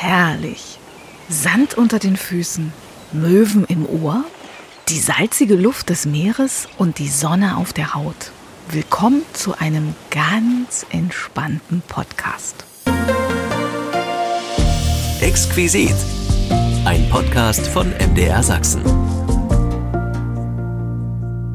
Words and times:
herrlich. 0.00 0.78
Sand 1.28 1.74
unter 1.74 1.98
den 1.98 2.16
Füßen, 2.16 2.72
Möwen 3.12 3.64
im 3.64 3.84
Ohr, 3.84 4.24
die 4.88 4.98
salzige 4.98 5.54
Luft 5.54 5.90
des 5.90 6.06
Meeres 6.06 6.68
und 6.78 6.98
die 6.98 7.08
Sonne 7.08 7.56
auf 7.56 7.72
der 7.72 7.94
Haut. 7.94 8.30
Willkommen 8.70 9.22
zu 9.32 9.58
einem 9.58 9.94
ganz 10.10 10.86
entspannten 10.90 11.82
Podcast. 11.88 12.64
Exquisit. 15.20 15.96
Ein 16.84 17.08
Podcast 17.10 17.66
von 17.66 17.90
MDR 17.98 18.42
Sachsen. 18.42 18.84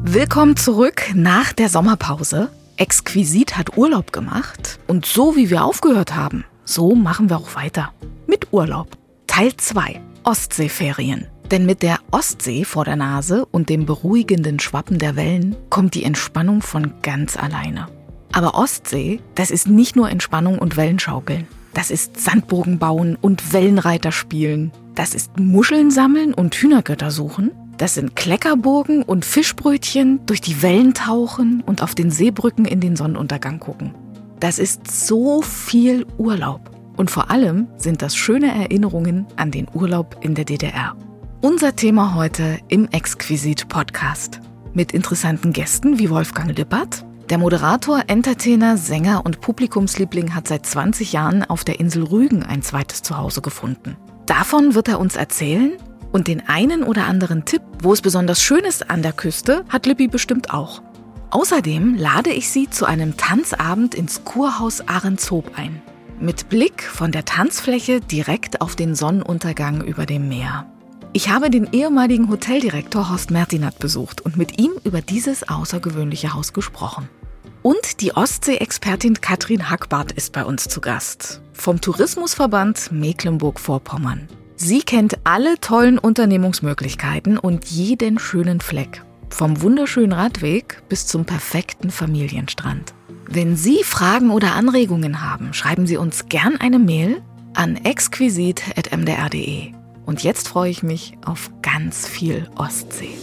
Willkommen 0.02 0.56
zurück 0.56 1.12
nach 1.14 1.52
der 1.52 1.68
Sommerpause. 1.70 2.50
Exquisit 2.76 3.56
hat 3.56 3.76
Urlaub 3.78 4.12
gemacht 4.12 4.78
und 4.86 5.06
so 5.06 5.34
wie 5.34 5.48
wir 5.48 5.64
aufgehört 5.64 6.14
haben, 6.14 6.44
so 6.64 6.94
machen 6.94 7.30
wir 7.30 7.38
auch 7.38 7.54
weiter. 7.54 7.92
Mit 8.34 8.52
Urlaub. 8.52 8.88
Teil 9.28 9.56
2. 9.56 10.00
Ostseeferien. 10.24 11.28
Denn 11.52 11.66
mit 11.66 11.84
der 11.84 12.00
Ostsee 12.10 12.64
vor 12.64 12.84
der 12.84 12.96
Nase 12.96 13.46
und 13.46 13.68
dem 13.68 13.86
beruhigenden 13.86 14.58
Schwappen 14.58 14.98
der 14.98 15.14
Wellen 15.14 15.54
kommt 15.70 15.94
die 15.94 16.02
Entspannung 16.02 16.60
von 16.60 16.94
ganz 17.00 17.36
alleine. 17.36 17.86
Aber 18.32 18.56
Ostsee, 18.56 19.20
das 19.36 19.52
ist 19.52 19.68
nicht 19.68 19.94
nur 19.94 20.10
Entspannung 20.10 20.58
und 20.58 20.76
Wellenschaukeln. 20.76 21.46
Das 21.74 21.92
ist 21.92 22.18
Sandburgen 22.18 22.80
bauen 22.80 23.16
und 23.20 23.52
Wellenreiter 23.52 24.10
spielen. 24.10 24.72
Das 24.96 25.14
ist 25.14 25.38
Muscheln 25.38 25.92
sammeln 25.92 26.34
und 26.34 26.56
Hühnergötter 26.56 27.12
suchen. 27.12 27.52
Das 27.78 27.94
sind 27.94 28.16
Kleckerburgen 28.16 29.04
und 29.04 29.24
Fischbrötchen, 29.24 30.26
durch 30.26 30.40
die 30.40 30.60
Wellen 30.60 30.92
tauchen 30.92 31.62
und 31.64 31.84
auf 31.84 31.94
den 31.94 32.10
Seebrücken 32.10 32.64
in 32.64 32.80
den 32.80 32.96
Sonnenuntergang 32.96 33.60
gucken. 33.60 33.94
Das 34.40 34.58
ist 34.58 34.90
so 34.90 35.40
viel 35.40 36.04
Urlaub. 36.18 36.73
Und 36.96 37.10
vor 37.10 37.30
allem 37.30 37.68
sind 37.76 38.02
das 38.02 38.16
schöne 38.16 38.52
Erinnerungen 38.54 39.26
an 39.36 39.50
den 39.50 39.66
Urlaub 39.72 40.16
in 40.20 40.34
der 40.34 40.44
DDR. 40.44 40.94
Unser 41.40 41.76
Thema 41.76 42.14
heute 42.14 42.58
im 42.68 42.88
Exquisit 42.88 43.68
Podcast. 43.68 44.40
Mit 44.72 44.92
interessanten 44.92 45.52
Gästen 45.52 45.98
wie 45.98 46.08
Wolfgang 46.10 46.56
Lippert. 46.56 47.04
Der 47.30 47.38
Moderator, 47.38 48.02
Entertainer, 48.06 48.76
Sänger 48.76 49.24
und 49.24 49.40
Publikumsliebling 49.40 50.34
hat 50.34 50.46
seit 50.46 50.66
20 50.66 51.12
Jahren 51.12 51.42
auf 51.42 51.64
der 51.64 51.80
Insel 51.80 52.04
Rügen 52.04 52.42
ein 52.42 52.62
zweites 52.62 53.02
Zuhause 53.02 53.40
gefunden. 53.40 53.96
Davon 54.26 54.74
wird 54.74 54.88
er 54.88 55.00
uns 55.00 55.16
erzählen 55.16 55.72
und 56.12 56.28
den 56.28 56.48
einen 56.48 56.82
oder 56.82 57.06
anderen 57.06 57.44
Tipp, 57.44 57.62
wo 57.82 57.92
es 57.92 58.02
besonders 58.02 58.40
schön 58.40 58.64
ist 58.64 58.90
an 58.90 59.02
der 59.02 59.12
Küste, 59.12 59.64
hat 59.68 59.86
Lippi 59.86 60.06
bestimmt 60.06 60.52
auch. 60.52 60.82
Außerdem 61.30 61.96
lade 61.96 62.30
ich 62.30 62.48
Sie 62.48 62.70
zu 62.70 62.86
einem 62.86 63.16
Tanzabend 63.16 63.94
ins 63.94 64.24
Kurhaus 64.24 64.86
Ahrenshoop 64.86 65.58
ein. 65.58 65.82
Mit 66.20 66.48
Blick 66.48 66.82
von 66.82 67.12
der 67.12 67.24
Tanzfläche 67.24 68.00
direkt 68.00 68.60
auf 68.60 68.76
den 68.76 68.94
Sonnenuntergang 68.94 69.84
über 69.84 70.06
dem 70.06 70.28
Meer. 70.28 70.66
Ich 71.12 71.28
habe 71.28 71.50
den 71.50 71.72
ehemaligen 71.72 72.30
Hoteldirektor 72.30 73.10
Horst 73.10 73.30
Mertinat 73.30 73.78
besucht 73.78 74.20
und 74.20 74.36
mit 74.36 74.60
ihm 74.60 74.72
über 74.84 75.00
dieses 75.00 75.48
außergewöhnliche 75.48 76.32
Haus 76.32 76.52
gesprochen. 76.52 77.08
Und 77.62 78.00
die 78.00 78.14
Ostsee-Expertin 78.16 79.20
Katrin 79.20 79.70
Hackbart 79.70 80.12
ist 80.12 80.32
bei 80.32 80.44
uns 80.44 80.68
zu 80.68 80.80
Gast. 80.80 81.40
Vom 81.52 81.80
Tourismusverband 81.80 82.92
Mecklenburg-Vorpommern. 82.92 84.28
Sie 84.56 84.82
kennt 84.82 85.18
alle 85.24 85.58
tollen 85.60 85.98
Unternehmungsmöglichkeiten 85.98 87.38
und 87.38 87.66
jeden 87.66 88.18
schönen 88.18 88.60
Fleck. 88.60 89.02
Vom 89.30 89.62
wunderschönen 89.62 90.12
Radweg 90.12 90.82
bis 90.88 91.06
zum 91.06 91.24
perfekten 91.24 91.90
Familienstrand. 91.90 92.94
Wenn 93.26 93.56
Sie 93.56 93.82
Fragen 93.84 94.30
oder 94.30 94.54
Anregungen 94.54 95.22
haben, 95.22 95.54
schreiben 95.54 95.86
Sie 95.86 95.96
uns 95.96 96.28
gern 96.28 96.56
eine 96.60 96.78
Mail 96.78 97.22
an 97.54 97.76
exquisit.mdr.de. 97.76 99.72
Und 100.04 100.22
jetzt 100.22 100.48
freue 100.48 100.70
ich 100.70 100.82
mich 100.82 101.14
auf 101.24 101.50
ganz 101.62 102.06
viel 102.06 102.48
Ostsee. 102.56 103.16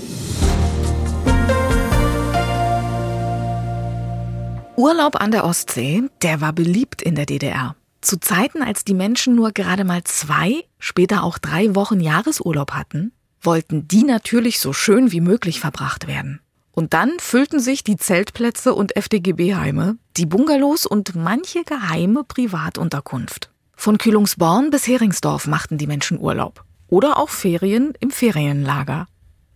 Urlaub 4.76 5.22
an 5.22 5.30
der 5.30 5.46
Ostsee, 5.46 6.04
der 6.24 6.42
war 6.42 6.54
beliebt 6.54 7.04
in 7.04 7.14
der 7.14 7.28
DDR. 7.28 7.76
Zu 8.02 8.20
Zeiten, 8.20 8.64
als 8.64 8.84
die 8.84 8.96
Menschen 8.96 9.36
nur 9.36 9.52
gerade 9.52 9.84
mal 9.84 10.04
zwei, 10.04 10.64
später 10.80 11.24
auch 11.24 11.38
drei 11.38 11.76
Wochen 11.76 12.00
Jahresurlaub 12.00 12.72
hatten, 12.72 13.12
wollten 13.42 13.88
die 13.88 14.04
natürlich 14.04 14.60
so 14.60 14.74
schön 14.74 15.12
wie 15.12 15.22
möglich 15.22 15.60
verbracht 15.60 16.08
werden. 16.08 16.42
Und 16.72 16.94
dann 16.94 17.12
füllten 17.20 17.60
sich 17.60 17.84
die 17.84 17.98
Zeltplätze 17.98 18.74
und 18.74 18.96
FDGB-Heime, 18.96 19.98
die 20.18 20.26
Bungalows 20.26 20.86
und 20.86 21.16
manche 21.16 21.64
geheime 21.64 22.24
Privatunterkunft. 22.24 23.50
Von 23.76 23.98
Kühlungsborn 23.98 24.70
bis 24.70 24.88
Heringsdorf 24.88 25.48
machten 25.48 25.78
die 25.78 25.88
Menschen 25.88 26.20
Urlaub 26.20 26.64
oder 26.88 27.18
auch 27.18 27.30
Ferien 27.30 27.94
im 28.00 28.12
Ferienlager. 28.12 29.08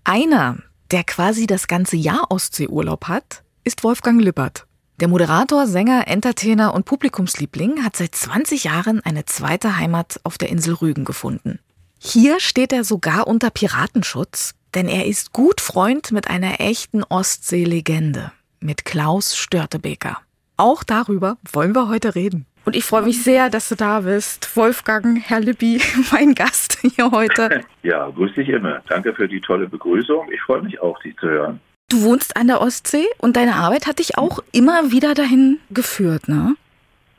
Einer, 0.03 0.57
der 0.91 1.03
quasi 1.03 1.47
das 1.47 1.67
ganze 1.67 1.95
Jahr 1.95 2.31
Ostseeurlaub 2.31 3.07
hat, 3.07 3.43
ist 3.63 3.83
Wolfgang 3.83 4.21
Lippert. 4.21 4.65
Der 5.01 5.09
Moderator, 5.09 5.67
Sänger, 5.67 6.07
Entertainer 6.07 6.73
und 6.73 6.85
Publikumsliebling 6.85 7.83
hat 7.83 7.97
seit 7.97 8.15
20 8.15 8.63
Jahren 8.63 9.01
eine 9.01 9.25
zweite 9.25 9.77
Heimat 9.77 10.21
auf 10.23 10.37
der 10.37 10.49
Insel 10.49 10.75
Rügen 10.75 11.03
gefunden. 11.03 11.59
Hier 11.99 12.39
steht 12.39 12.71
er 12.71 12.83
sogar 12.83 13.27
unter 13.27 13.49
Piratenschutz, 13.49 14.53
denn 14.75 14.87
er 14.87 15.05
ist 15.05 15.33
gut 15.33 15.61
Freund 15.61 16.11
mit 16.11 16.29
einer 16.29 16.59
echten 16.59 17.03
Ostseelegende, 17.03 18.31
mit 18.59 18.83
Klaus 18.83 19.37
Störtebeker. 19.37 20.17
Auch 20.57 20.83
darüber 20.83 21.37
wollen 21.51 21.73
wir 21.73 21.87
heute 21.87 22.15
reden. 22.15 22.45
Und 22.65 22.75
ich 22.75 22.83
freue 22.83 23.03
mich 23.03 23.23
sehr, 23.23 23.49
dass 23.49 23.69
du 23.69 23.75
da 23.75 24.01
bist. 24.01 24.55
Wolfgang, 24.57 25.21
Herr 25.23 25.39
Lippi, 25.39 25.79
mein 26.11 26.35
Gast 26.35 26.79
hier 26.81 27.11
heute. 27.11 27.63
Ja, 27.83 28.09
grüß 28.09 28.33
dich 28.33 28.49
immer. 28.49 28.81
Danke 28.87 29.13
für 29.13 29.27
die 29.27 29.39
tolle 29.39 29.67
Begrüßung. 29.67 30.31
Ich 30.31 30.41
freue 30.41 30.63
mich 30.63 30.81
auch, 30.81 30.99
dich 31.03 31.15
zu 31.17 31.27
hören. 31.27 31.59
Du 31.89 32.01
wohnst 32.01 32.35
an 32.35 32.47
der 32.47 32.61
Ostsee 32.61 33.05
und 33.19 33.37
deine 33.37 33.53
Arbeit 33.53 33.85
hat 33.85 33.99
dich 33.99 34.17
auch 34.17 34.39
immer 34.51 34.91
wieder 34.91 35.13
dahin 35.13 35.59
geführt, 35.69 36.27
ne? 36.27 36.55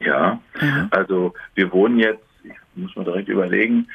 Ja, 0.01 0.41
ja. 0.61 0.89
also 0.91 1.35
wir 1.55 1.73
wohnen 1.73 2.01
jetzt, 2.01 2.25
ich 2.43 2.53
muss 2.75 2.97
mal 2.97 3.05
direkt 3.05 3.29
überlegen, 3.29 3.87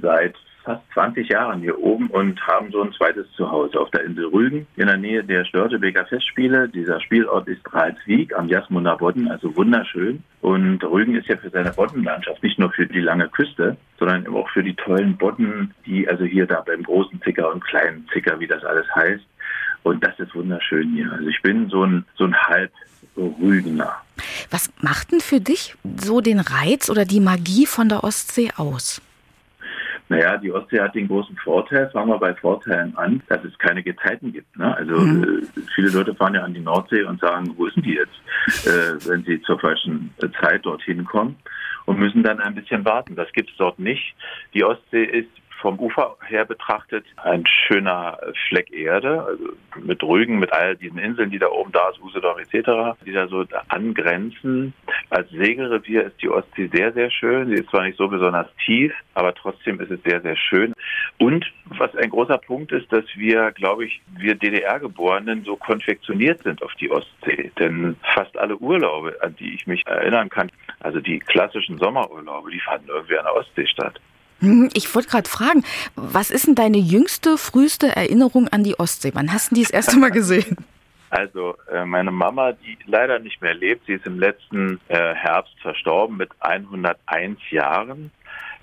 seit 0.00 0.34
fast 0.64 0.82
20 0.94 1.28
Jahren 1.28 1.60
hier 1.60 1.78
oben 1.78 2.08
und 2.08 2.40
haben 2.46 2.70
so 2.72 2.82
ein 2.82 2.92
zweites 2.92 3.30
Zuhause 3.32 3.78
auf 3.78 3.90
der 3.90 4.04
Insel 4.04 4.26
Rügen 4.26 4.66
in 4.76 4.86
der 4.86 4.96
Nähe 4.96 5.22
der 5.22 5.44
Störtebeker 5.44 6.06
Festspiele. 6.06 6.68
Dieser 6.68 7.00
Spielort 7.00 7.46
ist 7.48 7.60
Ralswiek 7.72 8.34
am 8.34 8.48
Jasmunder 8.48 8.96
Bodden, 8.96 9.30
also 9.30 9.54
wunderschön. 9.56 10.22
Und 10.40 10.82
Rügen 10.82 11.14
ist 11.14 11.28
ja 11.28 11.36
für 11.36 11.50
seine 11.50 11.72
Boddenlandschaft 11.72 12.42
nicht 12.42 12.58
nur 12.58 12.72
für 12.72 12.86
die 12.86 13.00
lange 13.00 13.28
Küste, 13.28 13.76
sondern 13.98 14.26
auch 14.28 14.48
für 14.50 14.62
die 14.62 14.74
tollen 14.74 15.16
Bodden, 15.16 15.74
die 15.86 16.08
also 16.08 16.24
hier 16.24 16.46
da 16.46 16.62
beim 16.62 16.82
großen 16.82 17.20
Zicker 17.22 17.52
und 17.52 17.64
kleinen 17.64 18.08
Zicker, 18.12 18.40
wie 18.40 18.46
das 18.46 18.64
alles 18.64 18.86
heißt. 18.94 19.24
Und 19.82 20.02
das 20.02 20.18
ist 20.18 20.34
wunderschön 20.34 20.92
hier. 20.94 21.12
Also 21.12 21.28
ich 21.28 21.40
bin 21.42 21.68
so 21.68 21.84
ein, 21.84 22.04
so 22.16 22.24
ein 22.24 22.34
halb 22.34 22.72
Rügener. 23.16 23.96
Was 24.50 24.70
macht 24.80 25.12
denn 25.12 25.20
für 25.20 25.40
dich 25.40 25.76
so 25.96 26.20
den 26.20 26.40
Reiz 26.40 26.88
oder 26.88 27.04
die 27.04 27.20
Magie 27.20 27.66
von 27.66 27.88
der 27.88 28.02
Ostsee 28.02 28.50
aus? 28.56 29.02
Naja, 30.14 30.36
die 30.36 30.52
Ostsee 30.52 30.80
hat 30.80 30.94
den 30.94 31.08
großen 31.08 31.36
Vorteil, 31.38 31.90
fangen 31.90 32.08
wir 32.08 32.18
bei 32.18 32.34
Vorteilen 32.34 32.96
an, 32.96 33.20
dass 33.28 33.42
es 33.44 33.58
keine 33.58 33.82
Gezeiten 33.82 34.32
gibt. 34.32 34.56
Ne? 34.56 34.76
Also 34.76 34.96
mhm. 34.96 35.42
äh, 35.56 35.60
viele 35.74 35.88
Leute 35.88 36.14
fahren 36.14 36.34
ja 36.34 36.42
an 36.42 36.54
die 36.54 36.60
Nordsee 36.60 37.02
und 37.02 37.20
sagen, 37.20 37.52
wo 37.56 37.66
ist 37.66 37.76
die 37.76 37.94
jetzt, 37.94 38.66
äh, 38.66 39.08
wenn 39.08 39.24
sie 39.24 39.42
zur 39.42 39.58
falschen 39.58 40.14
äh, 40.22 40.28
Zeit 40.40 40.64
dorthin 40.64 41.04
kommen 41.04 41.36
und 41.86 41.98
müssen 41.98 42.22
dann 42.22 42.40
ein 42.40 42.54
bisschen 42.54 42.84
warten. 42.84 43.16
Das 43.16 43.32
gibt 43.32 43.50
es 43.50 43.56
dort 43.56 43.78
nicht. 43.80 44.14
Die 44.54 44.62
Ostsee 44.62 45.04
ist 45.04 45.30
vom 45.64 45.80
Ufer 45.80 46.18
her 46.28 46.44
betrachtet 46.44 47.06
ein 47.16 47.46
schöner 47.46 48.18
Fleck 48.48 48.70
Erde, 48.70 49.24
also 49.24 49.44
mit 49.82 50.02
Rügen, 50.02 50.38
mit 50.38 50.52
all 50.52 50.76
diesen 50.76 50.98
Inseln, 50.98 51.30
die 51.30 51.38
da 51.38 51.48
oben 51.48 51.72
da 51.72 51.88
ist, 51.88 52.02
Usedom 52.02 52.38
etc., 52.38 52.98
die 53.06 53.12
da 53.12 53.26
so 53.28 53.46
angrenzen. 53.68 54.74
Als 55.08 55.30
Segelrevier 55.30 56.04
ist 56.04 56.20
die 56.20 56.28
Ostsee 56.28 56.68
sehr, 56.70 56.92
sehr 56.92 57.10
schön. 57.10 57.48
Sie 57.48 57.54
ist 57.54 57.70
zwar 57.70 57.84
nicht 57.84 57.96
so 57.96 58.08
besonders 58.08 58.46
tief, 58.66 58.92
aber 59.14 59.34
trotzdem 59.34 59.80
ist 59.80 59.90
es 59.90 60.02
sehr, 60.02 60.20
sehr 60.20 60.36
schön. 60.36 60.74
Und 61.16 61.50
was 61.64 61.96
ein 61.96 62.10
großer 62.10 62.36
Punkt 62.36 62.70
ist, 62.70 62.92
dass 62.92 63.06
wir, 63.14 63.50
glaube 63.52 63.86
ich, 63.86 64.02
wir 64.18 64.34
DDR-Geborenen 64.34 65.44
so 65.44 65.56
konfektioniert 65.56 66.42
sind 66.42 66.62
auf 66.62 66.74
die 66.74 66.90
Ostsee. 66.90 67.50
Denn 67.58 67.96
fast 68.14 68.36
alle 68.36 68.58
Urlaube, 68.58 69.16
an 69.22 69.34
die 69.36 69.54
ich 69.54 69.66
mich 69.66 69.82
erinnern 69.86 70.28
kann, 70.28 70.52
also 70.80 71.00
die 71.00 71.20
klassischen 71.20 71.78
Sommerurlaube, 71.78 72.50
die 72.50 72.60
fanden 72.60 72.88
irgendwie 72.88 73.16
an 73.16 73.24
der 73.24 73.36
Ostsee 73.36 73.66
statt. 73.66 73.98
Hm, 74.44 74.70
ich 74.74 74.94
wollte 74.94 75.08
gerade 75.08 75.28
fragen, 75.28 75.64
was 75.96 76.30
ist 76.30 76.46
denn 76.46 76.54
deine 76.54 76.78
jüngste, 76.78 77.38
früheste 77.38 77.96
Erinnerung 77.96 78.48
an 78.48 78.62
die 78.62 78.78
Ostsee? 78.78 79.10
Wann 79.14 79.32
hast 79.32 79.50
du 79.50 79.54
die 79.56 79.62
das 79.62 79.70
erste 79.70 79.98
Mal 79.98 80.10
gesehen? 80.10 80.56
Also 81.10 81.54
äh, 81.70 81.84
meine 81.84 82.10
Mama, 82.10 82.50
die 82.50 82.76
leider 82.86 83.20
nicht 83.20 83.40
mehr 83.40 83.54
lebt, 83.54 83.86
sie 83.86 83.92
ist 83.92 84.04
im 84.04 84.18
letzten 84.18 84.80
äh, 84.88 85.14
Herbst 85.14 85.54
verstorben 85.62 86.16
mit 86.16 86.30
101 86.40 87.38
Jahren. 87.50 88.10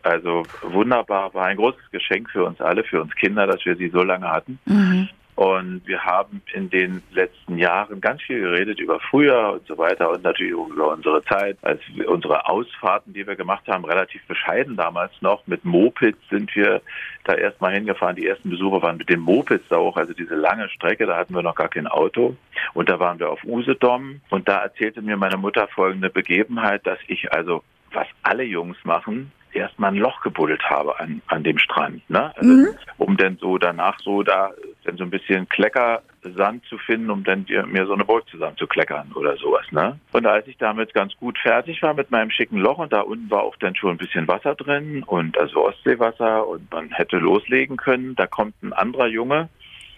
Also 0.03 0.43
wunderbar, 0.61 1.33
war 1.33 1.45
ein 1.45 1.55
großes 1.55 1.91
Geschenk 1.91 2.29
für 2.29 2.43
uns 2.43 2.59
alle, 2.59 2.83
für 2.83 3.01
uns 3.01 3.15
Kinder, 3.15 3.47
dass 3.47 3.63
wir 3.63 3.77
sie 3.77 3.87
so 3.87 4.03
lange 4.03 4.29
hatten. 4.29 4.59
Mhm. 4.65 5.07
Und 5.41 5.81
wir 5.87 6.03
haben 6.03 6.43
in 6.53 6.69
den 6.69 7.01
letzten 7.13 7.57
Jahren 7.57 7.99
ganz 7.99 8.21
viel 8.21 8.41
geredet 8.41 8.79
über 8.79 8.99
früher 8.99 9.53
und 9.53 9.65
so 9.65 9.75
weiter 9.75 10.11
und 10.11 10.21
natürlich 10.21 10.51
über 10.51 10.91
unsere 10.91 11.23
Zeit, 11.23 11.57
als 11.63 11.81
unsere 12.05 12.47
Ausfahrten, 12.47 13.11
die 13.11 13.25
wir 13.25 13.35
gemacht 13.35 13.67
haben, 13.67 13.83
relativ 13.83 14.23
bescheiden 14.27 14.77
damals 14.77 15.11
noch. 15.21 15.41
Mit 15.47 15.65
Mopeds 15.65 16.19
sind 16.29 16.55
wir 16.55 16.83
da 17.23 17.33
erstmal 17.33 17.73
hingefahren. 17.73 18.17
Die 18.17 18.27
ersten 18.27 18.51
Besucher 18.51 18.83
waren 18.83 18.97
mit 18.97 19.09
den 19.09 19.19
Mopeds 19.19 19.71
auch, 19.71 19.97
also 19.97 20.13
diese 20.13 20.35
lange 20.35 20.69
Strecke, 20.69 21.07
da 21.07 21.17
hatten 21.17 21.33
wir 21.33 21.41
noch 21.41 21.55
gar 21.55 21.69
kein 21.69 21.87
Auto. 21.87 22.37
Und 22.75 22.87
da 22.87 22.99
waren 22.99 23.17
wir 23.17 23.31
auf 23.31 23.43
Usedom 23.43 24.21
und 24.29 24.47
da 24.47 24.61
erzählte 24.61 25.01
mir 25.01 25.17
meine 25.17 25.37
Mutter 25.37 25.67
folgende 25.69 26.11
Begebenheit, 26.11 26.85
dass 26.85 26.99
ich 27.07 27.33
also 27.33 27.63
was 27.91 28.05
alle 28.21 28.43
Jungs 28.43 28.77
machen, 28.83 29.31
erstmal 29.53 29.91
ein 29.91 29.97
Loch 29.97 30.21
gebuddelt 30.21 30.63
habe 30.69 30.99
an, 30.99 31.21
an 31.27 31.43
dem 31.43 31.57
Strand, 31.57 32.07
ne? 32.09 32.31
Also, 32.35 32.49
mhm. 32.49 32.67
um 32.97 33.17
dann 33.17 33.37
so 33.37 33.57
danach 33.57 33.99
so 33.99 34.23
da 34.23 34.51
dann 34.83 34.97
so 34.97 35.03
ein 35.03 35.09
bisschen 35.09 35.47
Kleckersand 35.49 36.65
zu 36.65 36.77
finden, 36.77 37.09
um 37.09 37.23
dann 37.23 37.45
mir 37.67 37.85
so 37.85 37.93
eine 37.93 38.05
Burg 38.05 38.27
zusammen 38.29 38.57
zu 38.57 38.67
kleckern 38.67 39.11
oder 39.13 39.37
sowas, 39.37 39.65
ne? 39.71 39.99
Und 40.11 40.25
als 40.25 40.47
ich 40.47 40.57
damit 40.57 40.93
ganz 40.93 41.15
gut 41.17 41.37
fertig 41.37 41.81
war 41.81 41.93
mit 41.93 42.11
meinem 42.11 42.31
schicken 42.31 42.57
Loch 42.57 42.79
und 42.79 42.91
da 42.91 43.01
unten 43.01 43.29
war 43.29 43.43
auch 43.43 43.55
dann 43.57 43.75
schon 43.75 43.91
ein 43.91 43.97
bisschen 43.97 44.27
Wasser 44.27 44.55
drin 44.55 45.03
und 45.03 45.37
also 45.37 45.65
Ostseewasser 45.65 46.47
und 46.47 46.71
man 46.71 46.89
hätte 46.91 47.17
loslegen 47.17 47.77
können, 47.77 48.15
da 48.15 48.27
kommt 48.27 48.61
ein 48.63 48.73
anderer 48.73 49.07
Junge, 49.07 49.49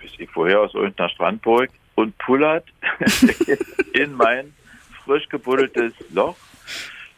ich 0.02 0.28
woher 0.36 0.62
aus 0.62 0.74
irgendeiner 0.74 1.10
Strandburg 1.10 1.70
und 1.96 2.18
pullert 2.18 2.66
in 3.94 4.14
mein 4.14 4.54
frisch 5.06 5.28
gebuddeltes 5.30 5.94
Loch 6.12 6.36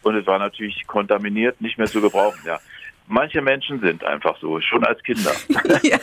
und 0.03 0.15
es 0.15 0.27
war 0.27 0.37
natürlich 0.37 0.85
kontaminiert, 0.85 1.59
nicht 1.61 1.77
mehr 1.77 1.87
zu 1.87 1.99
gebrauchen. 1.99 2.39
Ja. 2.45 2.59
Manche 3.07 3.41
Menschen 3.41 3.79
sind 3.81 4.03
einfach 4.03 4.37
so, 4.39 4.59
schon 4.61 4.83
als 4.83 5.01
Kinder. 5.03 5.31
Ja, 5.83 5.97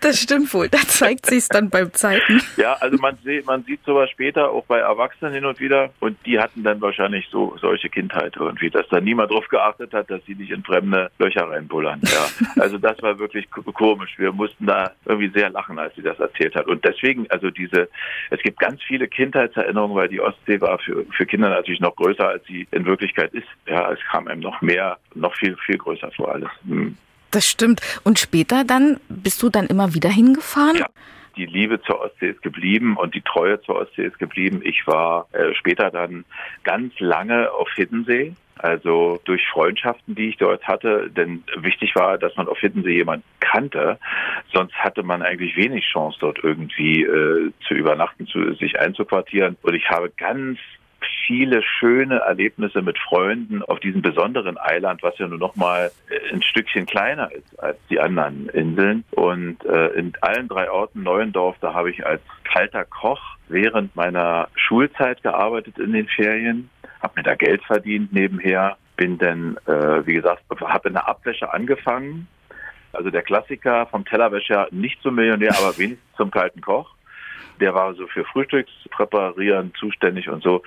das 0.00 0.20
stimmt 0.20 0.52
wohl. 0.52 0.68
Da 0.68 0.78
zeigt 0.78 1.26
sich 1.26 1.38
es 1.38 1.48
dann 1.48 1.70
beim 1.70 1.92
Zeiten. 1.92 2.42
Ja, 2.56 2.74
also 2.74 2.96
man, 2.98 3.16
sieht, 3.24 3.46
man 3.46 3.62
sieht 3.64 3.84
sowas 3.84 4.10
später 4.10 4.50
auch 4.50 4.64
bei 4.66 4.78
Erwachsenen 4.78 5.32
hin 5.32 5.44
und 5.44 5.60
wieder 5.60 5.90
und 6.00 6.16
die 6.26 6.38
hatten 6.38 6.62
dann 6.62 6.80
wahrscheinlich 6.80 7.28
so 7.30 7.56
solche 7.60 7.88
Kindheit 7.88 8.36
irgendwie, 8.36 8.70
dass 8.70 8.88
da 8.88 9.00
niemand 9.00 9.30
drauf 9.30 9.46
geachtet 9.48 9.92
hat, 9.92 10.10
dass 10.10 10.24
sie 10.26 10.34
nicht 10.34 10.50
in 10.50 10.62
fremde 10.62 11.10
Löcher 11.18 11.48
reinbullern. 11.48 12.00
Ja, 12.04 12.62
also 12.62 12.78
das 12.78 13.00
war 13.02 13.18
wirklich 13.18 13.48
komisch. 13.50 14.14
Wir 14.18 14.32
mussten 14.32 14.66
da 14.66 14.92
irgendwie 15.04 15.30
sehr 15.30 15.50
lachen, 15.50 15.78
als 15.78 15.94
sie 15.94 16.02
das 16.02 16.18
erzählt 16.18 16.54
hat. 16.54 16.66
Und 16.66 16.84
deswegen, 16.84 17.30
also 17.30 17.50
diese, 17.50 17.88
es 18.30 18.40
gibt 18.42 18.58
ganz 18.58 18.82
viele 18.82 19.08
Kindheitserinnerungen, 19.08 19.96
weil 19.96 20.08
die 20.08 20.20
Ostsee 20.20 20.60
war 20.60 20.78
für, 20.78 21.04
für 21.16 21.26
Kinder 21.26 21.48
natürlich 21.48 21.80
noch 21.80 21.96
größer, 21.96 22.28
als 22.28 22.44
sie 22.46 22.66
in 22.70 22.84
Wirklichkeit 22.84 23.32
ist. 23.34 23.48
Ja, 23.66 23.92
es 23.92 24.00
kam 24.10 24.26
einem 24.28 24.40
noch 24.40 24.60
mehr 24.60 24.98
noch 25.22 25.34
viel, 25.36 25.56
viel 25.64 25.78
größer 25.78 26.10
vor 26.12 26.32
alles. 26.32 26.50
Hm. 26.66 26.96
Das 27.30 27.48
stimmt. 27.48 27.80
Und 28.04 28.18
später 28.18 28.64
dann, 28.64 29.00
bist 29.08 29.42
du 29.42 29.48
dann 29.48 29.66
immer 29.66 29.94
wieder 29.94 30.10
hingefahren? 30.10 30.76
Ja 30.76 30.86
die 31.36 31.46
Liebe 31.46 31.80
zur 31.82 32.00
Ostsee 32.00 32.30
ist 32.30 32.42
geblieben 32.42 32.96
und 32.96 33.14
die 33.14 33.22
Treue 33.22 33.60
zur 33.62 33.76
Ostsee 33.76 34.04
ist 34.04 34.18
geblieben. 34.18 34.60
Ich 34.64 34.86
war 34.86 35.26
äh, 35.32 35.54
später 35.54 35.90
dann 35.90 36.24
ganz 36.64 36.92
lange 36.98 37.50
auf 37.52 37.70
Hiddensee, 37.74 38.34
also 38.58 39.20
durch 39.24 39.46
Freundschaften, 39.48 40.14
die 40.14 40.28
ich 40.30 40.36
dort 40.36 40.66
hatte. 40.66 41.10
Denn 41.10 41.42
wichtig 41.56 41.94
war, 41.94 42.18
dass 42.18 42.36
man 42.36 42.48
auf 42.48 42.58
Hiddensee 42.58 42.96
jemanden 42.96 43.24
kannte. 43.40 43.98
Sonst 44.52 44.74
hatte 44.74 45.02
man 45.02 45.22
eigentlich 45.22 45.56
wenig 45.56 45.84
Chance, 45.84 46.18
dort 46.20 46.38
irgendwie 46.42 47.02
äh, 47.02 47.50
zu 47.66 47.74
übernachten, 47.74 48.26
zu 48.26 48.54
sich 48.54 48.78
einzuquartieren. 48.78 49.56
Und 49.62 49.74
ich 49.74 49.88
habe 49.88 50.10
ganz 50.16 50.58
viele 51.26 51.62
schöne 51.62 52.18
Erlebnisse 52.20 52.82
mit 52.82 52.98
Freunden 52.98 53.62
auf 53.62 53.80
diesem 53.80 54.02
besonderen 54.02 54.58
Eiland, 54.58 55.02
was 55.02 55.16
ja 55.18 55.26
nur 55.26 55.38
noch 55.38 55.56
mal 55.56 55.90
äh, 56.08 56.34
ein 56.34 56.42
Stückchen 56.42 56.86
kleiner 56.86 57.30
ist 57.32 57.58
als 57.60 57.78
die 57.90 58.00
anderen 58.00 58.48
Inseln. 58.50 59.04
Und 59.12 59.64
äh, 59.64 59.88
in 59.88 60.12
allen 60.20 60.48
drei 60.48 60.70
Orten, 60.70 61.02
Neuendorf, 61.02 61.56
da 61.60 61.74
habe 61.74 61.90
ich 61.90 62.04
als 62.04 62.22
kalter 62.44 62.84
Koch 62.84 63.20
während 63.48 63.94
meiner 63.96 64.48
Schulzeit 64.54 65.22
gearbeitet 65.22 65.78
in 65.78 65.92
den 65.92 66.08
Ferien, 66.08 66.70
habe 67.02 67.14
mir 67.16 67.22
da 67.22 67.34
Geld 67.34 67.62
verdient 67.64 68.12
nebenher, 68.12 68.76
bin 68.96 69.18
dann, 69.18 69.56
äh, 69.66 70.06
wie 70.06 70.14
gesagt, 70.14 70.42
habe 70.60 70.88
in 70.88 70.94
der 70.94 71.08
Abwäsche 71.08 71.52
angefangen. 71.52 72.28
Also 72.92 73.10
der 73.10 73.22
Klassiker 73.22 73.86
vom 73.86 74.04
Tellerwäscher, 74.04 74.68
nicht 74.70 75.00
zum 75.02 75.14
Millionär, 75.14 75.54
aber 75.58 75.76
wenigstens 75.78 76.16
zum 76.16 76.30
kalten 76.30 76.60
Koch 76.60 76.94
der 77.60 77.74
war 77.74 77.94
so 77.94 78.06
für 78.06 78.24
Frühstückspräparieren 78.24 79.72
zuständig 79.74 80.28
und 80.28 80.42
so 80.42 80.62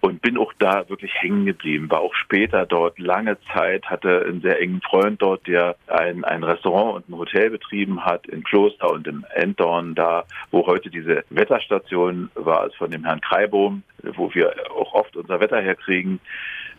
und 0.00 0.22
bin 0.22 0.38
auch 0.38 0.52
da 0.58 0.88
wirklich 0.88 1.12
hängen 1.14 1.46
geblieben. 1.46 1.90
War 1.90 2.00
auch 2.00 2.14
später 2.14 2.66
dort 2.66 2.98
lange 2.98 3.38
Zeit, 3.52 3.84
hatte 3.86 4.24
einen 4.26 4.40
sehr 4.40 4.60
engen 4.60 4.80
Freund 4.82 5.20
dort, 5.22 5.46
der 5.46 5.76
ein, 5.86 6.24
ein 6.24 6.44
Restaurant 6.44 6.96
und 6.96 7.08
ein 7.08 7.18
Hotel 7.18 7.50
betrieben 7.50 8.04
hat 8.04 8.26
in 8.26 8.42
Kloster 8.42 8.90
und 8.90 9.06
im 9.06 9.24
Enddorn, 9.34 9.94
da 9.94 10.24
wo 10.50 10.66
heute 10.66 10.90
diese 10.90 11.24
Wetterstation 11.30 12.30
war, 12.34 12.66
es 12.66 12.74
von 12.74 12.90
dem 12.90 13.04
Herrn 13.04 13.20
Kreibohm, 13.20 13.82
wo 14.02 14.32
wir 14.34 14.54
auch 14.70 14.94
oft 14.94 15.16
unser 15.16 15.40
Wetter 15.40 15.60
herkriegen. 15.60 16.20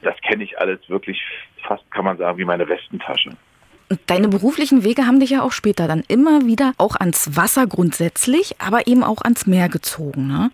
Das 0.02 0.16
kenne 0.22 0.44
ich 0.44 0.60
alles 0.60 0.80
wirklich 0.90 1.22
fast, 1.64 1.90
kann 1.92 2.06
man 2.06 2.18
sagen, 2.18 2.38
wie 2.38 2.46
meine 2.46 2.68
Westentasche. 2.70 3.32
Deine 4.06 4.28
beruflichen 4.28 4.84
Wege 4.84 5.08
haben 5.08 5.22
dich 5.22 5.30
ja 5.30 5.44
auch 5.44 5.54
später 5.54 5.88
dann 5.88 6.04
immer 6.08 6.46
wieder 6.46 6.74
auch 6.78 6.96
ans 6.98 7.38
Wasser 7.38 7.68
grundsätzlich, 7.68 8.56
aber 8.60 8.88
eben 8.88 9.04
auch 9.04 9.22
ans 9.22 9.48
Meer 9.48 9.70
gezogen, 9.70 10.28
ne? 10.28 10.52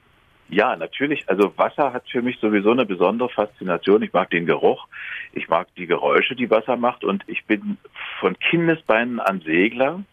Ja, 0.50 0.76
natürlich. 0.76 1.28
Also 1.28 1.52
Wasser 1.58 1.94
hat 1.94 2.08
für 2.08 2.22
mich 2.22 2.38
sowieso 2.40 2.72
eine 2.72 2.86
besondere 2.86 3.30
Faszination. 3.30 4.04
Ich 4.04 4.14
mag 4.14 4.30
den 4.30 4.46
Geruch, 4.46 4.88
ich 5.34 5.50
mag 5.50 5.68
die 5.76 5.88
Geräusche, 5.88 6.36
die 6.36 6.52
Wasser 6.52 6.78
macht 6.78 7.04
und 7.04 7.24
ich 7.26 7.44
bin 7.46 7.78
von 8.20 8.38
Kindesbeinen 8.38 9.20
an 9.20 9.42
Segler. 9.42 10.04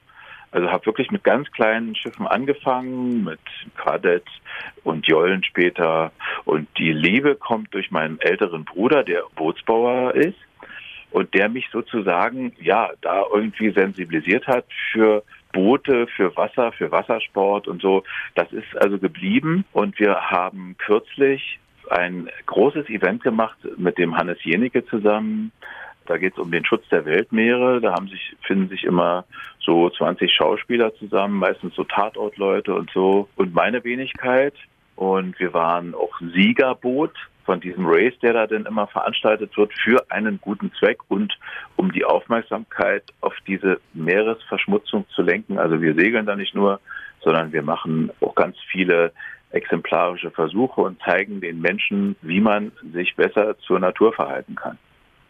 Also 0.53 0.71
habe 0.71 0.87
wirklich 0.87 1.11
mit 1.11 1.23
ganz 1.25 1.51
kleinen 1.53 1.95
Schiffen 1.95 2.27
angefangen, 2.27 3.25
mit 3.25 3.41
Kadett 3.77 4.25
und 4.83 5.07
Jollen 5.07 5.45
später. 5.45 6.11
Und 6.47 6.69
die 6.79 6.93
Liebe 6.93 7.35
kommt 7.35 7.75
durch 7.75 7.91
meinen 7.91 8.19
älteren 8.21 8.65
Bruder, 8.65 9.05
der 9.05 9.25
Bootsbauer 9.37 10.15
ist 10.15 10.39
und 11.11 11.35
der 11.35 11.49
mich 11.49 11.69
sozusagen 11.73 12.53
ja 12.61 12.91
da 13.01 13.25
irgendwie 13.33 13.71
sensibilisiert 13.71 14.47
hat 14.47 14.65
für 14.93 15.23
Boote, 15.53 16.07
für 16.17 16.37
Wasser, 16.37 16.73
für 16.73 16.91
Wassersport 16.93 17.69
und 17.69 17.83
so. 17.83 18.05
Das 18.35 18.51
ist 18.53 18.77
also 18.81 18.99
geblieben 18.99 19.65
und 19.73 19.99
wir 19.99 20.15
haben 20.31 20.77
kürzlich 20.79 21.59
ein 21.91 22.31
großes 22.47 22.89
Event 22.89 23.23
gemacht 23.23 23.59
mit 23.77 23.99
dem 23.99 24.17
Hannes 24.17 24.39
Jenicke 24.45 24.85
zusammen. 24.87 25.51
Da 26.07 26.19
geht 26.19 26.33
es 26.33 26.39
um 26.39 26.51
den 26.51 26.65
Schutz 26.65 26.89
der 26.89 27.05
Weltmeere. 27.05 27.81
Da 27.81 27.93
haben 27.93 28.09
sich, 28.09 28.37
finden 28.43 28.69
sich 28.69 28.85
immer 28.85 29.25
so 29.61 29.91
20 29.91 30.33
Schauspieler 30.33 30.95
zusammen, 30.97 31.39
meistens 31.39 31.75
so 31.75 31.85
Tatortleute 31.85 32.75
und 32.75 32.91
so. 32.93 33.29
Und 33.37 33.55
meine 33.55 33.85
Wenigkeit. 33.85 34.55
Und 35.01 35.41
wir 35.41 35.55
waren 35.55 35.95
auch 35.95 36.21
Siegerboot 36.21 37.15
von 37.47 37.59
diesem 37.59 37.87
Race, 37.87 38.13
der 38.21 38.35
da 38.35 38.47
dann 38.47 38.67
immer 38.67 38.87
veranstaltet 38.87 39.57
wird, 39.57 39.73
für 39.73 40.05
einen 40.11 40.39
guten 40.43 40.71
Zweck 40.79 40.99
und 41.09 41.39
um 41.77 41.91
die 41.91 42.05
Aufmerksamkeit 42.05 43.05
auf 43.23 43.33
diese 43.47 43.81
Meeresverschmutzung 43.95 45.07
zu 45.15 45.23
lenken. 45.23 45.57
Also 45.57 45.81
wir 45.81 45.95
segeln 45.95 46.27
da 46.27 46.37
nicht 46.37 46.55
nur, 46.55 46.81
sondern 47.25 47.51
wir 47.51 47.63
machen 47.63 48.11
auch 48.21 48.35
ganz 48.35 48.59
viele 48.71 49.15
exemplarische 49.53 50.31
Versuche 50.31 50.83
und 50.83 51.01
zeigen 51.03 51.41
den 51.41 51.63
Menschen, 51.63 52.15
wie 52.21 52.41
man 52.41 52.71
sich 52.93 53.17
besser 53.17 53.59
zur 53.61 53.81
Natur 53.81 54.13
verhalten 54.13 54.55
kann. 54.55 54.77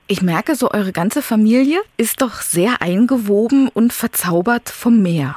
Ich 0.08 0.20
merke 0.20 0.56
so, 0.56 0.68
eure 0.72 0.90
ganze 0.90 1.22
Familie 1.22 1.78
ist 1.96 2.22
doch 2.22 2.40
sehr 2.40 2.82
eingewoben 2.82 3.68
und 3.68 3.92
verzaubert 3.92 4.68
vom 4.68 5.00
Meer. 5.00 5.36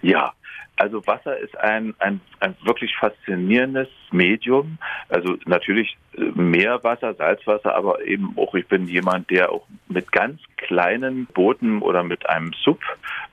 Ja, 0.00 0.32
also 0.76 1.06
Wasser 1.06 1.38
ist 1.38 1.56
ein, 1.58 1.94
ein, 1.98 2.20
ein 2.40 2.54
wirklich 2.64 2.94
faszinierendes 2.96 3.88
Medium. 4.10 4.78
Also 5.08 5.36
natürlich 5.46 5.96
äh, 6.16 6.20
Meerwasser, 6.34 7.14
Salzwasser, 7.14 7.74
aber 7.74 8.04
eben 8.04 8.34
auch 8.36 8.54
ich 8.54 8.66
bin 8.66 8.86
jemand, 8.86 9.30
der 9.30 9.50
auch 9.50 9.66
mit 9.88 10.12
ganz 10.12 10.40
kleinen 10.56 11.26
Booten 11.26 11.82
oder 11.82 12.02
mit 12.02 12.28
einem 12.28 12.52
Sub 12.62 12.80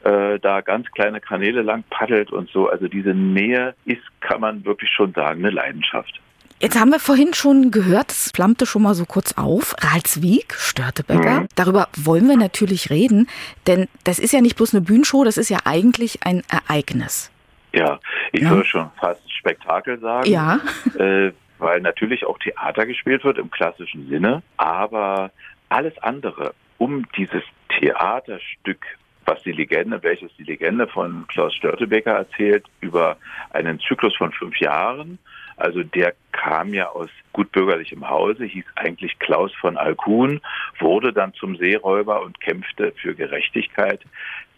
äh, 0.03 0.39
da 0.39 0.61
ganz 0.61 0.89
kleine 0.91 1.19
Kanäle 1.21 1.61
lang 1.61 1.83
paddelt 1.89 2.31
und 2.31 2.49
so. 2.49 2.69
Also 2.69 2.87
diese 2.87 3.13
Nähe 3.13 3.75
ist, 3.85 4.03
kann 4.21 4.41
man 4.41 4.65
wirklich 4.65 4.89
schon 4.89 5.13
sagen, 5.13 5.39
eine 5.39 5.49
Leidenschaft. 5.49 6.21
Jetzt 6.63 6.79
haben 6.79 6.91
wir 6.91 6.99
vorhin 7.01 7.33
schon 7.33 7.71
gehört, 7.71 8.11
es 8.11 8.31
flammte 8.33 8.65
schon 8.65 8.83
mal 8.83 8.95
so 8.95 9.03
kurz 9.03 9.33
auf. 9.33 9.75
Ralswiek, 9.79 10.53
Störtebecker. 10.53 11.41
Mhm. 11.41 11.47
Darüber 11.55 11.89
wollen 11.97 12.25
wir 12.29 12.37
natürlich 12.37 12.89
reden, 12.89 13.27
denn 13.67 13.89
das 14.05 14.17
ist 14.17 14.31
ja 14.31 14.39
nicht 14.39 14.55
bloß 14.55 14.73
eine 14.73 14.79
Bühnenshow, 14.79 15.25
das 15.25 15.37
ist 15.37 15.49
ja 15.49 15.59
eigentlich 15.65 16.25
ein 16.25 16.41
Ereignis. 16.47 17.32
Ja, 17.73 17.99
ich 18.31 18.41
ja. 18.41 18.51
würde 18.51 18.65
schon 18.65 18.91
fast 18.99 19.31
Spektakel 19.31 19.99
sagen. 19.99 20.29
Ja. 20.29 20.59
Äh, 20.99 21.31
weil 21.57 21.81
natürlich 21.81 22.25
auch 22.25 22.37
Theater 22.39 22.85
gespielt 22.85 23.23
wird 23.23 23.37
im 23.37 23.49
klassischen 23.49 24.07
Sinne, 24.09 24.43
aber 24.57 25.31
alles 25.69 25.97
andere 25.99 26.53
um 26.77 27.05
dieses 27.15 27.41
Theaterstück, 27.69 28.85
was 29.25 29.41
die 29.43 29.51
Legende, 29.51 30.01
welches 30.03 30.31
die 30.37 30.43
Legende 30.43 30.87
von 30.87 31.25
Klaus 31.27 31.53
Störtebeker 31.55 32.11
erzählt, 32.11 32.65
über 32.81 33.17
einen 33.51 33.79
Zyklus 33.79 34.15
von 34.15 34.31
fünf 34.31 34.59
Jahren, 34.59 35.19
Also 35.55 35.83
der 35.83 36.13
kam 36.31 36.73
ja 36.73 36.89
aus 36.89 37.09
gutbürgerlichem 37.31 38.07
Hause, 38.09 38.45
hieß 38.45 38.65
eigentlich 38.75 39.17
Klaus 39.19 39.53
von 39.55 39.77
Alkuhn, 39.77 40.41
wurde 40.79 41.13
dann 41.13 41.33
zum 41.33 41.55
Seeräuber 41.55 42.21
und 42.21 42.39
kämpfte 42.39 42.93
für 43.01 43.15
Gerechtigkeit, 43.15 44.01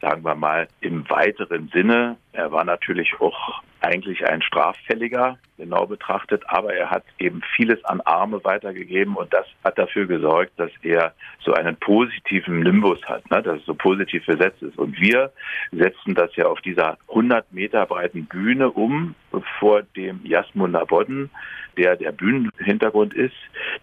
sagen 0.02 0.24
wir 0.24 0.36
mal 0.36 0.68
im 0.82 1.10
weiteren 1.10 1.70
Sinne. 1.74 2.18
Er 2.34 2.52
war 2.52 2.64
natürlich 2.64 3.20
auch 3.20 3.62
eigentlich 3.86 4.26
ein 4.28 4.42
Straffälliger, 4.42 5.38
genau 5.58 5.86
betrachtet, 5.86 6.44
aber 6.48 6.74
er 6.74 6.90
hat 6.90 7.04
eben 7.20 7.42
vieles 7.56 7.84
an 7.86 8.02
Arme 8.02 8.44
weitergegeben 8.44 9.16
und 9.16 9.32
das 9.34 9.46
hat 9.64 9.78
dafür 9.78 10.06
gesorgt, 10.08 10.52
dass 10.58 10.72
er 10.82 11.14
so 11.44 11.54
einen 11.54 11.76
positiven 11.78 12.60
Nimbus 12.62 13.00
hat, 13.06 13.30
ne, 13.30 13.42
dass 13.42 13.60
es 13.60 13.66
so 13.66 13.76
positiv 13.76 14.26
besetzt 14.26 14.62
ist. 14.62 14.78
Und 14.78 15.00
wir 15.00 15.32
setzen 15.72 16.16
das 16.16 16.36
ja 16.36 16.48
auf 16.48 16.62
dieser 16.62 16.98
100 17.10 17.54
Meter 17.54 17.86
breiten 17.86 18.26
Bühne 18.26 18.72
um 18.72 19.16
vor 19.60 19.84
dem 19.96 20.22
Jasmunder 20.24 20.86
Bodden, 20.86 21.30
der 21.78 21.96
der 21.96 22.12
Bühnenhintergrund 22.12 23.14
ist. 23.14 23.36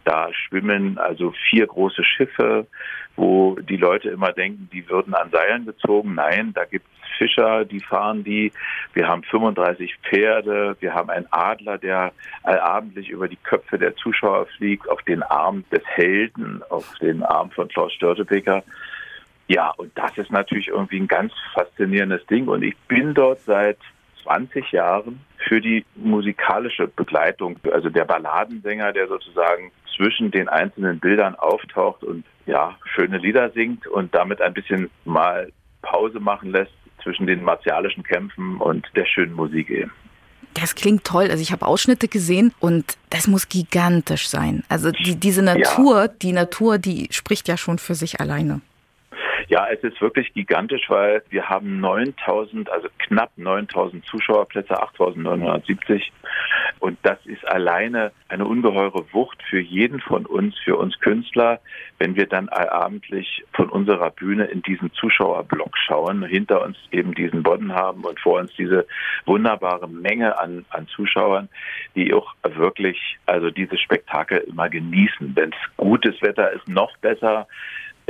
Da 0.04 0.32
schwimmen 0.32 0.98
also 0.98 1.32
vier 1.50 1.66
große 1.66 2.04
Schiffe, 2.04 2.66
wo 3.16 3.56
die 3.56 3.76
Leute 3.76 4.10
immer 4.10 4.32
denken, 4.32 4.68
die 4.72 4.88
würden 4.88 5.14
an 5.14 5.30
Seilen 5.30 5.66
gezogen. 5.66 6.14
Nein, 6.14 6.52
da 6.54 6.64
gibt 6.64 6.86
es 6.86 7.02
Fischer, 7.18 7.64
die 7.64 7.80
fahren 7.80 8.24
die. 8.24 8.52
Wir 8.94 9.06
haben 9.06 9.22
35 9.22 9.96
Pferde. 10.02 10.76
Wir 10.80 10.94
haben 10.94 11.10
einen 11.10 11.26
Adler, 11.30 11.78
der 11.78 12.12
allabendlich 12.42 13.10
über 13.10 13.28
die 13.28 13.36
Köpfe 13.36 13.78
der 13.78 13.94
Zuschauer 13.96 14.46
fliegt, 14.56 14.88
auf 14.88 15.02
den 15.02 15.22
Arm 15.22 15.64
des 15.70 15.82
Helden, 15.84 16.62
auf 16.70 16.98
den 17.00 17.22
Arm 17.22 17.50
von 17.50 17.68
Klaus 17.68 17.92
Störtebeker. 17.92 18.64
Ja, 19.46 19.70
und 19.76 19.90
das 19.96 20.16
ist 20.16 20.32
natürlich 20.32 20.68
irgendwie 20.68 21.00
ein 21.00 21.08
ganz 21.08 21.32
faszinierendes 21.52 22.24
Ding. 22.26 22.48
Und 22.48 22.62
ich 22.62 22.76
bin 22.88 23.14
dort 23.14 23.40
seit 23.40 23.78
20 24.22 24.70
Jahren 24.72 25.20
für 25.48 25.60
die 25.60 25.84
musikalische 25.96 26.88
Begleitung, 26.88 27.58
also 27.72 27.88
der 27.88 28.04
Balladensänger, 28.04 28.92
der 28.92 29.08
sozusagen 29.08 29.70
zwischen 29.96 30.30
den 30.30 30.48
einzelnen 30.48 30.98
Bildern 31.00 31.34
auftaucht 31.34 32.02
und 32.02 32.24
ja, 32.46 32.76
schöne 32.94 33.18
Lieder 33.18 33.50
singt 33.50 33.86
und 33.86 34.14
damit 34.14 34.40
ein 34.40 34.54
bisschen 34.54 34.90
mal 35.04 35.52
Pause 35.82 36.20
machen 36.20 36.50
lässt 36.50 36.72
zwischen 37.02 37.26
den 37.26 37.42
martialischen 37.42 38.02
Kämpfen 38.02 38.58
und 38.58 38.86
der 38.94 39.04
schönen 39.06 39.34
Musik 39.34 39.70
eben. 39.70 39.92
Das 40.54 40.74
klingt 40.74 41.04
toll. 41.04 41.28
Also 41.30 41.40
ich 41.42 41.50
habe 41.52 41.66
Ausschnitte 41.66 42.08
gesehen 42.08 42.52
und 42.60 42.96
das 43.10 43.26
muss 43.26 43.48
gigantisch 43.48 44.28
sein. 44.28 44.64
Also 44.68 44.90
die, 44.90 45.16
diese 45.16 45.42
Natur, 45.42 46.02
ja. 46.02 46.08
die 46.08 46.32
Natur, 46.32 46.78
die 46.78 47.08
spricht 47.10 47.48
ja 47.48 47.56
schon 47.56 47.78
für 47.78 47.94
sich 47.94 48.20
alleine. 48.20 48.60
Ja, 49.48 49.66
es 49.68 49.82
ist 49.82 50.00
wirklich 50.00 50.32
gigantisch, 50.34 50.88
weil 50.88 51.22
wir 51.30 51.48
haben 51.48 51.80
9000, 51.80 52.70
also 52.70 52.88
knapp 52.98 53.30
9000 53.36 54.04
Zuschauerplätze, 54.06 54.80
8970. 54.80 56.12
Und 56.80 56.98
das 57.02 57.18
ist 57.26 57.46
alleine 57.46 58.12
eine 58.28 58.44
ungeheure 58.44 59.04
Wucht 59.12 59.42
für 59.48 59.60
jeden 59.60 60.00
von 60.00 60.26
uns, 60.26 60.58
für 60.58 60.76
uns 60.76 60.98
Künstler, 61.00 61.60
wenn 61.98 62.16
wir 62.16 62.26
dann 62.26 62.48
allabendlich 62.48 63.44
von 63.52 63.68
unserer 63.68 64.10
Bühne 64.10 64.44
in 64.46 64.62
diesen 64.62 64.92
Zuschauerblock 64.92 65.76
schauen, 65.78 66.24
hinter 66.24 66.62
uns 66.62 66.76
eben 66.90 67.14
diesen 67.14 67.42
Bodden 67.42 67.72
haben 67.72 68.04
und 68.04 68.18
vor 68.20 68.40
uns 68.40 68.52
diese 68.56 68.86
wunderbare 69.26 69.88
Menge 69.88 70.38
an, 70.38 70.64
an 70.70 70.88
Zuschauern, 70.88 71.48
die 71.94 72.12
auch 72.12 72.34
wirklich, 72.42 73.18
also 73.26 73.50
dieses 73.50 73.80
Spektakel 73.80 74.38
immer 74.38 74.68
genießen. 74.68 75.32
Wenn 75.34 75.50
es 75.50 75.76
gutes 75.76 76.20
Wetter 76.22 76.52
ist, 76.52 76.66
noch 76.68 76.96
besser. 76.98 77.46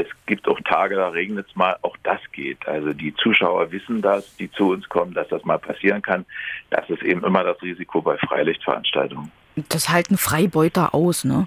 Es 0.03 0.09
gibt 0.27 0.49
auch 0.49 0.61
Tage, 0.61 0.97
da 0.97 1.09
regnet 1.09 1.47
es 1.49 1.57
mal, 1.57 1.77
auch 1.83 1.97
das 2.03 2.21
geht. 2.33 2.67
Also 2.67 2.93
die 2.93 3.15
Zuschauer 3.15 3.71
wissen 3.71 4.03
das, 4.03 4.37
die 4.37 4.51
zu 4.51 4.71
uns 4.71 4.89
kommen, 4.89 5.15
dass 5.15 5.29
das 5.29 5.45
mal 5.45 5.59
passieren 5.59 6.03
kann. 6.03 6.25
Das 6.71 6.89
ist 6.91 7.03
eben 7.03 7.23
immer 7.25 7.45
das 7.45 7.61
Risiko 7.63 8.03
bei 8.03 8.17
Freilichtveranstaltungen. 8.19 9.31
Das 9.69 9.89
halten 9.89 10.17
Freibeuter 10.17 10.95
aus, 10.95 11.25
ne? 11.25 11.47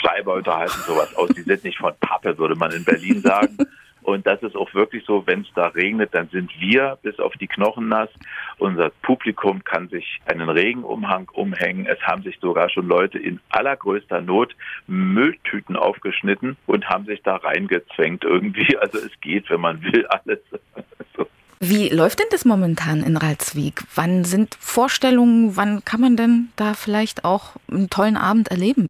Freibeuter 0.00 0.56
halten 0.56 0.80
sowas 0.86 1.14
aus. 1.16 1.30
Die 1.30 1.42
sind 1.42 1.64
nicht 1.64 1.78
von 1.78 1.92
Pappe, 2.00 2.36
würde 2.38 2.54
man 2.54 2.72
in 2.72 2.84
Berlin 2.84 3.20
sagen. 3.20 3.58
Und 4.04 4.26
das 4.26 4.42
ist 4.42 4.54
auch 4.54 4.72
wirklich 4.74 5.04
so, 5.06 5.26
wenn 5.26 5.40
es 5.40 5.48
da 5.54 5.68
regnet, 5.68 6.14
dann 6.14 6.28
sind 6.28 6.50
wir 6.60 6.98
bis 7.02 7.18
auf 7.18 7.32
die 7.40 7.46
Knochen 7.46 7.88
nass. 7.88 8.10
Unser 8.58 8.90
Publikum 9.02 9.64
kann 9.64 9.88
sich 9.88 10.20
einen 10.26 10.50
Regenumhang 10.50 11.28
umhängen. 11.32 11.86
Es 11.86 12.00
haben 12.02 12.22
sich 12.22 12.38
sogar 12.38 12.68
schon 12.68 12.86
Leute 12.86 13.18
in 13.18 13.40
allergrößter 13.48 14.20
Not 14.20 14.54
Mülltüten 14.86 15.76
aufgeschnitten 15.76 16.58
und 16.66 16.88
haben 16.88 17.06
sich 17.06 17.22
da 17.22 17.36
reingezwängt 17.36 18.24
irgendwie. 18.24 18.76
Also 18.76 18.98
es 18.98 19.18
geht, 19.22 19.48
wenn 19.48 19.62
man 19.62 19.82
will, 19.82 20.06
alles. 20.06 20.40
Wie 21.60 21.88
läuft 21.88 22.18
denn 22.18 22.26
das 22.30 22.44
momentan 22.44 23.02
in 23.02 23.16
Ralswiek? 23.16 23.84
Wann 23.94 24.24
sind 24.24 24.54
Vorstellungen? 24.60 25.56
Wann 25.56 25.82
kann 25.82 26.02
man 26.02 26.14
denn 26.14 26.50
da 26.56 26.74
vielleicht 26.74 27.24
auch 27.24 27.56
einen 27.70 27.88
tollen 27.88 28.18
Abend 28.18 28.48
erleben? 28.48 28.86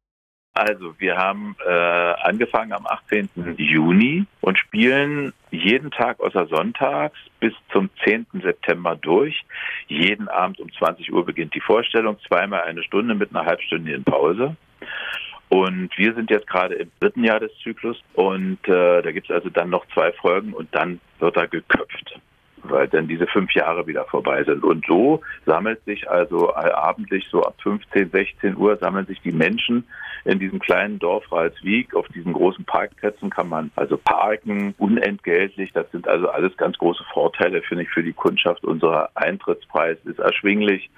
Also 0.55 0.95
wir 0.99 1.17
haben 1.17 1.57
äh, 1.67 1.69
angefangen 1.69 2.71
am 2.71 2.87
18. 2.87 3.29
Juni 3.57 4.25
und 4.39 4.57
spielen 4.57 5.33
jeden 5.51 5.91
Tag 5.91 6.21
außer 6.21 6.47
Sonntags 6.47 7.19
bis 7.41 7.53
zum 7.73 7.89
10. 8.05 8.25
September 8.41 8.95
durch. 8.95 9.43
Jeden 9.87 10.29
Abend 10.29 10.61
um 10.61 10.71
20 10.71 11.11
Uhr 11.11 11.25
beginnt 11.25 11.53
die 11.55 11.59
Vorstellung, 11.59 12.17
zweimal 12.25 12.61
eine 12.61 12.83
Stunde 12.83 13.15
mit 13.15 13.35
einer 13.35 13.45
halbstündigen 13.45 14.05
Pause. 14.05 14.55
Und 15.49 15.89
wir 15.97 16.13
sind 16.13 16.29
jetzt 16.29 16.47
gerade 16.47 16.75
im 16.75 16.91
dritten 17.01 17.25
Jahr 17.25 17.41
des 17.41 17.51
Zyklus 17.61 18.01
und 18.13 18.65
äh, 18.65 19.01
da 19.01 19.11
gibt 19.11 19.29
es 19.29 19.35
also 19.35 19.49
dann 19.49 19.69
noch 19.69 19.85
zwei 19.93 20.13
Folgen 20.13 20.53
und 20.53 20.73
dann 20.73 21.01
wird 21.19 21.35
er 21.35 21.49
geköpft 21.49 22.17
weil 22.69 22.87
dann 22.87 23.07
diese 23.07 23.27
fünf 23.27 23.53
Jahre 23.53 23.87
wieder 23.87 24.05
vorbei 24.05 24.43
sind. 24.43 24.63
Und 24.63 24.85
so 24.85 25.21
sammelt 25.45 25.83
sich 25.85 26.09
also 26.09 26.49
allabendlich 26.49 27.27
so 27.29 27.43
ab 27.43 27.55
15, 27.61 28.11
16 28.11 28.57
Uhr 28.57 28.77
sammeln 28.77 29.05
sich 29.05 29.21
die 29.21 29.31
Menschen 29.31 29.85
in 30.25 30.39
diesem 30.39 30.59
kleinen 30.59 30.99
Dorf 30.99 31.31
Ralswiek. 31.31 31.95
Auf 31.95 32.07
diesen 32.09 32.33
großen 32.33 32.65
Parkplätzen 32.65 33.29
kann 33.29 33.49
man 33.49 33.71
also 33.75 33.97
parken, 33.97 34.73
unentgeltlich. 34.77 35.71
Das 35.73 35.89
sind 35.91 36.07
also 36.07 36.29
alles 36.29 36.55
ganz 36.57 36.77
große 36.77 37.03
Vorteile, 37.13 37.61
finde 37.61 37.83
ich, 37.83 37.89
für 37.89 38.03
die 38.03 38.13
Kundschaft. 38.13 38.63
Unser 38.63 39.09
Eintrittspreis 39.15 39.97
ist 40.05 40.19
erschwinglich. 40.19 40.89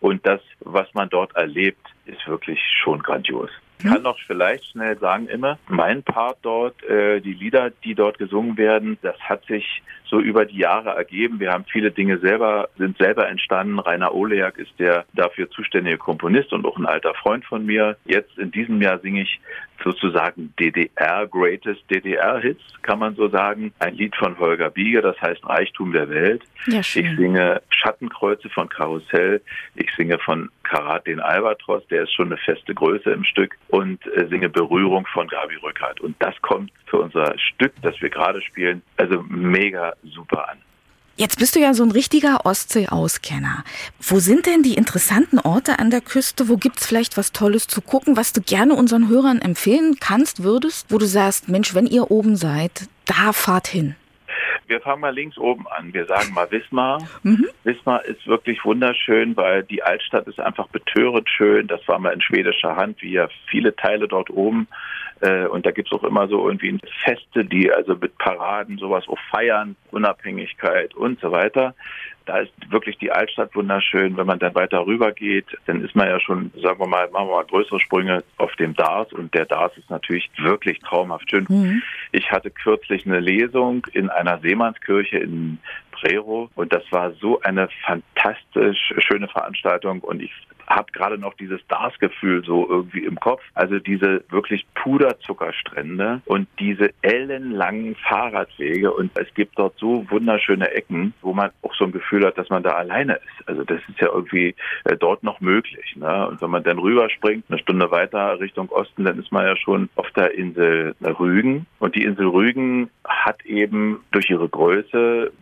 Und 0.00 0.26
das, 0.26 0.40
was 0.60 0.92
man 0.94 1.08
dort 1.08 1.34
erlebt, 1.34 1.86
ist 2.04 2.26
wirklich 2.28 2.60
schon 2.82 3.02
grandios. 3.02 3.50
Ich 3.78 3.84
kann 3.84 4.02
noch 4.02 4.18
vielleicht 4.26 4.66
schnell 4.70 4.98
sagen, 4.98 5.28
immer, 5.28 5.58
mein 5.68 6.02
Part 6.02 6.38
dort, 6.42 6.82
äh, 6.84 7.20
die 7.20 7.34
Lieder, 7.34 7.70
die 7.84 7.94
dort 7.94 8.18
gesungen 8.18 8.56
werden, 8.56 8.98
das 9.02 9.18
hat 9.20 9.44
sich 9.46 9.82
so 10.08 10.20
über 10.20 10.44
die 10.44 10.58
Jahre 10.58 10.90
ergeben. 10.90 11.40
Wir 11.40 11.52
haben 11.52 11.64
viele 11.70 11.90
Dinge 11.90 12.18
selber, 12.18 12.68
sind 12.78 12.96
selber 12.98 13.28
entstanden. 13.28 13.78
Rainer 13.78 14.14
Oleak 14.14 14.58
ist 14.58 14.72
der 14.78 15.04
dafür 15.14 15.50
zuständige 15.50 15.98
Komponist 15.98 16.52
und 16.52 16.64
auch 16.64 16.76
ein 16.78 16.86
alter 16.86 17.14
Freund 17.14 17.44
von 17.44 17.66
mir. 17.66 17.96
Jetzt 18.04 18.38
in 18.38 18.50
diesem 18.50 18.80
Jahr 18.80 18.98
singe 19.00 19.22
ich 19.22 19.40
sozusagen 19.82 20.54
DDR 20.58 21.26
Greatest 21.26 21.82
DDR 21.90 22.38
Hits, 22.40 22.62
kann 22.82 22.98
man 22.98 23.14
so 23.14 23.28
sagen. 23.28 23.72
Ein 23.78 23.94
Lied 23.94 24.16
von 24.16 24.38
Holger 24.38 24.70
Biege, 24.70 25.02
das 25.02 25.20
heißt 25.20 25.46
Reichtum 25.46 25.92
der 25.92 26.08
Welt. 26.08 26.42
Ja, 26.66 26.80
ich 26.80 26.92
singe 26.92 27.60
Schattenkreuze 27.70 28.48
von 28.48 28.68
Karussell. 28.68 29.42
Ich 29.74 29.90
singe 29.96 30.18
von 30.18 30.50
Karat 30.66 31.06
den 31.06 31.20
Albatros, 31.20 31.86
der 31.88 32.02
ist 32.02 32.12
schon 32.14 32.26
eine 32.26 32.36
feste 32.36 32.74
Größe 32.74 33.10
im 33.10 33.24
Stück 33.24 33.56
und 33.68 34.04
äh, 34.06 34.26
singe 34.28 34.48
Berührung 34.48 35.06
von 35.12 35.28
Gabi 35.28 35.56
Rückert. 35.56 36.00
Und 36.00 36.16
das 36.18 36.34
kommt 36.42 36.70
für 36.86 36.98
unser 36.98 37.38
Stück, 37.38 37.72
das 37.82 38.00
wir 38.00 38.10
gerade 38.10 38.42
spielen, 38.42 38.82
also 38.96 39.22
mega 39.28 39.94
super 40.02 40.48
an. 40.48 40.58
Jetzt 41.18 41.38
bist 41.38 41.56
du 41.56 41.60
ja 41.60 41.72
so 41.72 41.82
ein 41.82 41.92
richtiger 41.92 42.44
Ostsee-Auskenner. 42.44 43.64
Wo 44.00 44.18
sind 44.18 44.44
denn 44.44 44.62
die 44.62 44.74
interessanten 44.74 45.38
Orte 45.38 45.78
an 45.78 45.88
der 45.88 46.02
Küste? 46.02 46.50
Wo 46.50 46.58
gibt's 46.58 46.86
vielleicht 46.86 47.16
was 47.16 47.32
Tolles 47.32 47.66
zu 47.68 47.80
gucken, 47.80 48.18
was 48.18 48.34
du 48.34 48.42
gerne 48.42 48.74
unseren 48.74 49.08
Hörern 49.08 49.40
empfehlen 49.40 49.96
kannst, 49.98 50.42
würdest? 50.42 50.92
Wo 50.92 50.98
du 50.98 51.06
sagst, 51.06 51.48
Mensch, 51.48 51.74
wenn 51.74 51.86
ihr 51.86 52.10
oben 52.10 52.36
seid, 52.36 52.88
da 53.06 53.32
fahrt 53.32 53.66
hin. 53.66 53.96
Wir 54.66 54.80
fangen 54.80 55.00
mal 55.00 55.14
links 55.14 55.38
oben 55.38 55.66
an. 55.68 55.94
Wir 55.94 56.06
sagen 56.06 56.34
mal 56.34 56.50
Wismar. 56.50 57.02
Mhm. 57.22 57.46
Wismar 57.64 58.04
ist 58.04 58.26
wirklich 58.26 58.64
wunderschön, 58.64 59.36
weil 59.36 59.62
die 59.62 59.82
Altstadt 59.82 60.26
ist 60.26 60.40
einfach 60.40 60.68
betörend 60.68 61.28
schön. 61.28 61.66
Das 61.66 61.86
war 61.86 61.98
mal 61.98 62.12
in 62.12 62.20
schwedischer 62.20 62.76
Hand, 62.76 63.00
wie 63.02 63.12
ja 63.12 63.28
viele 63.48 63.74
Teile 63.76 64.08
dort 64.08 64.30
oben. 64.30 64.68
Äh, 65.20 65.46
und 65.46 65.64
da 65.64 65.70
gibt 65.70 65.92
es 65.92 65.98
auch 65.98 66.04
immer 66.04 66.28
so 66.28 66.46
irgendwie 66.46 66.78
Feste, 67.04 67.44
die 67.44 67.72
also 67.72 67.94
mit 67.96 68.18
Paraden 68.18 68.78
sowas 68.78 69.04
auch 69.08 69.18
feiern, 69.30 69.76
Unabhängigkeit 69.90 70.94
und 70.94 71.20
so 71.20 71.30
weiter. 71.32 71.74
Da 72.26 72.38
ist 72.38 72.52
wirklich 72.70 72.98
die 72.98 73.10
Altstadt 73.10 73.54
wunderschön. 73.54 74.16
Wenn 74.16 74.26
man 74.26 74.38
dann 74.38 74.54
weiter 74.54 74.84
rüber 74.84 75.12
geht, 75.12 75.46
dann 75.66 75.84
ist 75.84 75.94
man 75.94 76.08
ja 76.08 76.20
schon, 76.20 76.50
sagen 76.62 76.78
wir 76.80 76.86
mal, 76.86 77.08
machen 77.10 77.28
wir 77.28 77.36
mal 77.36 77.44
größere 77.44 77.80
Sprünge 77.80 78.24
auf 78.36 78.54
dem 78.56 78.74
Dars 78.74 79.12
und 79.12 79.32
der 79.32 79.46
Dars 79.46 79.76
ist 79.78 79.88
natürlich 79.90 80.28
wirklich 80.36 80.80
traumhaft 80.80 81.30
schön. 81.30 81.46
Mhm. 81.48 81.82
Ich 82.12 82.30
hatte 82.30 82.50
kürzlich 82.50 83.06
eine 83.06 83.20
Lesung 83.20 83.86
in 83.92 84.10
einer 84.10 84.38
Seemannskirche 84.40 85.18
in 85.18 85.58
Prero 86.00 86.50
und 86.54 86.72
das 86.72 86.82
war 86.90 87.12
so 87.12 87.40
eine 87.40 87.68
fantastisch 87.84 88.94
schöne 88.98 89.28
Veranstaltung 89.28 90.00
und 90.00 90.22
ich 90.22 90.32
habe 90.66 90.90
gerade 90.92 91.18
noch 91.18 91.34
dieses 91.34 91.60
Stars-Gefühl 91.62 92.44
so 92.44 92.68
irgendwie 92.68 93.04
im 93.04 93.18
Kopf. 93.18 93.42
Also 93.54 93.78
diese 93.78 94.24
wirklich 94.30 94.66
Puderzuckerstrände 94.74 96.20
und 96.24 96.48
diese 96.58 96.90
ellenlangen 97.02 97.94
Fahrradwege 97.96 98.92
und 98.92 99.10
es 99.18 99.32
gibt 99.34 99.58
dort 99.58 99.78
so 99.78 100.06
wunderschöne 100.10 100.70
Ecken, 100.72 101.14
wo 101.22 101.32
man 101.32 101.50
auch 101.62 101.74
so 101.74 101.84
ein 101.84 101.92
Gefühl 101.92 102.26
hat, 102.26 102.36
dass 102.38 102.48
man 102.50 102.62
da 102.62 102.70
alleine 102.70 103.14
ist. 103.14 103.48
Also 103.48 103.64
das 103.64 103.80
ist 103.88 104.00
ja 104.00 104.08
irgendwie 104.08 104.54
äh, 104.84 104.96
dort 104.96 105.22
noch 105.22 105.40
möglich. 105.40 105.94
Ne? 105.96 106.28
Und 106.28 106.42
wenn 106.42 106.50
man 106.50 106.64
dann 106.64 106.78
rüberspringt, 106.78 107.44
eine 107.48 107.58
Stunde 107.58 107.90
weiter 107.90 108.40
Richtung 108.40 108.68
Osten, 108.70 109.04
dann 109.04 109.18
ist 109.18 109.32
man 109.32 109.46
ja 109.46 109.56
schon 109.56 109.88
auf 109.96 110.10
der 110.12 110.34
Insel 110.34 110.94
Rügen. 111.00 111.66
Und 111.78 111.94
die 111.94 112.04
Insel 112.04 112.26
Rügen 112.26 112.90
hat 113.06 113.44
eben 113.46 114.00
durch 114.10 114.28
ihre 114.30 114.48
Größe, 114.48 115.32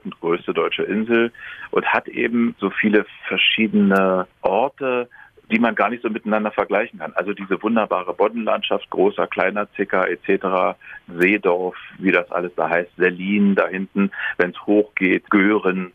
beeindruckend 0.00 0.20
größte 0.20 0.52
deutsche 0.52 0.82
Insel, 0.82 1.32
und 1.70 1.86
hat 1.86 2.08
eben 2.08 2.54
so 2.58 2.70
viele 2.70 3.04
verschiedene 3.28 4.26
Orte, 4.42 5.08
die 5.50 5.58
man 5.58 5.74
gar 5.74 5.90
nicht 5.90 6.02
so 6.02 6.08
miteinander 6.08 6.52
vergleichen 6.52 7.00
kann. 7.00 7.12
Also 7.14 7.32
diese 7.32 7.60
wunderbare 7.62 8.14
Boddenlandschaft, 8.14 8.88
großer, 8.90 9.26
kleiner 9.26 9.70
Zicker 9.72 10.08
etc., 10.08 10.76
Seedorf, 11.08 11.76
wie 11.98 12.12
das 12.12 12.30
alles 12.30 12.54
da 12.54 12.68
heißt, 12.68 12.90
Selin 12.96 13.56
da 13.56 13.66
hinten, 13.66 14.10
wenn 14.36 14.50
es 14.50 14.66
hochgeht, 14.66 15.28
Göhren, 15.30 15.92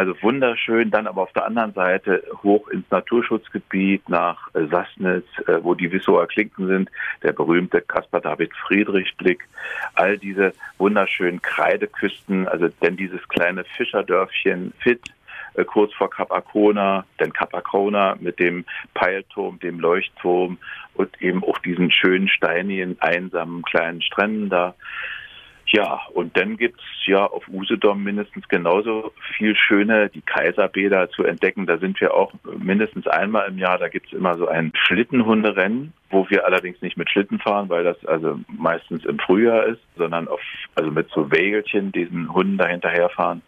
also 0.00 0.14
wunderschön, 0.22 0.90
dann 0.90 1.06
aber 1.06 1.20
auf 1.20 1.32
der 1.34 1.44
anderen 1.44 1.74
Seite 1.74 2.22
hoch 2.42 2.68
ins 2.68 2.90
Naturschutzgebiet 2.90 4.08
nach 4.08 4.48
äh, 4.54 4.64
Sassnitz, 4.64 5.26
äh, 5.46 5.62
wo 5.62 5.74
die 5.74 5.92
Wissower 5.92 6.26
Klinken 6.26 6.68
sind, 6.68 6.90
der 7.22 7.34
berühmte 7.34 7.82
Caspar 7.82 8.22
David 8.22 8.50
Friedrich 8.66 9.14
Blick, 9.18 9.46
all 9.92 10.16
diese 10.16 10.54
wunderschönen 10.78 11.42
Kreideküsten, 11.42 12.48
also 12.48 12.68
denn 12.80 12.96
dieses 12.96 13.28
kleine 13.28 13.64
Fischerdörfchen 13.76 14.72
Fit, 14.78 15.02
äh, 15.52 15.64
kurz 15.66 15.92
vor 15.92 16.08
Kap 16.08 16.32
Arkona, 16.32 17.04
denn 17.20 17.34
Kap 17.34 17.54
Arkona 17.54 18.16
mit 18.20 18.38
dem 18.38 18.64
Peilturm, 18.94 19.58
dem 19.58 19.80
Leuchtturm 19.80 20.56
und 20.94 21.20
eben 21.20 21.44
auch 21.44 21.58
diesen 21.58 21.90
schönen 21.90 22.28
steinigen, 22.28 22.96
einsamen 23.00 23.60
kleinen 23.64 24.00
Stränden 24.00 24.48
da. 24.48 24.74
Ja, 25.72 26.00
und 26.14 26.36
dann 26.36 26.56
gibt's 26.56 26.82
ja 27.06 27.26
auf 27.26 27.46
Usedom 27.48 28.02
mindestens 28.02 28.48
genauso 28.48 29.12
viel 29.36 29.54
schöne, 29.54 30.08
die 30.08 30.20
Kaiserbäder 30.20 31.10
zu 31.10 31.22
entdecken. 31.22 31.66
Da 31.66 31.78
sind 31.78 32.00
wir 32.00 32.12
auch 32.12 32.32
mindestens 32.58 33.06
einmal 33.06 33.48
im 33.48 33.58
Jahr. 33.58 33.78
Da 33.78 33.88
gibt's 33.88 34.12
immer 34.12 34.36
so 34.36 34.48
ein 34.48 34.72
Schlittenhunderennen, 34.74 35.92
wo 36.10 36.28
wir 36.28 36.44
allerdings 36.44 36.82
nicht 36.82 36.96
mit 36.96 37.08
Schlitten 37.08 37.38
fahren, 37.38 37.68
weil 37.68 37.84
das 37.84 38.04
also 38.04 38.40
meistens 38.48 39.04
im 39.04 39.20
Frühjahr 39.20 39.64
ist, 39.66 39.80
sondern 39.96 40.26
auf, 40.26 40.40
also 40.74 40.90
mit 40.90 41.08
so 41.10 41.30
Wägelchen 41.30 41.92
diesen 41.92 42.32
Hunden 42.34 42.58
dahinterherfahren. 42.58 43.42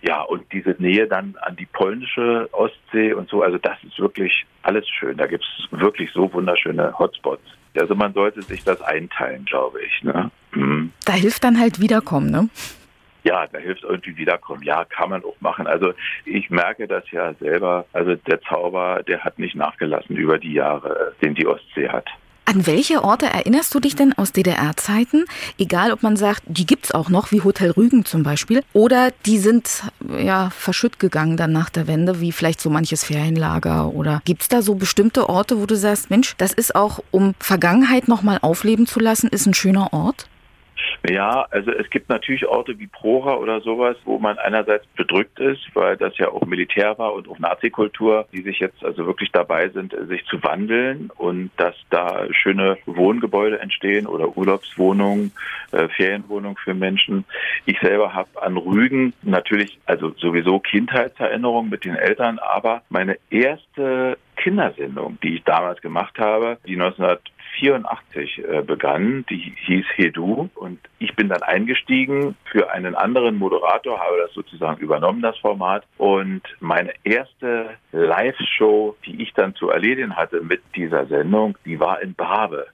Ja, 0.00 0.22
und 0.22 0.50
diese 0.52 0.74
Nähe 0.78 1.06
dann 1.06 1.36
an 1.42 1.56
die 1.56 1.66
polnische 1.66 2.48
Ostsee 2.52 3.12
und 3.12 3.28
so, 3.28 3.42
also 3.42 3.58
das 3.58 3.76
ist 3.84 3.98
wirklich 3.98 4.46
alles 4.62 4.88
schön. 4.88 5.18
Da 5.18 5.26
gibt's 5.26 5.68
wirklich 5.70 6.10
so 6.12 6.32
wunderschöne 6.32 6.98
Hotspots. 6.98 7.57
Also 7.76 7.94
man 7.94 8.12
sollte 8.14 8.42
sich 8.42 8.64
das 8.64 8.80
einteilen, 8.82 9.44
glaube 9.44 9.80
ich. 9.82 10.02
Ne? 10.02 10.30
Mhm. 10.52 10.92
Da 11.04 11.12
hilft 11.12 11.44
dann 11.44 11.58
halt 11.58 11.80
Wiederkommen, 11.80 12.30
ne? 12.30 12.48
Ja, 13.24 13.46
da 13.46 13.58
hilft 13.58 13.82
irgendwie 13.82 14.16
Wiederkommen. 14.16 14.62
Ja, 14.62 14.84
kann 14.84 15.10
man 15.10 15.24
auch 15.24 15.40
machen. 15.40 15.66
Also 15.66 15.92
ich 16.24 16.50
merke 16.50 16.86
das 16.86 17.10
ja 17.10 17.34
selber. 17.34 17.84
Also 17.92 18.14
der 18.14 18.40
Zauber, 18.42 19.02
der 19.06 19.24
hat 19.24 19.38
nicht 19.38 19.54
nachgelassen 19.54 20.16
über 20.16 20.38
die 20.38 20.54
Jahre, 20.54 21.14
den 21.22 21.34
die 21.34 21.46
Ostsee 21.46 21.88
hat. 21.88 22.08
An 22.48 22.66
welche 22.66 23.04
Orte 23.04 23.26
erinnerst 23.26 23.74
du 23.74 23.78
dich 23.78 23.94
denn 23.94 24.14
aus 24.14 24.32
DDR-Zeiten? 24.32 25.26
Egal, 25.58 25.92
ob 25.92 26.02
man 26.02 26.16
sagt, 26.16 26.44
die 26.46 26.64
gibt's 26.64 26.92
auch 26.92 27.10
noch, 27.10 27.30
wie 27.30 27.42
Hotel 27.42 27.72
Rügen 27.72 28.06
zum 28.06 28.22
Beispiel, 28.22 28.62
oder 28.72 29.10
die 29.26 29.36
sind 29.36 29.82
ja 30.18 30.48
verschütt 30.48 30.98
gegangen 30.98 31.36
dann 31.36 31.52
nach 31.52 31.68
der 31.68 31.86
Wende, 31.86 32.22
wie 32.22 32.32
vielleicht 32.32 32.62
so 32.62 32.70
manches 32.70 33.04
Ferienlager. 33.04 33.92
Oder 33.92 34.22
gibt's 34.24 34.48
da 34.48 34.62
so 34.62 34.76
bestimmte 34.76 35.28
Orte, 35.28 35.60
wo 35.60 35.66
du 35.66 35.76
sagst, 35.76 36.08
Mensch, 36.08 36.36
das 36.38 36.54
ist 36.54 36.74
auch, 36.74 37.00
um 37.10 37.34
Vergangenheit 37.38 38.08
nochmal 38.08 38.38
aufleben 38.40 38.86
zu 38.86 38.98
lassen, 38.98 39.28
ist 39.28 39.44
ein 39.44 39.52
schöner 39.52 39.92
Ort? 39.92 40.26
Ja, 41.08 41.46
also 41.50 41.70
es 41.70 41.88
gibt 41.90 42.08
natürlich 42.08 42.46
Orte 42.46 42.78
wie 42.78 42.86
Prora 42.86 43.36
oder 43.36 43.60
sowas, 43.60 43.96
wo 44.04 44.18
man 44.18 44.38
einerseits 44.38 44.86
bedrückt 44.88 45.40
ist, 45.40 45.74
weil 45.74 45.96
das 45.96 46.16
ja 46.18 46.28
auch 46.28 46.44
Militär 46.44 46.98
war 46.98 47.14
und 47.14 47.28
auch 47.28 47.38
Nazikultur, 47.38 48.26
die 48.32 48.42
sich 48.42 48.58
jetzt 48.58 48.84
also 48.84 49.06
wirklich 49.06 49.32
dabei 49.32 49.68
sind, 49.70 49.96
sich 50.08 50.24
zu 50.26 50.42
wandeln 50.42 51.10
und 51.16 51.50
dass 51.56 51.74
da 51.90 52.26
schöne 52.32 52.76
Wohngebäude 52.84 53.58
entstehen 53.60 54.06
oder 54.06 54.36
Urlaubswohnungen, 54.36 55.32
äh, 55.72 55.88
Ferienwohnungen 55.88 56.56
für 56.56 56.74
Menschen. 56.74 57.24
Ich 57.64 57.78
selber 57.80 58.12
habe 58.12 58.42
an 58.42 58.56
Rügen 58.56 59.14
natürlich 59.22 59.78
also 59.86 60.12
sowieso 60.18 60.58
Kindheitserinnerungen 60.58 61.70
mit 61.70 61.84
den 61.84 61.94
Eltern, 61.94 62.38
aber 62.38 62.82
meine 62.90 63.16
erste 63.30 64.18
Kindersendung, 64.36 65.18
die 65.22 65.36
ich 65.36 65.44
damals 65.44 65.80
gemacht 65.80 66.18
habe, 66.18 66.58
die 66.66 66.74
1900 66.74 67.20
1984 67.62 68.38
äh, 68.38 68.62
begann, 68.62 69.24
die 69.28 69.54
hieß 69.66 69.86
Hedu 69.96 70.48
und 70.54 70.78
ich 70.98 71.14
bin 71.16 71.28
dann 71.28 71.42
eingestiegen 71.42 72.36
für 72.50 72.70
einen 72.70 72.94
anderen 72.94 73.36
Moderator, 73.36 73.98
habe 73.98 74.18
das 74.18 74.32
sozusagen 74.32 74.80
übernommen, 74.80 75.22
das 75.22 75.36
Format 75.38 75.84
und 75.96 76.42
meine 76.60 76.92
erste 77.04 77.70
Live-Show, 77.92 78.96
die 79.04 79.22
ich 79.22 79.32
dann 79.34 79.54
zu 79.54 79.70
erledigen 79.70 80.16
hatte 80.16 80.40
mit 80.40 80.62
dieser 80.74 81.06
Sendung, 81.06 81.56
die 81.64 81.80
war 81.80 82.00
in 82.00 82.14
Barbe. 82.14 82.66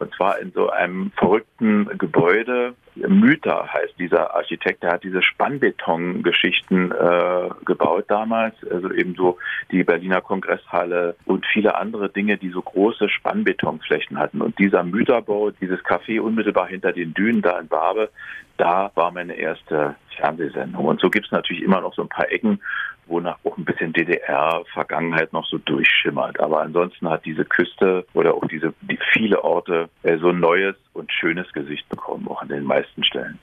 Und 0.00 0.14
zwar 0.14 0.38
in 0.38 0.50
so 0.52 0.70
einem 0.70 1.12
verrückten 1.16 1.86
Gebäude. 1.98 2.74
Myther 2.96 3.68
heißt 3.72 3.98
dieser 3.98 4.34
Architekt, 4.34 4.82
der 4.82 4.92
hat 4.92 5.04
diese 5.04 5.22
Spannbeton-Geschichten 5.22 6.90
äh, 6.90 7.50
gebaut 7.66 8.06
damals. 8.08 8.54
Also 8.70 8.90
eben 8.92 9.14
so 9.14 9.36
die 9.70 9.84
Berliner 9.84 10.22
Kongresshalle 10.22 11.16
und 11.26 11.44
viele 11.52 11.74
andere 11.76 12.08
Dinge, 12.08 12.38
die 12.38 12.48
so 12.48 12.62
große 12.62 13.10
Spannbetonflächen 13.10 14.18
hatten. 14.18 14.40
Und 14.40 14.58
dieser 14.58 14.82
Mytherbau, 14.82 15.50
dieses 15.50 15.80
Café 15.80 16.18
unmittelbar 16.20 16.66
hinter 16.66 16.92
den 16.92 17.12
Dünen 17.12 17.42
da 17.42 17.58
in 17.58 17.68
Barbe, 17.68 18.10
da 18.56 18.90
war 18.94 19.10
meine 19.10 19.34
erste 19.34 19.96
Fernsehsendung. 20.20 20.84
Und 20.84 21.00
so 21.00 21.10
gibt 21.10 21.26
es 21.26 21.32
natürlich 21.32 21.62
immer 21.62 21.80
noch 21.80 21.94
so 21.94 22.02
ein 22.02 22.08
paar 22.08 22.30
Ecken, 22.30 22.60
wonach 23.06 23.38
auch 23.44 23.56
ein 23.56 23.64
bisschen 23.64 23.92
DDR-Vergangenheit 23.92 25.32
noch 25.32 25.46
so 25.46 25.58
durchschimmert. 25.58 26.38
Aber 26.40 26.60
ansonsten 26.60 27.08
hat 27.08 27.24
diese 27.24 27.44
Küste 27.44 28.06
oder 28.14 28.34
auch 28.34 28.46
diese 28.46 28.72
die 28.82 28.98
viele 29.12 29.42
Orte 29.42 29.88
äh, 30.02 30.18
so 30.18 30.28
ein 30.28 30.40
neues 30.40 30.76
und 30.92 31.12
schönes 31.12 31.52
Gesicht 31.52 31.88
bekommen, 31.88 32.28
auch 32.28 32.42
an 32.42 32.48
den 32.48 32.64
meisten 32.64 33.04
Stellen. 33.04 33.38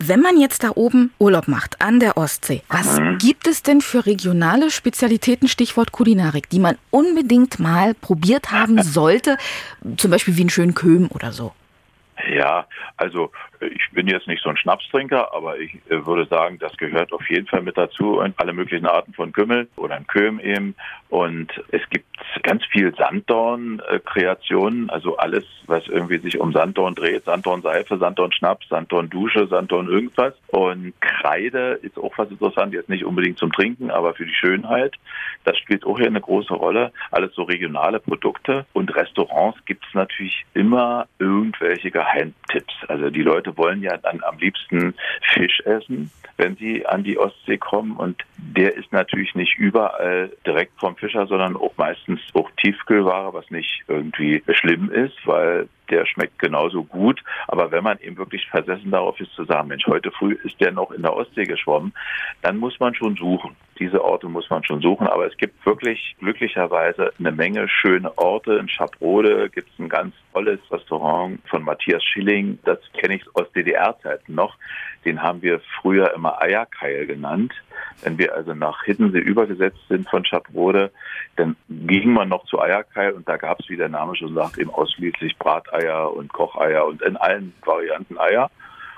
Wenn 0.00 0.20
man 0.20 0.36
jetzt 0.38 0.62
da 0.62 0.70
oben 0.76 1.12
Urlaub 1.18 1.48
macht, 1.48 1.82
an 1.82 1.98
der 1.98 2.16
Ostsee, 2.16 2.62
was 2.68 3.00
mhm. 3.00 3.18
gibt 3.18 3.48
es 3.48 3.64
denn 3.64 3.80
für 3.80 4.06
regionale 4.06 4.70
Spezialitäten, 4.70 5.48
Stichwort 5.48 5.90
Kulinarik, 5.90 6.48
die 6.50 6.60
man 6.60 6.78
unbedingt 6.90 7.58
mal 7.58 7.94
probiert 7.94 8.52
haben 8.52 8.80
sollte? 8.82 9.36
Zum 9.96 10.12
Beispiel 10.12 10.36
wie 10.36 10.42
einen 10.42 10.50
schönen 10.50 10.74
Köhm 10.74 11.08
oder 11.12 11.32
so. 11.32 11.52
Ja, 12.32 12.66
also 12.96 13.32
ich 13.60 13.90
bin 13.92 14.06
jetzt 14.06 14.26
nicht 14.26 14.42
so 14.42 14.50
ein 14.50 14.56
Schnapstrinker, 14.56 15.34
aber 15.34 15.58
ich 15.58 15.74
äh, 15.88 16.06
würde 16.06 16.26
sagen, 16.26 16.58
das 16.58 16.76
gehört 16.76 17.12
auf 17.12 17.28
jeden 17.28 17.46
Fall 17.46 17.62
mit 17.62 17.76
dazu 17.76 18.18
und 18.20 18.38
alle 18.38 18.52
möglichen 18.52 18.86
Arten 18.86 19.12
von 19.14 19.32
Kümmel 19.32 19.68
oder 19.76 19.96
ein 19.96 20.06
Köhm 20.06 20.40
eben. 20.40 20.74
Und 21.10 21.48
es 21.70 21.80
gibt 21.88 22.06
ganz 22.42 22.64
viel 22.66 22.94
Sanddorn-Kreationen, 22.94 24.90
also 24.90 25.16
alles, 25.16 25.44
was 25.66 25.86
irgendwie 25.88 26.18
sich 26.18 26.38
um 26.38 26.52
Sanddorn 26.52 26.94
dreht, 26.94 27.24
Sanddorn-Seife, 27.24 27.96
Sanddorn-Schnaps, 27.98 28.68
Sanddorn-Dusche, 28.68 29.46
Sanddorn 29.46 29.88
irgendwas. 29.88 30.34
Und 30.48 30.92
Kreide 31.00 31.78
ist 31.82 31.98
auch 31.98 32.12
was 32.18 32.30
interessant, 32.30 32.74
jetzt 32.74 32.90
nicht 32.90 33.04
unbedingt 33.04 33.38
zum 33.38 33.52
Trinken, 33.52 33.90
aber 33.90 34.14
für 34.14 34.26
die 34.26 34.34
Schönheit. 34.34 34.96
Das 35.44 35.56
spielt 35.56 35.86
auch 35.86 35.96
hier 35.96 36.08
eine 36.08 36.20
große 36.20 36.52
Rolle. 36.52 36.92
Alles 37.10 37.34
so 37.34 37.44
regionale 37.44 38.00
Produkte. 38.00 38.66
Und 38.74 38.94
Restaurants 38.94 39.64
gibt 39.64 39.86
es 39.86 39.94
natürlich 39.94 40.44
immer 40.52 41.06
irgendwelche 41.18 41.90
Geheimtipps. 41.90 42.74
Also 42.88 43.08
die 43.08 43.22
Leute 43.22 43.47
wollen 43.56 43.82
ja 43.82 43.96
dann 43.96 44.22
am 44.22 44.38
liebsten 44.38 44.94
Fisch 45.32 45.60
essen, 45.60 46.10
wenn 46.36 46.56
sie 46.56 46.86
an 46.86 47.04
die 47.04 47.18
Ostsee 47.18 47.58
kommen. 47.58 47.96
Und 47.96 48.22
der 48.36 48.76
ist 48.76 48.92
natürlich 48.92 49.34
nicht 49.34 49.56
überall 49.58 50.30
direkt 50.46 50.78
vom 50.78 50.96
Fischer, 50.96 51.26
sondern 51.26 51.56
auch 51.56 51.76
meistens 51.76 52.20
auch 52.34 52.50
Tiefkühlware, 52.62 53.32
was 53.32 53.50
nicht 53.50 53.82
irgendwie 53.88 54.42
schlimm 54.52 54.90
ist, 54.90 55.16
weil 55.26 55.68
der 55.90 56.06
schmeckt 56.06 56.38
genauso 56.38 56.84
gut. 56.84 57.22
Aber 57.46 57.70
wenn 57.70 57.84
man 57.84 57.98
eben 58.00 58.16
wirklich 58.16 58.46
versessen 58.48 58.90
darauf 58.90 59.18
ist 59.20 59.32
zu 59.34 59.44
sagen, 59.44 59.68
Mensch, 59.68 59.86
heute 59.86 60.10
früh 60.10 60.36
ist 60.44 60.60
der 60.60 60.72
noch 60.72 60.90
in 60.90 61.02
der 61.02 61.14
Ostsee 61.14 61.44
geschwommen, 61.44 61.92
dann 62.42 62.58
muss 62.58 62.78
man 62.80 62.94
schon 62.94 63.16
suchen. 63.16 63.56
Diese 63.78 64.04
Orte 64.04 64.28
muss 64.28 64.50
man 64.50 64.64
schon 64.64 64.80
suchen. 64.80 65.06
Aber 65.06 65.26
es 65.26 65.36
gibt 65.36 65.64
wirklich 65.64 66.16
glücklicherweise 66.18 67.12
eine 67.18 67.32
Menge 67.32 67.68
schöne 67.68 68.16
Orte. 68.18 68.54
In 68.54 68.68
Schabrode 68.68 69.48
gibt 69.50 69.70
es 69.72 69.78
ein 69.78 69.88
ganz 69.88 70.14
tolles 70.32 70.60
Restaurant 70.70 71.40
von 71.48 71.62
Matthias 71.62 72.02
Schilling. 72.04 72.58
Das 72.64 72.78
kenne 72.92 73.16
ich 73.16 73.24
aus 73.34 73.50
DDR-Zeiten 73.52 74.34
noch. 74.34 74.56
Den 75.04 75.22
haben 75.22 75.42
wir 75.42 75.60
früher 75.80 76.12
immer 76.14 76.40
Eierkeil 76.40 77.06
genannt. 77.06 77.52
Wenn 78.02 78.18
wir 78.18 78.34
also 78.34 78.54
nach 78.54 78.84
Hiddensee 78.84 79.18
übergesetzt 79.18 79.80
sind 79.88 80.08
von 80.08 80.24
Schabrode, 80.24 80.90
dann 81.36 81.56
ging 81.68 82.12
man 82.12 82.28
noch 82.28 82.44
zu 82.46 82.60
Eierkeil 82.60 83.12
und 83.12 83.28
da 83.28 83.36
gab 83.36 83.60
es, 83.60 83.68
wie 83.68 83.76
der 83.76 83.88
Name 83.88 84.16
schon 84.16 84.34
sagt, 84.34 84.58
eben 84.58 84.70
ausschließlich 84.70 85.36
Brateier 85.38 86.12
und 86.12 86.32
Kocheier 86.32 86.86
und 86.86 87.02
in 87.02 87.16
allen 87.16 87.52
Varianten 87.64 88.18
Eier. 88.18 88.50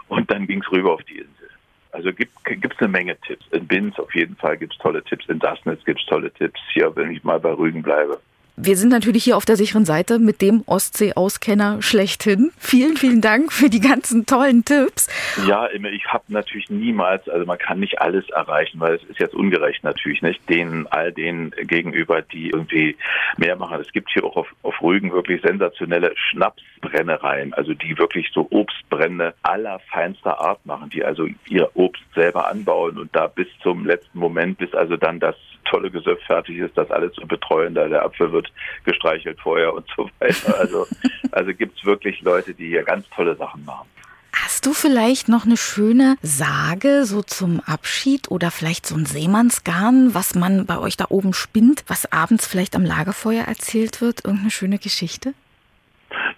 Und 0.09 0.31
dann 0.31 0.47
ging 0.47 0.61
es 0.61 0.71
rüber 0.73 0.95
auf 0.95 1.03
die 1.05 1.19
Insel. 1.19 1.51
Also 1.93 2.13
gibt 2.13 2.33
es 2.45 2.79
eine 2.79 2.89
Menge 2.89 3.17
Tipps. 3.21 3.47
In 3.51 3.67
Binz 3.67 3.99
auf 3.99 4.15
jeden 4.15 4.37
Fall 4.37 4.57
gibt 4.57 4.75
es 4.75 4.79
tolle 4.79 5.03
Tipps. 5.03 5.27
In 5.29 5.41
Sassnitz 5.41 5.85
gibt 5.85 6.01
es 6.01 6.07
tolle 6.07 6.33
Tipps. 6.33 6.61
Hier, 6.73 6.95
wenn 6.95 7.11
ich 7.11 7.25
mal 7.25 7.41
bei 7.41 7.53
Rügen 7.53 7.83
bleibe. 7.83 8.21
Wir 8.63 8.77
sind 8.77 8.91
natürlich 8.91 9.25
hier 9.25 9.39
auf 9.39 9.47
der 9.47 9.57
sicheren 9.57 9.87
Seite 9.87 10.19
mit 10.19 10.43
dem 10.43 10.63
Ostsee-Auskenner 10.67 11.81
schlechthin. 11.81 12.53
Vielen, 12.59 12.99
vielen 12.99 13.23
Dank 13.23 13.55
für 13.55 13.71
die 13.71 13.81
ganzen 13.81 14.27
tollen 14.27 14.67
Tipps. 14.67 15.09
Ja, 15.47 15.67
ich 15.71 16.05
habe 16.07 16.25
natürlich 16.29 16.69
niemals, 16.69 17.27
also 17.31 17.47
man 17.47 17.57
kann 17.57 17.81
nicht 17.81 18.03
alles 18.03 18.29
erreichen, 18.29 18.79
weil 18.79 18.97
es 18.97 19.05
ist 19.05 19.19
jetzt 19.19 19.35
ungerecht 19.35 19.83
natürlich, 19.83 20.21
nicht? 20.21 20.47
Denen, 20.51 20.87
all 20.89 21.11
denen 21.11 21.53
gegenüber, 21.53 22.21
die 22.21 22.51
irgendwie 22.51 22.99
mehr 23.39 23.57
machen. 23.57 23.81
Es 23.81 23.91
gibt 23.93 24.11
hier 24.13 24.25
auch 24.25 24.37
auf, 24.37 24.49
auf 24.63 24.83
Rügen 24.83 25.11
wirklich 25.11 25.41
sensationelle 25.41 26.13
Schnapsbrennereien, 26.15 27.55
also 27.55 27.73
die 27.73 27.97
wirklich 27.97 28.31
so 28.35 28.47
Obstbrände 28.51 29.33
aller 29.41 29.81
feinster 29.91 30.39
Art 30.39 30.67
machen, 30.67 30.91
die 30.91 31.03
also 31.03 31.27
ihr 31.49 31.71
Obst 31.73 32.05
selber 32.15 32.51
anbauen 32.51 32.99
und 32.99 33.17
da 33.17 33.27
bis 33.27 33.49
zum 33.63 33.87
letzten 33.87 34.19
Moment, 34.19 34.59
bis 34.59 34.75
also 34.75 34.99
dann 34.99 35.19
das 35.19 35.37
tolle 35.71 35.91
Gesöff 35.91 36.21
fertig 36.27 36.59
ist, 36.59 36.77
das 36.77 36.91
alles 36.91 37.13
zu 37.15 37.27
betreuen, 37.27 37.75
da 37.75 37.89
der 37.89 38.05
Apfel 38.05 38.33
wird 38.33 38.53
gestreichelt 38.85 39.39
vorher 39.41 39.73
und 39.73 39.87
so 39.97 40.11
weiter. 40.19 40.59
Also, 40.59 40.87
also 41.33 41.55
gibt 41.55 41.79
es 41.79 41.85
wirklich 41.85 42.21
Leute, 42.23 42.55
die 42.55 42.69
hier 42.69 42.83
ganz 42.83 43.09
tolle 43.11 43.37
Sachen 43.37 43.65
machen. 43.65 43.89
Hast 44.33 44.65
du 44.67 44.73
vielleicht 44.73 45.29
noch 45.29 45.45
eine 45.45 45.57
schöne 45.57 46.17
Sage 46.23 47.05
so 47.05 47.23
zum 47.23 47.61
Abschied 47.61 48.31
oder 48.31 48.51
vielleicht 48.51 48.87
so 48.87 48.95
ein 48.95 49.07
Seemannsgarn, 49.07 50.15
was 50.15 50.35
man 50.35 50.67
bei 50.67 50.79
euch 50.79 50.97
da 50.97 51.07
oben 51.09 51.35
spinnt, 51.35 51.85
was 51.89 52.11
abends 52.13 52.47
vielleicht 52.47 52.77
am 52.77 52.85
Lagerfeuer 52.85 53.45
erzählt 53.45 54.01
wird? 54.01 54.25
Irgendeine 54.25 54.51
schöne 54.51 54.79
Geschichte? 54.79 55.35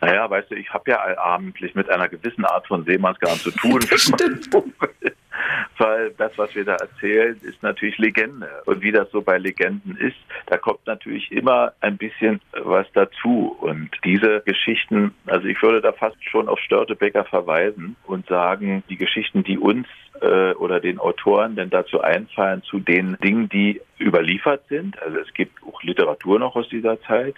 Naja, 0.01 0.29
weißt 0.29 0.51
du, 0.51 0.55
ich 0.57 0.73
habe 0.73 0.91
ja 0.91 0.99
allabendlich 0.99 1.75
mit 1.75 1.89
einer 1.89 2.09
gewissen 2.09 2.45
Art 2.45 2.67
von 2.67 2.85
Seemannsgarn 2.85 3.39
zu 3.39 3.51
tun. 3.51 3.81
weil 5.79 6.11
das, 6.19 6.33
was 6.37 6.55
wir 6.55 6.65
da 6.65 6.77
erzählen, 6.77 7.39
ist 7.43 7.63
natürlich 7.63 7.99
Legende. 7.99 8.49
Und 8.67 8.83
wie 8.83 8.93
das 8.93 9.11
so 9.11 9.23
bei 9.23 9.39
Legenden 9.39 9.97
ist, 9.97 10.17
da 10.47 10.57
kommt 10.57 10.87
natürlich 10.87 11.31
immer 11.33 11.73
ein 11.81 11.97
bisschen 11.97 12.41
was 12.63 12.87
dazu. 12.93 13.57
Und 13.61 13.91
diese 14.05 14.43
Geschichten, 14.45 15.15
also 15.27 15.47
ich 15.47 15.61
würde 15.63 15.81
da 15.81 15.93
fast 15.93 16.17
schon 16.29 16.49
auf 16.49 16.59
Störtebecker 16.61 17.25
verweisen 17.25 17.97
und 18.07 18.27
sagen, 18.27 18.83
die 18.89 18.97
Geschichten, 18.97 19.43
die 19.45 19.59
uns 19.59 19.87
äh, 20.21 20.53
oder 20.55 20.81
den 20.81 20.99
Autoren 20.99 21.57
denn 21.57 21.71
dazu 21.71 22.01
einfallen, 22.01 22.63
zu 22.63 22.79
den 22.79 23.17
Dingen, 23.23 23.49
die 23.49 23.81
überliefert 23.99 24.63
sind. 24.69 25.01
Also 25.03 25.19
es 25.19 25.33
gibt 25.35 25.63
auch 25.63 25.83
Literatur 25.83 26.39
noch 26.39 26.57
aus 26.57 26.69
dieser 26.69 27.01
Zeit. 27.03 27.35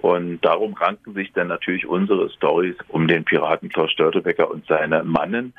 Und 0.00 0.40
darum 0.42 0.74
ranken 0.74 1.14
sich 1.14 1.32
dann 1.32 1.48
natürlich 1.48 1.86
unsere 1.86 2.30
Stories 2.30 2.76
um 2.88 3.08
den 3.08 3.24
Piraten 3.24 3.68
Klaus 3.68 3.90
Störtebecker 3.92 4.50
und 4.50 4.66
seine 4.66 5.02
Mannen. 5.04 5.54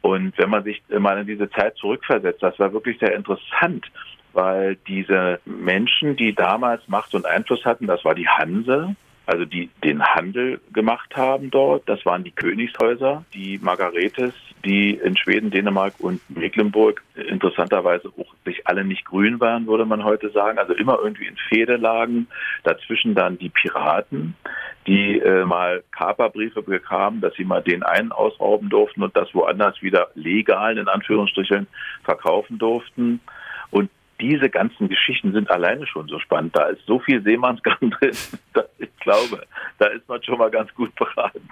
Und 0.00 0.36
wenn 0.38 0.50
man 0.50 0.64
sich 0.64 0.82
mal 0.88 1.18
in 1.18 1.26
diese 1.26 1.50
Zeit 1.50 1.76
zurückversetzt, 1.76 2.42
das 2.42 2.58
war 2.58 2.72
wirklich 2.72 2.98
sehr 2.98 3.14
interessant, 3.14 3.86
weil 4.32 4.76
diese 4.88 5.40
Menschen, 5.44 6.16
die 6.16 6.34
damals 6.34 6.86
Macht 6.88 7.14
und 7.14 7.26
Einfluss 7.26 7.64
hatten, 7.64 7.86
das 7.86 8.04
war 8.04 8.14
die 8.14 8.28
Hanse, 8.28 8.96
also 9.26 9.44
die 9.44 9.70
den 9.84 10.02
Handel 10.02 10.60
gemacht 10.72 11.16
haben 11.16 11.50
dort. 11.50 11.88
Das 11.88 12.04
waren 12.04 12.24
die 12.24 12.32
Königshäuser, 12.32 13.24
die 13.34 13.58
Margaretes, 13.62 14.34
die 14.64 14.92
in 14.94 15.16
Schweden, 15.16 15.50
Dänemark 15.50 15.94
und 15.98 16.20
Mecklenburg 16.28 17.02
interessanterweise 17.14 18.08
auch 18.18 18.34
sich 18.44 18.66
alle 18.66 18.84
nicht 18.84 19.04
grün 19.04 19.40
waren, 19.40 19.66
würde 19.66 19.84
man 19.84 20.04
heute 20.04 20.30
sagen. 20.30 20.58
Also 20.58 20.72
immer 20.74 20.98
irgendwie 21.02 21.26
in 21.26 21.36
Fehde 21.48 21.76
lagen. 21.76 22.26
Dazwischen 22.64 23.14
dann 23.14 23.38
die 23.38 23.48
Piraten, 23.48 24.34
die 24.86 25.18
äh, 25.18 25.44
mal 25.44 25.84
Kaperbriefe 25.92 26.62
bekamen, 26.62 27.20
dass 27.20 27.34
sie 27.34 27.44
mal 27.44 27.62
den 27.62 27.82
einen 27.82 28.12
ausrauben 28.12 28.68
durften 28.68 29.02
und 29.02 29.16
das 29.16 29.32
woanders 29.34 29.80
wieder 29.82 30.08
legal 30.14 30.78
in 30.78 30.88
Anführungsstrichen 30.88 31.66
verkaufen 32.04 32.58
durften. 32.58 33.20
Und 33.70 33.90
diese 34.22 34.48
ganzen 34.48 34.88
Geschichten 34.88 35.32
sind 35.32 35.50
alleine 35.50 35.86
schon 35.86 36.06
so 36.06 36.18
spannend. 36.20 36.56
Da 36.56 36.66
ist 36.66 36.86
so 36.86 37.00
viel 37.00 37.22
Seemannsgang 37.22 37.78
drin, 37.80 38.16
dass 38.54 38.66
ich 38.78 38.96
glaube, 39.00 39.44
da 39.78 39.86
ist 39.86 40.08
man 40.08 40.22
schon 40.22 40.38
mal 40.38 40.50
ganz 40.50 40.72
gut 40.74 40.94
beraten. 40.94 41.48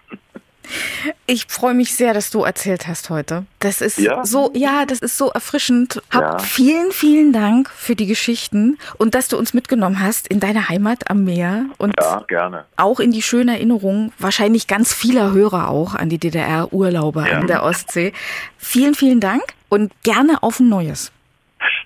Ich 1.27 1.47
freue 1.49 1.75
mich 1.75 1.95
sehr, 1.95 2.15
dass 2.15 2.31
du 2.31 2.45
erzählt 2.45 2.87
hast 2.87 3.11
heute. 3.11 3.45
Das 3.59 3.81
ist 3.81 3.99
ja. 3.99 4.25
so, 4.25 4.53
ja, 4.55 4.85
das 4.87 5.01
ist 5.01 5.19
so 5.19 5.31
erfrischend. 5.31 6.01
Hab 6.11 6.23
ja. 6.23 6.39
vielen, 6.39 6.93
vielen 6.93 7.33
Dank 7.33 7.69
für 7.71 7.97
die 7.97 8.07
Geschichten 8.07 8.79
und 8.99 9.17
dass 9.17 9.27
du 9.27 9.37
uns 9.37 9.53
mitgenommen 9.53 10.01
hast 10.01 10.29
in 10.29 10.39
deine 10.39 10.69
Heimat 10.69 11.11
am 11.11 11.25
Meer 11.25 11.67
und 11.79 11.95
ja, 11.99 12.23
gerne. 12.29 12.67
auch 12.77 13.01
in 13.01 13.11
die 13.11 13.23
schöne 13.23 13.53
Erinnerung, 13.53 14.13
wahrscheinlich 14.19 14.69
ganz 14.69 14.95
vieler 14.95 15.33
Hörer 15.33 15.69
auch 15.69 15.95
an 15.95 16.09
die 16.09 16.19
DDR-Urlaube 16.19 17.23
an 17.23 17.47
der 17.49 17.65
Ostsee. 17.65 18.13
Vielen, 18.59 18.95
vielen 18.95 19.21
Dank 19.21 19.43
und 19.69 19.93
gerne 20.03 20.43
auf 20.43 20.61
ein 20.61 20.69
neues. 20.69 21.11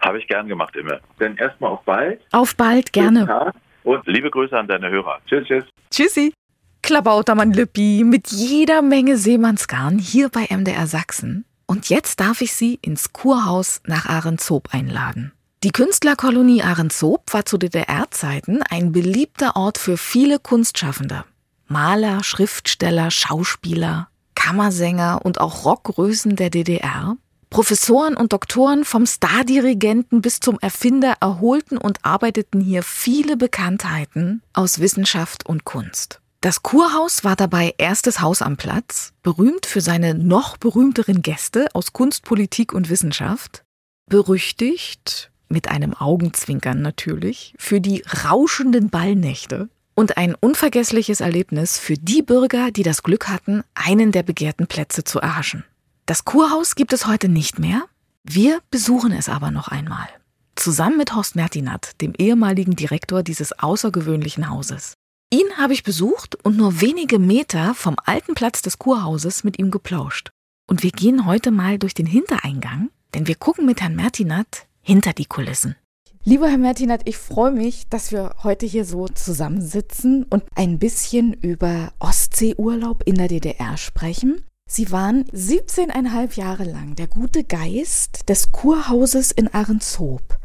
Habe 0.04 0.18
ich 0.18 0.28
gern 0.28 0.46
gemacht, 0.46 0.76
immer. 0.76 1.00
Dann 1.18 1.36
erstmal 1.36 1.70
auf 1.70 1.82
bald. 1.84 2.20
Auf 2.32 2.54
bald, 2.56 2.92
gerne. 2.92 3.52
Und 3.84 4.06
liebe 4.06 4.30
Grüße 4.30 4.56
an 4.56 4.68
deine 4.68 4.90
Hörer. 4.90 5.18
Tschüss, 5.26 5.46
tschüss. 5.46 5.64
Tschüssi. 5.90 6.34
Klabautermann 6.82 7.54
Lüppi 7.54 8.04
mit 8.04 8.28
jeder 8.28 8.82
Menge 8.82 9.16
Seemannsgarn 9.16 9.98
hier 9.98 10.28
bei 10.28 10.46
MDR 10.50 10.86
Sachsen. 10.86 11.46
Und 11.66 11.88
jetzt 11.88 12.20
darf 12.20 12.42
ich 12.42 12.52
Sie 12.52 12.78
ins 12.82 13.14
Kurhaus 13.14 13.80
nach 13.86 14.04
Ahrenshoop 14.04 14.74
einladen. 14.74 15.32
Die 15.62 15.72
Künstlerkolonie 15.72 16.62
Ahrenshoop 16.62 17.32
war 17.32 17.46
zu 17.46 17.56
DDR-Zeiten 17.56 18.62
ein 18.68 18.92
beliebter 18.92 19.56
Ort 19.56 19.78
für 19.78 19.96
viele 19.96 20.38
Kunstschaffende. 20.38 21.24
Maler, 21.66 22.22
Schriftsteller, 22.22 23.10
Schauspieler, 23.10 24.08
Kammersänger 24.34 25.20
und 25.24 25.40
auch 25.40 25.64
Rockgrößen 25.64 26.36
der 26.36 26.50
DDR 26.50 27.16
Professoren 27.54 28.16
und 28.16 28.32
Doktoren 28.32 28.84
vom 28.84 29.06
Stardirigenten 29.06 30.20
bis 30.20 30.40
zum 30.40 30.58
Erfinder 30.58 31.14
erholten 31.20 31.78
und 31.78 32.00
arbeiteten 32.02 32.60
hier 32.60 32.82
viele 32.82 33.36
Bekanntheiten 33.36 34.42
aus 34.54 34.80
Wissenschaft 34.80 35.46
und 35.46 35.64
Kunst. 35.64 36.20
Das 36.40 36.64
Kurhaus 36.64 37.22
war 37.22 37.36
dabei 37.36 37.72
erstes 37.78 38.20
Haus 38.20 38.42
am 38.42 38.56
Platz, 38.56 39.12
berühmt 39.22 39.66
für 39.66 39.80
seine 39.80 40.14
noch 40.14 40.56
berühmteren 40.56 41.22
Gäste 41.22 41.68
aus 41.74 41.92
Kunst, 41.92 42.24
Politik 42.24 42.72
und 42.72 42.90
Wissenschaft, 42.90 43.62
berüchtigt, 44.10 45.30
mit 45.48 45.68
einem 45.68 45.94
Augenzwinkern 45.94 46.82
natürlich, 46.82 47.54
für 47.56 47.80
die 47.80 48.02
rauschenden 48.24 48.90
Ballnächte 48.90 49.68
und 49.94 50.16
ein 50.16 50.34
unvergessliches 50.34 51.20
Erlebnis 51.20 51.78
für 51.78 51.94
die 51.94 52.22
Bürger, 52.22 52.72
die 52.72 52.82
das 52.82 53.04
Glück 53.04 53.28
hatten, 53.28 53.62
einen 53.76 54.10
der 54.10 54.24
begehrten 54.24 54.66
Plätze 54.66 55.04
zu 55.04 55.20
erhaschen. 55.20 55.62
Das 56.06 56.26
Kurhaus 56.26 56.74
gibt 56.74 56.92
es 56.92 57.06
heute 57.06 57.30
nicht 57.30 57.58
mehr. 57.58 57.86
Wir 58.24 58.60
besuchen 58.70 59.10
es 59.10 59.30
aber 59.30 59.50
noch 59.50 59.68
einmal. 59.68 60.06
Zusammen 60.54 60.98
mit 60.98 61.14
Horst 61.14 61.34
Mertinat, 61.34 61.98
dem 62.02 62.12
ehemaligen 62.18 62.76
Direktor 62.76 63.22
dieses 63.22 63.58
außergewöhnlichen 63.58 64.50
Hauses. 64.50 64.92
Ihn 65.32 65.46
habe 65.56 65.72
ich 65.72 65.82
besucht 65.82 66.36
und 66.44 66.58
nur 66.58 66.82
wenige 66.82 67.18
Meter 67.18 67.74
vom 67.74 67.96
alten 68.04 68.34
Platz 68.34 68.60
des 68.60 68.78
Kurhauses 68.78 69.44
mit 69.44 69.58
ihm 69.58 69.70
geplauscht. 69.70 70.28
Und 70.68 70.82
wir 70.82 70.90
gehen 70.90 71.24
heute 71.24 71.50
mal 71.50 71.78
durch 71.78 71.94
den 71.94 72.06
Hintereingang, 72.06 72.90
denn 73.14 73.26
wir 73.26 73.34
gucken 73.34 73.64
mit 73.64 73.80
Herrn 73.80 73.96
Mertinat 73.96 74.66
hinter 74.82 75.14
die 75.14 75.24
Kulissen. 75.24 75.74
Lieber 76.22 76.48
Herr 76.48 76.58
Mertinat, 76.58 77.00
ich 77.06 77.16
freue 77.16 77.52
mich, 77.52 77.88
dass 77.88 78.12
wir 78.12 78.36
heute 78.42 78.66
hier 78.66 78.84
so 78.84 79.08
zusammensitzen 79.08 80.24
und 80.24 80.44
ein 80.54 80.78
bisschen 80.78 81.32
über 81.32 81.94
Ostseeurlaub 81.98 83.02
in 83.06 83.14
der 83.14 83.28
DDR 83.28 83.78
sprechen. 83.78 84.44
Sie 84.66 84.90
waren 84.90 85.24
17,5 85.24 86.36
Jahre 86.36 86.64
lang 86.64 86.96
der 86.96 87.06
gute 87.06 87.44
Geist 87.44 88.28
des 88.28 88.50
Kurhauses 88.50 89.30
in 89.30 89.52
Ahrenshoop. 89.52 90.38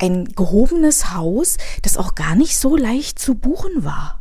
Ein 0.00 0.24
gehobenes 0.24 1.14
Haus, 1.14 1.58
das 1.82 1.96
auch 1.96 2.14
gar 2.14 2.34
nicht 2.34 2.56
so 2.56 2.76
leicht 2.76 3.18
zu 3.18 3.36
buchen 3.36 3.84
war. 3.84 4.20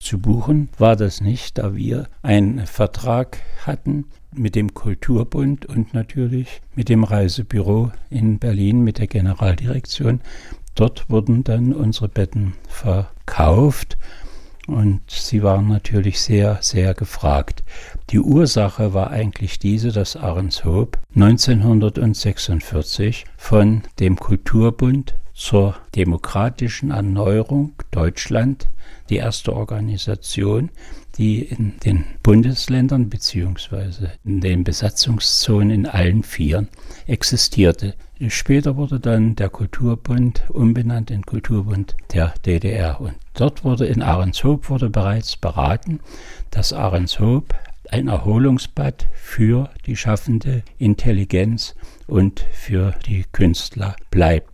Zu 0.00 0.18
buchen 0.18 0.68
war 0.78 0.96
das 0.96 1.20
nicht, 1.20 1.58
da 1.58 1.74
wir 1.74 2.08
einen 2.22 2.66
Vertrag 2.66 3.38
hatten 3.66 4.04
mit 4.32 4.54
dem 4.54 4.74
Kulturbund 4.74 5.66
und 5.66 5.94
natürlich 5.94 6.60
mit 6.74 6.88
dem 6.88 7.04
Reisebüro 7.04 7.90
in 8.10 8.38
Berlin 8.38 8.82
mit 8.82 8.98
der 8.98 9.08
Generaldirektion. 9.08 10.20
Dort 10.74 11.10
wurden 11.10 11.42
dann 11.42 11.72
unsere 11.72 12.08
Betten 12.08 12.54
verkauft 12.68 13.98
und 14.68 15.00
sie 15.08 15.42
waren 15.42 15.68
natürlich 15.68 16.20
sehr, 16.20 16.58
sehr 16.60 16.94
gefragt. 16.94 17.62
Die 18.10 18.20
Ursache 18.20 18.94
war 18.94 19.10
eigentlich 19.10 19.58
diese, 19.58 19.92
dass 19.92 20.16
Ahrenshoop 20.16 20.98
1946 21.14 23.24
von 23.36 23.82
dem 23.98 24.16
Kulturbund 24.16 25.14
zur 25.34 25.76
demokratischen 25.94 26.90
Erneuerung 26.90 27.72
Deutschland, 27.90 28.68
die 29.08 29.16
erste 29.16 29.54
Organisation, 29.54 30.70
die 31.16 31.42
in 31.42 31.74
den 31.84 32.04
Bundesländern 32.22 33.08
bzw. 33.08 34.08
in 34.24 34.40
den 34.40 34.64
Besatzungszonen 34.64 35.70
in 35.70 35.86
allen 35.86 36.22
Vieren 36.22 36.68
existierte. 37.06 37.94
Später 38.26 38.76
wurde 38.76 38.98
dann 38.98 39.36
der 39.36 39.48
Kulturbund 39.48 40.42
umbenannt 40.48 41.12
in 41.12 41.24
Kulturbund 41.24 41.96
der 42.12 42.34
DDR. 42.44 43.00
Und 43.00 43.14
dort 43.34 43.62
wurde 43.62 43.86
in 43.86 44.02
Ahrenshoop 44.02 44.68
wurde 44.68 44.90
bereits 44.90 45.36
beraten, 45.36 46.00
dass 46.50 46.72
Ahrenshoop 46.72 47.54
ein 47.90 48.08
Erholungsbad 48.08 49.06
für 49.14 49.70
die 49.86 49.96
schaffende 49.96 50.64
Intelligenz 50.78 51.76
und 52.08 52.44
für 52.52 52.92
die 53.06 53.24
Künstler 53.30 53.94
bleibt. 54.10 54.50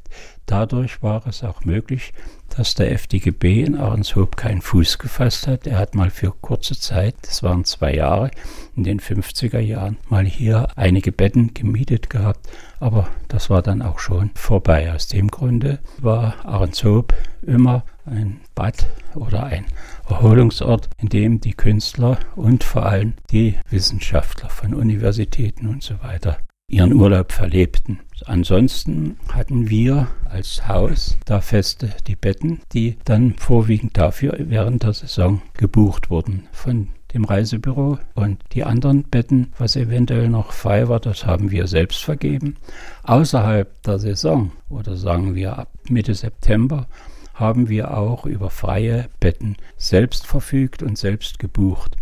Dadurch 0.47 1.03
war 1.03 1.27
es 1.27 1.43
auch 1.43 1.65
möglich, 1.65 2.13
dass 2.57 2.75
der 2.75 2.93
FDGB 2.93 3.63
in 3.65 3.77
Ahrenshoop 3.77 4.37
keinen 4.37 4.61
Fuß 4.61 4.99
gefasst 4.99 5.47
hat. 5.47 5.67
Er 5.67 5.79
hat 5.79 5.95
mal 5.95 6.11
für 6.11 6.33
kurze 6.33 6.79
Zeit, 6.79 7.17
das 7.23 7.43
waren 7.43 7.65
zwei 7.65 7.95
Jahre, 7.95 8.31
in 8.77 8.85
den 8.85 9.01
50er 9.01 9.59
Jahren 9.59 9.97
mal 10.09 10.25
hier 10.25 10.69
einige 10.77 11.13
Betten 11.13 11.55
gemietet 11.55 12.11
gehabt, 12.11 12.49
aber 12.79 13.09
das 13.29 13.51
war 13.51 13.63
dann 13.63 13.83
auch 13.83 13.99
schon 13.99 14.31
vorbei. 14.35 14.93
Aus 14.93 15.09
dem 15.09 15.29
Grunde 15.29 15.79
war 15.99 16.45
Ahrenshoop 16.45 17.15
immer 17.43 17.85
ein 18.05 18.41
Bad 18.55 18.87
oder 19.15 19.45
ein 19.45 19.65
Erholungsort, 20.09 20.91
in 20.99 21.09
dem 21.09 21.41
die 21.41 21.55
Künstler 21.55 22.19
und 22.37 22.65
vor 22.65 22.87
allem 22.87 23.15
die 23.31 23.57
Wissenschaftler 23.71 24.51
von 24.51 24.75
Universitäten 24.75 25.69
und 25.69 25.83
so 25.83 26.03
weiter 26.03 26.39
ihren 26.75 26.93
Urlaub 26.93 27.31
verlebten. 27.31 28.01
Ansonsten 28.27 29.17
hatten 29.33 29.69
wir 29.71 30.09
als 30.29 30.67
Haus 30.67 31.17
da 31.25 31.41
feste 31.41 31.91
die 32.09 32.17
Betten, 32.17 32.61
die 32.73 32.97
dann 33.05 33.35
vorwiegend 33.35 33.97
dafür 33.97 34.35
während 34.39 34.83
der 34.83 34.93
Saison 34.93 35.41
gebucht 35.55 36.11
wurden 36.11 36.49
von 36.53 36.89
dem 37.13 37.25
Reisebüro 37.25 37.99
und 38.15 38.43
die 38.53 38.65
anderen 38.65 39.05
Betten, 39.05 39.53
was 39.57 39.77
eventuell 39.77 40.29
noch 40.29 40.53
frei 40.53 40.89
war, 40.89 40.99
das 40.99 41.25
haben 41.25 41.53
wir 41.53 41.69
selbst 41.69 42.03
vergeben. 42.03 42.57
Außerhalb 43.05 43.83
der 43.85 44.01
Saison 44.01 44.51
oder 44.69 44.97
sagen 44.97 45.37
wir 45.37 45.57
ab 45.57 45.71
Mitte 45.89 46.15
September 46.15 46.89
haben 47.35 47.69
wir 47.69 47.97
auch 47.97 48.27
über 48.27 48.51
freie 48.51 49.09
Betten 49.21 49.57
selbst 49.77 50.27
verfügt 50.27 50.83
und 50.83 50.99
selbst 50.99 51.39
gebucht. 51.39 51.97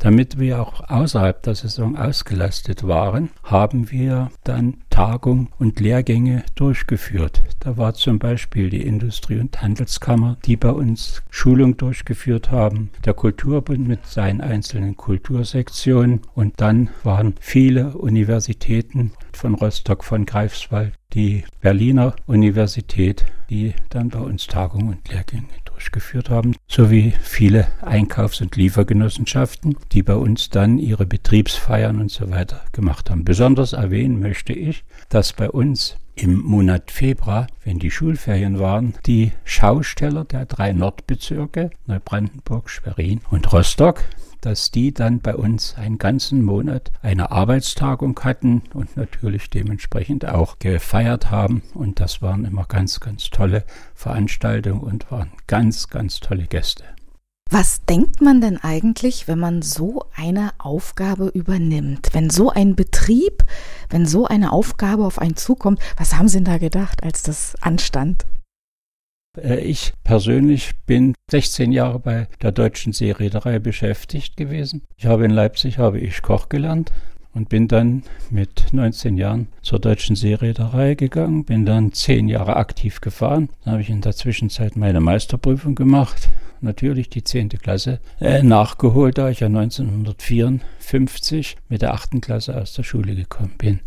Damit 0.00 0.38
wir 0.38 0.62
auch 0.62 0.88
außerhalb 0.88 1.42
der 1.42 1.54
Saison 1.54 1.94
ausgelastet 1.94 2.88
waren, 2.88 3.28
haben 3.44 3.90
wir 3.90 4.30
dann 4.44 4.78
Tagung 4.88 5.50
und 5.58 5.78
Lehrgänge 5.78 6.42
durchgeführt. 6.54 7.42
Da 7.60 7.76
war 7.76 7.92
zum 7.92 8.18
Beispiel 8.18 8.70
die 8.70 8.80
Industrie- 8.80 9.38
und 9.38 9.60
Handelskammer, 9.60 10.38
die 10.46 10.56
bei 10.56 10.70
uns 10.70 11.22
Schulung 11.28 11.76
durchgeführt 11.76 12.50
haben, 12.50 12.88
der 13.04 13.12
Kulturbund 13.12 13.86
mit 13.86 14.06
seinen 14.06 14.40
einzelnen 14.40 14.96
Kultursektionen 14.96 16.22
und 16.34 16.54
dann 16.62 16.88
waren 17.04 17.34
viele 17.38 17.90
Universitäten 17.98 19.12
von 19.32 19.54
Rostock, 19.54 20.02
von 20.02 20.24
Greifswald, 20.24 20.94
die 21.12 21.44
Berliner 21.60 22.16
Universität, 22.26 23.26
die 23.50 23.74
dann 23.90 24.08
bei 24.08 24.20
uns 24.20 24.46
Tagungen 24.46 24.88
und 24.88 25.08
Lehrgänge 25.10 25.42
durchgeführt 25.42 25.69
haben, 26.28 26.56
sowie 26.68 27.14
viele 27.22 27.68
Einkaufs- 27.82 28.40
und 28.40 28.56
Liefergenossenschaften, 28.56 29.76
die 29.92 30.02
bei 30.02 30.14
uns 30.14 30.50
dann 30.50 30.78
ihre 30.78 31.06
Betriebsfeiern 31.06 32.00
und 32.00 32.10
so 32.10 32.30
weiter 32.30 32.62
gemacht 32.72 33.10
haben. 33.10 33.24
Besonders 33.24 33.72
erwähnen 33.72 34.20
möchte 34.20 34.52
ich, 34.52 34.84
dass 35.08 35.32
bei 35.32 35.50
uns 35.50 35.96
im 36.14 36.40
Monat 36.42 36.90
Februar, 36.90 37.46
wenn 37.64 37.78
die 37.78 37.90
Schulferien 37.90 38.58
waren, 38.58 38.94
die 39.06 39.32
Schausteller 39.44 40.24
der 40.24 40.44
drei 40.44 40.72
Nordbezirke, 40.72 41.70
Neubrandenburg, 41.86 42.68
Schwerin 42.68 43.20
und 43.30 43.50
Rostock, 43.52 44.04
dass 44.40 44.70
die 44.70 44.92
dann 44.92 45.20
bei 45.20 45.36
uns 45.36 45.74
einen 45.76 45.98
ganzen 45.98 46.42
Monat 46.42 46.90
eine 47.02 47.30
Arbeitstagung 47.30 48.18
hatten 48.20 48.62
und 48.74 48.96
natürlich 48.96 49.50
dementsprechend 49.50 50.26
auch 50.26 50.58
gefeiert 50.58 51.30
haben. 51.30 51.62
Und 51.74 52.00
das 52.00 52.22
waren 52.22 52.44
immer 52.44 52.64
ganz, 52.64 53.00
ganz 53.00 53.30
tolle 53.30 53.64
Veranstaltungen 53.94 54.80
und 54.80 55.10
waren 55.10 55.32
ganz, 55.46 55.88
ganz 55.88 56.20
tolle 56.20 56.46
Gäste. 56.46 56.84
Was 57.52 57.84
denkt 57.84 58.20
man 58.20 58.40
denn 58.40 58.58
eigentlich, 58.58 59.26
wenn 59.26 59.40
man 59.40 59.60
so 59.62 60.04
eine 60.14 60.52
Aufgabe 60.58 61.26
übernimmt? 61.26 62.10
Wenn 62.12 62.30
so 62.30 62.50
ein 62.50 62.76
Betrieb, 62.76 63.44
wenn 63.88 64.06
so 64.06 64.24
eine 64.24 64.52
Aufgabe 64.52 65.04
auf 65.04 65.18
einen 65.18 65.34
zukommt, 65.34 65.80
was 65.96 66.16
haben 66.16 66.28
Sie 66.28 66.36
denn 66.36 66.44
da 66.44 66.58
gedacht, 66.58 67.02
als 67.02 67.24
das 67.24 67.56
anstand? 67.60 68.24
Äh, 69.42 69.60
ich 69.60 69.92
persönlich 70.04 70.72
bin 70.86 71.14
16 71.30 71.72
Jahre 71.72 71.98
bei 71.98 72.28
der 72.42 72.52
deutschen 72.52 72.92
Seereederei 72.92 73.58
beschäftigt 73.58 74.36
gewesen. 74.36 74.82
Ich 74.96 75.06
habe 75.06 75.24
in 75.24 75.30
Leipzig 75.30 75.78
habe 75.78 75.98
ich 75.98 76.22
Koch 76.22 76.48
gelernt 76.48 76.92
und 77.32 77.48
bin 77.48 77.68
dann 77.68 78.02
mit 78.30 78.72
19 78.72 79.16
Jahren 79.16 79.48
zur 79.62 79.78
deutschen 79.78 80.16
Seereederei 80.16 80.94
gegangen, 80.94 81.44
bin 81.44 81.64
dann 81.64 81.92
10 81.92 82.28
Jahre 82.28 82.56
aktiv 82.56 83.00
gefahren. 83.00 83.50
Dann 83.64 83.72
habe 83.74 83.82
ich 83.82 83.90
in 83.90 84.00
der 84.00 84.16
Zwischenzeit 84.16 84.76
meine 84.76 85.00
Meisterprüfung 85.00 85.74
gemacht, 85.74 86.28
natürlich 86.62 87.08
die 87.08 87.24
10. 87.24 87.48
Klasse 87.50 88.00
äh, 88.20 88.42
nachgeholt, 88.42 89.18
da 89.18 89.28
ich 89.30 89.40
ja 89.40 89.48
1954 89.48 91.56
mit 91.68 91.82
der 91.82 91.92
8. 91.94 92.22
Klasse 92.22 92.60
aus 92.60 92.74
der 92.74 92.82
Schule 92.82 93.14
gekommen 93.14 93.54
bin. 93.58 93.80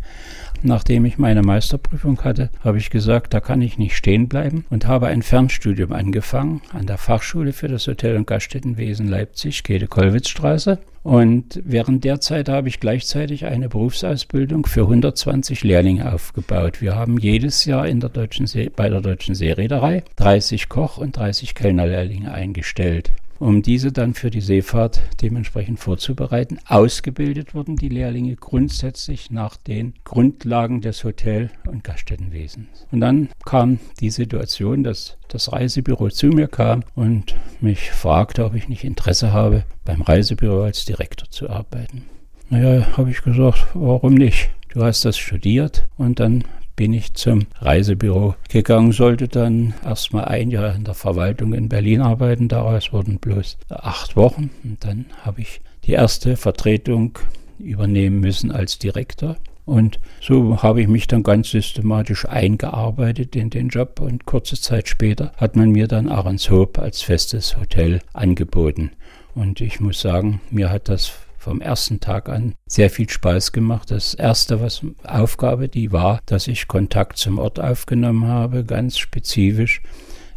Nachdem 0.62 1.04
ich 1.04 1.18
meine 1.18 1.42
Meisterprüfung 1.42 2.22
hatte, 2.22 2.48
habe 2.60 2.78
ich 2.78 2.90
gesagt, 2.90 3.34
da 3.34 3.40
kann 3.40 3.62
ich 3.62 3.78
nicht 3.78 3.96
stehen 3.96 4.28
bleiben 4.28 4.64
und 4.70 4.86
habe 4.86 5.08
ein 5.08 5.22
Fernstudium 5.22 5.92
angefangen 5.92 6.62
an 6.72 6.86
der 6.86 6.98
Fachschule 6.98 7.52
für 7.52 7.68
das 7.68 7.86
Hotel- 7.86 8.16
und 8.16 8.26
Gaststättenwesen 8.26 9.06
Leipzig, 9.08 9.62
Käthe-Kollwitz-Straße. 9.62 10.78
Und 11.04 11.60
während 11.66 12.02
der 12.02 12.20
Zeit 12.20 12.48
habe 12.48 12.68
ich 12.68 12.80
gleichzeitig 12.80 13.44
eine 13.44 13.68
Berufsausbildung 13.68 14.64
für 14.64 14.80
120 14.82 15.62
Lehrlinge 15.62 16.10
aufgebaut. 16.10 16.80
Wir 16.80 16.96
haben 16.96 17.18
jedes 17.18 17.66
Jahr 17.66 17.86
in 17.86 18.00
der 18.00 18.08
deutschen 18.08 18.46
See, 18.46 18.70
bei 18.74 18.88
der 18.88 19.02
Deutschen 19.02 19.34
Seereederei 19.34 20.02
30 20.16 20.70
Koch- 20.70 20.96
und 20.96 21.18
30 21.18 21.54
Kellnerlehrlinge 21.54 22.32
eingestellt 22.32 23.12
um 23.44 23.60
diese 23.60 23.92
dann 23.92 24.14
für 24.14 24.30
die 24.30 24.40
Seefahrt 24.40 25.02
dementsprechend 25.20 25.78
vorzubereiten. 25.78 26.58
Ausgebildet 26.66 27.54
wurden 27.54 27.76
die 27.76 27.90
Lehrlinge 27.90 28.36
grundsätzlich 28.36 29.30
nach 29.30 29.58
den 29.58 29.92
Grundlagen 30.02 30.80
des 30.80 31.04
Hotel- 31.04 31.50
und 31.66 31.84
Gaststättenwesens. 31.84 32.86
Und 32.90 33.00
dann 33.00 33.28
kam 33.44 33.80
die 34.00 34.08
Situation, 34.08 34.82
dass 34.82 35.18
das 35.28 35.52
Reisebüro 35.52 36.08
zu 36.08 36.28
mir 36.28 36.48
kam 36.48 36.84
und 36.94 37.36
mich 37.60 37.90
fragte, 37.90 38.46
ob 38.46 38.54
ich 38.54 38.68
nicht 38.68 38.82
Interesse 38.82 39.34
habe, 39.34 39.64
beim 39.84 40.00
Reisebüro 40.00 40.62
als 40.62 40.86
Direktor 40.86 41.28
zu 41.28 41.50
arbeiten. 41.50 42.04
Naja, 42.48 42.96
habe 42.96 43.10
ich 43.10 43.20
gesagt, 43.20 43.66
warum 43.74 44.14
nicht? 44.14 44.48
Du 44.70 44.82
hast 44.82 45.04
das 45.04 45.18
studiert 45.18 45.86
und 45.98 46.18
dann 46.18 46.44
bin 46.76 46.92
ich 46.92 47.14
zum 47.14 47.46
Reisebüro 47.60 48.34
gegangen, 48.48 48.92
sollte 48.92 49.28
dann 49.28 49.74
erstmal 49.84 50.26
ein 50.26 50.50
Jahr 50.50 50.74
in 50.74 50.84
der 50.84 50.94
Verwaltung 50.94 51.54
in 51.54 51.68
Berlin 51.68 52.00
arbeiten. 52.00 52.48
Daraus 52.48 52.92
wurden 52.92 53.18
bloß 53.18 53.58
acht 53.68 54.16
Wochen. 54.16 54.50
Und 54.64 54.84
dann 54.84 55.06
habe 55.22 55.40
ich 55.40 55.60
die 55.84 55.92
erste 55.92 56.36
Vertretung 56.36 57.18
übernehmen 57.58 58.20
müssen 58.20 58.50
als 58.50 58.78
Direktor. 58.78 59.36
Und 59.66 59.98
so 60.20 60.62
habe 60.62 60.82
ich 60.82 60.88
mich 60.88 61.06
dann 61.06 61.22
ganz 61.22 61.50
systematisch 61.50 62.26
eingearbeitet 62.26 63.34
in 63.34 63.48
den 63.48 63.68
Job 63.68 63.98
und 64.00 64.26
kurze 64.26 64.60
Zeit 64.60 64.88
später 64.88 65.32
hat 65.36 65.56
man 65.56 65.70
mir 65.70 65.88
dann 65.88 66.08
Ahrenshoop 66.08 66.78
als 66.78 67.00
festes 67.00 67.56
Hotel 67.56 68.00
angeboten. 68.12 68.90
Und 69.34 69.60
ich 69.60 69.80
muss 69.80 70.00
sagen, 70.00 70.40
mir 70.50 70.70
hat 70.70 70.88
das 70.88 71.12
vom 71.44 71.60
ersten 71.60 72.00
Tag 72.00 72.30
an 72.30 72.54
sehr 72.66 72.88
viel 72.88 73.08
Spaß 73.08 73.52
gemacht. 73.52 73.90
Das 73.90 74.14
erste, 74.14 74.62
was 74.62 74.80
Aufgabe 75.04 75.68
die 75.68 75.92
war, 75.92 76.20
dass 76.24 76.48
ich 76.48 76.68
Kontakt 76.68 77.18
zum 77.18 77.38
Ort 77.38 77.60
aufgenommen 77.60 78.26
habe, 78.26 78.64
ganz 78.64 78.96
spezifisch 78.96 79.82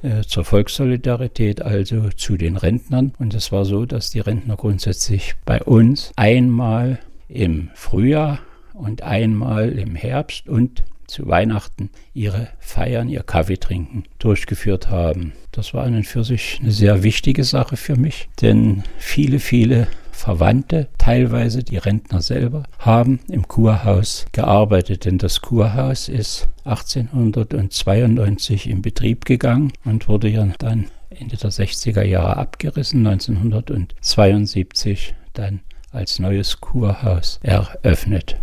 äh, 0.02 0.24
zur 0.24 0.43
Volkssolidarität, 0.43 1.62
also 1.62 2.10
zu 2.10 2.36
den 2.36 2.58
Rentnern. 2.58 3.13
Und 3.20 3.34
es 3.34 3.54
war 3.54 3.63
so, 3.63 3.86
dass 3.86 4.10
die 4.10 4.20
Rentner 4.20 4.58
grundsätzlich 4.58 5.36
bei 5.46 5.63
uns 5.63 6.12
einmal 6.17 7.00
im 7.30 7.70
Frühjahr 7.74 8.39
und 8.74 9.02
einmal 9.02 9.70
im 9.80 9.96
Herbst 9.96 10.50
und 10.50 10.84
zu 11.08 11.26
Weihnachten 11.28 11.89
ihre 12.13 12.50
Feiern, 12.60 13.08
ihr 13.08 13.24
Kaffee 13.24 13.56
trinken 13.56 14.04
durchgeführt 14.20 14.89
haben. 14.89 15.32
Das 15.54 15.74
war 15.74 15.86
an 15.86 15.96
und 15.96 16.06
für 16.06 16.26
sich 16.26 16.60
eine 16.62 16.72
sehr 16.72 17.02
wichtige 17.04 17.46
Sache 17.46 17.78
für 17.78 17.96
mich, 17.96 18.28
denn 18.41 18.84
viele, 18.98 19.39
viele 19.39 19.88
Verwandte, 20.17 20.89
teilweise 20.97 21.63
die 21.63 21.77
Rentner 21.77 22.21
selber, 22.21 22.63
haben 22.80 23.19
im 23.30 23.47
Kurhaus 23.47 24.25
gearbeitet, 24.32 25.06
denn 25.06 25.19
das 25.19 25.41
Kurhaus 25.41 26.10
ist 26.10 26.49
1892 26.65 28.67
in 28.67 28.82
Betrieb 28.82 29.25
gegangen 29.25 29.71
und 29.86 30.10
wurde 30.10 30.27
ja 30.27 30.47
dann 30.58 30.88
Ende 31.12 31.38
der 31.38 31.51
60er 31.51 32.03
Jahre 32.03 32.38
abgerissen, 32.38 33.06
1972 33.06 35.13
dann 35.34 35.60
als 35.91 36.17
neues 36.19 36.62
Kurhaus 36.62 37.39
eröffnet. 37.43 38.38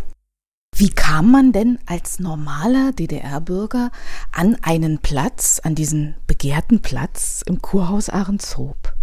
Wie 0.77 0.91
kam 0.91 1.33
man 1.33 1.53
denn 1.53 1.79
als 1.87 2.21
normaler 2.21 2.93
DDR-Bürger 2.93 3.91
an 4.33 4.57
einen 4.63 4.99
Platz, 4.99 5.61
an 5.63 5.75
diesen 5.75 6.15
begehrten 6.27 6.83
Platz 6.83 7.43
im 7.45 7.61
Kurhaus 7.61 8.09
Ahrenshoop? 8.09 8.95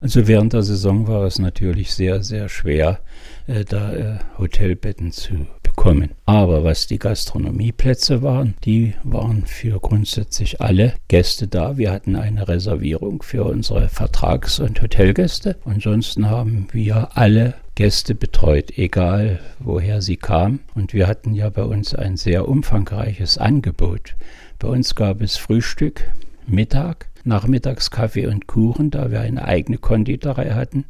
Also 0.00 0.26
während 0.26 0.52
der 0.52 0.62
Saison 0.62 1.08
war 1.08 1.24
es 1.24 1.38
natürlich 1.38 1.94
sehr, 1.94 2.22
sehr 2.22 2.48
schwer, 2.48 3.00
äh, 3.46 3.64
da 3.64 3.92
äh, 3.94 4.18
Hotelbetten 4.36 5.12
zu 5.12 5.46
bekommen. 5.62 6.10
Aber 6.24 6.64
was 6.64 6.86
die 6.86 6.98
Gastronomieplätze 6.98 8.22
waren, 8.22 8.54
die 8.64 8.94
waren 9.02 9.46
für 9.46 9.78
grundsätzlich 9.80 10.60
alle 10.60 10.94
Gäste 11.08 11.48
da. 11.48 11.76
Wir 11.76 11.90
hatten 11.90 12.16
eine 12.16 12.46
Reservierung 12.46 13.22
für 13.22 13.44
unsere 13.44 13.88
Vertrags- 13.88 14.60
und 14.60 14.80
Hotelgäste. 14.82 15.56
Ansonsten 15.64 16.28
haben 16.28 16.68
wir 16.72 17.16
alle 17.16 17.54
Gäste 17.74 18.14
betreut, 18.14 18.76
egal 18.78 19.40
woher 19.58 20.00
sie 20.00 20.16
kamen. 20.16 20.60
Und 20.74 20.92
wir 20.92 21.06
hatten 21.06 21.34
ja 21.34 21.50
bei 21.50 21.64
uns 21.64 21.94
ein 21.94 22.16
sehr 22.16 22.48
umfangreiches 22.48 23.38
Angebot. 23.38 24.14
Bei 24.58 24.68
uns 24.68 24.94
gab 24.94 25.20
es 25.20 25.36
Frühstück, 25.36 26.04
Mittag, 26.46 27.08
Nachmittagskaffee 27.24 28.26
und 28.26 28.46
Kuchen, 28.46 28.90
da 28.90 29.10
wir 29.10 29.20
eine 29.20 29.44
eigene 29.44 29.78
Konditorei 29.78 30.50
hatten 30.50 30.84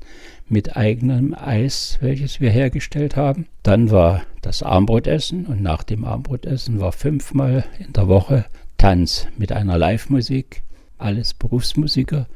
mit 0.49 0.77
eigenem 0.77 1.35
Eis, 1.35 1.99
welches 2.01 2.41
wir 2.41 2.51
hergestellt 2.51 3.17
haben. 3.17 3.47
Dann 3.63 3.91
war 3.91 4.23
das 4.43 4.63
Armbrotessen 4.63 5.47
und 5.47 5.63
nach 5.63 5.83
dem 5.83 6.05
Armbrotessen 6.05 6.81
war 6.81 6.93
fünfmal 6.93 7.65
in 7.79 7.93
der 7.93 8.09
Woche 8.09 8.45
Tanz 8.79 9.29
mit 9.39 9.53
einer 9.53 9.79
Live-Musik, 9.79 10.63
alles 10.99 11.35
Berufsmusiker. 11.35 12.27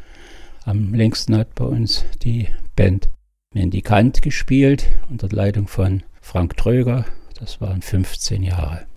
Am 0.65 0.95
längsten 0.95 1.37
hat 1.37 1.55
bei 1.55 1.65
uns 1.65 2.05
die 2.23 2.49
Band 2.77 3.11
Mendikant 3.55 4.23
gespielt 4.23 4.87
unter 5.11 5.29
Leitung 5.29 5.69
von 5.69 6.03
Frank 6.21 6.57
Tröger. 6.57 7.05
Das 7.39 7.61
waren 7.61 7.83
15 7.83 8.43
Jahre. 8.43 8.88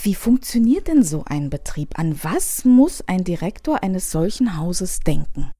Wie 0.00 0.14
funktioniert 0.14 0.88
denn 0.88 1.02
so 1.02 1.24
ein 1.26 1.50
Betrieb? 1.50 1.98
An 1.98 2.18
was 2.22 2.64
muss 2.64 3.02
ein 3.06 3.24
Direktor 3.24 3.82
eines 3.82 4.10
solchen 4.10 4.56
Hauses 4.56 5.00
denken? 5.00 5.50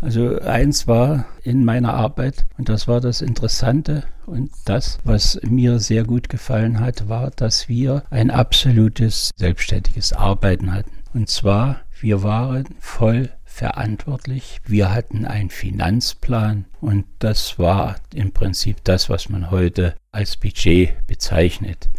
Also 0.00 0.40
eins 0.40 0.88
war 0.88 1.26
in 1.44 1.64
meiner 1.64 1.94
Arbeit, 1.94 2.46
und 2.58 2.68
das 2.68 2.88
war 2.88 3.00
das 3.00 3.22
Interessante 3.22 4.02
und 4.26 4.50
das, 4.64 4.98
was 5.04 5.38
mir 5.44 5.78
sehr 5.78 6.02
gut 6.02 6.28
gefallen 6.28 6.80
hat, 6.80 7.08
war, 7.08 7.30
dass 7.30 7.68
wir 7.68 8.02
ein 8.10 8.32
absolutes 8.32 9.30
selbstständiges 9.36 10.12
Arbeiten 10.12 10.72
hatten. 10.72 10.90
Und 11.14 11.28
zwar, 11.28 11.82
wir 12.00 12.24
waren 12.24 12.64
voll 12.80 13.30
verantwortlich. 13.44 14.60
Wir 14.64 14.92
hatten 14.92 15.24
einen 15.24 15.50
Finanzplan 15.50 16.64
und 16.80 17.04
das 17.20 17.60
war 17.60 17.96
im 18.12 18.32
Prinzip 18.32 18.78
das, 18.82 19.08
was 19.08 19.28
man 19.28 19.52
heute 19.52 19.94
als 20.10 20.36
Budget 20.36 21.06
bezeichnet. 21.06 21.90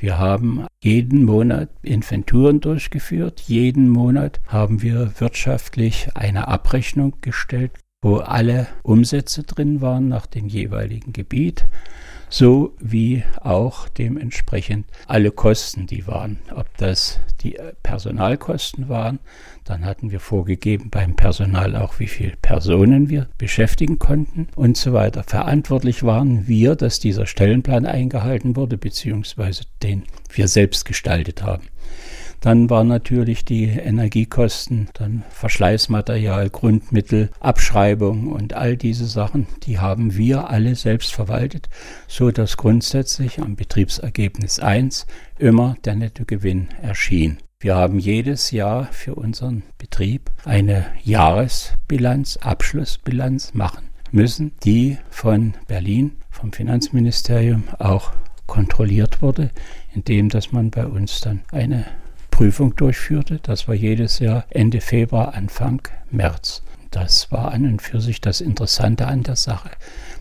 Wir 0.00 0.18
haben 0.18 0.66
jeden 0.80 1.24
Monat 1.24 1.70
Inventuren 1.82 2.60
durchgeführt. 2.60 3.40
Jeden 3.46 3.88
Monat 3.88 4.40
haben 4.46 4.80
wir 4.80 5.12
wirtschaftlich 5.18 6.10
eine 6.14 6.46
Abrechnung 6.46 7.14
gestellt, 7.20 7.72
wo 8.00 8.18
alle 8.18 8.68
Umsätze 8.84 9.42
drin 9.42 9.80
waren 9.80 10.08
nach 10.08 10.26
dem 10.26 10.46
jeweiligen 10.46 11.12
Gebiet 11.12 11.66
so 12.28 12.74
wie 12.78 13.24
auch 13.40 13.88
dementsprechend 13.88 14.86
alle 15.06 15.30
Kosten, 15.30 15.86
die 15.86 16.06
waren. 16.06 16.38
Ob 16.54 16.66
das 16.76 17.20
die 17.40 17.56
äh, 17.56 17.72
Personalkosten 17.82 18.88
waren, 18.88 19.18
dann 19.64 19.84
hatten 19.84 20.10
wir 20.10 20.20
vorgegeben 20.20 20.88
beim 20.90 21.14
Personal 21.14 21.76
auch, 21.76 21.98
wie 21.98 22.06
viele 22.06 22.36
Personen 22.36 23.08
wir 23.08 23.28
beschäftigen 23.36 23.98
konnten 23.98 24.48
und 24.56 24.76
so 24.76 24.92
weiter. 24.92 25.22
Verantwortlich 25.24 26.02
waren 26.02 26.48
wir, 26.48 26.74
dass 26.74 27.00
dieser 27.00 27.26
Stellenplan 27.26 27.86
eingehalten 27.86 28.56
wurde, 28.56 28.78
beziehungsweise 28.78 29.64
den 29.82 30.04
wir 30.30 30.48
selbst 30.48 30.84
gestaltet 30.84 31.42
haben. 31.42 31.64
Dann 32.40 32.70
waren 32.70 32.86
natürlich 32.86 33.44
die 33.44 33.64
Energiekosten, 33.64 34.88
dann 34.94 35.24
Verschleißmaterial, 35.30 36.50
Grundmittel, 36.50 37.30
Abschreibung 37.40 38.28
und 38.28 38.54
all 38.54 38.76
diese 38.76 39.06
Sachen, 39.06 39.46
die 39.64 39.78
haben 39.78 40.16
wir 40.16 40.48
alle 40.48 40.76
selbst 40.76 41.12
verwaltet, 41.12 41.68
so 42.06 42.30
dass 42.30 42.56
grundsätzlich 42.56 43.40
am 43.40 43.56
Betriebsergebnis 43.56 44.60
1 44.60 45.06
immer 45.38 45.76
der 45.84 45.96
Nettogewinn 45.96 46.68
erschien. 46.80 47.38
Wir 47.60 47.74
haben 47.74 47.98
jedes 47.98 48.52
Jahr 48.52 48.84
für 48.92 49.16
unseren 49.16 49.64
Betrieb 49.78 50.30
eine 50.44 50.86
Jahresbilanz, 51.02 52.36
Abschlussbilanz 52.36 53.52
machen 53.54 53.88
müssen, 54.12 54.52
die 54.62 54.98
von 55.10 55.54
Berlin, 55.66 56.12
vom 56.30 56.52
Finanzministerium 56.52 57.64
auch 57.80 58.12
kontrolliert 58.46 59.22
wurde, 59.22 59.50
indem 59.92 60.28
dass 60.28 60.52
man 60.52 60.70
bei 60.70 60.86
uns 60.86 61.20
dann 61.20 61.42
eine 61.50 61.84
Prüfung 62.38 62.76
durchführte. 62.76 63.40
Das 63.42 63.66
war 63.66 63.74
jedes 63.74 64.20
Jahr 64.20 64.44
Ende 64.50 64.80
Februar, 64.80 65.34
Anfang 65.34 65.82
März. 66.12 66.62
Das 66.92 67.32
war 67.32 67.50
an 67.50 67.64
und 67.64 67.82
für 67.82 68.00
sich 68.00 68.20
das 68.20 68.40
Interessante 68.40 69.08
an 69.08 69.24
der 69.24 69.34
Sache, 69.34 69.70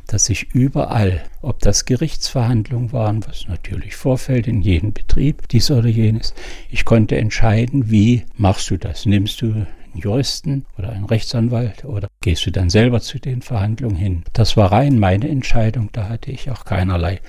dass 0.07 0.27
ich 0.31 0.51
überall, 0.55 1.21
ob 1.43 1.59
das 1.59 1.85
Gerichtsverhandlungen 1.85 2.91
waren, 2.91 3.23
was 3.27 3.47
natürlich 3.47 3.95
vorfällt 3.95 4.47
in 4.47 4.63
jedem 4.63 4.93
Betrieb, 4.93 5.47
dies 5.49 5.69
oder 5.69 5.89
jenes, 5.89 6.33
ich 6.71 6.85
konnte 6.85 7.15
entscheiden, 7.17 7.91
wie 7.91 8.25
machst 8.35 8.71
du 8.71 8.77
das? 8.77 9.05
Nimmst 9.05 9.39
du 9.43 9.53
einen 9.53 9.67
Juristen 9.93 10.65
oder 10.75 10.89
einen 10.89 11.05
Rechtsanwalt 11.05 11.85
oder 11.85 12.07
gehst 12.21 12.47
du 12.47 12.51
dann 12.51 12.71
selber 12.71 12.99
zu 12.99 13.19
den 13.19 13.43
Verhandlungen 13.43 13.95
hin? 13.95 14.23
Das 14.33 14.57
war 14.57 14.71
rein 14.71 14.97
meine 14.97 15.29
Entscheidung, 15.29 15.89
da 15.91 16.09
hatte 16.09 16.31
ich 16.31 16.49
auch 16.49 16.65
keinerlei 16.65 17.21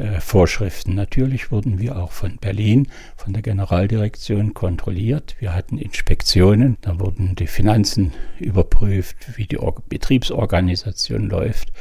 äh, 0.00 0.20
Vorschriften. 0.20 0.94
Natürlich 0.94 1.50
wurden 1.50 1.78
wir 1.78 1.98
auch 1.98 2.12
von 2.12 2.38
Berlin, 2.38 2.88
von 3.16 3.32
der 3.32 3.42
Generaldirektion 3.42 4.54
kontrolliert. 4.54 5.36
Wir 5.38 5.54
hatten 5.54 5.78
Inspektionen, 5.78 6.78
da 6.80 6.98
wurden 6.98 7.36
die 7.36 7.46
Finanzen 7.46 8.12
überprüft, 8.38 9.36
wie 9.36 9.46
die 9.46 9.58
Or 9.58 9.74
Betriebsorganisation 9.88 11.28
läuft. 11.28 11.72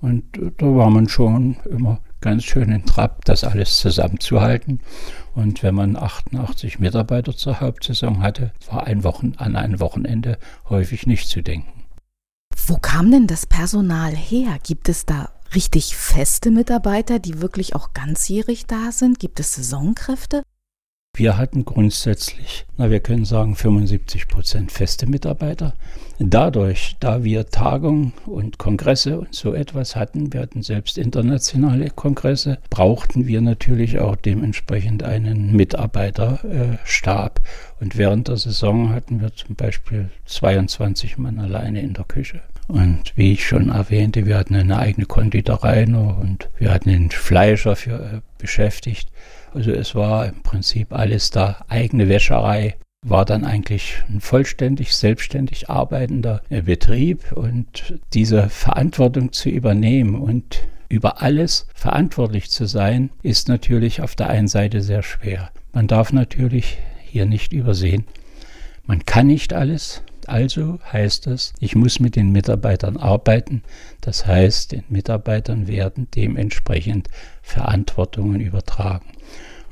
Und 0.00 0.38
äh, 0.38 0.52
da 0.56 0.66
war 0.66 0.90
man 0.90 1.08
schon 1.08 1.56
immer 1.68 2.00
ganz 2.20 2.44
schön 2.44 2.70
in 2.70 2.84
Trab, 2.84 3.24
das 3.24 3.44
alles 3.44 3.78
zusammenzuhalten. 3.78 4.80
Und 5.34 5.62
wenn 5.62 5.74
man 5.74 5.96
88 5.96 6.78
Mitarbeiter 6.78 7.36
zur 7.36 7.60
Hauptsaison 7.60 8.22
hatte, 8.22 8.52
war 8.70 8.86
ein 8.86 9.04
Wochen, 9.04 9.34
an 9.36 9.56
ein 9.56 9.80
Wochenende 9.80 10.38
häufig 10.68 11.06
nicht 11.06 11.28
zu 11.28 11.42
denken. 11.42 11.84
Wo 12.66 12.76
kam 12.76 13.10
denn 13.10 13.26
das 13.26 13.46
Personal 13.46 14.14
her? 14.14 14.58
Gibt 14.62 14.88
es 14.88 15.06
da 15.06 15.30
richtig 15.54 15.96
feste 15.96 16.50
Mitarbeiter, 16.50 17.18
die 17.18 17.40
wirklich 17.40 17.74
auch 17.74 17.92
ganzjährig 17.92 18.66
da 18.66 18.92
sind? 18.92 19.18
Gibt 19.18 19.40
es 19.40 19.54
Saisonkräfte? 19.54 20.42
Wir 21.18 21.36
hatten 21.36 21.64
grundsätzlich, 21.64 22.64
na, 22.76 22.90
wir 22.90 23.00
können 23.00 23.24
sagen 23.24 23.56
75 23.56 24.28
Prozent 24.28 24.70
feste 24.70 25.08
Mitarbeiter. 25.08 25.74
Dadurch, 26.20 26.94
da 27.00 27.24
wir 27.24 27.46
Tagungen 27.46 28.12
und 28.24 28.58
Kongresse 28.58 29.18
und 29.18 29.34
so 29.34 29.52
etwas 29.52 29.96
hatten, 29.96 30.32
wir 30.32 30.40
hatten 30.40 30.62
selbst 30.62 30.96
internationale 30.96 31.90
Kongresse, 31.90 32.58
brauchten 32.70 33.26
wir 33.26 33.40
natürlich 33.40 33.98
auch 33.98 34.14
dementsprechend 34.14 35.02
einen 35.02 35.56
Mitarbeiterstab. 35.56 37.40
Und 37.80 37.96
während 37.96 38.28
der 38.28 38.36
Saison 38.36 38.90
hatten 38.90 39.20
wir 39.20 39.34
zum 39.34 39.56
Beispiel 39.56 40.10
22 40.26 41.18
Mann 41.18 41.40
alleine 41.40 41.80
in 41.80 41.94
der 41.94 42.04
Küche. 42.04 42.42
Und 42.68 43.14
wie 43.16 43.32
ich 43.32 43.46
schon 43.46 43.70
erwähnte, 43.70 44.26
wir 44.26 44.36
hatten 44.36 44.54
eine 44.54 44.78
eigene 44.78 45.06
Konditorei 45.06 45.86
noch 45.86 46.18
und 46.18 46.50
wir 46.58 46.70
hatten 46.70 46.90
einen 46.90 47.10
Fleischer 47.10 47.76
für 47.76 47.98
äh, 47.98 48.20
beschäftigt. 48.36 49.08
Also 49.54 49.72
es 49.72 49.94
war 49.94 50.26
im 50.26 50.42
Prinzip 50.42 50.92
alles 50.92 51.30
da. 51.30 51.64
Eigene 51.68 52.08
Wäscherei 52.08 52.76
war 53.00 53.24
dann 53.24 53.44
eigentlich 53.44 54.02
ein 54.08 54.20
vollständig 54.20 54.94
selbstständig 54.94 55.70
arbeitender 55.70 56.42
äh, 56.50 56.60
Betrieb 56.60 57.32
und 57.32 57.98
diese 58.12 58.50
Verantwortung 58.50 59.32
zu 59.32 59.48
übernehmen 59.48 60.14
und 60.14 60.60
über 60.90 61.22
alles 61.22 61.66
verantwortlich 61.74 62.50
zu 62.50 62.66
sein, 62.66 63.10
ist 63.22 63.48
natürlich 63.48 64.02
auf 64.02 64.14
der 64.14 64.28
einen 64.28 64.48
Seite 64.48 64.82
sehr 64.82 65.02
schwer. 65.02 65.50
Man 65.72 65.86
darf 65.86 66.12
natürlich 66.12 66.78
hier 67.02 67.24
nicht 67.24 67.52
übersehen, 67.52 68.04
man 68.86 69.04
kann 69.04 69.26
nicht 69.26 69.52
alles, 69.52 70.02
also 70.28 70.78
heißt 70.92 71.26
es, 71.26 71.52
ich 71.60 71.74
muss 71.74 72.00
mit 72.00 72.16
den 72.16 72.30
Mitarbeitern 72.30 72.96
arbeiten. 72.96 73.62
Das 74.00 74.26
heißt, 74.26 74.72
den 74.72 74.84
Mitarbeitern 74.88 75.66
werden 75.66 76.08
dementsprechend 76.14 77.08
Verantwortungen 77.42 78.40
übertragen. 78.40 79.12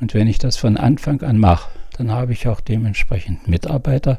Und 0.01 0.15
wenn 0.15 0.27
ich 0.27 0.39
das 0.39 0.57
von 0.57 0.77
Anfang 0.77 1.23
an 1.23 1.39
mache, 1.39 1.71
dann 1.97 2.11
habe 2.11 2.33
ich 2.33 2.49
auch 2.49 2.61
dementsprechend 2.61 3.49
Mitarbeiter, 3.49 4.19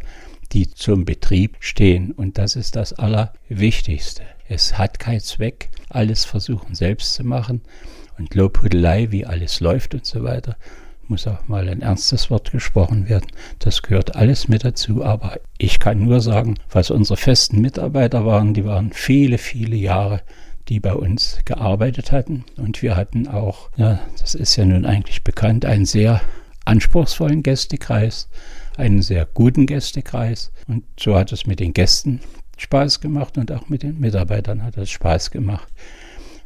die 0.51 0.69
zum 0.69 1.05
Betrieb 1.05 1.57
stehen. 1.59 2.11
Und 2.11 2.37
das 2.37 2.55
ist 2.55 2.75
das 2.75 2.93
Allerwichtigste. 2.93 4.23
Es 4.47 4.77
hat 4.77 4.99
keinen 4.99 5.19
Zweck, 5.19 5.69
alles 5.89 6.25
versuchen 6.25 6.73
selbst 6.73 7.13
zu 7.13 7.23
machen 7.23 7.61
und 8.17 8.33
Lobhudelei, 8.33 9.11
wie 9.11 9.25
alles 9.25 9.59
läuft 9.59 9.93
und 9.93 10.05
so 10.05 10.23
weiter, 10.23 10.57
muss 11.09 11.27
auch 11.27 11.47
mal 11.47 11.67
ein 11.69 11.81
ernstes 11.81 12.29
Wort 12.29 12.51
gesprochen 12.51 13.09
werden. 13.09 13.27
Das 13.59 13.81
gehört 13.81 14.15
alles 14.15 14.47
mit 14.47 14.63
dazu. 14.63 15.03
Aber 15.03 15.39
ich 15.57 15.79
kann 15.79 16.03
nur 16.03 16.21
sagen, 16.21 16.55
was 16.71 16.91
unsere 16.91 17.17
festen 17.17 17.61
Mitarbeiter 17.61 18.25
waren, 18.25 18.53
die 18.53 18.65
waren 18.65 18.91
viele, 18.93 19.37
viele 19.37 19.75
Jahre, 19.75 20.21
die 20.69 20.79
bei 20.79 20.93
uns 20.93 21.39
gearbeitet 21.45 22.11
hatten. 22.11 22.45
Und 22.57 22.81
wir 22.81 22.95
hatten 22.95 23.27
auch, 23.27 23.69
ja, 23.77 23.99
das 24.19 24.35
ist 24.35 24.55
ja 24.55 24.65
nun 24.65 24.85
eigentlich 24.85 25.23
bekannt, 25.23 25.65
einen 25.65 25.85
sehr 25.85 26.21
anspruchsvollen 26.65 27.43
Gästekreis, 27.43 28.29
einen 28.75 29.01
sehr 29.01 29.25
guten 29.25 29.65
Gästekreis. 29.65 30.51
Und 30.67 30.83
so 30.99 31.15
hat 31.15 31.31
es 31.31 31.45
mit 31.45 31.59
den 31.59 31.73
Gästen 31.73 32.19
Spaß 32.57 32.99
gemacht 32.99 33.37
und 33.37 33.51
auch 33.51 33.69
mit 33.69 33.83
den 33.83 33.99
Mitarbeitern 33.99 34.63
hat 34.63 34.77
es 34.77 34.89
Spaß 34.89 35.31
gemacht. 35.31 35.67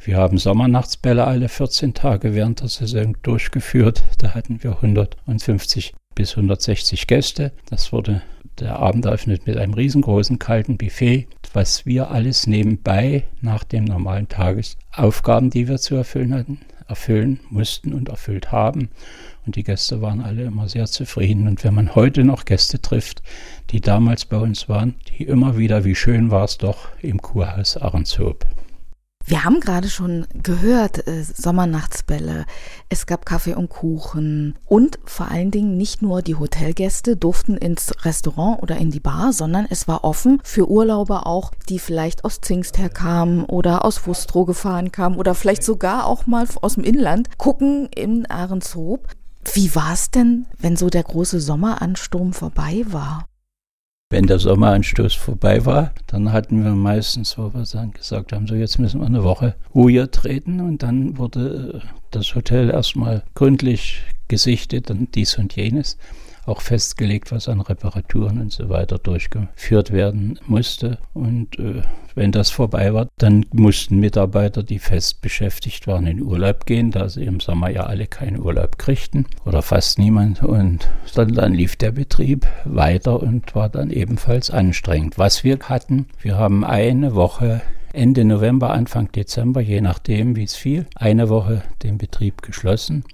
Wir 0.04 0.16
haben 0.16 0.36
Sommernachtsbälle 0.36 1.24
alle 1.24 1.48
14 1.48 1.94
Tage 1.94 2.34
während 2.34 2.60
der 2.60 2.66
Saison 2.66 3.16
durchgeführt. 3.22 4.02
Da 4.18 4.34
hatten 4.34 4.64
wir 4.64 4.72
150 4.82 5.94
bis 6.16 6.32
160 6.32 7.06
Gäste. 7.06 7.52
Das 7.70 7.92
wurde 7.92 8.20
der 8.58 8.80
Abend 8.80 9.04
eröffnet 9.04 9.46
mit 9.46 9.56
einem 9.56 9.74
riesengroßen 9.74 10.40
kalten 10.40 10.76
Buffet, 10.76 11.28
was 11.52 11.86
wir 11.86 12.10
alles 12.10 12.48
nebenbei 12.48 13.22
nach 13.42 13.62
den 13.62 13.84
normalen 13.84 14.28
Tagesaufgaben, 14.28 15.50
die 15.50 15.68
wir 15.68 15.78
zu 15.78 15.94
erfüllen 15.94 16.34
hatten, 16.34 16.58
erfüllen 16.88 17.38
mussten 17.48 17.94
und 17.94 18.08
erfüllt 18.08 18.50
haben. 18.50 18.90
Und 19.46 19.54
die 19.54 19.62
Gäste 19.62 20.02
waren 20.02 20.20
alle 20.20 20.42
immer 20.42 20.68
sehr 20.68 20.86
zufrieden. 20.86 21.46
Und 21.46 21.62
wenn 21.62 21.74
man 21.74 21.94
heute 21.94 22.24
noch 22.24 22.44
Gäste 22.44 22.82
trifft, 22.82 23.22
die 23.70 23.80
damals 23.80 24.24
bei 24.24 24.38
uns 24.38 24.68
waren, 24.68 24.96
die 25.16 25.22
immer 25.22 25.56
wieder, 25.56 25.84
wie 25.84 25.94
schön 25.94 26.32
war 26.32 26.42
es 26.42 26.58
doch 26.58 26.88
im 27.02 27.22
Kurhaus 27.22 27.76
Ahrenshoop. 27.76 28.44
Wir 29.24 29.44
haben 29.44 29.60
gerade 29.60 29.88
schon 29.88 30.26
gehört, 30.42 31.06
äh, 31.06 31.22
Sommernachtsbälle, 31.22 32.44
es 32.88 33.06
gab 33.06 33.24
Kaffee 33.24 33.54
und 33.54 33.68
Kuchen 33.68 34.56
und 34.66 34.98
vor 35.04 35.30
allen 35.30 35.50
Dingen 35.50 35.76
nicht 35.76 36.02
nur 36.02 36.22
die 36.22 36.34
Hotelgäste 36.34 37.16
durften 37.16 37.56
ins 37.56 37.92
Restaurant 38.04 38.62
oder 38.62 38.76
in 38.76 38.90
die 38.90 39.00
Bar, 39.00 39.32
sondern 39.32 39.66
es 39.70 39.86
war 39.86 40.04
offen 40.04 40.40
für 40.42 40.68
Urlauber 40.68 41.26
auch, 41.26 41.52
die 41.68 41.78
vielleicht 41.78 42.24
aus 42.24 42.40
Zingst 42.40 42.78
herkamen 42.78 43.44
oder 43.44 43.84
aus 43.84 44.06
Wustrow 44.06 44.46
gefahren 44.46 44.92
kamen 44.92 45.16
oder 45.16 45.34
vielleicht 45.34 45.62
sogar 45.62 46.06
auch 46.06 46.26
mal 46.26 46.46
aus 46.60 46.74
dem 46.74 46.84
Inland 46.84 47.38
gucken 47.38 47.88
in 47.94 48.26
Ahrenshoop. 48.26 49.06
Wie 49.54 49.74
war 49.74 49.92
es 49.92 50.10
denn, 50.10 50.46
wenn 50.58 50.76
so 50.76 50.88
der 50.88 51.02
große 51.02 51.40
Sommeransturm 51.40 52.32
vorbei 52.32 52.84
war? 52.86 53.26
Wenn 54.12 54.26
der 54.26 54.38
Sommeranstoß 54.38 55.14
vorbei 55.14 55.64
war, 55.64 55.94
dann 56.06 56.34
hatten 56.34 56.62
wir 56.62 56.72
meistens, 56.72 57.38
wo 57.38 57.54
wir 57.54 57.64
dann 57.72 57.92
gesagt 57.92 58.34
haben, 58.34 58.46
so 58.46 58.54
jetzt 58.54 58.78
müssen 58.78 59.00
wir 59.00 59.06
eine 59.06 59.24
Woche 59.24 59.54
Ruhe 59.74 60.10
treten. 60.10 60.60
Und 60.60 60.82
dann 60.82 61.16
wurde 61.16 61.82
äh, 61.82 61.86
das 62.10 62.34
Hotel 62.34 62.68
erstmal 62.68 63.22
gründlich 63.34 64.02
gesichtet 64.28 64.90
und 64.90 65.14
dies 65.14 65.38
und 65.38 65.56
jenes 65.56 65.96
auch 66.46 66.60
festgelegt, 66.60 67.32
was 67.32 67.48
an 67.48 67.60
Reparaturen 67.60 68.40
und 68.40 68.52
so 68.52 68.68
weiter 68.68 68.98
durchgeführt 68.98 69.92
werden 69.92 70.38
musste. 70.46 70.98
Und 71.14 71.58
äh, 71.58 71.82
wenn 72.14 72.32
das 72.32 72.50
vorbei 72.50 72.92
war, 72.92 73.08
dann 73.18 73.46
mussten 73.52 73.98
Mitarbeiter, 73.98 74.62
die 74.62 74.78
fest 74.78 75.22
beschäftigt 75.22 75.86
waren, 75.86 76.06
in 76.06 76.22
Urlaub 76.22 76.66
gehen, 76.66 76.90
da 76.90 77.08
sie 77.08 77.24
im 77.24 77.40
Sommer 77.40 77.70
ja 77.70 77.84
alle 77.84 78.06
keinen 78.06 78.40
Urlaub 78.40 78.78
kriegten 78.78 79.26
oder 79.44 79.62
fast 79.62 79.98
niemand. 79.98 80.42
Und 80.42 80.90
dann, 81.14 81.34
dann 81.34 81.54
lief 81.54 81.76
der 81.76 81.92
Betrieb 81.92 82.46
weiter 82.64 83.22
und 83.22 83.54
war 83.54 83.68
dann 83.68 83.90
ebenfalls 83.90 84.50
anstrengend. 84.50 85.18
Was 85.18 85.44
wir 85.44 85.58
hatten, 85.60 86.06
wir 86.20 86.36
haben 86.36 86.64
eine 86.64 87.14
Woche 87.14 87.62
Ende 87.92 88.24
November, 88.24 88.70
Anfang 88.70 89.12
Dezember, 89.12 89.60
je 89.60 89.82
nachdem, 89.82 90.34
wie 90.34 90.44
es 90.44 90.54
fiel, 90.54 90.86
eine 90.94 91.28
Woche 91.28 91.62
den 91.82 91.98
Betrieb 91.98 92.40
geschlossen. 92.40 93.04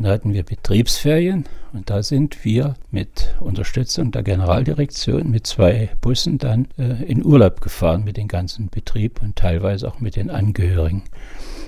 Da 0.00 0.10
hatten 0.10 0.32
wir 0.32 0.44
Betriebsferien 0.44 1.44
und 1.72 1.90
da 1.90 2.04
sind 2.04 2.44
wir 2.44 2.74
mit 2.92 3.34
Unterstützung 3.40 4.12
der 4.12 4.22
Generaldirektion 4.22 5.28
mit 5.28 5.44
zwei 5.46 5.90
Bussen 6.00 6.38
dann 6.38 6.68
äh, 6.78 7.02
in 7.02 7.24
Urlaub 7.24 7.60
gefahren 7.60 8.04
mit 8.04 8.16
dem 8.16 8.28
ganzen 8.28 8.68
Betrieb 8.68 9.20
und 9.20 9.34
teilweise 9.34 9.88
auch 9.88 9.98
mit 9.98 10.14
den 10.14 10.30
Angehörigen. 10.30 11.02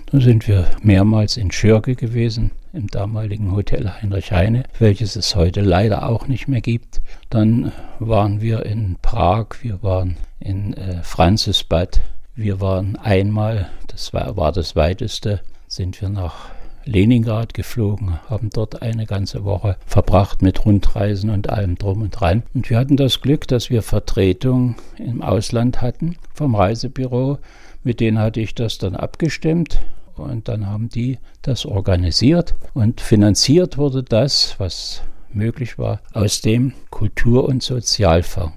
Dann 0.06 0.20
sind 0.20 0.46
wir 0.46 0.66
mehrmals 0.80 1.36
in 1.36 1.50
Schürge 1.50 1.96
gewesen, 1.96 2.52
im 2.72 2.86
damaligen 2.86 3.50
Hotel 3.50 3.90
Heinrich 4.00 4.30
Heine, 4.30 4.62
welches 4.78 5.16
es 5.16 5.34
heute 5.34 5.60
leider 5.60 6.08
auch 6.08 6.28
nicht 6.28 6.46
mehr 6.46 6.60
gibt. 6.60 7.02
Dann 7.30 7.72
waren 7.98 8.40
wir 8.40 8.64
in 8.64 8.96
Prag, 9.02 9.46
wir 9.62 9.82
waren 9.82 10.16
in 10.38 10.74
äh, 10.74 11.02
Franzisbad, 11.02 12.00
wir 12.36 12.60
waren 12.60 12.94
einmal, 12.96 13.70
das 13.88 14.12
war, 14.12 14.36
war 14.36 14.52
das 14.52 14.76
weiteste, 14.76 15.40
sind 15.66 16.00
wir 16.00 16.08
nach 16.08 16.50
Leningrad 16.84 17.54
geflogen, 17.54 18.18
haben 18.28 18.50
dort 18.50 18.82
eine 18.82 19.06
ganze 19.06 19.44
Woche 19.44 19.76
verbracht 19.86 20.42
mit 20.42 20.64
Rundreisen 20.64 21.30
und 21.30 21.50
allem 21.50 21.76
drum 21.76 22.02
und 22.02 22.10
dran. 22.10 22.42
Und 22.54 22.70
wir 22.70 22.78
hatten 22.78 22.96
das 22.96 23.20
Glück, 23.20 23.46
dass 23.48 23.70
wir 23.70 23.82
Vertretung 23.82 24.76
im 24.98 25.22
Ausland 25.22 25.80
hatten 25.80 26.16
vom 26.34 26.54
Reisebüro. 26.54 27.38
Mit 27.82 28.00
denen 28.00 28.18
hatte 28.18 28.40
ich 28.40 28.54
das 28.54 28.78
dann 28.78 28.96
abgestimmt 28.96 29.80
und 30.16 30.48
dann 30.48 30.66
haben 30.66 30.88
die 30.88 31.18
das 31.42 31.64
organisiert 31.64 32.54
und 32.74 33.00
finanziert 33.00 33.78
wurde 33.78 34.02
das, 34.02 34.56
was 34.58 35.02
möglich 35.32 35.78
war, 35.78 36.00
aus 36.12 36.40
dem 36.40 36.72
Kultur- 36.90 37.48
und 37.48 37.62
Sozialfonds, 37.62 38.56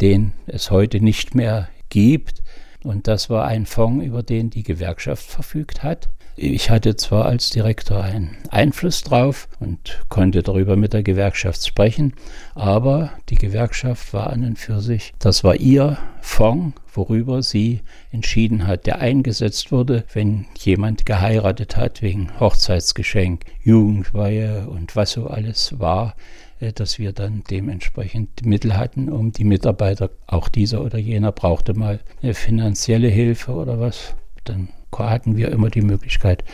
den 0.00 0.32
es 0.46 0.70
heute 0.70 1.00
nicht 1.00 1.34
mehr 1.34 1.68
gibt. 1.88 2.42
Und 2.82 3.08
das 3.08 3.28
war 3.28 3.46
ein 3.46 3.66
Fonds, 3.66 4.04
über 4.04 4.22
den 4.22 4.50
die 4.50 4.62
Gewerkschaft 4.62 5.24
verfügt 5.24 5.82
hat. 5.82 6.08
Ich 6.36 6.70
hatte 6.70 6.96
zwar 6.96 7.26
als 7.26 7.50
Direktor 7.50 8.02
einen 8.02 8.36
Einfluss 8.50 9.02
drauf 9.02 9.48
und 9.58 10.00
konnte 10.08 10.42
darüber 10.42 10.76
mit 10.76 10.92
der 10.92 11.02
Gewerkschaft 11.02 11.66
sprechen, 11.66 12.14
aber 12.54 13.12
die 13.28 13.34
Gewerkschaft 13.34 14.14
war 14.14 14.30
an 14.30 14.44
und 14.44 14.58
für 14.58 14.80
sich, 14.80 15.12
das 15.18 15.44
war 15.44 15.56
ihr 15.56 15.98
Fonds, 16.22 16.80
worüber 16.94 17.42
sie 17.42 17.80
entschieden 18.10 18.66
hat, 18.66 18.86
der 18.86 19.00
eingesetzt 19.00 19.70
wurde, 19.70 20.04
wenn 20.12 20.46
jemand 20.58 21.04
geheiratet 21.04 21.76
hat 21.76 22.02
wegen 22.02 22.38
Hochzeitsgeschenk, 22.40 23.44
Jugendweihe 23.62 24.68
und 24.68 24.96
was 24.96 25.12
so 25.12 25.26
alles 25.26 25.78
war 25.78 26.16
äh, 26.60 26.72
dass 26.72 26.98
wir 26.98 27.12
dann 27.12 27.42
dementsprechend 27.50 28.44
Mittel 28.44 28.76
hatten, 28.76 29.08
um 29.08 29.32
die 29.32 29.44
Mitarbeiter, 29.44 30.10
auch 30.26 30.48
dieser 30.48 30.82
oder 30.82 30.98
jener 30.98 31.32
brauchte 31.32 31.74
mal 31.74 32.00
eine 32.22 32.34
finanzielle 32.34 33.08
Hilfe 33.08 33.52
oder 33.52 33.80
was, 33.80 34.14
dann 34.44 34.68
hatten 34.98 35.36
wir 35.36 35.50
immer 35.50 35.70
die 35.70 35.82
Möglichkeit, 35.82 36.44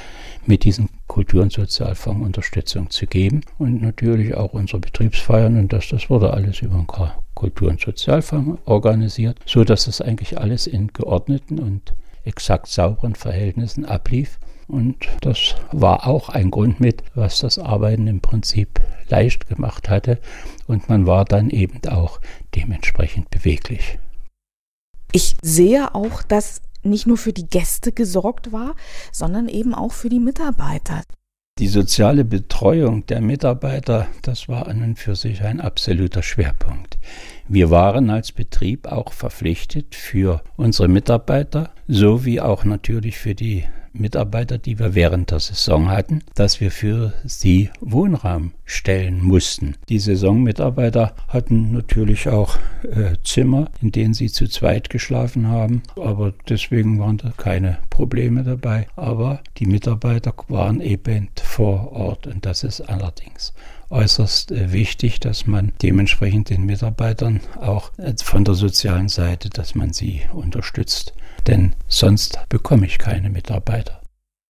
mit 0.46 0.64
diesem 0.64 0.88
Kultur- 1.06 1.42
und 1.42 1.52
Sozialfonds 1.52 2.24
Unterstützung 2.24 2.90
zu 2.90 3.06
geben 3.06 3.40
und 3.58 3.82
natürlich 3.82 4.34
auch 4.34 4.52
unsere 4.52 4.80
Betriebsfeiern 4.80 5.58
und 5.58 5.72
das, 5.72 5.88
das 5.88 6.08
wurde 6.10 6.32
alles 6.32 6.60
über 6.62 6.76
den 6.76 6.86
Kultur- 7.34 7.70
und 7.70 7.80
Sozialfonds 7.80 8.60
organisiert, 8.64 9.38
so 9.46 9.64
dass 9.64 9.86
das 9.86 10.00
eigentlich 10.00 10.38
alles 10.38 10.66
in 10.66 10.88
geordneten 10.88 11.58
und 11.58 11.94
exakt 12.24 12.66
sauberen 12.68 13.14
Verhältnissen 13.14 13.84
ablief. 13.84 14.38
Und 14.68 15.08
das 15.20 15.54
war 15.70 16.08
auch 16.08 16.28
ein 16.28 16.50
Grund 16.50 16.80
mit, 16.80 17.04
was 17.14 17.38
das 17.38 17.56
Arbeiten 17.58 18.08
im 18.08 18.20
Prinzip 18.20 18.80
leicht 19.08 19.48
gemacht 19.48 19.88
hatte. 19.88 20.18
Und 20.66 20.88
man 20.88 21.06
war 21.06 21.24
dann 21.24 21.50
eben 21.50 21.80
auch 21.88 22.20
dementsprechend 22.56 23.30
beweglich. 23.30 23.98
Ich 25.12 25.36
sehe 25.40 25.94
auch, 25.94 26.22
dass 26.24 26.62
nicht 26.86 27.06
nur 27.06 27.16
für 27.16 27.32
die 27.32 27.46
Gäste 27.46 27.92
gesorgt 27.92 28.52
war, 28.52 28.74
sondern 29.12 29.48
eben 29.48 29.74
auch 29.74 29.92
für 29.92 30.08
die 30.08 30.20
Mitarbeiter. 30.20 31.02
Die 31.58 31.68
soziale 31.68 32.26
Betreuung 32.26 33.06
der 33.06 33.22
Mitarbeiter, 33.22 34.08
das 34.20 34.46
war 34.46 34.68
an 34.68 34.82
und 34.82 34.98
für 34.98 35.16
sich 35.16 35.42
ein 35.42 35.62
absoluter 35.62 36.22
Schwerpunkt. 36.22 36.98
Wir 37.48 37.70
waren 37.70 38.10
als 38.10 38.32
Betrieb 38.32 38.86
auch 38.86 39.14
verpflichtet 39.14 39.94
für 39.94 40.42
unsere 40.56 40.88
Mitarbeiter 40.88 41.70
sowie 41.88 42.40
auch 42.40 42.64
natürlich 42.64 43.16
für 43.16 43.34
die 43.34 43.64
Mitarbeiter, 43.98 44.58
die 44.58 44.78
wir 44.78 44.94
während 44.94 45.30
der 45.30 45.40
Saison 45.40 45.88
hatten, 45.88 46.22
dass 46.34 46.60
wir 46.60 46.70
für 46.70 47.12
sie 47.24 47.70
Wohnraum 47.80 48.52
stellen 48.64 49.22
mussten. 49.22 49.76
Die 49.88 49.98
Saisonmitarbeiter 49.98 51.14
hatten 51.28 51.72
natürlich 51.72 52.28
auch 52.28 52.56
äh, 52.82 53.16
Zimmer, 53.24 53.70
in 53.80 53.92
denen 53.92 54.14
sie 54.14 54.28
zu 54.28 54.48
zweit 54.48 54.90
geschlafen 54.90 55.48
haben, 55.48 55.82
aber 55.96 56.32
deswegen 56.48 56.98
waren 56.98 57.18
da 57.18 57.32
keine 57.36 57.78
Probleme 57.90 58.42
dabei. 58.42 58.88
Aber 58.96 59.40
die 59.58 59.66
Mitarbeiter 59.66 60.34
waren 60.48 60.80
eben 60.80 61.28
vor 61.42 61.92
Ort 61.92 62.26
und 62.26 62.44
das 62.44 62.64
ist 62.64 62.80
allerdings 62.82 63.52
äußerst 63.90 64.52
äh, 64.52 64.72
wichtig, 64.72 65.20
dass 65.20 65.46
man 65.46 65.72
dementsprechend 65.82 66.50
den 66.50 66.64
Mitarbeitern 66.64 67.40
auch 67.60 67.90
äh, 67.98 68.14
von 68.22 68.44
der 68.44 68.54
sozialen 68.54 69.08
Seite, 69.08 69.50
dass 69.50 69.74
man 69.74 69.92
sie 69.92 70.22
unterstützt. 70.32 71.14
Denn 71.46 71.74
sonst 71.88 72.38
bekomme 72.48 72.86
ich 72.86 72.98
keine 72.98 73.30
Mitarbeiter. 73.30 74.00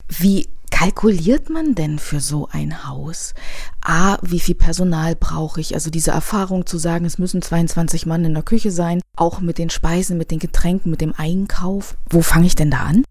Wie 0.08 0.48
kalkuliert 0.70 1.50
man 1.50 1.74
denn 1.74 1.98
für 1.98 2.20
so 2.20 2.48
ein 2.50 2.86
Haus? 2.86 3.34
A, 3.80 4.18
wie 4.22 4.40
viel 4.40 4.54
Personal 4.54 5.16
brauche 5.16 5.60
ich? 5.60 5.74
Also 5.74 5.90
diese 5.90 6.10
Erfahrung 6.10 6.66
zu 6.66 6.78
sagen, 6.78 7.04
es 7.04 7.18
müssen 7.18 7.42
22 7.42 8.06
Mann 8.06 8.24
in 8.24 8.34
der 8.34 8.42
Küche 8.42 8.70
sein, 8.70 9.00
auch 9.16 9.40
mit 9.40 9.58
den 9.58 9.70
Speisen, 9.70 10.18
mit 10.18 10.30
den 10.30 10.38
Getränken, 10.38 10.90
mit 10.90 11.00
dem 11.00 11.14
Einkauf. 11.16 11.96
Wo 12.08 12.22
fange 12.22 12.46
ich 12.46 12.54
denn 12.54 12.70
da 12.70 12.80
an? 12.80 13.04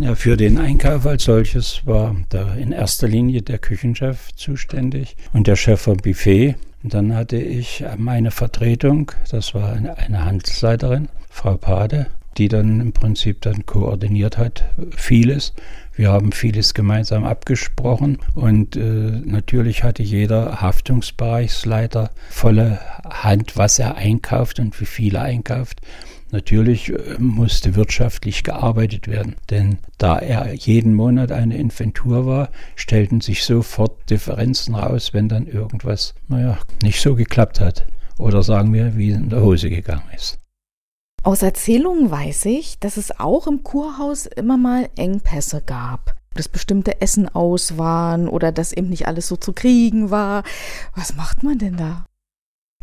Ja, 0.00 0.14
für 0.14 0.38
den 0.38 0.56
Einkauf 0.56 1.04
als 1.04 1.24
solches 1.24 1.82
war 1.84 2.16
da 2.30 2.54
in 2.54 2.72
erster 2.72 3.06
Linie 3.06 3.42
der 3.42 3.58
Küchenchef 3.58 4.32
zuständig 4.34 5.14
und 5.34 5.46
der 5.46 5.56
Chef 5.56 5.82
vom 5.82 5.98
Buffet. 5.98 6.54
Und 6.82 6.94
dann 6.94 7.14
hatte 7.14 7.36
ich 7.36 7.84
meine 7.98 8.30
Vertretung, 8.30 9.12
das 9.30 9.54
war 9.54 9.74
eine, 9.74 10.24
Handelsleiterin, 10.24 11.10
Frau 11.28 11.58
Pade, 11.58 12.06
die 12.38 12.48
dann 12.48 12.80
im 12.80 12.92
Prinzip 12.92 13.42
dann 13.42 13.66
koordiniert 13.66 14.38
hat, 14.38 14.64
vieles. 14.96 15.52
Wir 15.94 16.10
haben 16.10 16.32
vieles 16.32 16.72
gemeinsam 16.72 17.24
abgesprochen 17.24 18.20
und 18.34 18.76
äh, 18.76 18.80
natürlich 18.80 19.82
hatte 19.84 20.02
jeder 20.02 20.62
Haftungsbereichsleiter 20.62 22.08
volle 22.30 22.80
Hand, 23.04 23.58
was 23.58 23.78
er 23.78 23.96
einkauft 23.96 24.60
und 24.60 24.80
wie 24.80 24.86
viel 24.86 25.16
er 25.16 25.22
einkauft. 25.24 25.82
Natürlich 26.32 26.90
äh, 26.90 27.16
musste 27.18 27.74
wirtschaftlich 27.74 28.44
gearbeitet 28.44 29.08
werden, 29.08 29.36
denn 29.50 29.78
da 29.98 30.18
er 30.18 30.54
jeden 30.54 30.94
Monat 30.94 31.32
eine 31.32 31.56
Inventur 31.56 32.26
war, 32.26 32.50
stellten 32.76 33.20
sich 33.20 33.44
sofort 33.44 34.08
Differenzen 34.10 34.74
raus, 34.74 35.12
wenn 35.12 35.28
dann 35.28 35.46
irgendwas, 35.46 36.14
naja, 36.28 36.58
nicht 36.82 37.00
so 37.00 37.14
geklappt 37.14 37.60
hat. 37.60 37.86
Oder 38.18 38.42
sagen 38.42 38.72
wir, 38.72 38.96
wie 38.96 39.10
es 39.10 39.16
in 39.16 39.30
der 39.30 39.42
Hose 39.42 39.70
gegangen 39.70 40.08
ist. 40.14 40.38
Aus 41.22 41.42
Erzählungen 41.42 42.10
weiß 42.10 42.46
ich, 42.46 42.78
dass 42.78 42.96
es 42.96 43.18
auch 43.18 43.46
im 43.46 43.62
Kurhaus 43.62 44.26
immer 44.26 44.56
mal 44.56 44.88
Engpässe 44.96 45.62
gab. 45.64 46.16
Dass 46.34 46.48
bestimmte 46.48 47.00
Essen 47.00 47.28
aus 47.28 47.76
waren 47.76 48.28
oder 48.28 48.52
dass 48.52 48.72
eben 48.72 48.88
nicht 48.88 49.08
alles 49.08 49.26
so 49.26 49.36
zu 49.36 49.52
kriegen 49.52 50.10
war. 50.10 50.44
Was 50.94 51.16
macht 51.16 51.42
man 51.42 51.58
denn 51.58 51.76
da? 51.76 52.06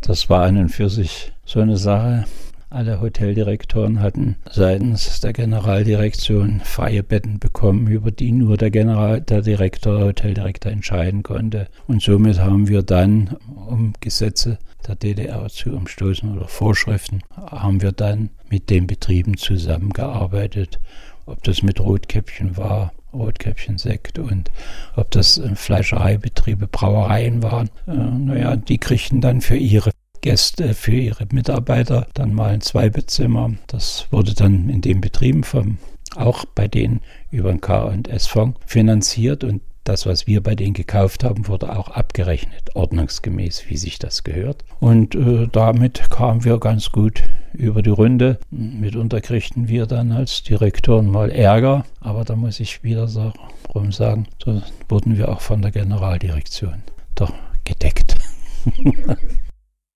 Das 0.01 0.29
war 0.29 0.43
an 0.43 0.57
und 0.57 0.69
für 0.69 0.89
sich 0.89 1.31
so 1.45 1.61
eine 1.61 1.77
Sache. 1.77 2.25
Alle 2.69 2.99
Hoteldirektoren 2.99 4.01
hatten 4.01 4.35
seitens 4.51 5.21
der 5.21 5.31
Generaldirektion 5.31 6.59
freie 6.65 7.01
Betten 7.01 7.39
bekommen, 7.39 7.87
über 7.87 8.11
die 8.11 8.33
nur 8.33 8.57
der 8.57 8.71
General, 8.71 9.21
der 9.21 9.41
Direktor, 9.41 9.97
der 9.97 10.07
Hoteldirektor 10.07 10.71
entscheiden 10.71 11.23
konnte. 11.23 11.67
Und 11.87 12.01
somit 12.01 12.39
haben 12.39 12.67
wir 12.67 12.83
dann, 12.83 13.37
um 13.67 13.93
Gesetze 14.01 14.59
der 14.85 14.95
DDR 14.95 15.47
zu 15.47 15.71
umstoßen 15.71 16.35
oder 16.35 16.49
Vorschriften, 16.49 17.21
haben 17.35 17.81
wir 17.81 17.93
dann 17.93 18.31
mit 18.49 18.69
den 18.69 18.85
Betrieben 18.85 19.37
zusammengearbeitet. 19.37 20.79
Ob 21.25 21.43
das 21.43 21.63
mit 21.63 21.79
Rotkäppchen 21.79 22.57
war, 22.57 22.91
Rotkäppchen 23.13 23.77
Sekt 23.77 24.19
und 24.19 24.51
ob 24.97 25.09
das 25.11 25.41
Fleischereibetriebe, 25.55 26.67
Brauereien 26.67 27.41
waren. 27.41 27.69
Äh, 27.87 27.93
naja, 27.93 28.55
die 28.57 28.77
kriegten 28.77 29.21
dann 29.21 29.39
für 29.39 29.55
ihre 29.55 29.91
Gäste 30.21 30.73
für 30.73 30.95
ihre 30.95 31.27
Mitarbeiter, 31.31 32.07
dann 32.13 32.33
mal 32.33 32.51
ein 32.51 32.61
Zweibettzimmer. 32.61 33.53
Das 33.67 34.07
wurde 34.11 34.33
dann 34.33 34.69
in 34.69 34.81
den 34.81 35.01
Betrieben 35.01 35.43
vom, 35.43 35.77
auch 36.15 36.45
bei 36.45 36.67
denen 36.67 37.01
über 37.31 37.51
den 37.51 37.61
K&S-Fonds 37.61 38.59
finanziert 38.65 39.43
und 39.43 39.61
das, 39.87 40.05
was 40.05 40.27
wir 40.27 40.43
bei 40.43 40.53
denen 40.53 40.73
gekauft 40.73 41.23
haben, 41.23 41.47
wurde 41.47 41.77
auch 41.77 41.87
abgerechnet, 41.87 42.75
ordnungsgemäß, 42.75 43.69
wie 43.69 43.77
sich 43.77 43.99
das 43.99 44.25
gehört. 44.25 44.65
Und 44.81 45.15
äh, 45.15 45.47
damit 45.49 46.09
kamen 46.09 46.43
wir 46.43 46.59
ganz 46.59 46.91
gut 46.91 47.23
über 47.53 47.81
die 47.81 47.91
Runde. 47.91 48.37
Mitunter 48.51 49.21
kriegten 49.21 49.69
wir 49.69 49.85
dann 49.85 50.11
als 50.11 50.43
Direktoren 50.43 51.09
mal 51.09 51.31
Ärger, 51.31 51.85
aber 52.01 52.25
da 52.25 52.35
muss 52.35 52.59
ich 52.59 52.83
wieder 52.83 53.07
so 53.07 53.31
rum 53.73 53.93
sagen, 53.93 54.27
so 54.43 54.61
wurden 54.89 55.17
wir 55.17 55.29
auch 55.29 55.41
von 55.41 55.61
der 55.61 55.71
Generaldirektion 55.71 56.83
doch 57.15 57.31
gedeckt. 57.63 58.17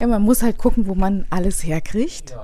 Ja, 0.01 0.07
man 0.07 0.23
muss 0.23 0.41
halt 0.41 0.57
gucken, 0.57 0.87
wo 0.87 0.95
man 0.95 1.25
alles 1.29 1.63
herkriegt. 1.63 2.35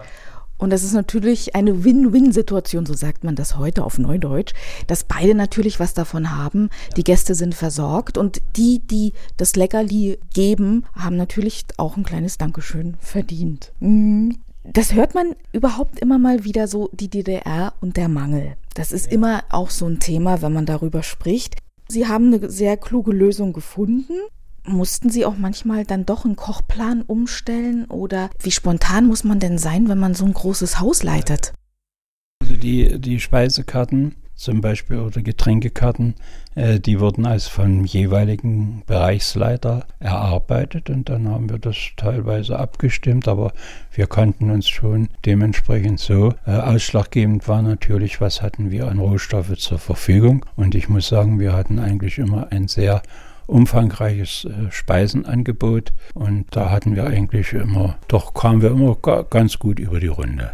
Und 0.60 0.70
das 0.70 0.84
ist 0.84 0.94
natürlich 0.94 1.56
eine 1.56 1.84
Win-Win-Situation, 1.84 2.86
so 2.86 2.94
sagt 2.94 3.24
man 3.24 3.36
das 3.36 3.58
heute 3.58 3.84
auf 3.84 3.98
Neudeutsch, 3.98 4.54
dass 4.86 5.04
beide 5.04 5.34
natürlich 5.34 5.80
was 5.80 5.96
davon 5.96 6.38
haben. 6.38 6.70
Die 6.98 7.04
Gäste 7.04 7.34
sind 7.34 7.56
versorgt 7.56 8.20
und 8.20 8.44
die, 8.56 8.80
die 8.80 9.14
das 9.38 9.56
Leckerli 9.56 10.20
geben, 10.36 10.86
haben 10.94 11.18
natürlich 11.18 11.66
auch 11.78 11.98
ein 11.98 12.04
kleines 12.04 12.38
Dankeschön 12.38 12.96
verdient. 13.00 13.74
Mhm. 13.80 14.38
Das 14.64 14.94
hört 14.94 15.16
man 15.16 15.36
überhaupt 15.52 16.00
immer 16.00 16.20
mal 16.20 16.44
wieder 16.44 16.68
so, 16.68 16.92
die 16.94 17.10
DDR 17.10 17.74
und 17.82 17.98
der 17.98 18.08
Mangel. 18.08 18.56
Das 18.76 18.92
ist 18.92 19.08
ja. 19.08 19.14
immer 19.14 19.44
auch 19.50 19.72
so 19.72 19.88
ein 19.88 20.00
Thema, 20.00 20.44
wenn 20.44 20.54
man 20.54 20.68
darüber 20.68 21.02
spricht. 21.02 21.56
Sie 21.88 22.08
haben 22.08 22.32
eine 22.32 22.52
sehr 22.52 22.78
kluge 22.78 23.14
Lösung 23.14 23.52
gefunden. 23.52 24.14
Mussten 24.68 25.10
Sie 25.10 25.26
auch 25.26 25.38
manchmal 25.38 25.86
dann 25.86 26.06
doch 26.06 26.26
einen 26.26 26.36
Kochplan 26.36 27.02
umstellen 27.02 27.86
oder 27.86 28.30
wie 28.42 28.52
spontan 28.52 29.08
muss 29.08 29.24
man 29.24 29.40
denn 29.40 29.58
sein, 29.58 29.88
wenn 29.88 29.98
man 29.98 30.14
so 30.14 30.26
ein 30.26 30.34
großes 30.34 30.80
Haus 30.82 31.04
leitet? 31.04 31.54
Also 32.42 32.56
die, 32.58 33.00
die 33.00 33.20
Speisekarten 33.22 34.16
zum 34.38 34.62
Beispiel 34.62 35.00
oder 35.00 35.22
Getränkekarten, 35.22 36.14
äh, 36.56 36.80
die 36.80 37.00
wurden 37.00 37.26
als 37.26 37.48
vom 37.48 37.86
jeweiligen 37.86 38.84
Bereichsleiter 38.86 39.88
erarbeitet 40.00 40.90
und 40.90 41.10
dann 41.10 41.28
haben 41.28 41.50
wir 41.50 41.58
das 41.58 41.76
teilweise 41.98 42.60
abgestimmt, 42.60 43.28
aber 43.28 43.52
wir 43.92 44.06
kannten 44.06 44.52
uns 44.52 44.70
schon 44.70 45.10
dementsprechend 45.26 46.00
so. 46.00 46.36
Äh, 46.46 46.52
ausschlaggebend 46.52 47.48
war 47.48 47.64
natürlich, 47.64 48.22
was 48.22 48.42
hatten 48.42 48.70
wir 48.70 48.88
an 48.88 49.00
Rohstoffe 49.00 49.58
zur 49.58 49.80
Verfügung 49.80 50.46
und 50.56 50.76
ich 50.76 50.88
muss 50.88 51.08
sagen, 51.08 51.40
wir 51.40 51.54
hatten 51.54 51.80
eigentlich 51.80 52.20
immer 52.20 52.52
ein 52.52 52.68
sehr 52.68 53.02
umfangreiches 53.48 54.46
äh, 54.46 54.72
Speisenangebot 54.72 55.94
und 56.14 56.46
da 56.52 56.70
hatten 56.70 56.96
wir 56.96 57.08
eigentlich 57.08 57.54
immer, 57.54 57.98
doch 58.08 58.34
kamen 58.34 58.62
wir 58.62 58.72
immer 58.72 58.96
ganz 59.30 59.58
gut 59.58 59.80
über 59.80 60.00
die 60.00 60.08
Runde. 60.08 60.54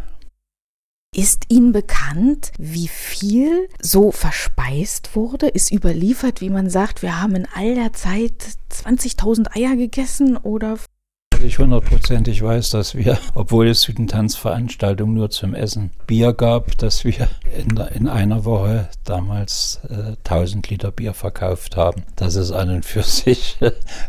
Ist 1.16 1.46
Ihnen 1.50 1.74
bekannt, 1.74 2.52
wie 2.58 2.88
viel 2.88 3.70
so 3.80 4.12
verspeist 4.12 5.16
wurde? 5.16 5.48
Ist 5.48 5.72
überliefert, 5.72 6.42
wie 6.42 6.50
man 6.50 6.72
sagt, 6.72 7.04
wir 7.04 7.22
haben 7.22 7.36
in 7.36 7.48
all 7.54 7.76
der 7.76 7.94
Zeit 7.94 8.34
20.000 8.72 9.56
Eier 9.56 9.76
gegessen 9.76 10.38
oder 10.38 10.78
ich 11.42 11.60
hundertprozentig 11.60 12.42
weiß, 12.44 12.70
dass 12.72 12.96
wir, 12.96 13.18
obwohl 13.36 13.68
es 13.68 13.82
zu 13.82 13.94
den 13.94 14.08
Tanzveranstaltungen 14.08 15.16
nur 15.16 15.30
zum 15.30 15.56
Essen 15.56 15.92
Bier 16.08 16.34
gab, 16.34 16.78
dass 16.78 17.04
wir 17.04 17.28
in, 17.58 17.78
in 17.94 18.08
einer 18.08 18.46
Woche 18.46 18.90
damals 19.04 19.80
äh, 19.90 20.16
1000 20.30 20.70
Liter 20.70 20.92
Bier 20.92 21.14
verkauft 21.14 21.78
haben. 21.78 22.04
Das 22.16 22.36
ist 22.36 22.52
an 22.52 22.70
und 22.70 22.86
für 22.86 23.04
sich 23.04 23.58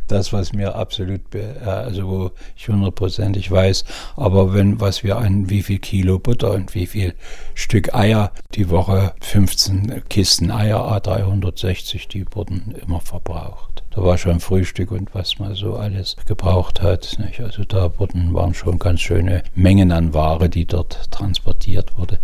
das, 0.09 0.33
was 0.33 0.53
mir 0.53 0.75
absolut, 0.75 1.35
äh, 1.35 1.55
also 1.67 2.09
wo 2.09 2.31
ich 2.57 2.69
hundertprozentig 2.69 3.51
weiß. 3.51 3.85
Aber 4.17 4.55
wenn, 4.55 4.81
was 4.81 5.03
wir 5.03 5.19
an 5.19 5.51
wie 5.51 5.63
viel 5.63 5.79
Kilo 5.79 6.19
Butter 6.19 6.53
und 6.53 6.75
wie 6.75 6.87
viel 6.87 7.15
Stück 7.55 7.95
Eier 7.95 8.33
die 8.55 8.71
Woche, 8.71 9.15
15 9.21 10.03
Kisten 10.09 10.51
Eier 10.51 10.81
A360, 10.81 12.09
die 12.09 12.25
wurden 12.33 12.75
immer 12.83 13.01
verbraucht. 13.01 13.74
Da 13.95 14.03
war 14.03 14.19
schon 14.19 14.41
Frühstück 14.41 14.91
und 14.91 15.15
was 15.15 15.39
man 15.39 15.55
so 15.55 15.77
alles 15.77 16.17
gebraucht 16.27 16.83
hat. 16.83 17.17
Nicht? 17.19 17.41
Also 17.41 17.65
da 17.65 17.99
wurden, 17.99 18.35
waren 18.35 18.55
schon 18.55 18.79
ganz 18.79 19.01
schöne 19.01 19.43
Mengen 19.55 19.93
an 19.93 20.13
Ware, 20.13 20.49
die 20.49 20.67
dort 20.67 21.11
transportiert 21.13 21.97
wurde. 21.97 22.19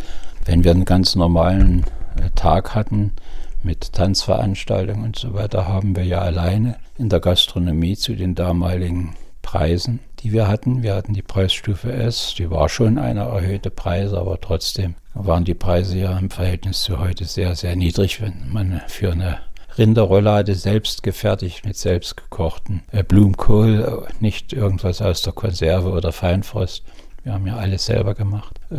Wenn 0.45 0.65
wir 0.65 0.73
einen 0.73 0.85
ganz 0.85 1.15
normalen 1.15 1.85
äh, 2.17 2.31
Tag 2.35 2.75
hatten, 2.75 3.13
mit 3.63 3.93
Tanzveranstaltungen 3.93 5.05
und 5.05 5.17
so 5.17 5.35
weiter 5.35 5.69
haben 5.69 5.95
wir 5.95 6.05
ja 6.05 6.21
alleine 6.21 6.77
in 6.97 7.09
der 7.09 7.21
Gastronomie 7.21 7.95
zu 7.95 8.15
den 8.15 8.35
damaligen 8.35 9.15
Preisen, 9.43 10.01
die 10.21 10.33
wir 10.33 10.49
hatten. 10.49 10.83
Wir 10.83 10.95
hatten 10.95 11.13
die 11.13 11.23
Preisstufe 11.23 11.93
S, 11.93 12.35
die 12.37 12.51
war 12.51 12.69
schon 12.69 12.99
eine 12.99 13.21
erhöhte 13.21 13.71
Preise, 13.71 14.19
aber 14.19 14.41
trotzdem 14.41 14.95
waren 15.15 15.45
die 15.45 15.55
Preise 15.55 15.99
ja 15.99 16.19
im 16.19 16.31
Verhältnis 16.31 16.83
zu 16.83 16.99
heute 16.99 17.25
sehr, 17.25 17.55
sehr 17.55 17.77
niedrig, 17.77 18.21
wenn 18.23 18.51
man 18.51 18.81
für 18.87 19.13
eine 19.13 19.39
Rinderroulade 19.81 20.55
selbst 20.55 21.03
gefertigt 21.03 21.65
mit 21.65 21.77
selbstgekochten 21.77 22.83
äh, 22.93 23.03
Blumenkohl, 23.03 24.07
äh, 24.09 24.23
nicht 24.23 24.53
irgendwas 24.53 25.01
aus 25.01 25.23
der 25.23 25.33
Konserve 25.33 25.91
oder 25.91 26.13
Feinfrost. 26.13 26.85
Wir 27.23 27.33
haben 27.33 27.47
ja 27.47 27.57
alles 27.57 27.87
selber 27.87 28.15
gemacht. 28.15 28.61
Äh, 28.71 28.77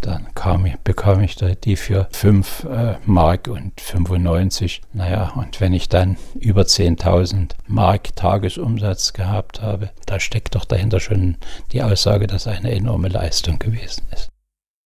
dann 0.00 0.28
ich, 0.64 0.76
bekam 0.78 1.22
ich 1.22 1.36
die 1.36 1.76
für 1.76 2.08
5 2.12 2.64
äh, 2.64 2.94
Mark 3.04 3.48
und 3.48 3.80
95. 3.80 4.80
Naja, 4.92 5.32
und 5.34 5.60
wenn 5.60 5.72
ich 5.72 5.88
dann 5.88 6.16
über 6.38 6.62
10.000 6.62 7.50
Mark 7.66 8.14
Tagesumsatz 8.14 9.12
gehabt 9.12 9.60
habe, 9.60 9.90
da 10.06 10.20
steckt 10.20 10.54
doch 10.54 10.64
dahinter 10.64 11.00
schon 11.00 11.36
die 11.72 11.82
Aussage, 11.82 12.28
dass 12.28 12.46
eine 12.46 12.70
enorme 12.70 13.08
Leistung 13.08 13.58
gewesen 13.58 14.04
ist. 14.12 14.28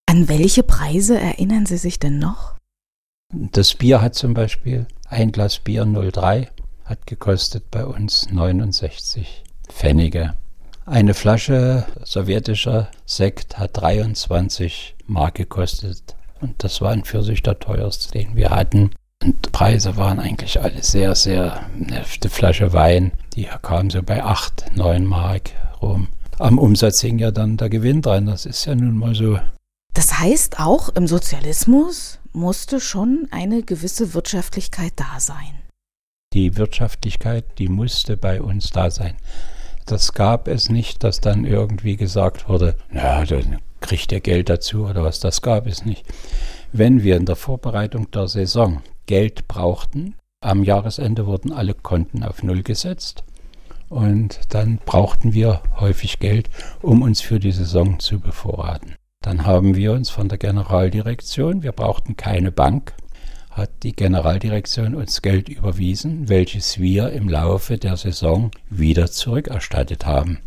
An 0.07 0.29
welche 0.29 0.63
Preise 0.63 1.19
erinnern 1.21 1.67
Sie 1.67 1.77
sich 1.77 1.99
denn 1.99 2.19
noch? 2.19 2.58
Das 3.35 3.75
Bier 3.75 4.01
hat 4.01 4.15
zum 4.15 4.33
Beispiel 4.33 4.87
ein 5.07 5.33
Glas 5.33 5.59
Bier 5.59 5.85
03 5.85 6.49
hat 6.87 7.07
gekostet 7.07 7.71
bei 7.71 7.85
uns 7.85 8.31
69 8.31 9.45
Pfennige. 9.69 10.33
Eine 10.87 11.13
Flasche 11.13 11.85
sowjetischer 12.05 12.89
Sekt 13.05 13.59
hat 13.59 13.77
23 13.83 14.97
Mark 15.07 15.35
gekostet. 15.35 16.17
Und 16.41 16.65
das 16.65 16.81
war 16.81 16.97
für 17.05 17.23
sich 17.23 17.43
der 17.43 17.59
teuerste, 17.59 18.13
den 18.13 18.35
wir 18.35 18.49
hatten. 18.49 18.93
Und 19.23 19.53
Preise 19.53 19.99
waren 19.99 20.21
eigentlich 20.21 20.63
alle 20.63 20.83
sehr, 20.83 21.15
sehr. 21.15 21.67
Eine 21.75 22.05
Flasche 22.05 22.73
Wein, 22.73 23.13
die 23.35 23.47
kam 23.61 23.91
so 23.91 24.03
bei 24.03 24.25
8, 24.25 24.75
9 24.75 25.05
Mark 25.05 25.51
rum. 25.83 26.09
Am 26.39 26.59
Umsatz 26.59 27.03
hing 27.03 27.19
ja 27.19 27.31
dann 27.31 27.59
der 27.59 27.69
Gewinn 27.69 28.01
dran. 28.01 28.25
Das 28.25 28.47
ist 28.47 28.65
ja 28.65 28.75
nun 28.75 28.97
mal 28.97 29.15
so. 29.15 29.39
Das 29.93 30.19
heißt, 30.19 30.61
auch 30.61 30.89
im 30.91 31.07
Sozialismus 31.07 32.18
musste 32.33 32.81
schon 32.81 33.29
eine 33.31 33.63
gewisse 33.63 34.15
Wirtschaftlichkeit 34.15 34.93
da 34.97 35.21
sein. 35.21 35.63
Die 36.35 36.57
Wirtschaftlichkeit, 36.57 37.59
die 37.59 37.69
musste 37.69 38.17
bei 38.17 38.43
uns 38.43 38.71
da 38.71 38.91
sein. 38.91 39.17
Das 39.87 40.13
gab 40.13 40.49
es 40.49 40.69
nicht, 40.69 41.03
dass 41.03 41.21
dann 41.21 41.47
irgendwie 41.47 41.97
gesagt 41.97 42.49
wurde, 42.49 42.77
na, 42.91 43.25
dann 43.25 43.59
kriegt 43.81 44.13
ihr 44.13 44.21
Geld 44.21 44.51
dazu 44.51 44.87
oder 44.87 45.03
was, 45.03 45.21
das 45.21 45.41
gab 45.41 45.67
es 45.67 45.87
nicht. 45.87 46.05
Wenn 46.73 47.03
wir 47.03 47.17
in 47.17 47.25
der 47.25 47.37
Vorbereitung 47.37 48.11
der 48.11 48.29
Saison 48.29 48.83
Geld 49.07 49.49
brauchten, 49.49 50.15
am 50.41 50.63
Jahresende 50.63 51.27
wurden 51.27 51.53
alle 51.53 51.73
Konten 51.73 52.23
auf 52.23 52.43
Null 52.43 52.63
gesetzt 52.63 53.25
und 53.89 54.41
dann 54.51 54.79
brauchten 54.85 55.33
wir 55.33 55.63
häufig 55.81 56.19
Geld, 56.19 56.51
um 56.83 57.01
uns 57.01 57.23
für 57.23 57.41
die 57.41 57.53
Saison 57.53 57.99
zu 57.99 58.21
bevorraten. 58.21 58.98
Dann 59.29 59.45
haben 59.45 59.77
wir 59.77 59.93
uns 59.93 60.11
von 60.11 60.29
der 60.29 60.39
Generaldirektion, 60.39 61.63
wir 61.63 61.73
brauchten 61.73 62.17
keine 62.17 62.51
Bank, 62.51 62.95
hat 63.51 63.71
die 63.83 63.93
Generaldirektion 63.93 64.95
uns 64.95 65.21
Geld 65.21 65.49
überwiesen, 65.49 66.29
welches 66.29 66.79
wir 66.79 67.11
im 67.11 67.29
Laufe 67.29 67.77
der 67.77 67.97
Saison 67.97 68.51
wieder 68.71 69.11
zurückerstattet 69.11 70.07
haben. 70.07 70.39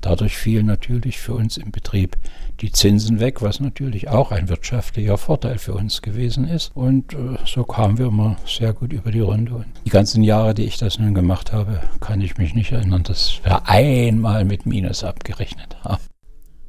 Dadurch 0.00 0.36
fielen 0.36 0.66
natürlich 0.66 1.18
für 1.18 1.34
uns 1.34 1.58
im 1.58 1.70
Betrieb 1.70 2.16
die 2.60 2.72
Zinsen 2.72 3.20
weg, 3.20 3.40
was 3.40 3.60
natürlich 3.60 4.08
auch 4.08 4.32
ein 4.32 4.48
wirtschaftlicher 4.48 5.16
Vorteil 5.16 5.58
für 5.58 5.74
uns 5.74 6.02
gewesen 6.02 6.48
ist. 6.48 6.72
Und 6.74 7.14
äh, 7.14 7.38
so 7.46 7.64
kamen 7.64 7.98
wir 7.98 8.06
immer 8.06 8.36
sehr 8.46 8.72
gut 8.72 8.92
über 8.92 9.10
die 9.10 9.20
Runde. 9.20 9.54
Und 9.54 9.66
die 9.84 9.90
ganzen 9.90 10.22
Jahre, 10.22 10.54
die 10.54 10.64
ich 10.64 10.76
das 10.76 10.98
nun 10.98 11.14
gemacht 11.14 11.52
habe, 11.52 11.80
kann 12.00 12.20
ich 12.20 12.36
mich 12.36 12.54
nicht 12.54 12.72
erinnern, 12.72 13.02
dass 13.02 13.40
wir 13.44 13.68
einmal 13.68 14.44
mit 14.44 14.66
Minus 14.66 15.04
abgerechnet 15.04 15.76
haben. 15.84 16.02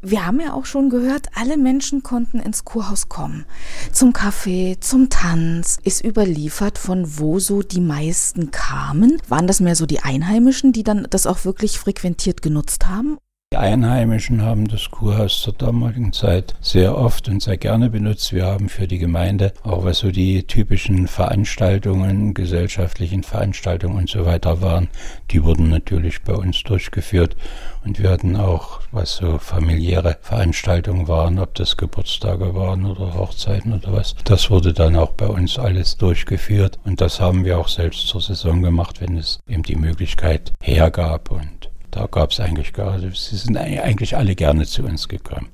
Wir 0.08 0.24
haben 0.24 0.40
ja 0.40 0.54
auch 0.54 0.66
schon 0.66 0.92
gehört, 0.92 1.30
alle 1.34 1.58
Menschen 1.58 2.04
konnten 2.04 2.40
ins 2.40 2.64
Kurhaus 2.64 3.10
kommen. 3.10 3.46
Zum 3.92 4.14
Kaffee, 4.14 4.78
zum 4.80 5.10
Tanz. 5.10 5.80
Ist 5.84 6.06
überliefert, 6.06 6.78
von 6.78 7.18
wo 7.18 7.40
so 7.40 7.64
die 7.64 7.82
meisten 7.82 8.52
kamen. 8.52 9.20
Waren 9.28 9.48
das 9.48 9.62
mehr 9.62 9.76
so 9.76 9.88
die 9.88 10.02
Einheimischen, 10.02 10.74
die 10.74 10.84
dann 10.84 11.08
das 11.10 11.26
auch 11.26 11.44
wirklich 11.44 11.80
frequentiert 11.80 12.44
genutzt 12.44 12.88
haben? 12.88 13.18
Die 13.56 13.62
Einheimischen 13.62 14.42
haben 14.42 14.68
das 14.68 14.92
Kurhaus 14.92 15.42
zur 15.42 15.54
damaligen 15.54 16.12
Zeit 16.12 16.56
sehr 16.60 16.98
oft 16.98 17.30
und 17.30 17.42
sehr 17.42 17.56
gerne 17.56 17.90
benutzt. 17.90 18.34
Wir 18.34 18.48
haben 18.48 18.68
für 18.68 18.86
die 18.86 18.98
Gemeinde 18.98 19.54
auch 19.64 19.86
was 19.86 20.00
so 20.00 20.12
die 20.12 20.44
typischen 20.44 21.08
Veranstaltungen, 21.08 22.34
gesellschaftlichen 22.34 23.24
Veranstaltungen 23.24 23.98
und 23.98 24.10
so 24.10 24.26
weiter 24.26 24.62
waren, 24.62 24.90
die 25.32 25.42
wurden 25.42 25.70
natürlich 25.70 26.22
bei 26.24 26.34
uns 26.34 26.64
durchgeführt. 26.64 27.38
Und 27.86 27.98
wir 27.98 28.10
hatten 28.10 28.36
auch, 28.36 28.82
was 28.92 29.16
so 29.16 29.38
familiäre 29.38 30.18
Veranstaltungen 30.22 31.08
waren, 31.08 31.40
ob 31.40 31.56
das 31.56 31.78
Geburtstage 31.78 32.56
waren 32.56 32.86
oder 32.86 33.14
Hochzeiten 33.14 33.72
oder 33.72 33.94
was, 33.94 34.16
das 34.26 34.50
wurde 34.50 34.74
dann 34.74 34.98
auch 34.98 35.12
bei 35.12 35.28
uns 35.28 35.58
alles 35.58 35.96
durchgeführt. 35.96 36.78
Und 36.84 37.00
das 37.00 37.22
haben 37.22 37.46
wir 37.46 37.58
auch 37.58 37.70
selbst 37.70 38.08
zur 38.08 38.20
Saison 38.20 38.62
gemacht, 38.62 39.00
wenn 39.00 39.16
es 39.16 39.40
eben 39.48 39.64
die 39.64 39.78
Möglichkeit 39.78 40.52
hergab. 40.62 41.32
Und 41.32 41.55
da 41.96 42.08
gab 42.08 42.32
es 42.32 42.42
eigentlich 42.42 42.74
gar, 42.74 43.00
sie 43.00 43.38
sind 43.38 43.56
eigentlich 43.58 44.18
alle 44.18 44.36
gerne 44.36 44.66
zu 44.66 44.84
uns 44.84 45.08
gekommen. 45.08 45.48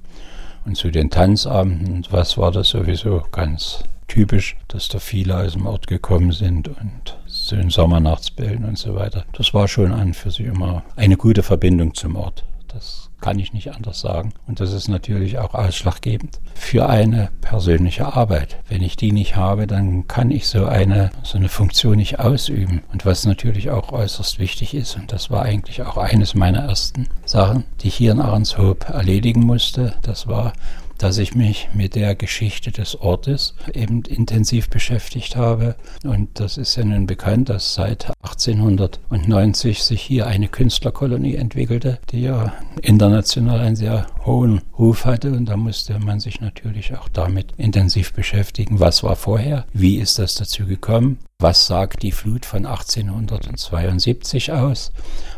Und 0.66 0.76
zu 0.76 0.90
den 0.90 1.12
Tanzabenden, 1.12 2.04
was 2.10 2.36
war 2.36 2.52
das 2.52 2.70
sowieso 2.70 3.24
ganz 3.32 3.84
typisch, 4.08 4.58
dass 4.68 4.88
da 4.88 4.98
viele 4.98 5.38
aus 5.38 5.54
dem 5.54 5.68
Ort 5.68 5.86
gekommen 5.86 6.32
sind 6.32 6.68
und 6.68 7.18
zu 7.28 7.56
den 7.56 7.70
Sommernachtsbällen 7.70 8.66
und 8.66 8.78
so 8.78 8.96
weiter. 8.96 9.24
Das 9.34 9.54
war 9.54 9.68
schon 9.68 9.92
an 9.92 10.16
für 10.16 10.32
sich 10.32 10.48
immer 10.48 10.84
eine 10.96 11.16
gute 11.16 11.44
Verbindung 11.44 11.94
zum 11.94 12.16
Ort. 12.16 12.44
Das 12.70 13.11
kann 13.22 13.40
ich 13.40 13.54
nicht 13.54 13.74
anders 13.74 14.02
sagen. 14.02 14.34
Und 14.48 14.60
das 14.60 14.74
ist 14.74 14.88
natürlich 14.88 15.38
auch 15.38 15.54
ausschlaggebend 15.54 16.40
für 16.56 16.90
eine 16.90 17.30
persönliche 17.42 18.14
Arbeit. 18.14 18.58
Wenn 18.68 18.82
ich 18.82 18.98
die 18.98 19.12
nicht 19.12 19.36
habe, 19.36 19.68
dann 19.68 20.08
kann 20.08 20.32
ich 20.32 20.48
so 20.48 20.66
eine, 20.66 21.12
so 21.24 21.38
eine 21.38 21.50
Funktion 21.50 21.98
nicht 21.98 22.20
ausüben. 22.20 22.82
Und 22.92 23.06
was 23.06 23.26
natürlich 23.26 23.70
auch 23.70 23.92
äußerst 23.92 24.40
wichtig 24.40 24.74
ist, 24.74 24.96
und 24.96 25.12
das 25.12 25.30
war 25.30 25.44
eigentlich 25.44 25.84
auch 25.84 25.98
eines 25.98 26.36
meiner 26.36 26.64
ersten 26.64 27.08
Sachen, 27.26 27.64
die 27.82 27.88
ich 27.88 27.96
hier 27.96 28.12
in 28.12 28.20
Ahrenshoop 28.20 28.90
erledigen 28.90 29.42
musste, 29.42 29.94
das 30.02 30.28
war, 30.28 30.54
dass 31.02 31.18
ich 31.18 31.34
mich 31.34 31.70
mit 31.74 31.96
der 31.96 32.14
Geschichte 32.16 32.72
des 32.72 32.96
Ortes 32.96 33.56
eben 33.74 34.04
intensiv 34.04 34.70
beschäftigt 34.70 35.36
habe. 35.36 35.76
Und 36.04 36.40
das 36.40 36.58
ist 36.58 36.76
ja 36.76 36.86
nun 36.86 37.08
bekannt, 37.08 37.50
dass 37.50 37.74
seit 37.74 38.12
1890 38.22 39.84
sich 39.84 40.02
hier 40.02 40.28
eine 40.28 40.48
Künstlerkolonie 40.48 41.36
entwickelte, 41.36 42.00
die 42.12 42.22
ja 42.22 42.54
international 42.84 43.60
einen 43.60 43.76
sehr 43.76 44.06
hohen 44.26 44.62
Ruf 44.78 45.06
hatte. 45.06 45.32
Und 45.32 45.46
da 45.46 45.58
musste 45.58 45.98
man 46.00 46.20
sich 46.20 46.40
natürlich 46.40 46.96
auch 46.96 47.10
damit 47.10 47.54
intensiv 47.58 48.14
beschäftigen. 48.14 48.80
Was 48.80 49.04
war 49.04 49.16
vorher? 49.16 49.66
Wie 49.74 49.96
ist 49.96 50.20
das 50.20 50.36
dazu 50.36 50.66
gekommen? 50.66 51.18
Was 51.40 51.66
sagt 51.66 52.04
die 52.04 52.12
Flut 52.12 52.46
von 52.46 52.68
1872 52.68 54.52
aus? 54.52 54.92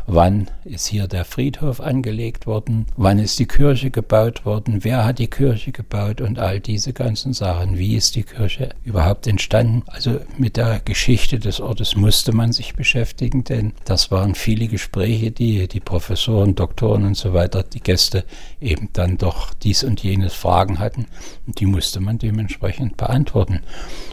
Wann 0.06 0.50
ist 0.64 0.86
hier 0.86 1.08
der 1.08 1.24
Friedhof 1.24 1.80
angelegt 1.80 2.46
worden? 2.46 2.84
Wann 2.96 3.18
ist 3.18 3.38
die 3.38 3.46
Kirche 3.46 3.90
gebaut 3.90 4.44
worden? 4.44 4.84
Wer 4.84 5.02
hat 5.02 5.18
die 5.18 5.28
Kirche 5.28 5.72
gebaut? 5.72 6.20
Und 6.20 6.38
all 6.38 6.60
diese 6.60 6.92
ganzen 6.92 7.32
Sachen. 7.32 7.78
Wie 7.78 7.96
ist 7.96 8.14
die 8.14 8.22
Kirche 8.22 8.70
überhaupt 8.84 9.26
entstanden? 9.26 9.82
Also 9.86 10.20
mit 10.36 10.58
der 10.58 10.80
Geschichte 10.84 11.38
des 11.38 11.58
Ortes 11.58 11.96
musste 11.96 12.32
man 12.32 12.52
sich 12.52 12.74
beschäftigen, 12.74 13.44
denn 13.44 13.72
das 13.86 14.10
waren 14.10 14.34
viele 14.34 14.68
Gespräche, 14.68 15.30
die 15.30 15.68
die 15.68 15.80
Professoren, 15.80 16.54
Doktoren 16.54 17.06
und 17.06 17.16
so 17.16 17.32
weiter, 17.32 17.62
die 17.62 17.80
Gäste 17.80 18.24
eben 18.60 18.90
dann 18.92 19.16
doch 19.16 19.54
dies 19.54 19.84
und 19.84 20.02
jenes 20.02 20.34
Fragen 20.34 20.80
hatten. 20.80 21.06
Und 21.46 21.60
die 21.60 21.66
musste 21.66 22.00
man 22.00 22.18
dementsprechend 22.18 22.98
beantworten. 22.98 23.60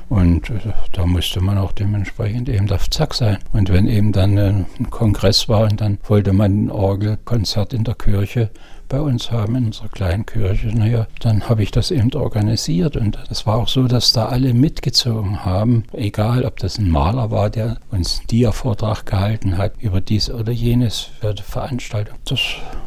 Und 0.08 0.50
äh, 0.50 0.60
da 0.94 1.06
musste 1.06 1.42
man 1.42 1.58
auch 1.58 1.74
dementsprechend 1.74 2.48
eben 2.48 2.72
auf 2.72 2.90
Zack 2.90 3.14
sein. 3.14 3.40
Und 3.52 3.70
wenn 3.74 3.88
eben 3.88 4.14
dann 4.14 4.38
ein 4.38 4.90
Kongress 4.90 5.50
war 5.50 5.64
und 5.64 5.81
dann 5.82 5.98
wollte 6.04 6.32
man 6.32 6.66
ein 6.66 6.72
Orgelkonzert 6.72 7.74
in 7.74 7.84
der 7.84 7.96
Kirche 7.96 8.52
bei 8.88 9.02
uns 9.02 9.32
haben, 9.32 9.56
in 9.56 9.66
unserer 9.66 9.90
kleinen 9.90 10.28
Kirche, 10.28 10.68
naja, 10.68 11.08
dann 11.22 11.50
habe 11.50 11.64
ich 11.64 11.72
das 11.72 11.90
eben 11.90 12.14
organisiert. 12.14 12.98
Und 12.98 13.18
das 13.30 13.48
war 13.48 13.56
auch 13.56 13.68
so, 13.68 13.88
dass 13.88 14.14
da 14.14 14.28
alle 14.28 14.54
mitgezogen 14.54 15.44
haben, 15.44 15.86
egal 15.94 16.46
ob 16.46 16.60
das 16.60 16.78
ein 16.78 16.90
Maler 16.90 17.32
war, 17.32 17.50
der 17.50 17.78
uns 17.90 18.20
einen 18.20 18.28
Dia-Vortrag 18.28 19.08
gehalten 19.08 19.58
hat 19.58 19.74
über 19.80 20.02
dies 20.02 20.30
oder 20.30 20.52
jenes 20.52 21.00
für 21.00 21.34
die 21.34 21.42
Veranstaltung. 21.42 22.18
Das 22.26 22.42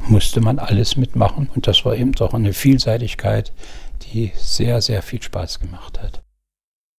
musste 0.07 0.41
man 0.41 0.61
alles 0.61 0.97
mitmachen. 0.97 1.51
Und 1.53 1.67
das 1.67 1.85
war 1.85 1.97
eben 1.97 2.13
doch 2.13 2.33
eine 2.33 2.53
Vielseitigkeit, 2.53 3.53
die 4.05 4.31
sehr, 4.37 4.81
sehr 4.81 5.03
viel 5.03 5.23
Spaß 5.23 5.59
gemacht 5.59 6.01
hat. 6.01 6.24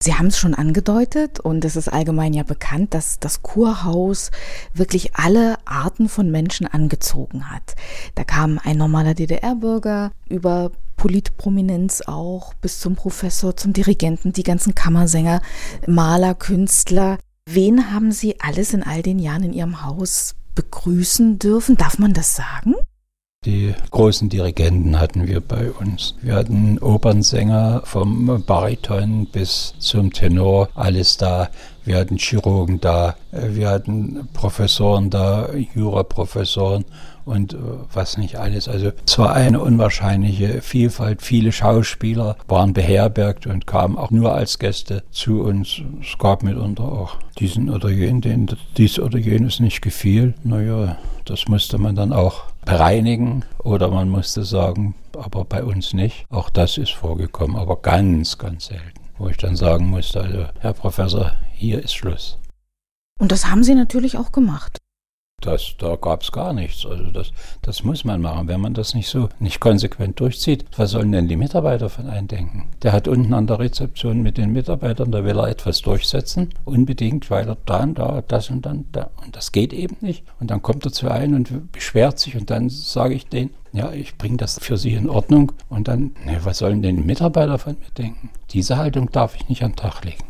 Sie 0.03 0.13
haben 0.13 0.27
es 0.27 0.37
schon 0.37 0.53
angedeutet 0.53 1.39
und 1.39 1.63
es 1.65 1.75
ist 1.75 1.87
allgemein 1.87 2.33
ja 2.33 2.43
bekannt, 2.43 2.93
dass 2.93 3.19
das 3.19 3.41
Kurhaus 3.41 4.29
wirklich 4.73 5.15
alle 5.15 5.57
Arten 5.65 6.09
von 6.09 6.29
Menschen 6.29 6.67
angezogen 6.67 7.49
hat. 7.49 7.75
Da 8.13 8.23
kam 8.23 8.59
ein 8.63 8.77
normaler 8.77 9.13
DDR-Bürger 9.13 10.11
über 10.27 10.71
Politprominenz 10.97 12.01
auch 12.05 12.53
bis 12.55 12.79
zum 12.79 12.95
Professor, 12.95 13.55
zum 13.55 13.73
Dirigenten, 13.73 14.33
die 14.33 14.43
ganzen 14.43 14.75
Kammersänger, 14.75 15.41
Maler, 15.87 16.35
Künstler. 16.35 17.17
Wen 17.47 17.91
haben 17.91 18.11
Sie 18.11 18.39
alles 18.39 18.73
in 18.73 18.83
all 18.83 19.01
den 19.01 19.19
Jahren 19.19 19.43
in 19.43 19.53
Ihrem 19.53 19.83
Haus 19.83 20.35
begrüßen 20.55 21.39
dürfen? 21.39 21.77
Darf 21.77 21.99
man 21.99 22.13
das 22.13 22.35
sagen? 22.35 22.75
Die 23.45 23.75
großen 23.91 24.27
Dirigenten 24.27 24.99
hatten 24.99 25.27
wir 25.27 25.39
bei 25.39 25.71
uns. 25.71 26.15
Wir 26.21 26.33
hatten 26.33 26.79
Opernsänger 26.79 27.83
vom 27.85 28.43
Bariton 28.43 29.27
bis 29.27 29.75
zum 29.77 30.11
Tenor, 30.11 30.69
alles 30.73 31.17
da. 31.17 31.49
Wir 31.83 31.97
hatten 31.97 32.17
Chirurgen 32.17 32.81
da, 32.81 33.15
wir 33.31 33.69
hatten 33.69 34.27
Professoren 34.33 35.11
da, 35.11 35.49
Juraprofessoren 35.75 36.85
und 37.25 37.53
äh, 37.53 37.57
was 37.93 38.17
nicht 38.17 38.37
alles. 38.37 38.67
Also 38.67 38.91
es 39.05 39.19
war 39.19 39.33
eine 39.33 39.59
unwahrscheinliche 39.59 40.61
Vielfalt. 40.61 41.21
Viele 41.21 41.51
Schauspieler 41.51 42.37
waren 42.47 42.73
beherbergt 42.73 43.45
und 43.45 43.67
kamen 43.67 43.97
auch 43.97 44.09
nur 44.09 44.33
als 44.33 44.57
Gäste 44.57 45.03
zu 45.11 45.41
uns. 45.41 45.81
Es 46.01 46.17
gab 46.17 46.41
mitunter 46.41 46.85
auch 46.85 47.17
diesen 47.37 47.69
oder 47.69 47.89
jenen, 47.89 48.21
denen 48.21 48.47
dies 48.77 48.99
oder 48.99 49.19
jenes 49.19 49.59
nicht 49.59 49.81
gefiel. 49.81 50.33
Naja, 50.43 50.97
das 51.25 51.47
musste 51.47 51.77
man 51.77 51.95
dann 51.95 52.13
auch 52.13 52.43
bereinigen 52.65 53.45
oder 53.63 53.89
man 53.89 54.09
musste 54.09 54.43
sagen, 54.43 54.95
aber 55.15 55.45
bei 55.45 55.63
uns 55.63 55.93
nicht. 55.93 56.25
Auch 56.29 56.49
das 56.49 56.77
ist 56.77 56.91
vorgekommen, 56.91 57.55
aber 57.55 57.81
ganz, 57.81 58.37
ganz 58.37 58.65
selten. 58.67 59.01
Wo 59.17 59.29
ich 59.29 59.37
dann 59.37 59.55
sagen 59.55 59.87
musste, 59.87 60.21
also 60.21 60.45
Herr 60.59 60.73
Professor, 60.73 61.31
hier 61.53 61.81
ist 61.81 61.93
Schluss. 61.93 62.37
Und 63.19 63.31
das 63.31 63.49
haben 63.49 63.63
Sie 63.63 63.75
natürlich 63.75 64.17
auch 64.17 64.33
gemacht. 64.33 64.79
Das, 65.45 65.75
da 65.77 65.95
gab 65.95 66.23
es 66.23 66.31
gar 66.31 66.53
nichts. 66.53 66.87
Also 66.87 67.11
das, 67.11 67.31
das 67.61 67.83
muss 67.83 68.03
man 68.03 68.19
machen. 68.19 68.47
Wenn 68.47 68.61
man 68.61 68.73
das 68.73 68.95
nicht 68.95 69.07
so 69.07 69.29
nicht 69.39 69.59
konsequent 69.59 70.19
durchzieht, 70.19 70.65
was 70.75 70.91
sollen 70.91 71.11
denn 71.11 71.27
die 71.27 71.35
Mitarbeiter 71.35 71.89
von 71.89 72.07
einem 72.07 72.27
denken? 72.27 72.71
Der 72.81 72.93
hat 72.93 73.07
unten 73.07 73.33
an 73.33 73.45
der 73.45 73.59
Rezeption 73.59 74.23
mit 74.23 74.39
den 74.39 74.53
Mitarbeitern, 74.53 75.11
da 75.11 75.23
will 75.23 75.37
er 75.37 75.47
etwas 75.47 75.81
durchsetzen, 75.81 76.49
unbedingt, 76.63 77.29
weil 77.29 77.47
er 77.47 77.57
dann, 77.65 77.93
da, 77.93 78.23
das 78.27 78.49
und 78.49 78.65
dann, 78.65 78.85
da. 78.91 79.11
Und 79.23 79.35
das 79.35 79.51
geht 79.51 79.71
eben 79.71 79.97
nicht. 80.01 80.23
Und 80.39 80.49
dann 80.49 80.63
kommt 80.63 80.83
er 80.85 80.91
zu 80.91 81.11
einem 81.11 81.35
und 81.35 81.71
beschwert 81.71 82.17
sich 82.17 82.35
und 82.35 82.49
dann 82.49 82.69
sage 82.69 83.13
ich 83.13 83.27
denen, 83.27 83.51
ja, 83.71 83.91
ich 83.91 84.17
bringe 84.17 84.37
das 84.37 84.57
für 84.59 84.77
Sie 84.77 84.93
in 84.93 85.09
Ordnung. 85.09 85.51
Und 85.69 85.87
dann, 85.87 86.15
ne, 86.25 86.39
was 86.43 86.57
sollen 86.57 86.81
denn 86.81 86.95
die 86.95 87.03
Mitarbeiter 87.03 87.59
von 87.59 87.73
mir 87.73 87.91
denken? 87.97 88.31
Diese 88.49 88.77
Haltung 88.77 89.11
darf 89.11 89.35
ich 89.35 89.47
nicht 89.47 89.63
an 89.63 89.73
den 89.73 89.77
Tag 89.77 90.03
legen. 90.03 90.23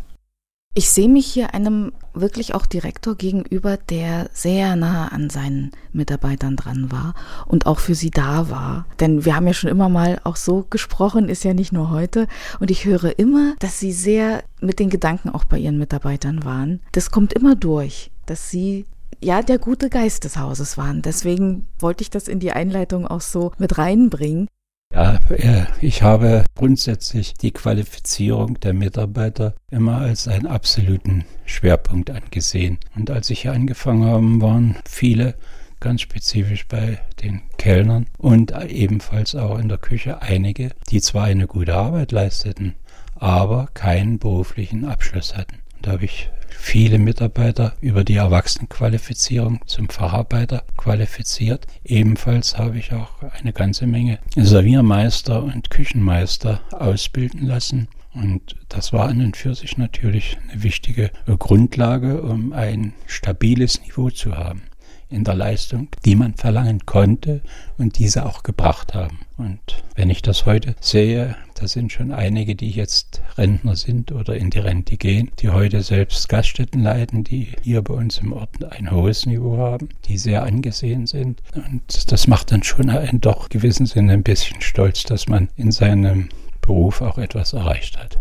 Ich 0.77 0.89
sehe 0.89 1.07
mich 1.07 1.25
hier 1.25 1.53
einem 1.53 1.93
wirklich 2.13 2.53
auch 2.53 2.65
Direktor 2.65 3.15
gegenüber, 3.15 3.77
der 3.77 4.29
sehr 4.33 4.75
nah 4.75 5.07
an 5.07 5.29
seinen 5.29 5.71
Mitarbeitern 5.93 6.57
dran 6.57 6.91
war 6.91 7.13
und 7.45 7.65
auch 7.65 7.79
für 7.79 7.95
sie 7.95 8.11
da 8.11 8.49
war. 8.49 8.85
Denn 8.99 9.23
wir 9.23 9.37
haben 9.37 9.47
ja 9.47 9.53
schon 9.53 9.69
immer 9.69 9.87
mal 9.87 10.19
auch 10.25 10.35
so 10.35 10.65
gesprochen, 10.69 11.29
ist 11.29 11.45
ja 11.45 11.53
nicht 11.53 11.71
nur 11.71 11.91
heute. 11.91 12.27
Und 12.59 12.71
ich 12.71 12.83
höre 12.83 13.17
immer, 13.17 13.55
dass 13.59 13.79
sie 13.79 13.93
sehr 13.93 14.43
mit 14.59 14.79
den 14.79 14.89
Gedanken 14.89 15.29
auch 15.29 15.45
bei 15.45 15.57
ihren 15.57 15.77
Mitarbeitern 15.77 16.43
waren. 16.43 16.81
Das 16.91 17.09
kommt 17.09 17.31
immer 17.31 17.55
durch, 17.55 18.11
dass 18.25 18.49
sie 18.49 18.85
ja 19.21 19.41
der 19.41 19.59
gute 19.59 19.89
Geist 19.89 20.25
des 20.25 20.35
Hauses 20.35 20.77
waren. 20.77 21.01
Deswegen 21.01 21.67
wollte 21.79 22.01
ich 22.01 22.09
das 22.09 22.27
in 22.27 22.41
die 22.41 22.51
Einleitung 22.51 23.07
auch 23.07 23.21
so 23.21 23.53
mit 23.57 23.77
reinbringen. 23.77 24.49
Ja, 24.93 25.19
äh, 25.29 25.65
ich 25.81 26.03
habe 26.03 26.45
grundsätzlich 26.55 27.33
die 27.33 27.51
Qualifizierung 27.51 28.59
der 28.61 28.73
Mitarbeiter 28.73 29.53
immer 29.69 29.97
als 29.97 30.27
einen 30.27 30.47
absoluten 30.47 31.25
Schwerpunkt 31.45 32.09
angesehen. 32.09 32.77
Und 32.95 33.11
als 33.11 33.29
ich 33.29 33.41
hier 33.41 33.51
angefangen 33.51 34.05
habe, 34.05 34.41
waren 34.41 34.77
viele 34.87 35.35
ganz 35.81 36.01
spezifisch 36.01 36.67
bei 36.67 36.99
den 37.21 37.41
Kellnern 37.57 38.07
und 38.17 38.53
ebenfalls 38.69 39.35
auch 39.35 39.59
in 39.59 39.67
der 39.67 39.77
Küche 39.77 40.21
einige, 40.21 40.71
die 40.89 41.01
zwar 41.01 41.25
eine 41.25 41.45
gute 41.45 41.75
Arbeit 41.75 42.11
leisteten, 42.11 42.75
aber 43.15 43.67
keinen 43.73 44.17
beruflichen 44.17 44.85
Abschluss 44.85 45.35
hatten. 45.35 45.64
Da 45.85 45.91
habe 45.91 46.05
ich 46.05 46.31
viele 46.49 46.97
Mitarbeiter 46.97 47.75
über 47.79 48.03
die 48.03 48.15
Erwachsenenqualifizierung 48.15 49.59
zum 49.67 49.87
Facharbeiter 49.87 50.63
qualifiziert. 50.77 51.67
Ebenfalls 51.83 52.57
habe 52.57 52.79
ich 52.79 52.91
auch 52.91 53.21
eine 53.21 53.53
ganze 53.53 53.85
Menge 53.85 54.17
Serviermeister 54.35 55.43
und 55.43 55.69
Küchenmeister 55.69 56.61
ausbilden 56.71 57.45
lassen. 57.45 57.87
Und 58.15 58.55
das 58.67 58.93
war 58.93 59.09
an 59.09 59.21
und 59.21 59.37
für 59.37 59.53
sich 59.53 59.77
natürlich 59.77 60.39
eine 60.49 60.63
wichtige 60.63 61.11
Grundlage, 61.37 62.23
um 62.23 62.51
ein 62.51 62.93
stabiles 63.05 63.79
Niveau 63.83 64.09
zu 64.09 64.35
haben 64.35 64.63
in 65.11 65.23
der 65.23 65.35
Leistung, 65.35 65.89
die 66.03 66.15
man 66.15 66.33
verlangen 66.33 66.87
konnte 66.87 67.41
und 67.77 67.99
diese 67.99 68.25
auch 68.25 68.41
gebracht 68.41 68.95
haben. 68.95 69.19
Und 69.37 69.83
wenn 69.93 70.09
ich 70.09 70.23
das 70.23 70.47
heute 70.47 70.75
sehe, 70.79 71.35
da 71.55 71.69
sind 71.69 71.91
schon 71.91 72.11
einige, 72.11 72.53
die 72.53 72.69
jetzt 72.69 73.21
Rentner 73.37 73.75
sind 73.75 74.11
oder 74.11 74.35
in 74.35 74.49
die 74.49 74.59
Rente 74.59 74.97
gehen, 74.97 75.31
die 75.39 75.49
heute 75.49 75.81
selbst 75.83 76.27
Gaststätten 76.27 76.83
leiten, 76.83 77.23
die 77.23 77.53
hier 77.63 77.81
bei 77.81 77.93
uns 77.93 78.17
im 78.17 78.33
Ort 78.33 78.63
ein 78.71 78.91
hohes 78.91 79.25
Niveau 79.25 79.57
haben, 79.57 79.89
die 80.05 80.17
sehr 80.17 80.43
angesehen 80.43 81.07
sind. 81.07 81.41
Und 81.53 82.11
das 82.11 82.27
macht 82.27 82.51
dann 82.51 82.63
schon 82.63 82.89
einen 82.89 83.21
doch 83.21 83.47
gewissen 83.47 83.85
Sinne 83.85 84.13
ein 84.13 84.23
bisschen 84.23 84.61
stolz, 84.61 85.03
dass 85.03 85.27
man 85.27 85.49
in 85.55 85.71
seinem 85.71 86.29
Beruf 86.59 87.01
auch 87.01 87.17
etwas 87.17 87.53
erreicht 87.53 87.97
hat. 87.97 88.19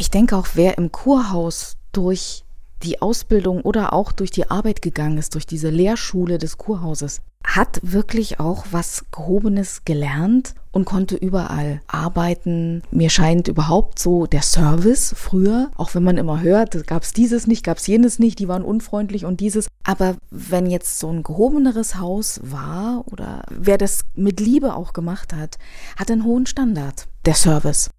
Ich 0.00 0.10
denke 0.10 0.36
auch, 0.36 0.46
wer 0.54 0.78
im 0.78 0.92
Kurhaus 0.92 1.76
durch 1.90 2.44
die 2.82 3.02
Ausbildung 3.02 3.62
oder 3.62 3.92
auch 3.92 4.12
durch 4.12 4.30
die 4.30 4.50
Arbeit 4.50 4.82
gegangen 4.82 5.18
ist, 5.18 5.34
durch 5.34 5.46
diese 5.46 5.70
Lehrschule 5.70 6.38
des 6.38 6.58
Kurhauses, 6.58 7.20
hat 7.44 7.80
wirklich 7.82 8.40
auch 8.40 8.66
was 8.72 9.06
Gehobenes 9.10 9.84
gelernt 9.84 10.54
und 10.70 10.84
konnte 10.84 11.16
überall 11.16 11.80
arbeiten. 11.86 12.82
Mir 12.90 13.10
scheint 13.10 13.48
überhaupt 13.48 13.98
so 13.98 14.26
der 14.26 14.42
Service 14.42 15.14
früher, 15.16 15.70
auch 15.76 15.94
wenn 15.94 16.02
man 16.02 16.18
immer 16.18 16.42
hört, 16.42 16.86
gab 16.86 17.04
es 17.04 17.12
dieses 17.12 17.46
nicht, 17.46 17.64
gab 17.64 17.78
es 17.78 17.86
jenes 17.86 18.18
nicht, 18.18 18.38
die 18.38 18.48
waren 18.48 18.62
unfreundlich 18.62 19.24
und 19.24 19.40
dieses. 19.40 19.68
Aber 19.84 20.16
wenn 20.30 20.66
jetzt 20.66 20.98
so 20.98 21.08
ein 21.08 21.22
gehobeneres 21.22 21.98
Haus 21.98 22.40
war 22.42 23.04
oder 23.06 23.44
wer 23.50 23.78
das 23.78 24.04
mit 24.14 24.40
Liebe 24.40 24.74
auch 24.74 24.92
gemacht 24.92 25.32
hat, 25.32 25.56
hat 25.96 26.10
einen 26.10 26.24
hohen 26.24 26.46
Standard, 26.46 27.08
der 27.24 27.34
Service. 27.34 27.90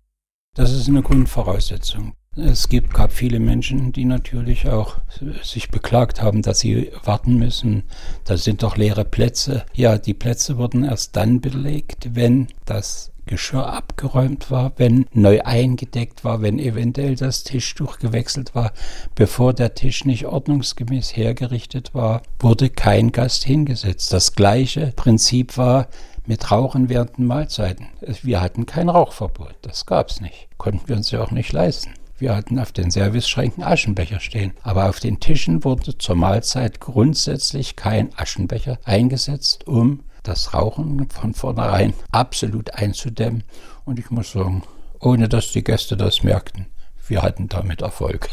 Das 0.53 0.71
ist 0.73 0.88
eine 0.88 1.01
Grundvoraussetzung. 1.01 2.13
Es 2.36 2.69
gibt, 2.69 2.93
gab 2.93 3.11
viele 3.11 3.39
Menschen, 3.39 3.91
die 3.91 4.05
natürlich 4.05 4.67
auch 4.69 4.97
sich 5.43 5.69
beklagt 5.69 6.21
haben, 6.21 6.41
dass 6.41 6.59
sie 6.59 6.91
warten 7.03 7.38
müssen. 7.38 7.84
Da 8.23 8.38
sind 8.38 8.63
doch 8.63 8.77
leere 8.77 9.03
Plätze. 9.03 9.65
Ja, 9.73 9.97
die 9.97 10.13
Plätze 10.13 10.57
wurden 10.57 10.84
erst 10.84 11.15
dann 11.15 11.41
belegt, 11.41 12.15
wenn 12.15 12.47
das 12.65 13.11
Geschirr 13.25 13.67
abgeräumt 13.67 14.49
war, 14.49 14.71
wenn 14.77 15.05
neu 15.11 15.41
eingedeckt 15.41 16.23
war, 16.23 16.41
wenn 16.41 16.59
eventuell 16.59 17.15
das 17.15 17.43
Tischtuch 17.43 17.99
gewechselt 17.99 18.55
war. 18.55 18.71
Bevor 19.15 19.53
der 19.53 19.75
Tisch 19.75 20.05
nicht 20.05 20.25
ordnungsgemäß 20.25 21.15
hergerichtet 21.15 21.93
war, 21.93 22.21
wurde 22.39 22.69
kein 22.69 23.11
Gast 23.11 23.43
hingesetzt. 23.43 24.13
Das 24.13 24.34
gleiche 24.34 24.93
Prinzip 24.95 25.57
war 25.57 25.88
mit 26.25 26.51
Rauchen 26.51 26.89
während 26.89 27.17
den 27.17 27.25
Mahlzeiten. 27.25 27.88
Wir 28.23 28.39
hatten 28.39 28.65
kein 28.65 28.89
Rauchverbot. 28.89 29.55
Das 29.61 29.86
gab 29.86 30.09
es 30.09 30.21
nicht. 30.21 30.47
Konnten 30.57 30.88
wir 30.88 30.95
uns 30.95 31.11
ja 31.11 31.21
auch 31.21 31.32
nicht 31.32 31.51
leisten. 31.51 31.93
Wir 32.20 32.36
hatten 32.36 32.59
auf 32.59 32.74
den 32.74 32.91
Serviceschränken 32.91 33.63
Aschenbecher 33.63 34.20
stehen, 34.20 34.51
aber 34.61 34.89
auf 34.89 34.99
den 34.99 35.22
Tischen 35.22 35.63
wurde 35.63 35.97
zur 35.97 36.15
Mahlzeit 36.15 36.82
grundsätzlich 36.82 37.78
kein 37.78 38.09
Aschenbecher 38.17 38.78
eingesetzt, 38.84 39.65
um 39.67 40.01
das 40.24 40.53
Rauchen 40.53 41.09
von 41.09 41.34
vornherein 41.34 41.93
absolut 42.11 42.74
einzudämmen. 42.74 43.45
Und 43.86 43.99
ich 43.99 44.11
muss 44.11 44.34
sagen, 44.34 44.63
ohne 44.99 45.30
dass 45.30 45.53
die 45.53 45.63
Gäste 45.63 45.95
das 45.95 46.22
merkten, 46.22 46.65
wir 47.07 47.22
hatten 47.22 47.47
damit 47.47 47.82
Erfolg. 47.82 48.28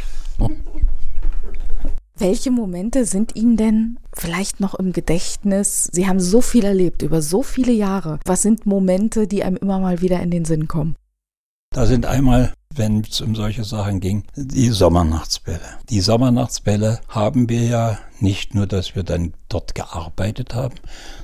Welche 2.19 2.51
Momente 2.51 3.05
sind 3.05 3.37
Ihnen 3.37 3.57
denn 3.57 3.99
vielleicht 4.13 4.59
noch 4.59 4.75
im 4.75 4.93
Gedächtnis? 4.93 5.89
Sie 5.93 6.09
haben 6.09 6.19
so 6.19 6.41
viel 6.41 6.65
erlebt 6.65 7.03
über 7.03 7.23
so 7.23 7.45
viele 7.45 7.73
Jahre. 7.73 8.19
Was 8.25 8.43
sind 8.43 8.67
Momente, 8.67 9.29
die 9.29 9.45
einem 9.45 9.57
immer 9.57 9.79
mal 9.79 10.01
wieder 10.01 10.21
in 10.21 10.33
den 10.33 10.45
Sinn 10.45 10.67
kommen? 10.67 10.97
Da 11.71 11.87
sind 11.87 12.05
einmal 12.05 12.53
wenn 12.77 13.03
es 13.09 13.21
um 13.21 13.35
solche 13.35 13.65
Sachen 13.65 14.01
ging, 14.01 14.25
die 14.37 14.69
Sommernachtsbälle. 14.69 15.61
Die 15.91 16.01
Sommernachtsbälle 16.01 17.01
haben 17.09 17.49
wir 17.49 17.65
ja 17.65 17.99
nicht 18.21 18.55
nur, 18.55 18.67
dass 18.67 18.95
wir 18.95 19.03
dann 19.03 19.35
dort 19.57 19.75
gearbeitet 19.75 20.55
haben, 20.55 20.75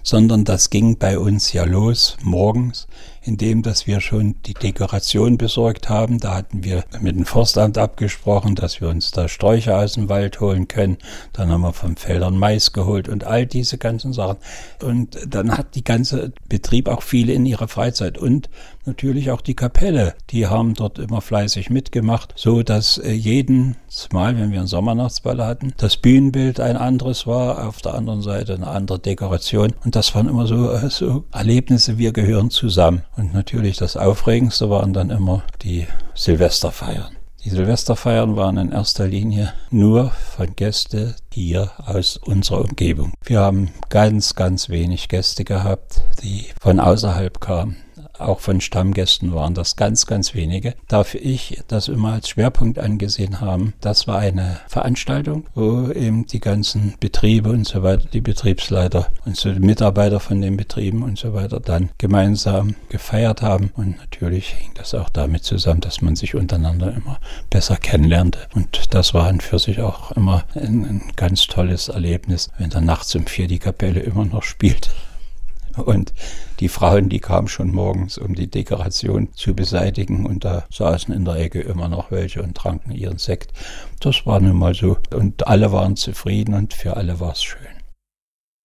sondern 0.03 0.45
das 0.45 0.71
ging 0.71 0.97
bei 0.97 1.19
uns 1.19 1.53
ja 1.53 1.65
los 1.65 2.17
morgens, 2.23 2.87
indem 3.23 3.63
dass 3.63 3.87
wir 3.87 4.01
schon 4.01 4.37
die 4.47 4.55
Dekoration 4.55 5.37
besorgt 5.37 5.89
haben. 5.89 6.19
Da 6.19 6.35
hatten 6.35 6.65
wir 6.65 6.85
mit 7.01 7.15
dem 7.15 7.27
Forstamt 7.27 7.79
abgesprochen, 7.79 8.55
dass 8.55 8.81
wir 8.81 8.89
uns 8.89 9.11
da 9.11 9.29
Sträucher 9.29 9.79
aus 9.79 9.93
dem 9.93 10.09
Wald 10.09 10.41
holen 10.41 10.67
können. 10.67 10.97
Dann 11.33 11.51
haben 11.51 11.61
wir 11.61 11.73
vom 11.73 11.97
Feldern 11.97 12.39
Mais 12.39 12.73
geholt 12.73 13.09
und 13.09 13.25
all 13.25 13.47
diese 13.47 13.79
ganzen 13.79 14.13
Sachen. 14.13 14.39
Und 14.83 15.19
dann 15.29 15.57
hat 15.57 15.75
die 15.75 15.85
ganze 15.85 16.33
Betrieb 16.49 16.89
auch 16.89 17.03
viele 17.03 17.33
in 17.33 17.47
ihrer 17.47 17.69
Freizeit 17.69 18.19
und 18.19 18.49
natürlich 18.85 19.31
auch 19.31 19.41
die 19.41 19.55
Kapelle. 19.55 20.15
Die 20.31 20.47
haben 20.47 20.75
dort 20.75 20.99
immer 20.99 21.21
fleißig 21.21 21.71
mitgemacht, 21.71 22.33
so 22.37 22.63
dass 22.63 22.99
äh, 22.99 23.13
jedes 23.13 24.09
Mal, 24.13 24.37
wenn 24.37 24.51
wir 24.51 24.59
einen 24.59 24.67
Sommernachtsball 24.67 25.45
hatten, 25.45 25.75
das 25.77 25.97
Bühnenbild 25.97 26.59
ein 26.59 26.77
anderes 26.77 27.27
war, 27.27 27.69
auf 27.69 27.81
der 27.83 27.95
anderen 27.95 28.22
Seite 28.23 28.55
eine 28.55 28.69
andere 28.69 28.99
Dekoration. 28.99 29.75
Und 29.85 29.97
das 29.97 30.15
waren 30.15 30.29
immer 30.29 30.47
so, 30.47 30.73
äh, 30.73 30.89
so 30.91 31.25
Erlebnisse, 31.33 31.99
wir 31.99 32.13
gehören 32.13 32.51
zusammen. 32.51 33.03
Und 33.17 33.35
natürlich 33.35 33.77
das 33.77 33.97
Aufregendste 33.97 34.71
waren 34.71 34.93
dann 34.93 35.11
immer 35.11 35.43
die 35.63 35.87
Silvesterfeiern. 36.15 37.17
Die 37.45 37.51
Silvesterfeiern 37.51 38.37
waren 38.37 38.57
in 38.57 38.71
erster 38.71 39.09
Linie 39.09 39.53
nur 39.71 40.11
von 40.11 40.55
Gästen 40.55 41.15
hier 41.33 41.73
aus 41.85 42.17
unserer 42.17 42.61
Umgebung. 42.61 43.15
Wir 43.25 43.41
haben 43.41 43.71
ganz, 43.89 44.37
ganz 44.37 44.69
wenig 44.69 45.09
Gäste 45.09 45.43
gehabt, 45.43 46.03
die 46.23 46.47
von 46.61 46.79
außerhalb 46.79 47.41
kamen 47.41 47.82
auch 48.27 48.41
von 48.41 48.61
Stammgästen 48.61 49.35
waren 49.35 49.55
das 49.55 49.77
ganz, 49.77 50.07
ganz 50.07 50.35
wenige. 50.35 50.75
Darf 50.89 51.15
ich 51.15 51.63
das 51.69 51.89
immer 51.89 52.13
als 52.15 52.29
Schwerpunkt 52.29 52.79
angesehen 52.79 53.41
haben. 53.41 53.75
Das 53.81 54.07
war 54.07 54.19
eine 54.19 54.61
Veranstaltung, 54.69 55.47
wo 55.55 55.91
eben 55.91 56.27
die 56.27 56.41
ganzen 56.41 56.95
Betriebe 57.01 57.51
und 57.51 57.67
so 57.67 57.83
weiter, 57.83 58.07
die 58.13 58.21
Betriebsleiter 58.21 59.09
und 59.25 59.37
so 59.37 59.53
die 59.53 59.61
Mitarbeiter 59.61 60.21
von 60.21 60.41
den 60.41 60.57
Betrieben 60.57 61.03
und 61.03 61.19
so 61.19 61.35
weiter 61.35 61.61
dann 61.61 61.91
gemeinsam 61.99 62.75
gefeiert 62.89 63.43
haben. 63.43 63.71
Und 63.75 63.99
natürlich 63.99 64.49
hing 64.49 64.73
das 64.75 64.95
auch 64.95 65.09
damit 65.09 65.45
zusammen, 65.45 65.81
dass 65.81 66.03
man 66.03 66.17
sich 66.17 66.35
untereinander 66.35 66.95
immer 66.95 67.19
besser 67.51 67.77
kennenlernte. 67.77 68.39
Und 68.55 68.95
das 68.95 69.15
war 69.15 69.27
an 69.27 69.41
für 69.41 69.59
sich 69.59 69.81
auch 69.81 70.13
immer 70.13 70.45
ein, 70.55 70.85
ein 70.85 71.03
ganz 71.17 71.47
tolles 71.47 71.89
Erlebnis, 71.89 72.51
wenn 72.59 72.71
dann 72.71 72.85
nachts 72.85 73.15
um 73.15 73.27
vier 73.27 73.47
die 73.47 73.59
Kapelle 73.59 74.01
immer 74.01 74.25
noch 74.25 74.43
spielt. 74.43 74.91
Und 75.77 76.13
die 76.61 76.69
Frauen, 76.69 77.09
die 77.09 77.21
kamen 77.21 77.49
schon 77.49 77.73
morgens, 77.73 78.19
um 78.19 78.35
die 78.35 78.49
Dekoration 78.49 79.33
zu 79.35 79.55
beseitigen. 79.55 80.27
Und 80.27 80.45
da 80.45 80.65
saßen 80.71 81.15
in 81.15 81.25
der 81.25 81.37
Ecke 81.37 81.61
immer 81.61 81.89
noch 81.89 82.11
welche 82.11 82.43
und 82.43 82.57
tranken 82.57 82.93
ihren 82.93 83.19
Sekt. 83.19 83.53
Das 84.01 84.27
war 84.27 84.41
nun 84.41 84.57
mal 84.57 84.75
so. 84.75 84.97
Und 85.15 85.47
alle 85.47 85.73
waren 85.73 85.97
zufrieden 85.97 86.55
und 86.55 86.75
für 86.75 86.97
alle 86.97 87.21
war 87.21 87.33
es 87.33 87.43
schön. 87.43 87.83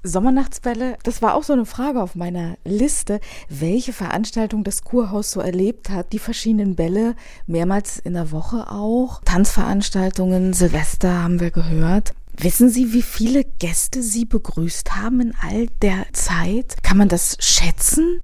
Sommernachtsbälle, 0.03 0.97
das 1.03 1.21
war 1.21 1.35
auch 1.35 1.43
so 1.43 1.53
eine 1.53 1.65
Frage 1.65 2.01
auf 2.01 2.15
meiner 2.15 2.57
Liste, 2.63 3.19
welche 3.49 3.93
Veranstaltung 3.93 4.63
das 4.63 4.83
Kurhaus 4.83 5.31
so 5.31 5.41
erlebt 5.41 5.89
hat. 5.89 6.13
Die 6.13 6.19
verschiedenen 6.19 6.75
Bälle, 6.75 7.15
mehrmals 7.45 7.99
in 7.99 8.13
der 8.13 8.31
Woche 8.31 8.69
auch. 8.69 9.21
Tanzveranstaltungen, 9.25 10.53
Silvester 10.53 11.23
haben 11.23 11.39
wir 11.39 11.51
gehört. 11.51 12.13
Wissen 12.39 12.69
Sie, 12.69 12.93
wie 12.93 13.01
viele 13.01 13.43
Gäste 13.43 14.03
Sie 14.03 14.25
begrüßt 14.25 14.95
haben 14.95 15.21
in 15.21 15.33
all 15.41 15.65
der 15.81 16.05
Zeit? 16.13 16.83
Kann 16.83 16.97
man 16.97 17.07
das 17.07 17.35
schätzen? 17.39 18.21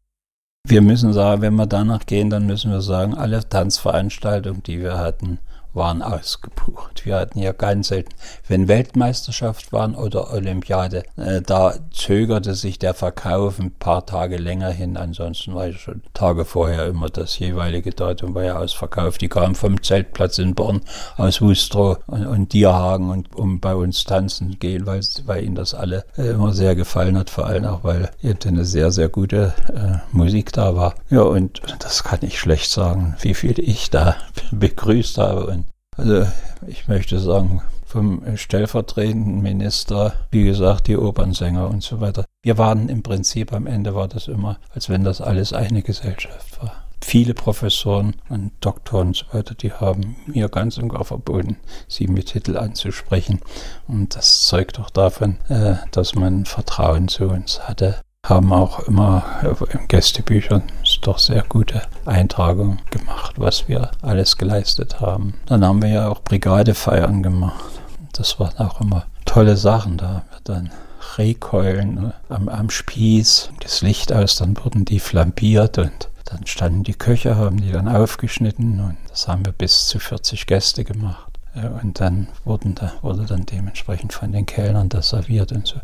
Wir 0.67 0.83
müssen 0.83 1.13
sagen, 1.13 1.41
wenn 1.41 1.55
wir 1.55 1.65
danach 1.65 2.05
gehen, 2.05 2.29
dann 2.29 2.45
müssen 2.45 2.69
wir 2.69 2.81
sagen, 2.81 3.15
alle 3.15 3.49
Tanzveranstaltungen, 3.49 4.61
die 4.61 4.79
wir 4.79 4.99
hatten, 4.99 5.39
waren 5.73 6.01
ausgebucht. 6.01 7.05
Wir 7.05 7.15
hatten 7.15 7.39
ja 7.39 7.51
ganz 7.51 7.87
selten, 7.89 8.13
wenn 8.47 8.67
Weltmeisterschaft 8.67 9.71
waren 9.71 9.95
oder 9.95 10.31
Olympiade, 10.31 11.03
äh, 11.17 11.41
da 11.41 11.75
zögerte 11.91 12.55
sich 12.55 12.79
der 12.79 12.93
Verkauf 12.93 13.59
ein 13.59 13.71
paar 13.71 14.05
Tage 14.05 14.37
länger 14.37 14.69
hin. 14.69 14.97
Ansonsten 14.97 15.55
war 15.55 15.67
ja 15.67 15.73
schon 15.73 16.03
Tage 16.13 16.45
vorher 16.45 16.87
immer 16.87 17.09
das 17.09 17.39
jeweilige 17.39 17.91
Datum 17.91 18.35
war 18.35 18.43
ja 18.43 18.57
ausverkauft. 18.57 19.21
Die 19.21 19.29
kamen 19.29 19.55
vom 19.55 19.81
Zeltplatz 19.81 20.37
in 20.37 20.55
Born 20.55 20.81
aus 21.17 21.41
Wustrow 21.41 21.97
und, 22.07 22.25
und 22.25 22.53
Dierhagen 22.53 23.09
und 23.09 23.35
um 23.35 23.59
bei 23.59 23.75
uns 23.75 24.03
tanzen 24.03 24.57
gehen, 24.59 24.85
weil, 24.85 25.01
weil 25.25 25.43
ihnen 25.43 25.55
das 25.55 25.73
alle 25.73 26.05
äh, 26.17 26.29
immer 26.29 26.53
sehr 26.53 26.75
gefallen 26.75 27.17
hat, 27.17 27.29
vor 27.29 27.45
allem 27.45 27.65
auch, 27.65 27.83
weil 27.83 28.09
eben 28.21 28.39
eine 28.45 28.65
sehr, 28.65 28.91
sehr 28.91 29.09
gute 29.09 29.53
äh, 29.73 29.97
Musik 30.15 30.51
da 30.53 30.75
war. 30.75 30.95
Ja, 31.09 31.21
und 31.21 31.61
das 31.79 32.03
kann 32.03 32.19
ich 32.21 32.39
schlecht 32.39 32.71
sagen, 32.71 33.15
wie 33.21 33.33
viel 33.33 33.59
ich 33.59 33.89
da 33.89 34.15
begrüßt 34.51 35.17
habe. 35.17 35.47
Und 35.47 35.62
also 35.97 36.25
ich 36.67 36.87
möchte 36.87 37.19
sagen, 37.19 37.61
vom 37.85 38.23
stellvertretenden 38.37 39.41
Minister, 39.41 40.13
wie 40.31 40.45
gesagt, 40.45 40.87
die 40.87 40.97
Opernsänger 40.97 41.69
und 41.69 41.83
so 41.83 42.01
weiter. 42.01 42.25
Wir 42.41 42.57
waren 42.57 42.89
im 42.89 43.03
Prinzip 43.03 43.53
am 43.53 43.67
Ende 43.67 43.93
war 43.93 44.07
das 44.07 44.27
immer, 44.27 44.57
als 44.73 44.89
wenn 44.89 45.03
das 45.03 45.21
alles 45.21 45.53
eine 45.53 45.83
Gesellschaft 45.83 46.59
war. 46.61 46.71
Viele 47.01 47.35
Professoren 47.35 48.15
und 48.29 48.51
Doktoren 48.61 49.09
und 49.09 49.17
so 49.17 49.25
weiter, 49.31 49.53
die 49.53 49.73
haben 49.73 50.15
mir 50.25 50.49
ganz 50.49 50.77
und 50.79 50.89
gar 50.89 51.03
verboten, 51.05 51.57
sie 51.87 52.07
mit 52.07 52.27
Titel 52.27 52.57
anzusprechen. 52.57 53.41
Und 53.87 54.15
das 54.15 54.47
zeugt 54.47 54.79
doch 54.79 54.89
davon, 54.89 55.37
äh, 55.49 55.75
dass 55.91 56.15
man 56.15 56.45
Vertrauen 56.45 57.09
zu 57.09 57.25
uns 57.27 57.67
hatte 57.67 57.97
haben 58.25 58.53
auch 58.53 58.79
immer 58.79 59.25
in 59.73 59.87
Gästebüchern 59.87 60.63
doch 61.01 61.19
sehr 61.19 61.43
gute 61.43 61.81
Eintragungen 62.05 62.79
gemacht, 62.89 63.33
was 63.37 63.67
wir 63.67 63.91
alles 64.01 64.37
geleistet 64.37 65.01
haben. 65.01 65.33
Dann 65.45 65.65
haben 65.65 65.81
wir 65.81 65.89
ja 65.89 66.07
auch 66.07 66.21
Brigadefeiern 66.21 67.21
gemacht. 67.21 67.65
Das 68.13 68.39
waren 68.39 68.57
auch 68.57 68.79
immer 68.79 69.05
tolle 69.25 69.57
Sachen. 69.57 69.97
Da 69.97 70.07
haben 70.07 70.25
wir 70.31 70.39
dann 70.43 70.71
Rehkeulen 71.17 71.95
ne, 71.95 72.13
am, 72.29 72.47
am 72.47 72.69
Spieß, 72.69 73.49
das 73.59 73.81
Licht 73.81 74.13
aus, 74.13 74.37
dann 74.37 74.57
wurden 74.63 74.85
die 74.85 74.99
flambiert 74.99 75.77
und 75.77 76.09
dann 76.25 76.47
standen 76.47 76.83
die 76.83 76.93
Köche, 76.93 77.35
haben 77.35 77.61
die 77.61 77.71
dann 77.71 77.89
aufgeschnitten 77.89 78.79
und 78.79 78.97
das 79.09 79.27
haben 79.27 79.45
wir 79.45 79.51
bis 79.51 79.87
zu 79.87 79.99
40 79.99 80.47
Gäste 80.47 80.85
gemacht. 80.85 81.32
Und 81.55 81.99
dann 81.99 82.27
wurden 82.45 82.73
da, 82.73 82.93
wurde 83.01 83.25
dann 83.25 83.45
dementsprechend 83.45 84.11
von 84.11 84.31
den 84.31 84.45
Kellnern 84.45 84.89
das 84.89 85.09
serviert 85.09 85.51
und 85.51 85.67
so. 85.67 85.75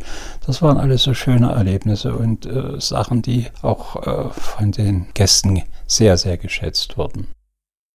Das 0.46 0.62
waren 0.62 0.78
alles 0.78 1.04
so 1.04 1.14
schöne 1.14 1.52
Erlebnisse 1.52 2.16
und 2.16 2.48
äh, 2.48 2.80
Sachen, 2.80 3.22
die 3.22 3.48
auch 3.62 3.96
äh, 3.96 4.30
von 4.32 4.72
den 4.72 5.08
Gästen 5.14 5.62
sehr, 5.86 6.18
sehr 6.18 6.38
geschätzt 6.38 6.98
wurden. 6.98 7.28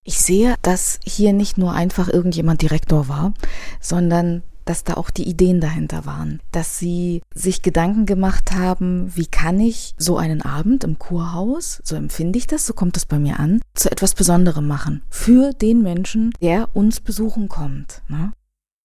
Ich 0.05 0.18
sehe, 0.18 0.55
dass 0.62 1.01
hier 1.05 1.33
nicht 1.33 1.59
nur 1.59 1.72
einfach 1.72 2.09
irgendjemand 2.09 2.62
Direktor 2.62 3.09
war, 3.09 3.33
sondern 3.81 4.43
dass 4.65 4.85
da 4.85 4.95
auch 4.95 5.11
die 5.11 5.29
Ideen 5.29 5.61
dahinter 5.61 6.07
waren, 6.07 6.41
dass 6.53 6.79
sie 6.79 7.23
sich 7.35 7.62
Gedanken 7.62 8.07
gemacht 8.07 8.53
haben, 8.53 9.15
wie 9.15 9.27
kann 9.27 9.61
ich 9.61 9.95
so 9.99 10.17
einen 10.17 10.43
Abend 10.43 10.85
im 10.85 10.99
Kurhaus, 10.99 11.81
so 11.85 11.97
empfinde 11.97 12.39
ich 12.39 12.47
das, 12.47 12.67
so 12.67 12.75
kommt 12.75 12.97
es 12.97 13.07
bei 13.07 13.19
mir 13.19 13.39
an, 13.39 13.61
zu 13.75 13.91
etwas 13.91 14.15
Besonderem 14.15 14.67
machen 14.67 15.03
für 15.11 15.53
den 15.53 15.83
Menschen, 15.83 16.33
der 16.41 16.69
uns 16.75 17.01
besuchen 17.01 17.49
kommt. 17.49 18.03
Ne? 18.09 18.33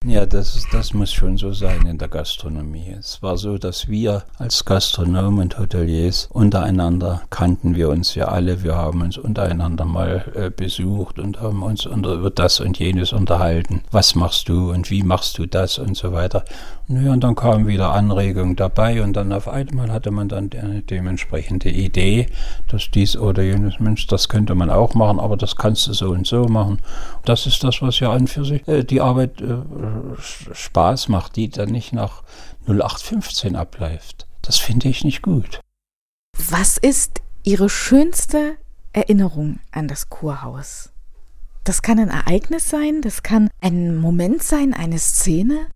Ja, 0.06 0.26
das, 0.26 0.66
das 0.72 0.94
muss 0.94 1.12
schon 1.12 1.38
so 1.38 1.52
sein 1.52 1.86
in 1.86 1.98
der 1.98 2.08
Gastronomie. 2.08 2.96
Es 2.98 3.22
war 3.22 3.36
so, 3.36 3.58
dass 3.58 3.90
wir 3.90 4.24
als 4.38 4.64
Gastronomen 4.64 5.42
und 5.42 5.60
Hoteliers 5.60 6.30
untereinander 6.32 7.24
kannten 7.30 7.76
wir 7.76 7.90
uns 7.90 8.16
ja 8.16 8.30
alle. 8.30 8.64
Wir 8.64 8.76
haben 8.76 9.02
uns 9.02 9.18
untereinander 9.18 9.84
mal 9.84 10.32
äh, 10.36 10.52
besucht 10.52 11.20
und 11.20 11.42
haben 11.42 11.64
uns 11.64 11.86
unter, 11.86 12.14
über 12.14 12.30
das 12.30 12.62
und 12.62 12.80
jenes 12.80 13.12
unterhalten. 13.12 13.82
Was 13.92 14.16
machst 14.16 14.48
du 14.48 14.72
und 14.72 14.90
wie 14.90 15.04
machst 15.04 15.38
du 15.38 15.46
das 15.46 15.80
und 15.80 15.98
so 15.98 16.14
weiter. 16.14 16.46
Und, 16.88 17.04
ja, 17.04 17.12
und 17.12 17.22
dann 17.22 17.36
kamen 17.36 17.68
wieder 17.68 17.92
Anregungen 17.92 18.56
dabei 18.56 19.04
und 19.04 19.12
dann 19.14 19.34
auf 19.34 19.50
einmal 19.50 19.92
hatte 19.92 20.12
man 20.12 20.30
dann 20.30 20.50
eine 20.54 20.82
dementsprechende 20.82 21.70
Idee, 21.70 22.28
dass 22.70 22.90
dies 22.90 23.18
oder 23.18 23.44
jenes, 23.44 23.82
Mensch, 23.82 24.08
das 24.08 24.30
könnte 24.30 24.56
man 24.56 24.70
auch 24.70 24.94
machen, 24.94 25.20
aber 25.20 25.36
das 25.36 25.58
kannst 25.58 25.88
du 25.88 25.94
so 25.94 26.12
und 26.12 26.26
so 26.26 26.46
machen. 26.46 26.80
Das 27.26 27.46
ist 27.46 27.64
das, 27.66 27.82
was 27.82 28.00
ja 28.00 28.14
an 28.14 28.28
für 28.28 28.46
sich 28.46 28.66
äh, 28.68 28.86
die 28.86 29.02
Arbeit 29.02 29.42
äh, 29.42 29.58
Spaß 30.20 31.10
macht, 31.10 31.36
die 31.36 31.50
dann 31.50 31.70
nicht 31.70 31.94
nach 31.94 32.24
0815 32.68 33.56
abläuft. 33.56 34.28
Das 34.42 34.58
finde 34.58 34.90
ich 34.90 35.04
nicht 35.04 35.22
gut. 35.22 35.60
Was 36.50 36.78
ist 36.78 37.22
Ihre 37.44 37.70
schönste 37.70 38.56
Erinnerung 38.94 39.60
an 39.72 39.88
das 39.88 40.10
Kurhaus? 40.10 40.92
Das 41.64 41.82
kann 41.82 42.00
ein 42.00 42.10
Ereignis 42.10 42.70
sein, 42.70 43.02
das 43.02 43.22
kann 43.22 43.50
ein 43.62 43.98
Moment 43.98 44.42
sein, 44.42 44.74
eine 44.74 44.98
Szene. 44.98 45.68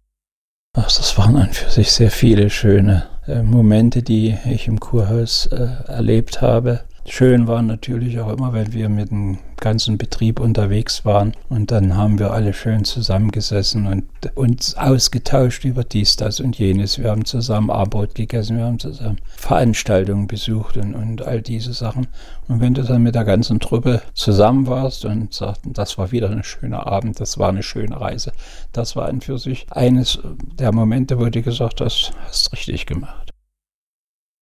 Ach, 0.75 0.85
das 0.85 1.17
waren 1.17 1.37
an 1.37 1.53
für 1.53 1.69
sich 1.69 1.91
sehr 1.91 2.09
viele 2.09 2.49
schöne 2.49 3.07
äh, 3.27 3.43
Momente, 3.43 4.01
die 4.01 4.35
ich 4.45 4.67
im 4.67 4.79
Kurhaus 4.79 5.45
äh, 5.47 5.67
erlebt 5.87 6.41
habe. 6.41 6.85
Schön 7.05 7.47
war 7.47 7.61
natürlich 7.61 8.19
auch 8.19 8.31
immer, 8.31 8.53
wenn 8.53 8.73
wir 8.73 8.89
mit 8.89 9.11
dem 9.11 9.37
ganzen 9.63 9.97
Betrieb 9.97 10.41
unterwegs 10.41 11.05
waren 11.05 11.31
und 11.47 11.71
dann 11.71 11.95
haben 11.95 12.19
wir 12.19 12.31
alle 12.31 12.53
schön 12.53 12.83
zusammengesessen 12.83 13.87
und 13.87 14.05
uns 14.35 14.75
ausgetauscht 14.75 15.63
über 15.63 15.85
dies, 15.85 16.17
das 16.17 16.41
und 16.41 16.59
jenes. 16.59 16.99
Wir 16.99 17.09
haben 17.09 17.23
zusammen 17.23 17.71
Abendbrot 17.71 18.13
gegessen, 18.13 18.57
wir 18.57 18.65
haben 18.65 18.77
zusammen 18.77 19.19
Veranstaltungen 19.37 20.27
besucht 20.27 20.75
und, 20.75 20.93
und 20.93 21.21
all 21.21 21.41
diese 21.41 21.71
Sachen. 21.71 22.07
Und 22.49 22.59
wenn 22.59 22.73
du 22.73 22.83
dann 22.83 23.03
mit 23.03 23.15
der 23.15 23.23
ganzen 23.23 23.61
Truppe 23.61 24.01
zusammen 24.13 24.67
warst 24.67 25.05
und 25.05 25.33
sagten, 25.33 25.71
das 25.71 25.97
war 25.97 26.11
wieder 26.11 26.29
ein 26.29 26.43
schöner 26.43 26.85
Abend, 26.85 27.21
das 27.21 27.37
war 27.37 27.47
eine 27.47 27.63
schöne 27.63 27.99
Reise, 27.99 28.33
das 28.73 28.97
war 28.97 29.07
an 29.07 29.21
für 29.21 29.39
sich 29.39 29.65
eines 29.71 30.19
der 30.59 30.73
Momente, 30.73 31.17
wo 31.17 31.29
du 31.29 31.41
gesagt 31.41 31.79
hast, 31.79 32.11
hast 32.27 32.51
richtig 32.51 32.85
gemacht. 32.85 33.22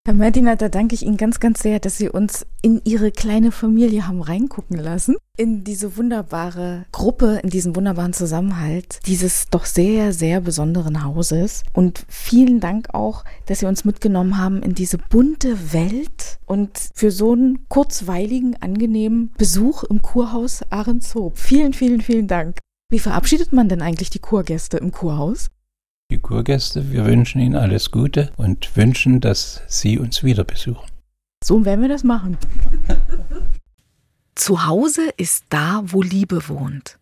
Herr 0.04 0.16
Medina, 0.16 0.56
da 0.56 0.68
danke 0.68 0.96
ich 0.96 1.04
Ihnen 1.04 1.18
ganz, 1.18 1.40
ganz 1.40 1.62
sehr, 1.62 1.80
dass 1.80 2.00
Sie 2.00 2.10
uns 2.10 2.48
in 2.64 2.82
Ihre 2.86 3.12
kleine 3.12 3.52
Familie 3.52 4.08
haben 4.08 4.24
reingucken 4.24 4.80
lassen. 4.80 5.16
In 5.38 5.64
diese 5.64 5.96
wunderbare 5.96 6.88
Gruppe, 6.92 7.40
in 7.44 7.52
diesen 7.52 7.76
wunderbaren 7.76 8.12
Zusammenhalt 8.12 9.00
dieses 9.06 9.46
doch 9.52 9.66
sehr, 9.66 10.12
sehr 10.12 10.42
besonderen 10.42 11.04
Hauses. 11.04 11.62
Und 11.74 12.04
vielen 12.08 12.60
Dank 12.60 12.96
auch, 12.96 13.24
dass 13.46 13.60
Sie 13.60 13.68
uns 13.68 13.86
mitgenommen 13.86 14.40
haben 14.40 14.64
in 14.64 14.74
diese 14.74 14.98
bunte 14.98 15.72
Welt 15.72 16.40
und 16.48 16.72
für 16.96 17.12
so 17.12 17.34
einen 17.34 17.70
kurzweiligen, 17.70 18.60
angenehmen 18.60 19.32
Besuch 19.38 19.84
im 19.84 20.02
Kurhaus 20.02 20.64
Ahrenshoop. 20.72 21.38
Vielen, 21.38 21.74
vielen, 21.74 22.02
vielen 22.02 22.28
Dank. 22.28 22.58
Wie 22.90 22.98
verabschiedet 22.98 23.54
man 23.54 23.70
denn 23.70 23.84
eigentlich 23.84 24.10
die 24.10 24.18
Kurgäste 24.18 24.78
im 24.78 24.92
Kurhaus? 24.92 25.52
Die 26.12 26.20
Kurgäste. 26.20 26.92
Wir 26.92 27.06
wünschen 27.06 27.42
Ihnen 27.42 27.56
alles 27.56 27.90
Gute 27.90 28.32
und 28.38 28.76
wünschen, 28.76 29.22
dass 29.22 29.62
Sie 29.68 29.98
uns 29.98 30.24
wieder 30.24 30.44
besuchen. 30.44 30.88
So 31.44 31.66
werden 31.66 31.82
wir 31.82 31.90
das 31.90 32.04
machen. 32.04 32.38
Zu 34.36 34.66
Hause 34.66 35.10
ist 35.18 35.46
da, 35.50 35.82
wo 35.86 36.04
Liebe 36.04 36.48
wohnt. 36.48 37.00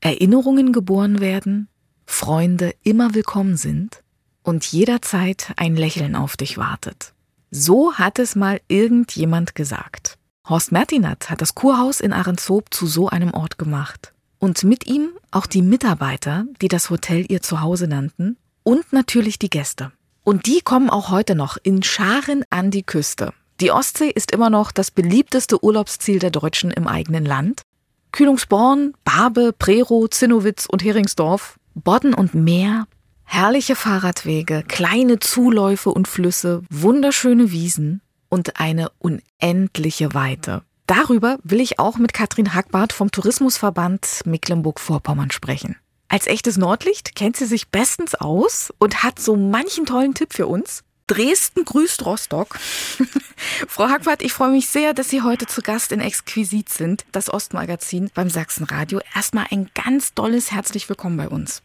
Erinnerungen 0.00 0.72
geboren 0.72 1.20
werden, 1.20 1.68
Freunde 2.06 2.74
immer 2.82 3.14
willkommen 3.14 3.56
sind 3.56 4.02
und 4.42 4.64
jederzeit 4.64 5.52
ein 5.56 5.76
Lächeln 5.76 6.16
auf 6.16 6.36
dich 6.36 6.58
wartet. 6.58 7.12
So 7.50 7.94
hat 7.94 8.18
es 8.18 8.36
mal 8.36 8.60
irgendjemand 8.68 9.54
gesagt. 9.54 10.18
Horst 10.48 10.72
Mertinat 10.72 11.30
hat 11.30 11.40
das 11.40 11.54
Kurhaus 11.54 12.00
in 12.00 12.12
Ahrenshoop 12.12 12.72
zu 12.72 12.86
so 12.86 13.08
einem 13.08 13.34
Ort 13.34 13.58
gemacht. 13.58 14.12
Und 14.38 14.64
mit 14.64 14.86
ihm 14.86 15.10
auch 15.30 15.46
die 15.46 15.62
Mitarbeiter, 15.62 16.44
die 16.60 16.68
das 16.68 16.90
Hotel 16.90 17.24
ihr 17.28 17.42
Zuhause 17.42 17.88
nannten 17.88 18.36
und 18.66 18.92
natürlich 18.92 19.38
die 19.38 19.48
Gäste. 19.48 19.92
Und 20.24 20.46
die 20.46 20.60
kommen 20.60 20.90
auch 20.90 21.10
heute 21.10 21.36
noch 21.36 21.56
in 21.62 21.84
Scharen 21.84 22.44
an 22.50 22.72
die 22.72 22.82
Küste. 22.82 23.32
Die 23.60 23.70
Ostsee 23.70 24.10
ist 24.10 24.32
immer 24.32 24.50
noch 24.50 24.72
das 24.72 24.90
beliebteste 24.90 25.62
Urlaubsziel 25.62 26.18
der 26.18 26.30
Deutschen 26.30 26.72
im 26.72 26.88
eigenen 26.88 27.24
Land. 27.24 27.62
Kühlungsborn, 28.10 28.94
Barbe, 29.04 29.54
Prerow, 29.56 30.10
Zinnowitz 30.10 30.66
und 30.66 30.82
Heringsdorf, 30.82 31.58
Bodden 31.74 32.12
und 32.12 32.34
Meer, 32.34 32.88
herrliche 33.22 33.76
Fahrradwege, 33.76 34.64
kleine 34.66 35.20
Zuläufe 35.20 35.90
und 35.90 36.08
Flüsse, 36.08 36.62
wunderschöne 36.68 37.52
Wiesen 37.52 38.02
und 38.28 38.58
eine 38.58 38.90
unendliche 38.98 40.12
Weite. 40.12 40.62
Darüber 40.88 41.38
will 41.44 41.60
ich 41.60 41.78
auch 41.78 41.98
mit 41.98 42.12
Katrin 42.12 42.52
Hackbart 42.52 42.92
vom 42.92 43.12
Tourismusverband 43.12 44.22
Mecklenburg-Vorpommern 44.24 45.30
sprechen. 45.30 45.76
Als 46.08 46.28
echtes 46.28 46.56
Nordlicht 46.56 47.16
kennt 47.16 47.36
sie 47.36 47.46
sich 47.46 47.70
bestens 47.70 48.14
aus 48.14 48.72
und 48.78 49.02
hat 49.02 49.18
so 49.18 49.36
manchen 49.36 49.86
tollen 49.86 50.14
Tipp 50.14 50.32
für 50.32 50.46
uns. 50.46 50.84
Dresden 51.08 51.64
grüßt 51.64 52.04
Rostock. 52.04 52.56
Frau 53.68 53.88
Hackwart, 53.88 54.22
ich 54.22 54.32
freue 54.32 54.50
mich 54.50 54.68
sehr, 54.68 54.92
dass 54.92 55.10
Sie 55.10 55.22
heute 55.22 55.46
zu 55.46 55.62
Gast 55.62 55.92
in 55.92 56.00
Exquisit 56.00 56.68
sind, 56.68 57.06
das 57.12 57.32
Ostmagazin 57.32 58.10
beim 58.14 58.28
Sachsenradio. 58.28 59.00
Erstmal 59.14 59.46
ein 59.52 59.70
ganz 59.74 60.14
tolles 60.14 60.52
herzlich 60.52 60.88
willkommen 60.88 61.16
bei 61.16 61.28
uns. 61.28 61.62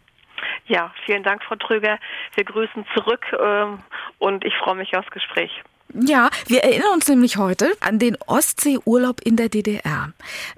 Ja, 0.68 0.94
vielen 1.06 1.24
Dank, 1.24 1.44
Frau 1.44 1.56
Tröger. 1.56 1.98
Wir 2.36 2.44
grüßen 2.44 2.86
zurück 2.96 3.26
ähm, 3.40 3.80
und 4.20 4.46
ich 4.46 4.54
freue 4.56 4.76
mich 4.76 4.96
aufs 4.96 5.10
Gespräch. 5.10 5.52
Ja, 5.94 6.30
wir 6.48 6.64
erinnern 6.64 6.94
uns 6.94 7.08
nämlich 7.08 7.38
heute 7.38 7.74
an 7.82 8.00
den 8.00 8.16
Ostseeurlaub 8.28 9.22
in 9.22 9.36
der 9.36 9.50
DDR. 9.50 10.14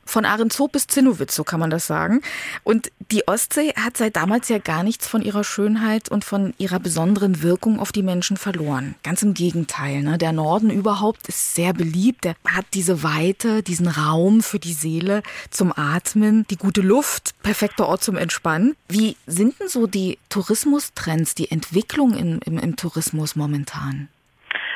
Von 0.06 0.26
Ahrenshoop 0.26 0.74
bis 0.74 0.88
Zinnowitz, 0.88 1.36
so 1.36 1.44
kann 1.44 1.60
man 1.60 1.70
das 1.70 1.88
sagen. 1.88 2.22
Und 2.64 2.92
die 3.12 3.28
Ostsee 3.28 3.74
hat 3.76 3.98
seit 3.98 4.16
damals 4.16 4.50
ja 4.50 4.60
gar 4.60 4.84
nichts 4.84 5.08
von 5.08 5.22
ihrer 5.22 5.44
Schönheit 5.44 6.10
und 6.10 6.24
von 6.24 6.54
ihrer 6.58 6.80
besonderen 6.80 7.42
Wirkung 7.42 7.80
auf 7.80 7.92
die 7.92 8.04
Menschen 8.04 8.38
verloren. 8.38 8.96
Ganz 9.04 9.24
im 9.24 9.34
Gegenteil. 9.34 10.02
Ne? 10.02 10.18
Der 10.18 10.34
Norden 10.34 10.70
überhaupt 10.70 11.28
ist 11.28 11.56
sehr 11.56 11.74
beliebt. 11.74 12.26
Der 12.26 12.36
hat 12.48 12.66
diese 12.74 13.02
Weite, 13.02 13.64
diesen 13.64 13.88
Raum 13.88 14.44
für 14.44 14.60
die 14.60 14.74
Seele 14.74 15.24
zum 15.50 15.74
Atmen, 15.76 16.46
die 16.50 16.58
gute 16.58 16.82
Luft, 16.82 17.34
perfekter 17.42 17.88
Ort 17.88 18.04
zum 18.04 18.18
Entspannen. 18.18 18.76
Wie 18.88 19.18
sind 19.26 19.60
denn 19.60 19.68
so 19.68 19.88
die 19.88 20.20
Tourismustrends, 20.30 21.34
die 21.34 21.50
Entwicklung 21.50 22.16
im, 22.16 22.40
im, 22.46 22.60
im 22.60 22.76
Tourismus 22.76 23.36
momentan? 23.36 24.10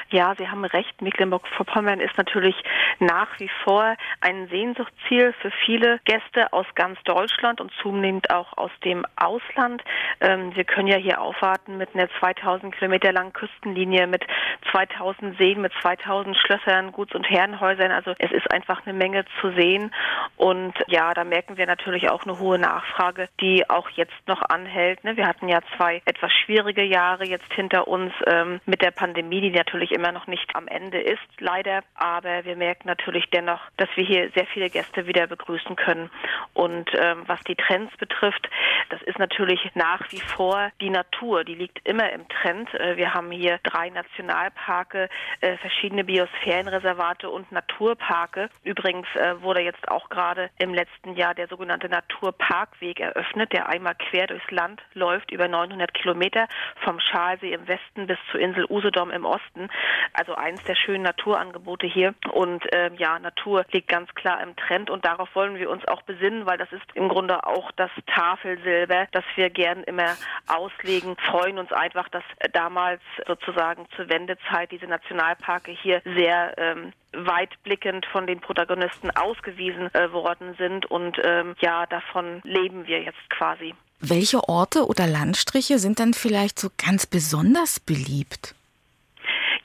Ja, 0.10 0.36
Sie 0.38 0.47
haben 0.47 0.64
recht. 0.64 1.01
Mecklenburg-Vorpommern 1.01 1.99
ist 1.99 2.18
natürlich 2.18 2.55
nach 2.99 3.28
wie 3.39 3.49
vor 3.64 3.95
ein 4.22 4.47
Sehnsuchtsziel 4.47 5.34
für 5.41 5.51
viele 5.66 5.99
Gäste 6.05 6.53
aus 6.53 6.66
ganz 6.76 6.97
Deutschland 7.03 7.60
und 7.60 7.74
zunehmend 7.82 8.30
auch 8.32 8.58
aus 8.58 8.72
dem 8.86 9.05
Ausland. 9.18 9.84
Ähm, 10.22 10.55
wir 10.55 10.64
können 10.64 10.88
ja 10.88 10.95
hier 10.95 11.20
aufwarten 11.20 11.78
mit 11.78 11.93
einer 11.93 12.10
2000 12.20 12.74
Kilometer 12.74 13.12
langen 13.12 13.34
Küstenlinie, 13.34 14.08
mit 14.08 14.26
2000 14.72 15.38
Seen, 15.38 15.60
mit 15.60 15.74
2000 15.82 16.38
Schlössern, 16.38 16.93
Guts- 16.93 17.14
und 17.14 17.30
Herrenhäusern. 17.30 17.91
Also 17.91 18.14
es 18.18 18.32
ist 18.32 18.49
einfach 18.49 18.86
eine 18.86 18.97
Menge 18.97 19.26
zu 19.41 19.51
sehen. 19.51 19.93
Und 20.38 20.74
ja, 20.88 21.14
da 21.14 21.26
merken 21.26 21.58
wir 21.58 21.66
natürlich 21.66 22.10
auch 22.10 22.24
eine 22.24 22.39
hohe 22.39 22.58
Nachfrage, 22.58 23.28
die 23.41 23.70
auch 23.70 23.89
jetzt 23.89 24.16
noch 24.26 24.41
anhält. 24.41 25.03
Ne? 25.03 25.18
Wir 25.18 25.28
hatten 25.28 25.49
ja 25.49 25.60
zwei 25.76 26.01
etwas 26.05 26.32
schwierige 26.32 26.84
Jahre 26.84 27.26
jetzt 27.26 27.51
hinter 27.53 27.89
uns 27.89 28.14
ähm, 28.26 28.62
mit 28.66 28.82
der 28.82 28.91
Pandemie, 28.91 29.41
die 29.41 29.51
natürlich 29.51 29.96
immer 29.97 30.11
noch 30.11 30.27
nicht 30.27 30.55
am 30.55 30.67
Ende 30.67 31.01
ist, 31.01 31.27
leider. 31.39 31.81
Aber 31.95 32.45
wir 32.45 32.55
merken 32.55 32.87
natürlich 32.87 33.25
dennoch, 33.31 33.59
dass 33.77 33.89
wir 33.95 34.05
hier 34.05 34.29
sehr 34.35 34.45
viele 34.45 34.69
Gäste 34.69 35.07
wieder 35.07 35.25
begrüßen 35.25 35.75
können. 35.75 36.09
Und 36.53 36.89
ähm, 36.93 37.23
was 37.25 37.41
die 37.41 37.55
Trends 37.55 37.95
betrifft, 37.97 38.47
das 38.89 39.01
ist 39.01 39.17
natürlich 39.17 39.59
nach 39.73 40.01
wie 40.11 40.19
vor 40.19 40.69
die 40.79 40.91
Natur. 40.91 41.43
Die 41.43 41.55
liegt 41.55 41.85
immer 41.87 42.11
im 42.11 42.27
Trend. 42.29 42.73
Äh, 42.75 42.97
wir 42.97 43.13
haben 43.13 43.31
hier 43.31 43.59
drei 43.63 43.89
Nationalparke, 43.89 45.09
äh, 45.41 45.57
verschiedene 45.57 46.03
Biosphärenreservate 46.03 47.29
und 47.29 47.51
Naturparke. 47.51 48.49
Übrigens 48.63 49.07
äh, 49.15 49.41
wurde 49.41 49.61
jetzt 49.61 49.89
auch 49.89 50.09
gerade 50.09 50.49
im 50.59 50.73
letzten 50.73 51.15
Jahr 51.15 51.33
der 51.33 51.47
sogenannte 51.47 51.89
Naturparkweg 51.89 52.99
eröffnet, 52.99 53.51
der 53.51 53.67
einmal 53.67 53.95
quer 53.95 54.27
durchs 54.27 54.51
Land 54.51 54.81
läuft, 54.93 55.31
über 55.31 55.47
900 55.47 55.93
Kilometer 55.93 56.47
vom 56.83 56.99
Schalsee 56.99 57.53
im 57.53 57.67
Westen 57.67 58.07
bis 58.07 58.17
zur 58.31 58.39
Insel 58.39 58.65
Usedom 58.69 59.11
im 59.11 59.25
Osten. 59.25 59.69
Also 60.13 60.35
eins 60.35 60.63
der 60.63 60.75
schönen 60.75 61.03
Naturangebote 61.03 61.88
hier. 61.88 62.13
Und 62.31 62.71
äh, 62.73 62.91
ja, 62.97 63.19
Natur 63.19 63.65
liegt 63.71 63.88
ganz 63.88 64.13
klar 64.15 64.41
im 64.41 64.55
Trend 64.55 64.89
und 64.89 65.05
darauf 65.05 65.33
wollen 65.35 65.55
wir 65.55 65.69
uns 65.69 65.88
auch 65.88 66.01
besinnen, 66.03 66.45
weil 66.45 66.57
das 66.57 66.71
ist 66.71 66.85
im 66.93 67.09
Grunde 67.09 67.45
auch 67.45 67.71
das 67.73 67.91
Tafelsilber, 68.07 69.07
das 69.11 69.23
wir 69.35 69.49
gern 69.49 69.83
immer 69.83 70.15
auslegen. 70.47 71.15
Freuen 71.17 71.59
uns 71.59 71.71
einfach, 71.71 72.09
dass 72.09 72.23
damals 72.53 73.01
sozusagen 73.27 73.85
zur 73.95 74.09
Wendezeit 74.09 74.71
diese 74.71 74.88
Nationalparke 74.88 75.71
hier 75.71 76.01
sehr 76.03 76.53
ähm, 76.57 76.93
weitblickend 77.13 78.05
von 78.05 78.27
den 78.27 78.39
Protagonisten 78.39 79.11
ausgewiesen 79.11 79.93
äh, 79.93 80.11
worden 80.11 80.55
sind 80.57 80.85
und 80.85 81.17
ähm, 81.23 81.55
ja, 81.59 81.85
davon 81.85 82.41
leben 82.43 82.88
wir 82.88 83.01
jetzt 83.01 83.29
quasi. 83.29 83.73
Welche 83.99 84.47
Orte 84.47 84.85
oder 84.85 85.07
Landstriche 85.07 85.79
sind 85.79 85.99
dann 85.99 86.13
vielleicht 86.13 86.59
so 86.59 86.69
ganz 86.77 87.07
besonders 87.07 87.79
beliebt? 87.79 88.53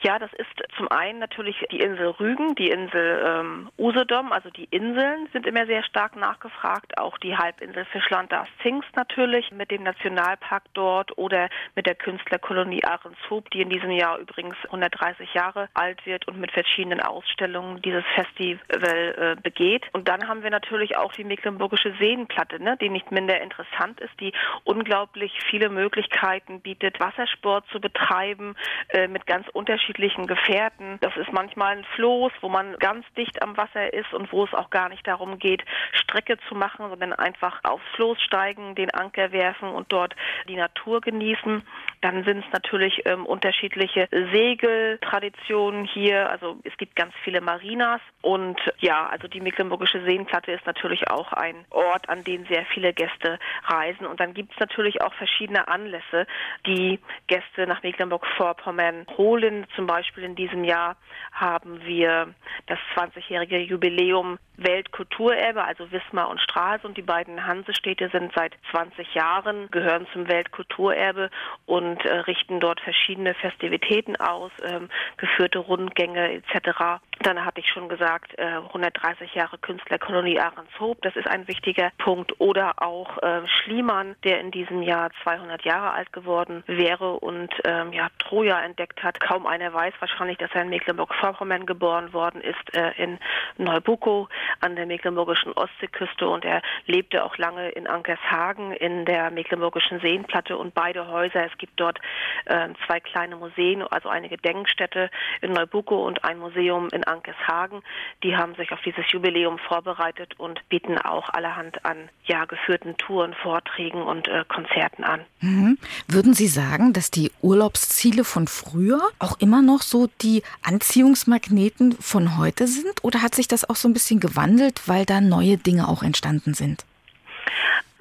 Ja, 0.05 0.19
das 0.19 0.33
ist 0.33 0.75
zum 0.75 0.91
einen 0.91 1.19
natürlich 1.19 1.55
die 1.71 1.79
Insel 1.79 2.07
Rügen, 2.07 2.55
die 2.55 2.67
Insel 2.69 3.23
ähm, 3.25 3.69
Usedom, 3.77 4.33
also 4.33 4.49
die 4.49 4.65
Inseln 4.65 5.29
sind 5.31 5.47
immer 5.47 5.65
sehr 5.65 5.81
stark 5.85 6.17
nachgefragt, 6.17 6.97
auch 6.97 7.17
die 7.19 7.37
Halbinsel 7.37 7.85
Fischland 7.85 8.29
das 8.29 8.49
Zingst 8.61 8.93
natürlich 8.97 9.49
mit 9.53 9.71
dem 9.71 9.83
Nationalpark 9.83 10.63
dort 10.73 11.17
oder 11.17 11.47
mit 11.75 11.85
der 11.85 11.95
Künstlerkolonie 11.95 12.83
Ahrenshoop, 12.83 13.49
die 13.51 13.61
in 13.61 13.69
diesem 13.69 13.91
Jahr 13.91 14.17
übrigens 14.17 14.57
130 14.65 15.33
Jahre 15.33 15.69
alt 15.73 16.05
wird 16.05 16.27
und 16.27 16.37
mit 16.37 16.51
verschiedenen 16.51 16.99
Ausstellungen 16.99 17.81
dieses 17.81 18.03
Festival 18.13 19.37
äh, 19.37 19.41
begeht. 19.41 19.85
Und 19.93 20.09
dann 20.09 20.27
haben 20.27 20.43
wir 20.43 20.49
natürlich 20.49 20.97
auch 20.97 21.13
die 21.13 21.23
Mecklenburgische 21.23 21.93
Seenplatte, 21.97 22.61
ne, 22.61 22.75
die 22.81 22.89
nicht 22.89 23.09
minder 23.13 23.39
interessant 23.39 24.01
ist, 24.01 24.19
die 24.19 24.33
unglaublich 24.65 25.31
viele 25.49 25.69
Möglichkeiten 25.69 26.59
bietet, 26.59 26.99
Wassersport 26.99 27.65
zu 27.71 27.79
betreiben 27.79 28.55
äh, 28.89 29.07
mit 29.07 29.25
ganz 29.25 29.47
unterschiedlichen 29.53 29.92
unterschiedlichen 29.93 30.27
Gefährten. 30.27 30.97
Das 31.01 31.15
ist 31.17 31.31
manchmal 31.31 31.77
ein 31.77 31.85
Floß, 31.95 32.31
wo 32.41 32.49
man 32.49 32.77
ganz 32.79 33.05
dicht 33.15 33.41
am 33.41 33.55
Wasser 33.57 33.93
ist 33.93 34.13
und 34.13 34.31
wo 34.31 34.43
es 34.43 34.53
auch 34.53 34.69
gar 34.69 34.89
nicht 34.89 35.05
darum 35.07 35.37
geht, 35.37 35.63
Strecke 35.91 36.37
zu 36.49 36.55
machen, 36.55 36.89
sondern 36.89 37.13
einfach 37.13 37.59
aufs 37.63 37.85
Floß 37.95 38.19
steigen, 38.21 38.75
den 38.75 38.91
Anker 38.91 39.31
werfen 39.31 39.69
und 39.69 39.91
dort 39.91 40.15
die 40.47 40.55
Natur 40.55 41.01
genießen. 41.01 41.63
Dann 42.01 42.23
sind 42.23 42.43
es 42.45 42.51
natürlich 42.51 43.03
ähm, 43.05 43.25
unterschiedliche 43.25 44.07
Segeltraditionen 44.31 45.85
hier. 45.85 46.29
Also 46.29 46.57
es 46.63 46.75
gibt 46.77 46.95
ganz 46.95 47.13
viele 47.23 47.41
Marinas 47.41 48.01
und 48.21 48.59
ja, 48.79 49.07
also 49.07 49.27
die 49.27 49.41
Mecklenburgische 49.41 50.03
Seenplatte 50.03 50.51
ist 50.51 50.65
natürlich 50.65 51.09
auch 51.09 51.33
ein 51.33 51.65
Ort, 51.69 52.09
an 52.09 52.23
den 52.23 52.45
sehr 52.45 52.65
viele 52.73 52.93
Gäste 52.93 53.39
reisen. 53.65 54.05
Und 54.05 54.19
dann 54.19 54.33
gibt 54.33 54.53
es 54.53 54.59
natürlich 54.59 55.01
auch 55.01 55.13
verschiedene 55.13 55.67
Anlässe, 55.67 56.25
die 56.65 56.99
Gäste 57.27 57.67
nach 57.67 57.83
Mecklenburg-Vorpommern 57.83 59.05
holen. 59.17 59.65
Zum 59.75 59.82
Beispiel 59.87 60.23
in 60.23 60.35
diesem 60.35 60.63
Jahr 60.63 60.95
haben 61.31 61.83
wir 61.85 62.33
das 62.67 62.79
20-jährige 62.95 63.59
Jubiläum 63.59 64.39
Weltkulturerbe, 64.57 65.63
also 65.63 65.91
Wismar 65.91 66.29
und 66.29 66.39
Stralsund. 66.39 66.97
Die 66.97 67.01
beiden 67.01 67.45
Hansestädte 67.45 68.09
sind 68.09 68.31
seit 68.35 68.53
20 68.71 69.13
Jahren, 69.13 69.69
gehören 69.71 70.07
zum 70.13 70.27
Weltkulturerbe 70.27 71.29
und 71.65 72.05
äh, 72.05 72.15
richten 72.19 72.59
dort 72.59 72.79
verschiedene 72.81 73.33
Festivitäten 73.33 74.15
aus, 74.17 74.51
ähm, 74.63 74.89
geführte 75.17 75.59
Rundgänge 75.59 76.33
etc. 76.33 77.01
Dann 77.21 77.43
hatte 77.45 77.61
ich 77.61 77.69
schon 77.69 77.89
gesagt, 77.89 78.37
äh, 78.37 78.43
130 78.43 79.33
Jahre 79.33 79.57
Künstlerkolonie 79.57 80.39
Ahrenshoop, 80.39 81.01
das 81.01 81.15
ist 81.15 81.27
ein 81.27 81.47
wichtiger 81.47 81.91
Punkt. 81.97 82.39
Oder 82.39 82.81
auch 82.81 83.17
äh, 83.23 83.41
Schliemann, 83.47 84.15
der 84.23 84.39
in 84.39 84.51
diesem 84.51 84.83
Jahr 84.83 85.09
200 85.23 85.63
Jahre 85.63 85.91
alt 85.91 86.13
geworden 86.13 86.63
wäre 86.67 87.13
und 87.19 87.51
ähm, 87.65 87.93
ja, 87.93 88.09
Troja 88.19 88.59
entdeckt 88.61 89.01
hat. 89.03 89.19
Kaum 89.19 89.45
einer 89.47 89.73
weiß 89.73 89.93
wahrscheinlich, 89.99 90.37
dass 90.37 90.51
er 90.53 90.63
in 90.63 90.69
Mecklenburg-Vorpommern 90.69 91.65
geboren 91.65 92.13
worden 92.13 92.41
ist, 92.41 92.75
äh, 92.75 92.91
in 92.97 93.19
Neubuckow 93.57 94.27
an 94.59 94.75
der 94.75 94.85
mecklenburgischen 94.85 95.53
Ostseeküste 95.53 96.27
und 96.27 96.45
er 96.45 96.61
lebte 96.85 97.23
auch 97.23 97.37
lange 97.37 97.69
in 97.69 97.87
Ankershagen 97.87 98.73
in 98.73 99.05
der 99.05 99.31
mecklenburgischen 99.31 99.99
Seenplatte 99.99 100.57
und 100.57 100.73
beide 100.73 101.07
Häuser, 101.07 101.45
es 101.45 101.57
gibt 101.57 101.79
dort 101.79 101.99
äh, 102.45 102.69
zwei 102.85 102.99
kleine 102.99 103.35
Museen, 103.35 103.83
also 103.83 104.09
eine 104.09 104.29
Gedenkstätte 104.29 105.09
in 105.41 105.53
Neubuckow 105.53 106.05
und 106.05 106.23
ein 106.23 106.39
Museum 106.39 106.89
in 106.91 107.03
Ankershagen, 107.03 107.81
die 108.23 108.35
haben 108.35 108.55
sich 108.55 108.71
auf 108.71 108.81
dieses 108.81 109.09
Jubiläum 109.11 109.57
vorbereitet 109.59 110.39
und 110.39 110.67
bieten 110.69 110.97
auch 110.97 111.29
allerhand 111.29 111.83
an 111.85 112.09
ja 112.25 112.45
geführten 112.45 112.97
Touren, 112.97 113.33
Vorträgen 113.33 114.01
und 114.01 114.27
äh, 114.27 114.43
Konzerten 114.47 115.03
an. 115.03 115.21
Mhm. 115.41 115.77
Würden 116.07 116.33
Sie 116.33 116.47
sagen, 116.47 116.93
dass 116.93 117.11
die 117.11 117.31
Urlaubsziele 117.41 118.23
von 118.23 118.47
früher 118.47 119.01
auch 119.19 119.39
immer 119.39 119.61
noch 119.61 119.81
so 119.81 120.09
die 120.21 120.43
Anziehungsmagneten 120.63 121.93
von 121.93 122.37
heute 122.37 122.67
sind 122.67 123.03
oder 123.03 123.21
hat 123.21 123.35
sich 123.35 123.47
das 123.47 123.69
auch 123.69 123.75
so 123.75 123.87
ein 123.87 123.93
bisschen 123.93 124.19
gewandelt? 124.19 124.32
Gewandelt, 124.33 124.81
weil 124.87 125.05
da 125.05 125.21
neue 125.21 125.57
Dinge 125.57 125.87
auch 125.87 126.03
entstanden 126.03 126.53
sind? 126.53 126.85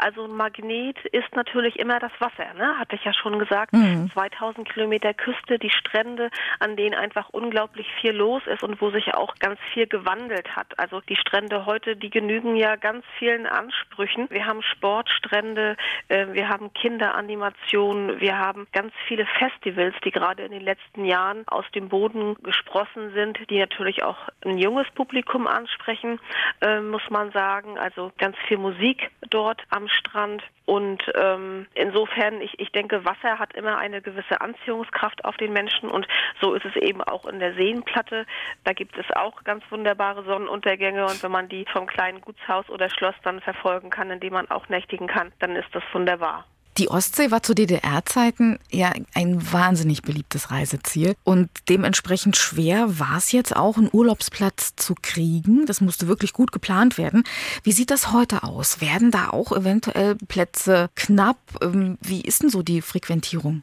Also 0.02 0.26
Magnet 0.26 0.98
ist 1.12 1.32
natürlich 1.36 1.78
immer 1.78 2.00
das 2.00 2.10
Wasser, 2.18 2.52
ne? 2.54 2.76
hatte 2.76 2.96
ich 2.96 3.04
ja 3.04 3.14
schon 3.14 3.38
gesagt. 3.38 3.72
Mhm. 3.72 4.10
2000 4.12 4.68
Kilometer 4.68 5.14
Küste, 5.14 5.60
die 5.60 5.70
Strände, 5.70 6.28
an 6.58 6.74
denen 6.74 6.94
einfach 6.94 7.28
unglaublich 7.30 7.86
viel 8.00 8.10
los 8.10 8.42
ist 8.46 8.64
und 8.64 8.80
wo 8.80 8.90
sich 8.90 9.14
auch 9.14 9.36
ganz 9.36 9.60
viel 9.72 9.86
gewandelt 9.86 10.56
hat. 10.56 10.76
Also 10.76 11.00
die 11.02 11.14
Strände 11.14 11.66
heute, 11.66 11.94
die 11.94 12.10
genügen 12.10 12.56
ja 12.56 12.74
ganz 12.74 13.04
vielen 13.16 13.46
Ansprüchen. 13.46 14.26
Wir 14.30 14.44
haben 14.44 14.62
Sportstrände, 14.62 15.76
äh, 16.08 16.26
wir 16.32 16.48
haben 16.48 16.72
Kinderanimationen, 16.72 18.20
wir 18.20 18.36
haben 18.36 18.66
ganz 18.72 18.92
viele 19.06 19.24
Festivals, 19.38 19.94
die 20.04 20.10
gerade 20.10 20.42
in 20.42 20.50
den 20.50 20.64
letzten 20.64 21.04
Jahren 21.04 21.46
aus 21.46 21.64
dem 21.76 21.88
Boden 21.88 22.34
gesprossen 22.42 23.12
sind, 23.14 23.38
die 23.50 23.60
natürlich 23.60 24.02
auch 24.02 24.18
ein 24.44 24.58
junges 24.58 24.90
Publikum 24.96 25.46
ansprechen, 25.46 26.18
äh, 26.60 26.80
muss 26.80 27.08
man 27.08 27.30
sagen. 27.30 27.78
Also 27.78 28.10
ganz 28.18 28.36
viel 28.48 28.58
Musik 28.58 29.08
dort 29.30 29.62
am 29.70 29.86
Strand. 29.92 30.42
Und 30.64 31.02
ähm, 31.14 31.66
insofern, 31.74 32.40
ich, 32.40 32.58
ich 32.58 32.70
denke, 32.72 33.04
Wasser 33.04 33.38
hat 33.38 33.54
immer 33.54 33.78
eine 33.78 34.00
gewisse 34.00 34.40
Anziehungskraft 34.40 35.24
auf 35.24 35.36
den 35.36 35.52
Menschen 35.52 35.90
und 35.90 36.06
so 36.40 36.54
ist 36.54 36.64
es 36.64 36.76
eben 36.76 37.02
auch 37.02 37.26
in 37.26 37.40
der 37.40 37.54
Seenplatte. 37.54 38.26
Da 38.64 38.72
gibt 38.72 38.96
es 38.96 39.06
auch 39.14 39.42
ganz 39.44 39.64
wunderbare 39.70 40.24
Sonnenuntergänge 40.24 41.04
und 41.04 41.22
wenn 41.22 41.32
man 41.32 41.48
die 41.48 41.64
vom 41.72 41.86
kleinen 41.86 42.20
Gutshaus 42.20 42.68
oder 42.70 42.88
Schloss 42.90 43.16
dann 43.22 43.40
verfolgen 43.40 43.90
kann, 43.90 44.10
indem 44.10 44.34
man 44.34 44.50
auch 44.50 44.68
nächtigen 44.68 45.08
kann, 45.08 45.32
dann 45.40 45.56
ist 45.56 45.68
das 45.72 45.82
wunderbar. 45.92 46.46
Die 46.78 46.88
Ostsee 46.88 47.30
war 47.30 47.42
zu 47.42 47.54
DDR-Zeiten 47.54 48.58
ja 48.70 48.92
ein 49.14 49.52
wahnsinnig 49.52 50.02
beliebtes 50.02 50.50
Reiseziel 50.50 51.14
und 51.22 51.50
dementsprechend 51.68 52.36
schwer 52.36 52.98
war 52.98 53.18
es 53.18 53.32
jetzt 53.32 53.54
auch, 53.54 53.76
einen 53.76 53.90
Urlaubsplatz 53.92 54.74
zu 54.76 54.94
kriegen. 55.00 55.66
Das 55.66 55.82
musste 55.82 56.08
wirklich 56.08 56.32
gut 56.32 56.50
geplant 56.50 56.96
werden. 56.96 57.24
Wie 57.62 57.72
sieht 57.72 57.90
das 57.90 58.12
heute 58.12 58.42
aus? 58.42 58.80
Werden 58.80 59.10
da 59.10 59.28
auch 59.30 59.52
eventuell 59.52 60.14
Plätze 60.14 60.88
knapp? 60.94 61.38
Ähm, 61.60 61.98
wie 62.00 62.22
ist 62.22 62.42
denn 62.42 62.50
so 62.50 62.62
die 62.62 62.80
Frequentierung? 62.80 63.62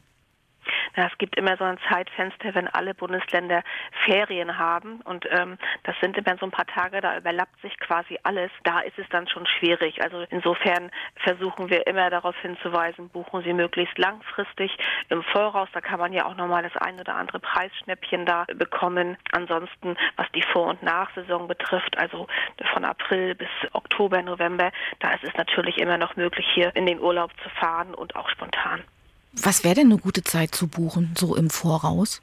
Ja, 0.96 1.06
es 1.06 1.18
gibt 1.18 1.36
immer 1.36 1.56
so 1.56 1.64
ein 1.64 1.78
Zeitfenster, 1.88 2.54
wenn 2.54 2.68
alle 2.68 2.94
Bundesländer 2.94 3.62
Ferien 4.04 4.58
haben 4.58 5.00
und 5.02 5.26
ähm, 5.30 5.58
das 5.84 5.94
sind 6.00 6.16
immer 6.16 6.36
so 6.38 6.46
ein 6.46 6.50
paar 6.50 6.66
Tage, 6.66 7.00
da 7.00 7.16
überlappt 7.16 7.60
sich 7.62 7.78
quasi 7.78 8.18
alles. 8.22 8.50
Da 8.64 8.80
ist 8.80 8.98
es 8.98 9.08
dann 9.10 9.28
schon 9.28 9.46
schwierig. 9.46 10.02
Also 10.02 10.24
insofern 10.30 10.90
versuchen 11.16 11.70
wir 11.70 11.86
immer 11.86 12.10
darauf 12.10 12.36
hinzuweisen, 12.40 13.08
buchen 13.08 13.42
Sie 13.42 13.52
möglichst 13.52 13.98
langfristig 13.98 14.76
im 15.08 15.22
Voraus. 15.22 15.68
Da 15.72 15.80
kann 15.80 16.00
man 16.00 16.12
ja 16.12 16.26
auch 16.26 16.34
nochmal 16.34 16.62
das 16.62 16.76
ein 16.76 16.98
oder 16.98 17.14
andere 17.14 17.40
Preisschnäppchen 17.40 18.26
da 18.26 18.44
bekommen. 18.54 19.16
Ansonsten, 19.32 19.96
was 20.16 20.30
die 20.32 20.42
Vor- 20.42 20.68
und 20.68 20.82
Nachsaison 20.82 21.46
betrifft, 21.46 21.98
also 21.98 22.26
von 22.72 22.84
April 22.84 23.34
bis 23.34 23.48
Oktober, 23.72 24.22
November, 24.22 24.70
da 24.98 25.12
ist 25.12 25.24
es 25.24 25.34
natürlich 25.34 25.78
immer 25.78 25.98
noch 25.98 26.16
möglich, 26.16 26.46
hier 26.54 26.74
in 26.74 26.86
den 26.86 27.00
Urlaub 27.00 27.30
zu 27.42 27.48
fahren 27.50 27.94
und 27.94 28.16
auch 28.16 28.28
spontan. 28.28 28.82
Was 29.32 29.64
wäre 29.64 29.76
denn 29.76 29.86
eine 29.86 29.98
gute 29.98 30.22
Zeit 30.22 30.54
zu 30.54 30.68
buchen, 30.68 31.14
so 31.16 31.36
im 31.36 31.50
Voraus? 31.50 32.20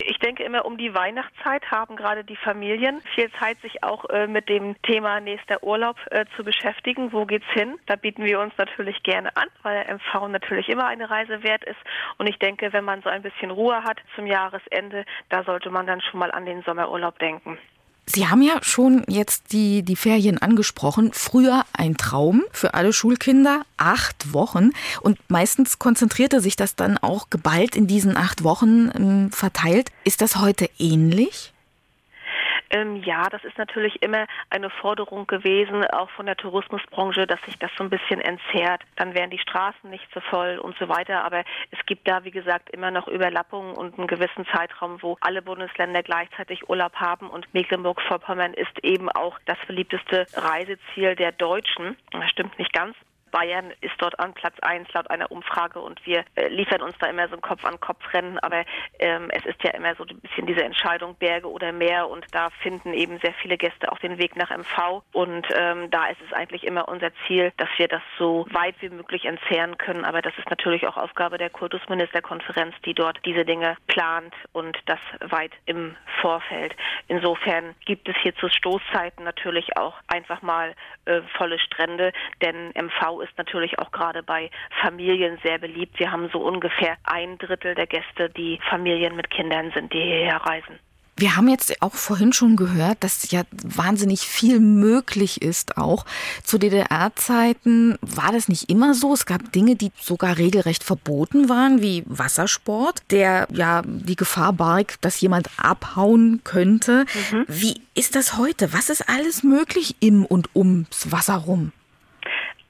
Ich 0.00 0.18
denke 0.18 0.42
immer 0.42 0.64
um 0.64 0.78
die 0.78 0.94
Weihnachtszeit 0.94 1.70
haben 1.70 1.96
gerade 1.96 2.24
die 2.24 2.36
Familien 2.36 3.00
viel 3.14 3.30
Zeit, 3.32 3.60
sich 3.60 3.82
auch 3.82 4.04
äh, 4.06 4.26
mit 4.26 4.48
dem 4.48 4.80
Thema 4.82 5.20
nächster 5.20 5.62
Urlaub 5.62 5.96
äh, 6.10 6.24
zu 6.36 6.44
beschäftigen. 6.44 7.12
Wo 7.12 7.26
geht's 7.26 7.46
hin? 7.52 7.78
Da 7.86 7.96
bieten 7.96 8.24
wir 8.24 8.40
uns 8.40 8.52
natürlich 8.56 9.02
gerne 9.02 9.36
an, 9.36 9.48
weil 9.62 9.84
MV 9.92 10.28
natürlich 10.28 10.68
immer 10.68 10.86
eine 10.86 11.10
Reise 11.10 11.42
wert 11.42 11.64
ist. 11.64 11.78
Und 12.16 12.26
ich 12.26 12.38
denke, 12.38 12.72
wenn 12.72 12.84
man 12.84 13.02
so 13.02 13.08
ein 13.08 13.22
bisschen 13.22 13.50
Ruhe 13.50 13.82
hat 13.84 13.98
zum 14.14 14.26
Jahresende, 14.26 15.04
da 15.28 15.44
sollte 15.44 15.70
man 15.70 15.86
dann 15.86 16.00
schon 16.00 16.20
mal 16.20 16.30
an 16.30 16.46
den 16.46 16.62
Sommerurlaub 16.62 17.18
denken. 17.18 17.58
Sie 18.10 18.26
haben 18.26 18.40
ja 18.40 18.58
schon 18.62 19.04
jetzt 19.06 19.52
die, 19.52 19.82
die 19.82 19.96
Ferien 19.96 20.38
angesprochen. 20.38 21.10
Früher 21.12 21.64
ein 21.74 21.96
Traum 21.98 22.42
für 22.52 22.72
alle 22.72 22.94
Schulkinder, 22.94 23.62
acht 23.76 24.32
Wochen. 24.32 24.70
Und 25.02 25.18
meistens 25.28 25.78
konzentrierte 25.78 26.40
sich 26.40 26.56
das 26.56 26.74
dann 26.74 26.96
auch 26.96 27.28
geballt 27.28 27.76
in 27.76 27.86
diesen 27.86 28.16
acht 28.16 28.44
Wochen 28.44 28.90
ähm, 28.96 29.30
verteilt. 29.30 29.90
Ist 30.04 30.22
das 30.22 30.36
heute 30.36 30.70
ähnlich? 30.78 31.52
Ähm, 32.70 32.96
ja, 33.02 33.28
das 33.30 33.44
ist 33.44 33.56
natürlich 33.56 34.02
immer 34.02 34.26
eine 34.50 34.70
Forderung 34.70 35.26
gewesen, 35.26 35.84
auch 35.86 36.10
von 36.10 36.26
der 36.26 36.36
Tourismusbranche, 36.36 37.26
dass 37.26 37.40
sich 37.42 37.58
das 37.58 37.70
so 37.76 37.84
ein 37.84 37.90
bisschen 37.90 38.20
entzerrt. 38.20 38.82
Dann 38.96 39.14
wären 39.14 39.30
die 39.30 39.38
Straßen 39.38 39.88
nicht 39.90 40.06
so 40.12 40.20
voll 40.20 40.58
und 40.58 40.76
so 40.78 40.88
weiter. 40.88 41.24
Aber 41.24 41.44
es 41.70 41.78
gibt 41.86 42.06
da, 42.08 42.24
wie 42.24 42.30
gesagt, 42.30 42.70
immer 42.70 42.90
noch 42.90 43.08
Überlappungen 43.08 43.74
und 43.74 43.98
einen 43.98 44.06
gewissen 44.06 44.46
Zeitraum, 44.54 45.02
wo 45.02 45.16
alle 45.20 45.42
Bundesländer 45.42 46.02
gleichzeitig 46.02 46.68
Urlaub 46.68 46.94
haben. 46.96 47.30
Und 47.30 47.52
Mecklenburg-Vorpommern 47.54 48.54
ist 48.54 48.84
eben 48.84 49.08
auch 49.10 49.38
das 49.46 49.58
beliebteste 49.66 50.26
Reiseziel 50.34 51.16
der 51.16 51.32
Deutschen. 51.32 51.96
Das 52.10 52.28
stimmt 52.30 52.58
nicht 52.58 52.72
ganz. 52.72 52.94
Bayern 53.30 53.72
ist 53.80 53.94
dort 53.98 54.18
an 54.18 54.34
Platz 54.34 54.54
1 54.60 54.92
laut 54.92 55.10
einer 55.10 55.30
Umfrage 55.30 55.80
und 55.80 56.04
wir 56.06 56.24
äh, 56.34 56.48
liefern 56.48 56.82
uns 56.82 56.96
da 56.98 57.06
immer 57.06 57.28
so 57.28 57.34
ein 57.34 57.40
Kopf-an-Kopf-Rennen, 57.40 58.38
aber 58.40 58.64
ähm, 58.98 59.30
es 59.30 59.44
ist 59.46 59.62
ja 59.62 59.70
immer 59.70 59.94
so 59.96 60.04
ein 60.04 60.20
bisschen 60.20 60.46
diese 60.46 60.64
Entscheidung 60.64 61.14
Berge 61.16 61.50
oder 61.50 61.72
Meer 61.72 62.08
und 62.08 62.26
da 62.32 62.50
finden 62.62 62.92
eben 62.94 63.18
sehr 63.20 63.34
viele 63.34 63.56
Gäste 63.56 63.90
auch 63.92 63.98
den 63.98 64.18
Weg 64.18 64.36
nach 64.36 64.50
MV 64.50 65.02
und 65.12 65.46
ähm, 65.54 65.90
da 65.90 66.06
ist 66.06 66.20
es 66.26 66.32
eigentlich 66.32 66.64
immer 66.64 66.88
unser 66.88 67.10
Ziel, 67.26 67.52
dass 67.56 67.68
wir 67.76 67.88
das 67.88 68.02
so 68.18 68.46
weit 68.50 68.74
wie 68.80 68.88
möglich 68.88 69.24
entzehren 69.24 69.78
können, 69.78 70.04
aber 70.04 70.22
das 70.22 70.36
ist 70.38 70.50
natürlich 70.50 70.86
auch 70.86 70.96
Aufgabe 70.96 71.38
der 71.38 71.50
Kultusministerkonferenz, 71.50 72.74
die 72.84 72.94
dort 72.94 73.18
diese 73.24 73.44
Dinge 73.44 73.76
plant 73.86 74.34
und 74.52 74.78
das 74.86 75.00
weit 75.20 75.52
im 75.66 75.96
Vorfeld. 76.20 76.74
Insofern 77.08 77.74
gibt 77.84 78.08
es 78.08 78.16
hier 78.22 78.34
zu 78.36 78.48
Stoßzeiten 78.48 79.24
natürlich 79.24 79.76
auch 79.76 79.94
einfach 80.08 80.42
mal 80.42 80.74
äh, 81.04 81.22
volle 81.36 81.58
Strände, 81.58 82.12
denn 82.42 82.72
MV 82.74 83.17
ist 83.20 83.36
natürlich 83.36 83.78
auch 83.78 83.90
gerade 83.90 84.22
bei 84.22 84.50
Familien 84.82 85.38
sehr 85.42 85.58
beliebt. 85.58 85.98
Wir 85.98 86.10
haben 86.12 86.28
so 86.32 86.40
ungefähr 86.40 86.96
ein 87.04 87.38
Drittel 87.38 87.74
der 87.74 87.86
Gäste, 87.86 88.30
die 88.30 88.58
Familien 88.68 89.16
mit 89.16 89.30
Kindern 89.30 89.70
sind, 89.74 89.92
die 89.92 90.00
hierher 90.00 90.36
reisen. 90.36 90.78
Wir 91.18 91.34
haben 91.34 91.48
jetzt 91.48 91.82
auch 91.82 91.94
vorhin 91.94 92.32
schon 92.32 92.54
gehört, 92.54 93.02
dass 93.02 93.28
ja 93.32 93.42
wahnsinnig 93.50 94.20
viel 94.20 94.60
möglich 94.60 95.42
ist 95.42 95.76
auch. 95.76 96.06
Zu 96.44 96.58
DDR-Zeiten 96.58 97.98
war 98.00 98.30
das 98.30 98.46
nicht 98.46 98.70
immer 98.70 98.94
so. 98.94 99.14
Es 99.14 99.26
gab 99.26 99.50
Dinge, 99.50 99.74
die 99.74 99.90
sogar 100.00 100.38
regelrecht 100.38 100.84
verboten 100.84 101.48
waren, 101.48 101.82
wie 101.82 102.04
Wassersport, 102.06 103.02
der 103.10 103.48
ja 103.50 103.82
die 103.84 104.14
Gefahr 104.14 104.52
barg, 104.52 104.94
dass 105.00 105.20
jemand 105.20 105.50
abhauen 105.56 106.40
könnte. 106.44 107.04
Mhm. 107.32 107.44
Wie 107.48 107.82
ist 107.94 108.14
das 108.14 108.36
heute? 108.36 108.72
Was 108.72 108.88
ist 108.88 109.08
alles 109.08 109.42
möglich 109.42 109.96
im 109.98 110.24
und 110.24 110.50
ums 110.54 111.10
Wasser 111.10 111.34
rum? 111.34 111.72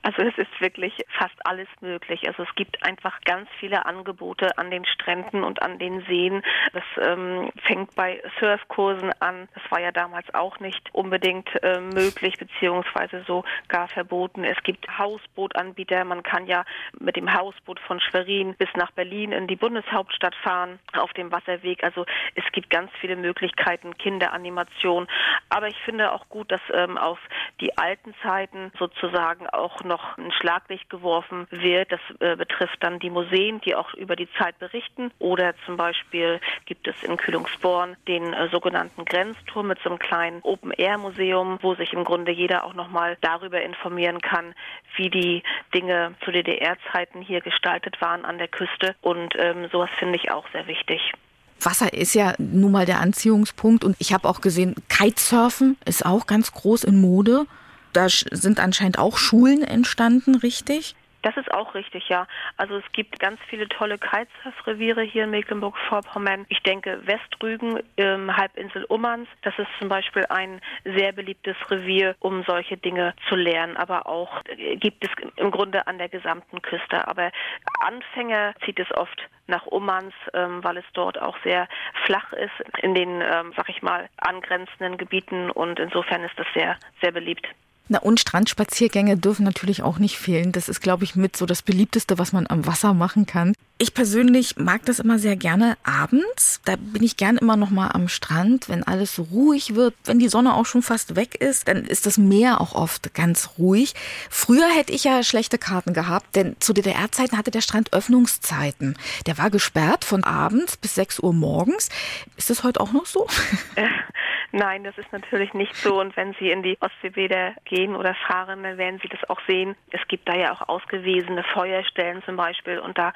Also 0.08 0.22
es 0.22 0.38
ist 0.38 0.60
wirklich 0.62 0.94
fast 1.18 1.34
alles 1.44 1.68
möglich. 1.82 2.26
Also 2.26 2.42
es 2.44 2.54
gibt 2.54 2.82
einfach 2.82 3.20
ganz 3.26 3.46
viele 3.60 3.84
Angebote 3.84 4.56
an 4.56 4.70
den 4.70 4.86
Stränden 4.86 5.44
und 5.44 5.60
an 5.60 5.78
den 5.78 6.00
Seen. 6.06 6.42
Das 6.72 6.82
ähm, 7.06 7.50
fängt 7.66 7.94
bei 7.94 8.22
Surfkursen 8.40 9.12
an. 9.20 9.48
Das 9.52 9.70
war 9.70 9.82
ja 9.82 9.92
damals 9.92 10.32
auch 10.32 10.60
nicht 10.60 10.88
unbedingt 10.94 11.50
äh, 11.62 11.78
möglich 11.80 12.38
beziehungsweise 12.38 13.22
so 13.26 13.44
gar 13.68 13.86
verboten. 13.88 14.44
Es 14.44 14.56
gibt 14.62 14.88
Hausbootanbieter. 14.96 16.06
Man 16.06 16.22
kann 16.22 16.46
ja 16.46 16.64
mit 16.98 17.16
dem 17.16 17.30
Hausboot 17.30 17.78
von 17.80 18.00
Schwerin 18.00 18.54
bis 18.54 18.70
nach 18.76 18.92
Berlin 18.92 19.32
in 19.32 19.46
die 19.46 19.56
Bundeshauptstadt 19.56 20.34
fahren 20.36 20.78
auf 20.96 21.12
dem 21.12 21.30
Wasserweg. 21.30 21.84
Also 21.84 22.06
es 22.34 22.44
gibt 22.52 22.70
ganz 22.70 22.90
viele 23.02 23.16
Möglichkeiten, 23.16 23.98
Kinderanimation. 23.98 25.06
Aber 25.50 25.68
ich 25.68 25.76
finde 25.84 26.12
auch 26.12 26.30
gut, 26.30 26.50
dass 26.50 26.62
ähm, 26.72 26.96
auf 26.96 27.18
die 27.60 27.76
alten 27.76 28.14
Zeiten 28.22 28.72
sozusagen 28.78 29.46
auch 29.50 29.84
noch 29.84 29.97
noch 29.98 30.18
ein 30.18 30.32
Schlaglicht 30.32 30.88
geworfen 30.90 31.46
wird. 31.50 31.90
Das 31.92 32.00
äh, 32.20 32.36
betrifft 32.36 32.78
dann 32.80 32.98
die 32.98 33.10
Museen, 33.10 33.60
die 33.60 33.74
auch 33.74 33.94
über 33.94 34.16
die 34.16 34.28
Zeit 34.38 34.58
berichten. 34.58 35.10
Oder 35.18 35.54
zum 35.66 35.76
Beispiel 35.76 36.40
gibt 36.66 36.86
es 36.86 37.02
in 37.02 37.16
Kühlungsborn 37.16 37.96
den 38.06 38.32
äh, 38.32 38.48
sogenannten 38.50 39.04
Grenzturm 39.04 39.68
mit 39.68 39.78
so 39.82 39.90
einem 39.90 39.98
kleinen 39.98 40.40
Open-Air-Museum, 40.42 41.58
wo 41.62 41.74
sich 41.74 41.92
im 41.92 42.04
Grunde 42.04 42.32
jeder 42.32 42.64
auch 42.64 42.74
nochmal 42.74 43.16
darüber 43.20 43.60
informieren 43.60 44.20
kann, 44.20 44.54
wie 44.96 45.10
die 45.10 45.42
Dinge 45.74 46.14
zu 46.24 46.30
DDR-Zeiten 46.30 47.20
hier 47.20 47.40
gestaltet 47.40 48.00
waren 48.00 48.24
an 48.24 48.38
der 48.38 48.48
Küste. 48.48 48.94
Und 49.00 49.34
ähm, 49.36 49.68
sowas 49.72 49.90
finde 49.98 50.16
ich 50.16 50.30
auch 50.30 50.46
sehr 50.52 50.66
wichtig. 50.66 51.12
Wasser 51.60 51.92
ist 51.92 52.14
ja 52.14 52.34
nun 52.38 52.70
mal 52.70 52.86
der 52.86 53.00
Anziehungspunkt 53.00 53.82
und 53.82 53.96
ich 53.98 54.12
habe 54.12 54.28
auch 54.28 54.40
gesehen, 54.40 54.76
Kitesurfen 54.88 55.76
ist 55.84 56.06
auch 56.06 56.26
ganz 56.26 56.52
groß 56.52 56.84
in 56.84 57.00
Mode. 57.00 57.46
Da 57.92 58.08
sind 58.08 58.60
anscheinend 58.60 58.98
auch 58.98 59.18
Schulen 59.18 59.62
entstanden, 59.62 60.36
richtig? 60.36 60.94
Das 61.22 61.36
ist 61.36 61.52
auch 61.52 61.74
richtig, 61.74 62.08
ja. 62.08 62.26
Also 62.56 62.76
es 62.76 62.92
gibt 62.92 63.18
ganz 63.18 63.40
viele 63.48 63.68
tolle 63.68 63.98
Kitesurf-Reviere 63.98 65.02
hier 65.02 65.24
in 65.24 65.30
Mecklenburg-Vorpommern. 65.30 66.46
Ich 66.48 66.62
denke 66.62 67.00
Westrügen, 67.06 67.80
ähm, 67.96 68.36
Halbinsel 68.36 68.84
Ummanz, 68.84 69.28
das 69.42 69.58
ist 69.58 69.68
zum 69.80 69.88
Beispiel 69.88 70.24
ein 70.28 70.60
sehr 70.84 71.12
beliebtes 71.12 71.56
Revier, 71.70 72.14
um 72.20 72.44
solche 72.44 72.76
Dinge 72.76 73.14
zu 73.28 73.34
lernen. 73.34 73.76
Aber 73.76 74.06
auch 74.06 74.44
äh, 74.44 74.76
gibt 74.76 75.04
es 75.04 75.10
im 75.36 75.50
Grunde 75.50 75.86
an 75.88 75.98
der 75.98 76.08
gesamten 76.08 76.62
Küste. 76.62 77.08
Aber 77.08 77.32
Anfänger 77.80 78.54
zieht 78.64 78.78
es 78.78 78.90
oft 78.96 79.20
nach 79.48 79.66
Ummanz, 79.66 80.14
ähm, 80.34 80.62
weil 80.62 80.76
es 80.76 80.84
dort 80.92 81.20
auch 81.20 81.36
sehr 81.42 81.68
flach 82.04 82.32
ist 82.32 82.54
in 82.82 82.94
den, 82.94 83.20
ähm, 83.22 83.52
sag 83.56 83.68
ich 83.68 83.82
mal, 83.82 84.08
angrenzenden 84.18 84.98
Gebieten 84.98 85.50
und 85.50 85.80
insofern 85.80 86.22
ist 86.22 86.38
das 86.38 86.46
sehr, 86.54 86.76
sehr 87.02 87.10
beliebt. 87.10 87.46
Na 87.88 87.98
und 88.00 88.20
Strandspaziergänge 88.20 89.16
dürfen 89.16 89.44
natürlich 89.44 89.82
auch 89.82 89.98
nicht 89.98 90.18
fehlen. 90.18 90.52
Das 90.52 90.68
ist, 90.68 90.80
glaube 90.80 91.04
ich, 91.04 91.16
mit 91.16 91.36
so 91.36 91.46
das 91.46 91.62
beliebteste, 91.62 92.18
was 92.18 92.32
man 92.32 92.46
am 92.46 92.66
Wasser 92.66 92.94
machen 92.94 93.26
kann. 93.26 93.54
Ich 93.80 93.94
persönlich 93.94 94.56
mag 94.56 94.84
das 94.86 94.98
immer 94.98 95.20
sehr 95.20 95.36
gerne 95.36 95.78
abends. 95.84 96.60
Da 96.64 96.74
bin 96.74 97.04
ich 97.04 97.16
gern 97.16 97.36
immer 97.36 97.56
noch 97.56 97.70
mal 97.70 97.90
am 97.92 98.08
Strand, 98.08 98.68
wenn 98.68 98.82
alles 98.82 99.14
so 99.14 99.22
ruhig 99.22 99.76
wird, 99.76 99.94
wenn 100.04 100.18
die 100.18 100.28
Sonne 100.28 100.54
auch 100.54 100.66
schon 100.66 100.82
fast 100.82 101.14
weg 101.14 101.36
ist, 101.36 101.68
dann 101.68 101.84
ist 101.84 102.04
das 102.04 102.18
Meer 102.18 102.60
auch 102.60 102.74
oft 102.74 103.14
ganz 103.14 103.50
ruhig. 103.56 103.94
Früher 104.30 104.68
hätte 104.68 104.92
ich 104.92 105.04
ja 105.04 105.22
schlechte 105.22 105.58
Karten 105.58 105.94
gehabt, 105.94 106.34
denn 106.34 106.56
zu 106.58 106.72
DDR-Zeiten 106.72 107.38
hatte 107.38 107.52
der 107.52 107.60
Strand 107.60 107.92
Öffnungszeiten. 107.92 108.98
Der 109.28 109.38
war 109.38 109.48
gesperrt 109.48 110.04
von 110.04 110.24
abends 110.24 110.76
bis 110.76 110.96
6 110.96 111.20
Uhr 111.20 111.32
morgens. 111.32 111.88
Ist 112.36 112.50
das 112.50 112.64
heute 112.64 112.80
auch 112.80 112.92
noch 112.92 113.06
so? 113.06 113.28
Nein, 114.50 114.82
das 114.82 114.96
ist 114.96 115.12
natürlich 115.12 115.52
nicht 115.52 115.74
so. 115.76 116.00
Und 116.00 116.16
wenn 116.16 116.34
Sie 116.40 116.50
in 116.50 116.62
die 116.62 116.78
Ostseebäder 116.80 117.54
gehen 117.64 117.94
oder 117.94 118.14
fahren, 118.26 118.62
dann 118.62 118.78
werden 118.78 118.98
Sie 119.02 119.08
das 119.08 119.28
auch 119.28 119.40
sehen. 119.46 119.76
Es 119.90 120.00
gibt 120.08 120.26
da 120.26 120.34
ja 120.34 120.52
auch 120.52 120.68
ausgewiesene 120.68 121.44
Feuerstellen 121.52 122.22
zum 122.24 122.36
Beispiel 122.36 122.78
und 122.78 122.96
da 122.96 123.12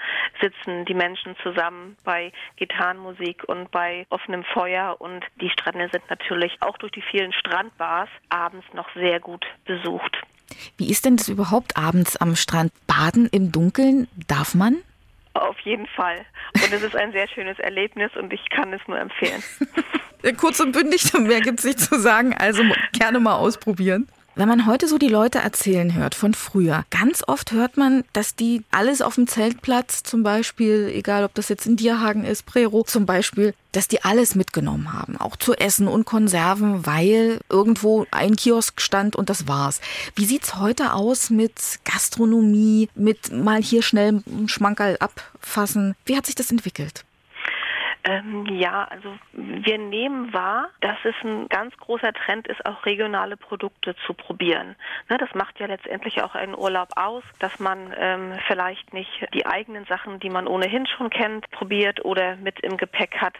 sitzen 0.52 0.84
die 0.84 0.94
Menschen 0.94 1.34
zusammen 1.42 1.96
bei 2.04 2.32
Gitarrenmusik 2.56 3.44
und 3.46 3.70
bei 3.70 4.06
offenem 4.10 4.44
Feuer 4.44 4.96
und 4.98 5.24
die 5.40 5.50
Strände 5.50 5.88
sind 5.92 6.08
natürlich 6.10 6.56
auch 6.60 6.76
durch 6.78 6.92
die 6.92 7.02
vielen 7.02 7.32
Strandbars 7.32 8.08
abends 8.28 8.66
noch 8.72 8.88
sehr 8.94 9.20
gut 9.20 9.44
besucht. 9.64 10.16
Wie 10.76 10.90
ist 10.90 11.04
denn 11.04 11.16
das 11.16 11.28
überhaupt 11.28 11.76
abends 11.76 12.16
am 12.16 12.36
Strand? 12.36 12.72
Baden 12.86 13.28
im 13.32 13.52
Dunkeln? 13.52 14.08
Darf 14.28 14.54
man? 14.54 14.78
Auf 15.34 15.58
jeden 15.60 15.86
Fall. 15.86 16.26
Und 16.54 16.72
es 16.72 16.82
ist 16.82 16.94
ein 16.94 17.12
sehr 17.12 17.26
schönes 17.28 17.58
Erlebnis 17.58 18.10
und 18.16 18.32
ich 18.32 18.50
kann 18.50 18.72
es 18.72 18.80
nur 18.86 18.98
empfehlen. 18.98 19.42
Kurz 20.36 20.60
und 20.60 20.72
bündig, 20.72 21.12
mehr 21.14 21.40
gibt 21.40 21.60
es 21.60 21.64
nicht 21.64 21.80
zu 21.80 21.98
sagen. 21.98 22.34
Also 22.38 22.62
gerne 22.92 23.18
mal 23.18 23.36
ausprobieren. 23.36 24.08
Wenn 24.34 24.48
man 24.48 24.64
heute 24.64 24.88
so 24.88 24.96
die 24.96 25.08
Leute 25.08 25.40
erzählen 25.40 25.92
hört 25.92 26.14
von 26.14 26.32
früher, 26.32 26.86
ganz 26.88 27.22
oft 27.26 27.52
hört 27.52 27.76
man, 27.76 28.02
dass 28.14 28.34
die 28.34 28.62
alles 28.70 29.02
auf 29.02 29.16
dem 29.16 29.26
Zeltplatz 29.26 30.04
zum 30.04 30.22
Beispiel, 30.22 30.90
egal 30.94 31.24
ob 31.24 31.34
das 31.34 31.50
jetzt 31.50 31.66
in 31.66 31.76
Dierhagen 31.76 32.24
ist, 32.24 32.46
Prero 32.46 32.82
zum 32.82 33.04
Beispiel, 33.04 33.52
dass 33.72 33.88
die 33.88 34.04
alles 34.04 34.34
mitgenommen 34.34 34.94
haben, 34.94 35.18
auch 35.18 35.36
zu 35.36 35.52
essen 35.52 35.86
und 35.86 36.06
Konserven, 36.06 36.86
weil 36.86 37.40
irgendwo 37.50 38.06
ein 38.10 38.34
Kiosk 38.34 38.80
stand 38.80 39.16
und 39.16 39.28
das 39.28 39.48
war's. 39.48 39.82
Wie 40.14 40.24
sieht's 40.24 40.56
heute 40.56 40.94
aus 40.94 41.28
mit 41.28 41.52
Gastronomie, 41.84 42.88
mit 42.94 43.32
mal 43.32 43.62
hier 43.62 43.82
schnell 43.82 44.22
einen 44.26 44.48
Schmankerl 44.48 44.96
abfassen? 44.98 45.94
Wie 46.06 46.16
hat 46.16 46.24
sich 46.24 46.36
das 46.36 46.50
entwickelt? 46.50 47.04
Ähm, 48.04 48.46
ja, 48.46 48.84
also 48.90 49.14
wir 49.32 49.78
nehmen 49.78 50.32
wahr, 50.32 50.70
dass 50.80 50.96
es 51.04 51.14
ein 51.22 51.48
ganz 51.48 51.76
großer 51.76 52.12
Trend 52.12 52.48
ist, 52.48 52.64
auch 52.66 52.84
regionale 52.84 53.36
Produkte 53.36 53.94
zu 54.06 54.14
probieren. 54.14 54.74
Ne, 55.08 55.18
das 55.18 55.32
macht 55.34 55.60
ja 55.60 55.66
letztendlich 55.66 56.20
auch 56.20 56.34
einen 56.34 56.56
Urlaub 56.56 56.88
aus, 56.96 57.22
dass 57.38 57.60
man 57.60 57.94
ähm, 57.96 58.32
vielleicht 58.48 58.92
nicht 58.92 59.28
die 59.34 59.46
eigenen 59.46 59.84
Sachen, 59.84 60.18
die 60.18 60.30
man 60.30 60.48
ohnehin 60.48 60.86
schon 60.86 61.10
kennt, 61.10 61.48
probiert 61.52 62.04
oder 62.04 62.34
mit 62.36 62.58
im 62.60 62.76
Gepäck 62.76 63.18
hat. 63.18 63.34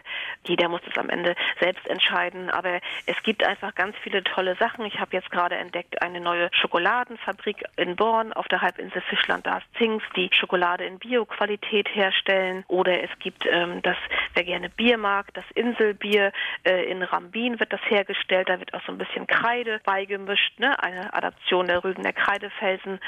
Jeder 0.45 0.69
muss 0.69 0.81
es 0.89 0.97
am 0.97 1.09
Ende 1.09 1.35
selbst 1.59 1.85
entscheiden, 1.87 2.49
aber 2.49 2.79
es 3.05 3.21
gibt 3.23 3.43
einfach 3.45 3.75
ganz 3.75 3.97
viele 4.01 4.23
tolle 4.23 4.55
Sachen. 4.55 4.85
Ich 4.85 4.99
habe 4.99 5.11
jetzt 5.11 5.29
gerade 5.29 5.55
entdeckt 5.55 6.01
eine 6.01 6.21
neue 6.21 6.49
Schokoladenfabrik 6.53 7.65
in 7.75 7.97
Born 7.97 8.31
auf 8.31 8.47
der 8.47 8.61
Halbinsel 8.61 9.01
Fischland, 9.01 9.45
da 9.45 9.57
ist 9.57 9.65
Zings, 9.77 10.03
die 10.15 10.29
Schokolade 10.31 10.85
in 10.85 10.99
Bioqualität 10.99 11.93
herstellen. 11.93 12.63
Oder 12.69 13.03
es 13.03 13.09
gibt 13.19 13.45
ähm, 13.45 13.81
das, 13.81 13.97
wer 14.33 14.43
gerne 14.53 14.69
Bier 14.69 14.99
mag, 14.99 15.33
das 15.33 15.45
Inselbier 15.55 16.31
äh, 16.63 16.83
in 16.83 17.01
Rambin 17.01 17.59
wird 17.59 17.73
das 17.73 17.81
hergestellt. 17.87 18.49
Da 18.49 18.59
wird 18.59 18.71
auch 18.75 18.85
so 18.85 18.91
ein 18.91 18.99
bisschen 18.99 19.25
Kreide 19.25 19.81
beigemischt, 19.83 20.59
ne? 20.59 20.81
eine 20.81 21.11
Adaption 21.11 21.65
der 21.65 21.83
Rügener 21.83 22.13
Kreidefelsen. 22.13 22.99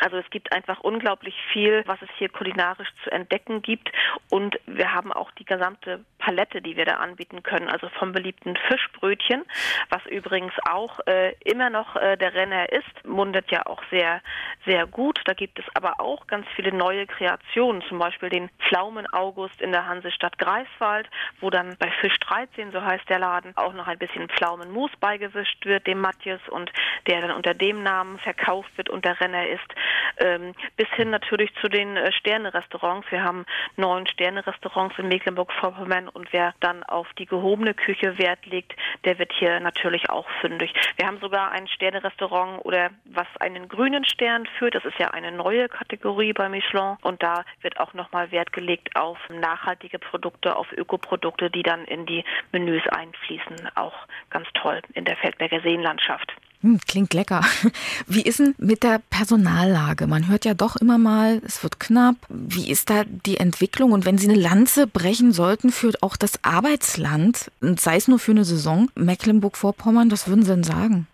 Also 0.00 0.16
es 0.16 0.28
gibt 0.30 0.52
einfach 0.52 0.80
unglaublich 0.80 1.36
viel, 1.52 1.84
was 1.86 2.02
es 2.02 2.08
hier 2.18 2.28
kulinarisch 2.28 2.88
zu 3.04 3.12
entdecken 3.12 3.62
gibt. 3.62 3.92
Und 4.30 4.58
wir 4.66 4.92
haben 4.92 5.12
auch 5.12 5.30
die 5.32 5.44
gesamte 5.44 6.04
Palette, 6.20 6.62
die 6.62 6.76
wir 6.76 6.84
da 6.84 6.94
anbieten 6.94 7.42
können. 7.42 7.68
Also 7.68 7.88
vom 7.98 8.12
beliebten 8.12 8.56
Fischbrötchen, 8.68 9.44
was 9.88 10.04
übrigens 10.06 10.52
auch 10.68 11.00
äh, 11.06 11.34
immer 11.44 11.70
noch 11.70 11.96
äh, 11.96 12.16
der 12.16 12.34
Renner 12.34 12.70
ist, 12.70 13.04
mundet 13.04 13.50
ja 13.50 13.66
auch 13.66 13.82
sehr, 13.90 14.20
sehr 14.66 14.86
gut. 14.86 15.20
Da 15.24 15.32
gibt 15.32 15.58
es 15.58 15.64
aber 15.74 16.00
auch 16.00 16.26
ganz 16.26 16.46
viele 16.54 16.72
neue 16.72 17.06
Kreationen, 17.06 17.82
zum 17.88 17.98
Beispiel 17.98 18.28
den 18.28 18.50
Pflaumen-August 18.68 19.60
in 19.60 19.72
der 19.72 19.86
Hansestadt 19.86 20.38
Greifswald, 20.38 21.08
wo 21.40 21.50
dann 21.50 21.76
bei 21.78 21.90
Fisch 22.00 22.18
13, 22.20 22.72
so 22.72 22.82
heißt 22.82 23.08
der 23.08 23.18
Laden, 23.18 23.56
auch 23.56 23.72
noch 23.72 23.88
ein 23.88 23.98
bisschen 23.98 24.28
Pflaumenmus 24.28 24.90
beigewischt 25.00 25.64
wird, 25.64 25.86
dem 25.86 26.00
Matthias, 26.00 26.40
und 26.50 26.70
der 27.06 27.22
dann 27.22 27.30
unter 27.30 27.54
dem 27.54 27.82
Namen 27.82 28.18
verkauft 28.18 28.70
wird 28.76 28.90
und 28.90 29.04
der 29.04 29.20
Renner 29.20 29.46
ist 29.48 29.74
ähm, 30.18 30.52
bis 30.76 30.88
hin 30.90 31.10
natürlich 31.10 31.52
zu 31.60 31.68
den 31.68 31.96
äh, 31.96 32.12
Sterne-Restaurants. 32.12 33.10
Wir 33.10 33.22
haben 33.22 33.46
neun 33.76 34.06
Sterne-Restaurants 34.06 34.98
in 34.98 35.08
Mecklenburg-Vorpommern 35.08 36.09
und 36.12 36.32
wer 36.32 36.54
dann 36.60 36.82
auf 36.84 37.06
die 37.18 37.26
gehobene 37.26 37.74
Küche 37.74 38.18
Wert 38.18 38.44
legt, 38.46 38.74
der 39.04 39.18
wird 39.18 39.32
hier 39.32 39.60
natürlich 39.60 40.10
auch 40.10 40.28
fündig. 40.40 40.72
Wir 40.96 41.06
haben 41.06 41.18
sogar 41.20 41.52
ein 41.52 41.68
Sterne-Restaurant 41.68 42.64
oder 42.64 42.90
was 43.04 43.26
einen 43.40 43.68
grünen 43.68 44.04
Stern 44.04 44.46
führt. 44.58 44.74
Das 44.74 44.84
ist 44.84 44.98
ja 44.98 45.08
eine 45.08 45.32
neue 45.32 45.68
Kategorie 45.68 46.32
bei 46.32 46.48
Michelin 46.48 46.96
und 47.02 47.22
da 47.22 47.44
wird 47.62 47.78
auch 47.80 47.94
nochmal 47.94 48.30
Wert 48.30 48.52
gelegt 48.52 48.96
auf 48.96 49.18
nachhaltige 49.28 49.98
Produkte, 49.98 50.56
auf 50.56 50.70
Ökoprodukte, 50.72 51.50
die 51.50 51.62
dann 51.62 51.84
in 51.84 52.06
die 52.06 52.24
Menüs 52.52 52.86
einfließen. 52.88 53.70
Auch 53.74 53.94
ganz 54.30 54.48
toll 54.54 54.80
in 54.94 55.04
der 55.04 55.16
Feldberger 55.16 55.60
Seenlandschaft. 55.60 56.32
Hm, 56.62 56.78
klingt 56.86 57.14
lecker. 57.14 57.42
Wie 58.06 58.22
ist 58.22 58.38
denn 58.38 58.54
mit 58.58 58.82
der 58.82 59.00
Personallage? 59.08 60.06
Man 60.06 60.28
hört 60.28 60.44
ja 60.44 60.52
doch 60.52 60.76
immer 60.76 60.98
mal, 60.98 61.40
es 61.46 61.62
wird 61.62 61.80
knapp. 61.80 62.16
Wie 62.28 62.70
ist 62.70 62.90
da 62.90 63.04
die 63.04 63.38
Entwicklung? 63.38 63.92
Und 63.92 64.04
wenn 64.04 64.18
Sie 64.18 64.28
eine 64.28 64.38
Lanze 64.38 64.86
brechen 64.86 65.32
sollten 65.32 65.72
für 65.72 65.92
auch 66.02 66.16
das 66.16 66.44
Arbeitsland, 66.44 67.50
sei 67.78 67.96
es 67.96 68.08
nur 68.08 68.18
für 68.18 68.32
eine 68.32 68.44
Saison, 68.44 68.90
Mecklenburg-Vorpommern, 68.94 70.10
was 70.10 70.28
würden 70.28 70.44
Sie 70.44 70.50
denn 70.50 70.64
sagen? 70.64 71.06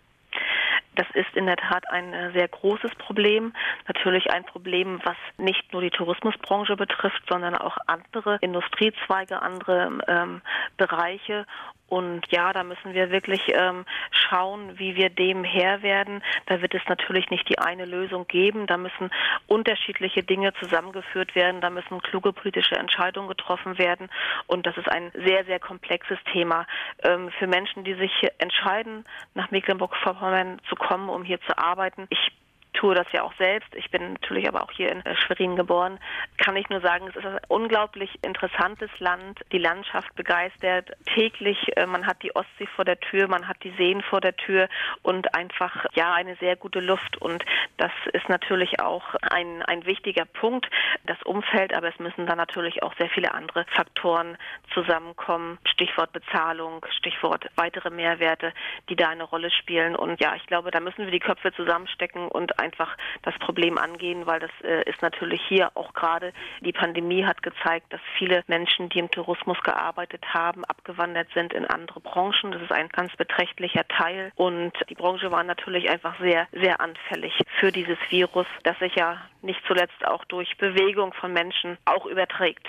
Das 0.97 1.07
ist 1.13 1.35
in 1.35 1.45
der 1.45 1.57
Tat 1.57 1.89
ein 1.89 2.11
äh, 2.11 2.31
sehr 2.31 2.47
großes 2.47 2.95
Problem. 2.95 3.53
Natürlich 3.87 4.31
ein 4.31 4.43
Problem, 4.43 4.99
was 5.03 5.15
nicht 5.37 5.71
nur 5.71 5.81
die 5.83 5.91
Tourismusbranche 5.91 6.75
betrifft, 6.75 7.21
sondern 7.29 7.55
auch 7.55 7.77
andere 7.85 8.39
Industriezweige, 8.41 9.41
andere 9.41 9.99
ähm, 10.07 10.41
Bereiche. 10.75 11.45
Und 11.89 12.29
ja, 12.31 12.51
da 12.51 12.63
müssen 12.63 12.93
wir 12.93 13.11
wirklich 13.11 13.41
ähm, 13.53 13.85
schauen, 14.11 14.77
wie 14.77 14.95
wir 14.95 15.09
dem 15.09 15.43
Herr 15.43 15.81
werden. 15.83 16.21
Da 16.45 16.61
wird 16.61 16.73
es 16.73 16.81
natürlich 16.87 17.29
nicht 17.29 17.47
die 17.47 17.59
eine 17.59 17.85
Lösung 17.85 18.27
geben. 18.27 18.67
Da 18.67 18.77
müssen 18.77 19.09
unterschiedliche 19.47 20.21
Dinge 20.21 20.53
zusammengeführt 20.55 21.33
werden. 21.33 21.61
Da 21.61 21.69
müssen 21.69 22.01
kluge 22.01 22.33
politische 22.33 22.75
Entscheidungen 22.75 23.29
getroffen 23.29 23.77
werden. 23.77 24.09
Und 24.47 24.65
das 24.65 24.75
ist 24.77 24.91
ein 24.91 25.11
sehr, 25.13 25.45
sehr 25.45 25.59
komplexes 25.59 26.17
Thema. 26.33 26.67
Ähm, 27.03 27.29
für 27.39 27.47
Menschen, 27.47 27.85
die 27.85 27.93
sich 27.93 28.11
entscheiden, 28.37 29.05
nach 29.33 29.49
Mecklenburg-Vorpommern 29.51 30.59
zu 30.67 30.75
kommen, 30.75 30.86
um 31.09 31.23
hier 31.23 31.39
zu 31.41 31.57
arbeiten. 31.57 32.07
Ich 32.09 32.31
tue 32.77 32.93
das 32.93 33.07
ja 33.11 33.23
auch 33.23 33.33
selbst. 33.37 33.73
Ich 33.75 33.89
bin 33.89 34.13
natürlich 34.13 34.47
aber 34.47 34.63
auch 34.63 34.71
hier 34.71 34.91
in 34.91 35.03
äh, 35.05 35.15
Schwerin 35.15 35.55
geboren. 35.55 35.99
Kann 36.37 36.55
ich 36.55 36.69
nur 36.69 36.79
sagen, 36.81 37.07
es 37.07 37.15
ist 37.15 37.25
ein 37.25 37.39
unglaublich 37.47 38.11
interessantes 38.21 38.89
Land. 38.99 39.39
Die 39.51 39.57
Landschaft 39.57 40.13
begeistert 40.15 40.91
täglich. 41.15 41.57
Äh, 41.75 41.87
man 41.87 42.05
hat 42.05 42.21
die 42.21 42.35
Ostsee 42.35 42.67
vor 42.75 42.85
der 42.85 42.99
Tür, 42.99 43.27
man 43.27 43.47
hat 43.47 43.57
die 43.63 43.73
Seen 43.77 44.01
vor 44.03 44.21
der 44.21 44.35
Tür 44.35 44.69
und 45.01 45.33
einfach 45.33 45.85
ja 45.95 46.13
eine 46.13 46.35
sehr 46.35 46.55
gute 46.55 46.79
Luft. 46.79 47.17
Und 47.17 47.43
das 47.77 47.91
ist 48.13 48.29
natürlich 48.29 48.79
auch 48.79 49.15
ein, 49.21 49.63
ein 49.63 49.85
wichtiger 49.85 50.25
Punkt, 50.25 50.67
das 51.05 51.21
Umfeld. 51.23 51.75
Aber 51.75 51.87
es 51.87 51.99
müssen 51.99 52.27
dann 52.27 52.37
natürlich 52.37 52.83
auch 52.83 52.95
sehr 52.97 53.09
viele 53.09 53.33
andere 53.33 53.65
Faktoren 53.75 54.37
zusammenkommen. 54.73 55.57
Stichwort 55.65 56.11
Bezahlung, 56.13 56.85
Stichwort 56.97 57.49
weitere 57.55 57.89
Mehrwerte, 57.89 58.53
die 58.89 58.95
da 58.95 59.09
eine 59.09 59.23
Rolle 59.23 59.49
spielen. 59.49 59.95
Und 59.95 60.21
ja, 60.21 60.35
ich 60.35 60.45
glaube, 60.45 60.69
da 60.69 60.79
müssen 60.79 61.05
wir 61.05 61.11
die 61.11 61.19
Köpfe 61.19 61.51
zusammenstecken 61.53 62.27
und 62.27 62.59
ein 62.59 62.66
einfach 62.67 62.97
das 63.21 63.37
Problem 63.39 63.77
angehen, 63.77 64.25
weil 64.25 64.39
das 64.39 64.51
äh, 64.63 64.83
ist 64.89 65.01
natürlich 65.01 65.41
hier 65.47 65.71
auch 65.75 65.93
gerade 65.93 66.33
die 66.61 66.73
Pandemie 66.73 67.25
hat 67.25 67.41
gezeigt, 67.41 67.93
dass 67.93 68.01
viele 68.17 68.43
Menschen, 68.47 68.89
die 68.89 68.99
im 68.99 69.09
Tourismus 69.09 69.57
gearbeitet 69.63 70.23
haben, 70.33 70.65
abgewandert 70.65 71.29
sind 71.33 71.53
in 71.53 71.65
andere 71.65 72.01
Branchen. 72.01 72.51
Das 72.51 72.61
ist 72.61 72.71
ein 72.71 72.89
ganz 72.89 73.15
beträchtlicher 73.15 73.87
Teil 73.87 74.31
und 74.35 74.73
die 74.89 74.95
Branche 74.95 75.31
war 75.31 75.43
natürlich 75.43 75.89
einfach 75.89 76.19
sehr, 76.19 76.47
sehr 76.51 76.81
anfällig 76.81 77.33
für 77.59 77.71
dieses 77.71 77.97
Virus, 78.09 78.47
das 78.63 78.77
sich 78.79 78.95
ja 78.95 79.17
nicht 79.41 79.61
zuletzt 79.65 80.05
auch 80.05 80.25
durch 80.25 80.57
Bewegung 80.57 81.13
von 81.13 81.31
Menschen 81.31 81.77
auch 81.85 82.05
überträgt. 82.05 82.67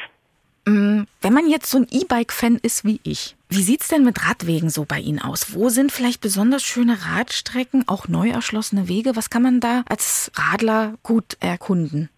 Mm, 0.68 1.04
wenn 1.22 1.32
man 1.32 1.48
jetzt 1.48 1.70
so 1.70 1.78
ein 1.78 1.86
E-Bike-Fan 1.90 2.56
ist 2.62 2.84
wie 2.84 3.00
ich, 3.02 3.36
wie 3.48 3.62
sieht's 3.62 3.88
denn 3.88 4.04
mit 4.04 4.28
Radwegen 4.28 4.68
so 4.68 4.84
bei 4.84 4.98
Ihnen 4.98 5.20
aus? 5.20 5.54
Wo 5.54 5.70
sind 5.70 5.90
vielleicht 5.90 6.20
besonders 6.20 6.62
schöne 6.62 6.98
Radstrecken, 7.06 7.84
auch 7.88 8.06
neu 8.06 8.28
erschlossene 8.28 8.86
Wege? 8.86 9.16
Was 9.16 9.30
kann 9.30 9.42
man 9.42 9.60
da 9.60 9.82
als 9.88 10.30
Radler 10.36 10.94
gut 11.02 11.38
erkunden? 11.40 12.10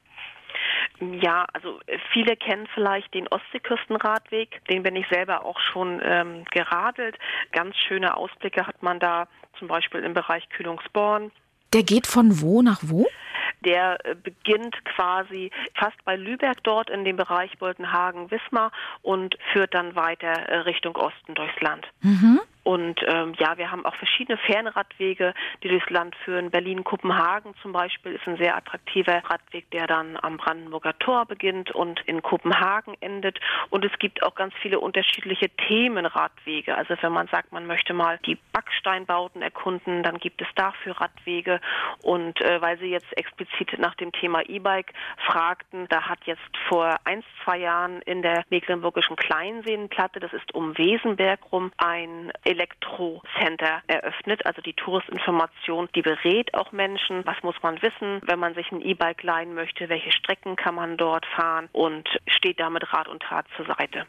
Ja, 1.22 1.46
also 1.52 1.78
äh, 1.86 1.98
viele 2.12 2.36
kennen 2.36 2.66
vielleicht 2.74 3.14
den 3.14 3.28
Ostseeküstenradweg. 3.28 4.60
Den 4.68 4.82
bin 4.82 4.96
ich 4.96 5.06
selber 5.08 5.44
auch 5.46 5.60
schon 5.60 6.00
ähm, 6.02 6.44
geradelt. 6.50 7.16
Ganz 7.52 7.76
schöne 7.76 8.16
Ausblicke 8.16 8.66
hat 8.66 8.82
man 8.82 8.98
da, 8.98 9.28
zum 9.58 9.68
Beispiel 9.68 10.00
im 10.00 10.12
Bereich 10.12 10.48
Kühlungsborn. 10.48 11.30
Der 11.72 11.84
geht 11.84 12.08
von 12.08 12.40
wo 12.40 12.62
nach 12.62 12.80
wo? 12.82 13.06
Der 13.64 14.04
äh, 14.04 14.14
beginnt 14.14 14.76
quasi 14.84 15.50
fast 15.74 16.02
bei 16.04 16.16
Lübeck 16.16 16.62
dort 16.62 16.90
in 16.90 17.04
dem 17.04 17.16
Bereich 17.16 17.56
Boltenhagen-Wismar 17.58 18.72
und 19.02 19.36
führt 19.52 19.74
dann 19.74 19.94
weiter 19.94 20.28
äh, 20.48 20.58
Richtung 20.58 20.96
Osten 20.96 21.34
durchs 21.34 21.60
Land. 21.60 21.86
Mhm. 22.02 22.40
Und 22.62 23.00
ähm, 23.06 23.34
ja, 23.38 23.56
wir 23.56 23.70
haben 23.70 23.86
auch 23.86 23.94
verschiedene 23.94 24.36
Fernradwege, 24.38 25.34
die 25.62 25.68
durchs 25.68 25.88
Land 25.88 26.14
führen. 26.24 26.50
Berlin-Kopenhagen 26.50 27.54
zum 27.62 27.72
Beispiel 27.72 28.12
ist 28.12 28.26
ein 28.26 28.36
sehr 28.36 28.56
attraktiver 28.56 29.22
Radweg, 29.24 29.70
der 29.70 29.86
dann 29.86 30.18
am 30.20 30.36
Brandenburger 30.36 30.98
Tor 30.98 31.24
beginnt 31.26 31.70
und 31.70 32.00
in 32.06 32.22
Kopenhagen 32.22 32.94
endet. 33.00 33.40
Und 33.70 33.84
es 33.84 33.92
gibt 33.98 34.22
auch 34.22 34.34
ganz 34.34 34.52
viele 34.60 34.78
unterschiedliche 34.78 35.48
Themenradwege. 35.68 36.76
Also 36.76 36.94
wenn 37.00 37.12
man 37.12 37.28
sagt, 37.28 37.52
man 37.52 37.66
möchte 37.66 37.94
mal 37.94 38.18
die 38.26 38.38
Backsteinbauten 38.52 39.40
erkunden, 39.40 40.02
dann 40.02 40.18
gibt 40.18 40.42
es 40.42 40.48
dafür 40.54 41.00
Radwege. 41.00 41.60
Und 42.02 42.40
äh, 42.42 42.60
weil 42.60 42.78
Sie 42.78 42.90
jetzt 42.90 43.16
explizit 43.16 43.78
nach 43.78 43.94
dem 43.94 44.12
Thema 44.12 44.42
E-Bike 44.46 44.92
fragten, 45.26 45.86
da 45.88 46.02
hat 46.02 46.18
jetzt 46.24 46.40
vor 46.68 46.96
ein, 47.04 47.22
zwei 47.42 47.58
Jahren 47.58 48.02
in 48.02 48.22
der 48.22 48.44
mecklenburgischen 48.50 49.16
Kleinseenplatte, 49.16 50.20
das 50.20 50.32
ist 50.32 50.54
um 50.54 50.76
Wesenberg 50.76 51.40
rum, 51.52 51.72
ein 51.78 52.32
Elektrocenter 52.50 53.82
eröffnet, 53.86 54.44
also 54.44 54.60
die 54.60 54.74
Touristinformation, 54.74 55.88
die 55.94 56.02
berät 56.02 56.52
auch 56.54 56.72
Menschen, 56.72 57.24
was 57.24 57.40
muss 57.42 57.54
man 57.62 57.80
wissen, 57.80 58.20
wenn 58.26 58.38
man 58.38 58.54
sich 58.54 58.70
ein 58.72 58.82
E-Bike 58.82 59.22
leihen 59.22 59.54
möchte, 59.54 59.88
welche 59.88 60.10
Strecken 60.10 60.56
kann 60.56 60.74
man 60.74 60.96
dort 60.96 61.24
fahren 61.26 61.68
und 61.72 62.08
steht 62.26 62.58
damit 62.58 62.92
Rat 62.92 63.08
und 63.08 63.22
Tat 63.22 63.46
zur 63.56 63.66
Seite. 63.66 64.06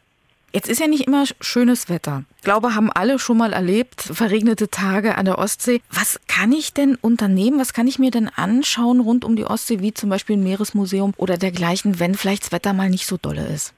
Jetzt 0.54 0.68
ist 0.68 0.82
ja 0.82 0.88
nicht 0.88 1.08
immer 1.08 1.24
schönes 1.40 1.88
Wetter. 1.88 2.24
Ich 2.38 2.44
glaube, 2.44 2.76
haben 2.76 2.92
alle 2.92 3.20
schon 3.20 3.38
mal 3.38 3.54
erlebt, 3.54 4.02
verregnete 4.02 4.70
Tage 4.70 5.18
an 5.18 5.26
der 5.26 5.38
Ostsee. 5.38 5.82
Was 5.90 6.20
kann 6.28 6.52
ich 6.52 6.74
denn 6.74 6.96
unternehmen? 6.96 7.60
Was 7.60 7.74
kann 7.74 7.88
ich 7.88 8.00
mir 8.00 8.12
denn 8.12 8.28
anschauen 8.28 9.00
rund 9.00 9.24
um 9.24 9.38
die 9.38 9.46
Ostsee, 9.46 9.80
wie 9.80 9.94
zum 9.94 10.10
Beispiel 10.10 10.36
ein 10.36 10.44
Meeresmuseum 10.44 11.14
oder 11.16 11.38
dergleichen, 11.38 12.00
wenn 12.00 12.16
vielleicht 12.16 12.44
das 12.44 12.52
Wetter 12.52 12.74
mal 12.74 12.90
nicht 12.90 13.06
so 13.06 13.16
dolle 13.16 13.46
ist? 13.48 13.74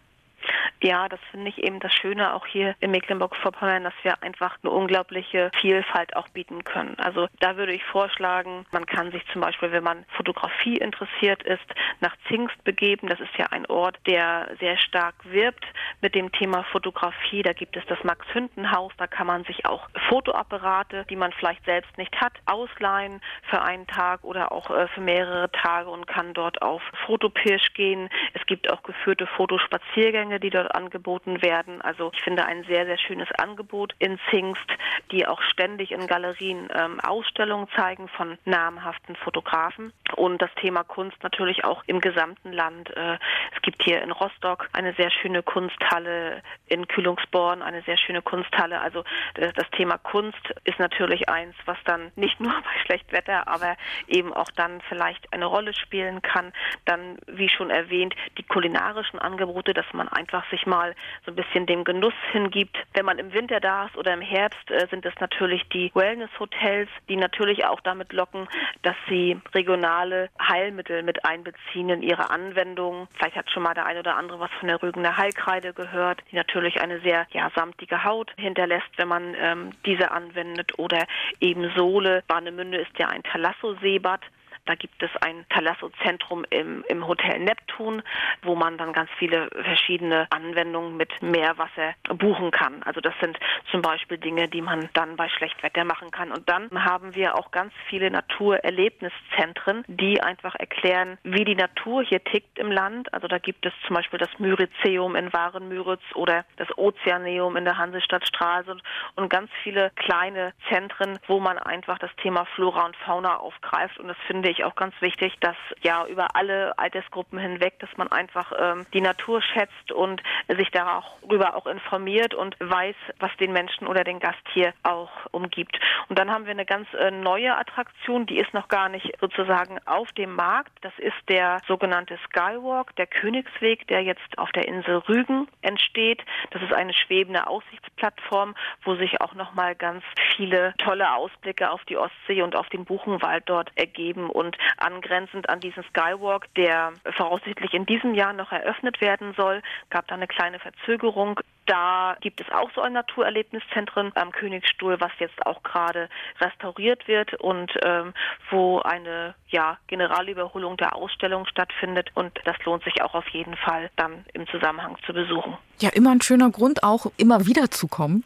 Ja, 0.84 1.08
das 1.08 1.22
finde 1.32 1.48
ich 1.48 1.64
eben 1.64 1.80
das 1.80 1.94
Schöne 1.94 2.34
auch 2.34 2.46
hier 2.46 2.76
in 2.82 2.92
Mecklenburg-Vorpommern, 2.92 3.86
dass 3.86 3.94
wir 4.04 4.22
einfach 4.22 4.58
eine 4.62 4.72
unglaubliche 4.72 5.50
Vielfalt 5.62 6.14
auch 6.18 6.28
bieten 6.28 6.66
können. 6.66 6.96
Also 7.00 7.28
da 7.40 7.56
würde 7.56 7.72
ich 7.72 7.86
vorschlagen, 7.86 8.66
man 8.72 8.86
kann 8.86 9.10
sich 9.14 9.26
zum 9.32 9.40
Beispiel, 9.40 9.72
wenn 9.72 9.86
man 9.86 10.04
Fotografie 10.18 10.76
interessiert 10.76 11.42
ist, 11.44 11.64
nach 12.02 12.14
Zingst 12.28 12.62
begeben. 12.66 13.08
Das 13.08 13.22
ist 13.22 13.34
ja 13.38 13.46
ein 13.52 13.66
Ort, 13.68 13.98
der 14.08 14.50
sehr 14.60 14.78
stark 14.78 15.16
wirbt 15.24 15.66
mit 16.02 16.16
dem 16.16 16.30
Thema 16.34 16.64
Fotografie. 16.64 17.44
Da 17.44 17.54
gibt 17.54 17.78
es 17.78 17.86
das 17.86 18.04
Max-Hünden-Haus. 18.04 18.92
Da 18.98 19.08
kann 19.08 19.28
man 19.28 19.46
sich 19.46 19.66
auch 19.66 19.88
Fotoapparate, 20.10 21.06
die 21.10 21.16
man 21.16 21.32
vielleicht 21.32 21.64
selbst 21.64 21.98
nicht 21.98 22.20
hat, 22.20 22.34
ausleihen 22.46 23.22
für 23.50 23.62
einen 23.62 23.88
Tag 23.88 24.26
oder 24.26 24.52
auch 24.52 24.70
äh, 24.70 24.90
für 24.90 25.00
mehrere 25.00 25.50
Tage 25.50 25.90
und 25.90 26.08
kann 26.08 26.34
dort 26.34 26.62
auf 26.62 26.82
Fotopirsch 27.06 27.74
gehen. 27.74 28.10
Es 28.34 28.46
gibt 28.48 28.70
auch 28.70 28.84
geführte 28.84 29.28
Fotospaziergänge, 29.28 30.42
die 30.42 30.50
dort 30.50 30.73
angeboten 30.74 31.42
werden. 31.42 31.82
Also 31.82 32.12
ich 32.14 32.22
finde 32.22 32.46
ein 32.46 32.64
sehr, 32.66 32.86
sehr 32.86 32.98
schönes 32.98 33.32
Angebot 33.34 33.94
in 34.00 34.20
Zingst, 34.30 34.70
die 35.12 35.28
auch 35.28 35.42
ständig 35.42 35.92
in 35.92 36.08
Galerien 36.08 36.70
ähm, 36.74 37.00
Ausstellungen 37.00 37.68
zeigen 37.76 38.08
von 38.08 38.38
namhaften 38.46 39.16
Fotografen. 39.16 39.94
Und 40.16 40.42
das 40.42 40.54
Thema 40.56 40.84
Kunst 40.84 41.22
natürlich 41.24 41.64
auch 41.64 41.84
im 41.88 42.02
gesamten 42.02 42.52
Land. 42.52 42.96
Äh, 42.96 43.18
es 43.56 43.62
gibt 43.62 43.84
hier 43.84 44.02
in 44.02 44.12
Rostock 44.12 44.70
eine 44.74 44.94
sehr 44.94 45.12
schöne 45.12 45.44
Kunsthalle, 45.44 46.42
in 46.68 46.88
Kühlungsborn 46.88 47.62
eine 47.62 47.82
sehr 47.84 47.98
schöne 47.98 48.22
Kunsthalle. 48.22 48.82
Also 48.82 49.04
das, 49.36 49.54
das 49.54 49.70
Thema 49.72 49.98
Kunst 49.98 50.54
ist 50.64 50.80
natürlich 50.80 51.30
eins, 51.30 51.56
was 51.66 51.78
dann 51.86 52.12
nicht 52.16 52.40
nur 52.40 52.52
bei 52.52 52.86
schlechtem 52.86 53.14
Wetter, 53.14 53.48
aber 53.48 53.78
eben 54.08 54.34
auch 54.34 54.50
dann 54.56 54.82
vielleicht 54.90 55.32
eine 55.34 55.46
Rolle 55.46 55.74
spielen 55.74 56.22
kann. 56.22 56.52
Dann, 56.86 57.18
wie 57.28 57.50
schon 57.50 57.70
erwähnt, 57.70 58.16
die 58.38 58.44
kulinarischen 58.44 59.20
Angebote, 59.20 59.74
dass 59.74 59.86
man 59.94 60.08
einfach 60.10 60.50
sich 60.50 60.63
mal 60.66 60.96
so 61.26 61.32
ein 61.32 61.36
bisschen 61.36 61.66
dem 61.66 61.84
Genuss 61.84 62.14
hingibt. 62.32 62.78
Wenn 62.94 63.06
man 63.06 63.20
im 63.20 63.34
Winter 63.34 63.60
da 63.60 63.86
ist 63.86 63.98
oder 63.98 64.14
im 64.14 64.22
Herbst, 64.22 64.70
äh, 64.72 64.88
sind 64.90 65.06
es 65.06 65.14
natürlich 65.20 65.64
die 65.70 65.92
Wellness-Hotels, 65.94 66.90
die 67.10 67.16
natürlich 67.16 67.66
auch 67.66 67.82
damit 67.82 68.14
locken, 68.14 68.48
dass 68.82 68.96
sie 69.08 69.40
regionale 69.54 70.30
Heilmittel 70.42 71.04
mit 71.04 71.26
einbeziehen 71.26 71.90
in 71.90 72.02
ihre 72.02 72.30
Anwendung. 72.30 73.08
Vielleicht 73.16 73.36
hat 73.36 73.50
schon 73.52 73.64
mal 73.64 73.74
der 73.74 73.86
eine 73.86 74.00
oder 74.00 74.16
andere 74.16 74.40
was 74.40 74.52
von 74.60 74.68
der 74.68 74.82
Rügener 74.82 75.18
Heilkreide 75.18 75.74
gehört, 75.74 76.22
die 76.32 76.36
natürlich 76.36 76.82
eine 76.82 77.00
sehr 77.02 77.28
ja, 77.32 77.52
samtige 77.56 78.04
Haut 78.04 78.32
hinterlässt, 78.38 78.90
wenn 78.98 79.08
man 79.08 79.36
ähm, 79.40 79.72
diese 79.86 80.12
anwendet. 80.12 80.78
Oder 80.78 81.06
eben 81.40 81.72
Sohle. 81.76 82.24
Warnemünde 82.28 82.78
ist 82.78 82.98
ja 82.98 83.08
ein 83.08 83.24
Thalasso-Seebad. 83.24 84.22
Da 84.66 84.76
gibt 84.76 85.04
es 85.04 85.10
ein 85.22 85.46
Thalasso-Zentrum 85.50 86.46
im, 86.50 86.86
im 86.88 87.06
Hotel 87.06 87.40
Neptun, 87.40 88.02
wo 88.44 88.56
man 88.56 88.78
dann 88.78 88.94
ganz 88.94 89.10
viele 89.18 89.50
verschiedene 89.50 90.28
Anwendungen 90.30 90.96
mit 90.96 91.22
Meerwasser 91.22 91.96
buchen 92.10 92.52
kann. 92.52 92.82
Also 92.84 93.02
das 93.02 93.14
sind 93.22 93.38
zum 93.72 93.82
Beispiel 93.82 94.18
Dinge, 94.18 94.48
die 94.48 94.62
man 94.62 94.90
dann 94.94 95.18
bei 95.18 95.28
Schlechtwetter 95.28 95.84
machen 95.84 96.12
kann. 96.12 96.32
Und 96.32 96.48
dann 96.48 96.70
haben 96.86 97.14
wir 97.14 97.36
auch 97.36 97.52
ganz 97.52 97.74
viele 97.90 98.10
Naturerlebniszentren, 98.10 99.84
die 99.88 100.22
einfach 100.22 100.56
erklären, 100.56 101.18
wie 101.24 101.44
die 101.44 101.56
Natur 101.56 102.04
hier 102.04 102.24
tickt 102.24 102.58
im 102.58 102.72
Land. 102.72 103.14
Also 103.14 103.28
da 103.28 103.40
gibt 103.40 103.66
es 103.66 103.74
zum 103.86 103.96
Beispiel 103.96 104.20
das 104.20 104.30
Myrizeum 104.40 105.16
in 105.16 105.34
Warenmüritz 105.34 106.04
oder 106.16 106.46
das 106.56 106.70
Ozeaneum 106.78 107.58
in 107.58 107.66
der 107.66 107.78
Hansestadt 107.78 108.26
Stralsund 108.26 108.82
und 109.16 109.30
ganz 109.30 109.52
viele 109.62 109.92
kleine 109.96 110.54
Zentren, 110.70 111.20
wo 111.28 111.40
man 111.40 111.58
einfach 111.58 112.00
das 112.00 112.16
Thema 112.22 112.46
Flora 112.56 112.86
und 112.86 112.96
Fauna 112.98 113.38
aufgreift. 113.38 114.00
Und 114.00 114.08
das 114.08 114.18
finde 114.28 114.53
ich 114.54 114.64
auch 114.64 114.76
ganz 114.76 114.94
wichtig, 115.02 115.34
dass 115.40 115.56
ja 115.82 116.06
über 116.08 116.36
alle 116.36 116.78
Altersgruppen 116.78 117.38
hinweg, 117.40 117.80
dass 117.80 117.90
man 117.98 118.12
einfach 118.12 118.52
ähm, 118.58 118.86
die 118.94 119.02
Natur 119.02 119.42
schätzt 119.42 119.92
und 119.92 120.22
sich 120.48 120.72
darüber 120.72 121.56
auch 121.56 121.68
informiert 121.68 122.34
und 122.34 122.56
weiß, 122.60 122.96
was 123.20 123.36
den 123.38 123.52
Menschen 123.52 123.88
oder 123.88 124.04
den 124.04 124.20
Gast 124.20 124.42
hier 124.54 124.74
auch 124.84 125.12
umgibt. 125.32 125.80
Und 126.10 126.20
dann 126.20 126.32
haben 126.32 126.46
wir 126.46 126.52
eine 126.52 126.66
ganz 126.66 126.88
äh, 126.94 127.12
neue 127.12 127.56
Attraktion, 127.58 128.26
die 128.26 128.38
ist 128.38 128.54
noch 128.54 128.68
gar 128.68 128.90
nicht 128.90 129.14
sozusagen 129.20 129.80
auf 129.86 130.12
dem 130.14 130.36
Markt. 130.36 130.72
Das 130.82 130.94
ist 130.98 131.18
der 131.28 131.60
sogenannte 131.68 132.18
Skywalk, 132.26 132.96
der 132.96 133.08
Königsweg, 133.08 133.88
der 133.88 134.04
jetzt 134.04 134.38
auf 134.38 134.52
der 134.52 134.68
Insel 134.68 134.98
Rügen 134.98 135.48
entsteht. 135.62 136.24
Das 136.52 136.62
ist 136.62 136.74
eine 136.74 136.94
schwebende 136.94 137.48
Aussichtsplattform, 137.48 138.56
wo 138.84 138.96
sich 138.96 139.22
auch 139.22 139.34
noch 139.34 139.54
mal 139.54 139.76
ganz 139.76 140.04
viele 140.36 140.74
tolle 140.78 141.14
Ausblicke 141.14 141.70
auf 141.70 141.84
die 141.86 141.98
Ostsee 141.98 142.42
und 142.42 142.56
auf 142.56 142.70
den 142.70 142.86
Buchenwald 142.86 143.44
dort 143.48 143.72
ergeben 143.76 144.30
und 144.44 144.58
angrenzend 144.78 145.50
an 145.50 145.60
diesen 145.60 145.84
Skywalk, 145.84 146.54
der 146.56 146.94
voraussichtlich 147.16 147.74
in 147.74 147.86
diesem 147.86 148.14
Jahr 148.14 148.34
noch 148.34 148.52
eröffnet 148.52 149.02
werden 149.02 149.34
soll, 149.36 149.62
gab 149.90 150.08
da 150.08 150.16
eine 150.16 150.28
kleine 150.28 150.60
Verzögerung. 150.60 151.40
Da 151.66 152.18
gibt 152.20 152.42
es 152.42 152.52
auch 152.52 152.70
so 152.76 152.82
ein 152.82 152.94
Naturerlebniszentrum 152.94 154.12
am 154.16 154.32
Königsstuhl, 154.32 155.00
was 155.00 155.12
jetzt 155.20 155.46
auch 155.46 155.64
gerade 155.64 156.10
restauriert 156.42 157.08
wird 157.08 157.36
und 157.36 157.72
ähm, 157.84 158.14
wo 158.50 158.80
eine 158.80 159.36
ja, 159.48 159.78
Generalüberholung 159.88 160.76
der 160.76 160.96
Ausstellung 160.96 161.46
stattfindet. 161.46 162.10
Und 162.16 162.38
das 162.44 162.58
lohnt 162.66 162.84
sich 162.84 163.02
auch 163.02 163.14
auf 163.14 163.28
jeden 163.30 163.56
Fall 163.56 163.90
dann 163.96 164.26
im 164.34 164.46
Zusammenhang 164.48 164.98
zu 165.06 165.14
besuchen. 165.14 165.58
Ja, 165.80 165.90
immer 165.94 166.12
ein 166.12 166.22
schöner 166.22 166.50
Grund, 166.50 166.84
auch 166.84 167.06
immer 167.18 167.46
wieder 167.46 167.72
zu 167.72 167.88
kommen. 167.88 168.26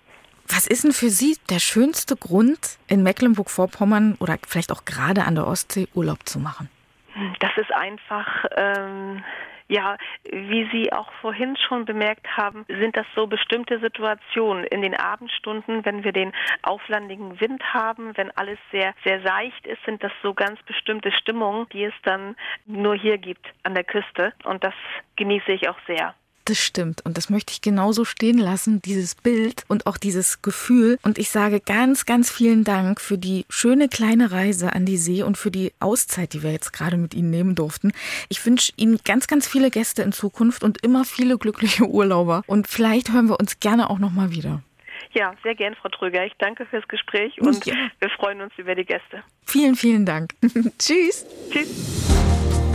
Was 0.50 0.68
ist 0.68 0.84
denn 0.84 0.94
für 0.94 1.10
Sie 1.10 1.38
der 1.50 1.60
schönste 1.60 2.16
Grund, 2.16 2.78
in 2.88 3.04
Mecklenburg-Vorpommern 3.04 4.16
oder 4.20 4.38
vielleicht 4.48 4.72
auch 4.72 4.86
gerade 4.86 5.26
an 5.26 5.36
der 5.36 5.48
Ostsee 5.48 5.88
Urlaub 5.94 6.28
zu 6.28 6.40
machen? 6.40 6.70
Das 7.40 7.52
ist 7.58 7.72
einfach. 7.72 8.46
Ähm 8.56 9.24
ja, 9.70 9.98
wie 10.32 10.70
Sie 10.72 10.94
auch 10.94 11.12
vorhin 11.22 11.58
schon 11.58 11.86
bemerkt 11.86 12.26
haben, 12.38 12.66
sind 12.68 12.96
das 12.96 13.06
so 13.16 13.28
bestimmte 13.28 13.80
Situationen 13.80 14.64
in 14.64 14.82
den 14.82 14.96
Abendstunden, 14.96 15.84
wenn 15.84 16.04
wir 16.04 16.14
den 16.14 16.32
auflandigen 16.62 17.40
Wind 17.42 17.62
haben, 17.74 18.16
wenn 18.16 18.32
alles 18.38 18.60
sehr, 18.72 18.94
sehr 19.04 19.22
seicht 19.24 19.68
ist, 19.68 19.84
sind 19.84 20.04
das 20.04 20.12
so 20.24 20.34
ganz 20.34 20.62
bestimmte 20.64 21.12
Stimmungen, 21.12 21.68
die 21.74 21.84
es 21.84 21.94
dann 22.04 22.36
nur 22.66 22.96
hier 22.96 23.18
gibt 23.18 23.46
an 23.64 23.76
der 23.76 23.84
Küste. 23.84 24.34
Und 24.46 24.64
das 24.64 24.74
genieße 25.18 25.52
ich 25.52 25.68
auch 25.68 25.80
sehr. 25.86 26.16
Das 26.48 26.60
stimmt. 26.60 27.02
Und 27.04 27.18
das 27.18 27.30
möchte 27.30 27.52
ich 27.52 27.60
genauso 27.60 28.06
stehen 28.06 28.38
lassen, 28.38 28.82
dieses 28.82 29.16
Bild 29.16 29.66
und 29.68 29.86
auch 29.86 29.98
dieses 29.98 30.42
Gefühl. 30.42 30.98
Und 31.04 31.18
ich 31.18 31.30
sage 31.30 31.60
ganz, 31.60 32.06
ganz 32.06 32.32
vielen 32.32 32.64
Dank 32.64 33.02
für 33.02 33.18
die 33.18 33.46
schöne 33.50 33.90
kleine 33.90 34.32
Reise 34.32 34.72
an 34.72 34.86
die 34.86 34.96
See 34.96 35.24
und 35.24 35.38
für 35.38 35.52
die 35.52 35.74
Auszeit, 35.82 36.32
die 36.32 36.44
wir 36.44 36.54
jetzt 36.54 36.72
gerade 36.72 36.96
mit 36.96 37.14
Ihnen 37.14 37.32
nehmen 37.32 37.54
durften. 37.54 37.92
Ich 38.30 38.46
wünsche 38.46 38.72
Ihnen 38.78 38.98
ganz, 39.04 39.28
ganz 39.28 39.46
viele 39.46 39.70
Gäste 39.70 40.04
in 40.04 40.14
Zukunft 40.14 40.64
und 40.64 40.82
immer 40.86 41.04
viele 41.04 41.38
glückliche 41.38 41.84
Urlauber. 41.90 42.44
Und 42.48 42.70
vielleicht 42.70 43.12
hören 43.12 43.28
wir 43.28 43.42
uns 43.42 43.60
gerne 43.60 43.90
auch 43.90 44.00
nochmal 44.00 44.32
wieder. 44.32 44.64
Ja, 45.12 45.34
sehr 45.44 45.56
gern, 45.56 45.76
Frau 45.76 45.90
Tröger. 45.90 46.26
Ich 46.26 46.34
danke 46.40 46.66
fürs 46.66 46.88
Gespräch 46.88 47.42
und 47.42 47.66
ja. 47.66 47.76
wir 48.00 48.10
freuen 48.12 48.40
uns 48.40 48.54
über 48.58 48.74
die 48.74 48.86
Gäste. 48.86 49.22
Vielen, 49.46 49.76
vielen 49.76 50.06
Dank. 50.06 50.32
Tschüss. 50.80 51.26
Tschüss. 51.52 52.67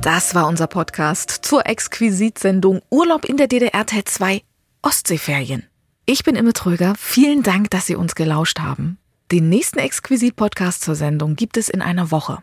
Das 0.00 0.34
war 0.34 0.46
unser 0.46 0.66
Podcast 0.66 1.30
zur 1.42 1.66
Exquisitsendung 1.66 2.80
Urlaub 2.90 3.24
in 3.24 3.36
der 3.36 3.48
DDR 3.48 3.86
Teil 3.86 4.04
2 4.04 4.42
Ostseeferien. 4.82 5.64
Ich 6.04 6.22
bin 6.22 6.36
Imme 6.36 6.52
Tröger. 6.52 6.94
Vielen 6.96 7.42
Dank, 7.42 7.70
dass 7.70 7.86
Sie 7.86 7.96
uns 7.96 8.14
gelauscht 8.14 8.60
haben. 8.60 8.98
Den 9.32 9.48
nächsten 9.48 9.80
Exquisit-Podcast 9.80 10.82
zur 10.82 10.94
Sendung 10.94 11.34
gibt 11.34 11.56
es 11.56 11.68
in 11.68 11.82
einer 11.82 12.12
Woche. 12.12 12.38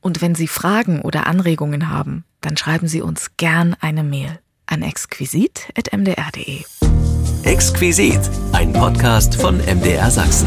Und 0.00 0.22
wenn 0.22 0.36
Sie 0.36 0.46
Fragen 0.46 1.00
oder 1.02 1.26
Anregungen 1.26 1.90
haben, 1.90 2.24
dann 2.40 2.56
schreiben 2.56 2.86
Sie 2.86 3.02
uns 3.02 3.32
gern 3.36 3.74
eine 3.80 4.04
Mail 4.04 4.38
an 4.66 4.82
exquisit.mdr.de. 4.82 6.62
Exquisit, 7.42 8.20
ein 8.52 8.72
Podcast 8.72 9.34
von 9.34 9.58
MDR 9.58 10.10
Sachsen. 10.10 10.46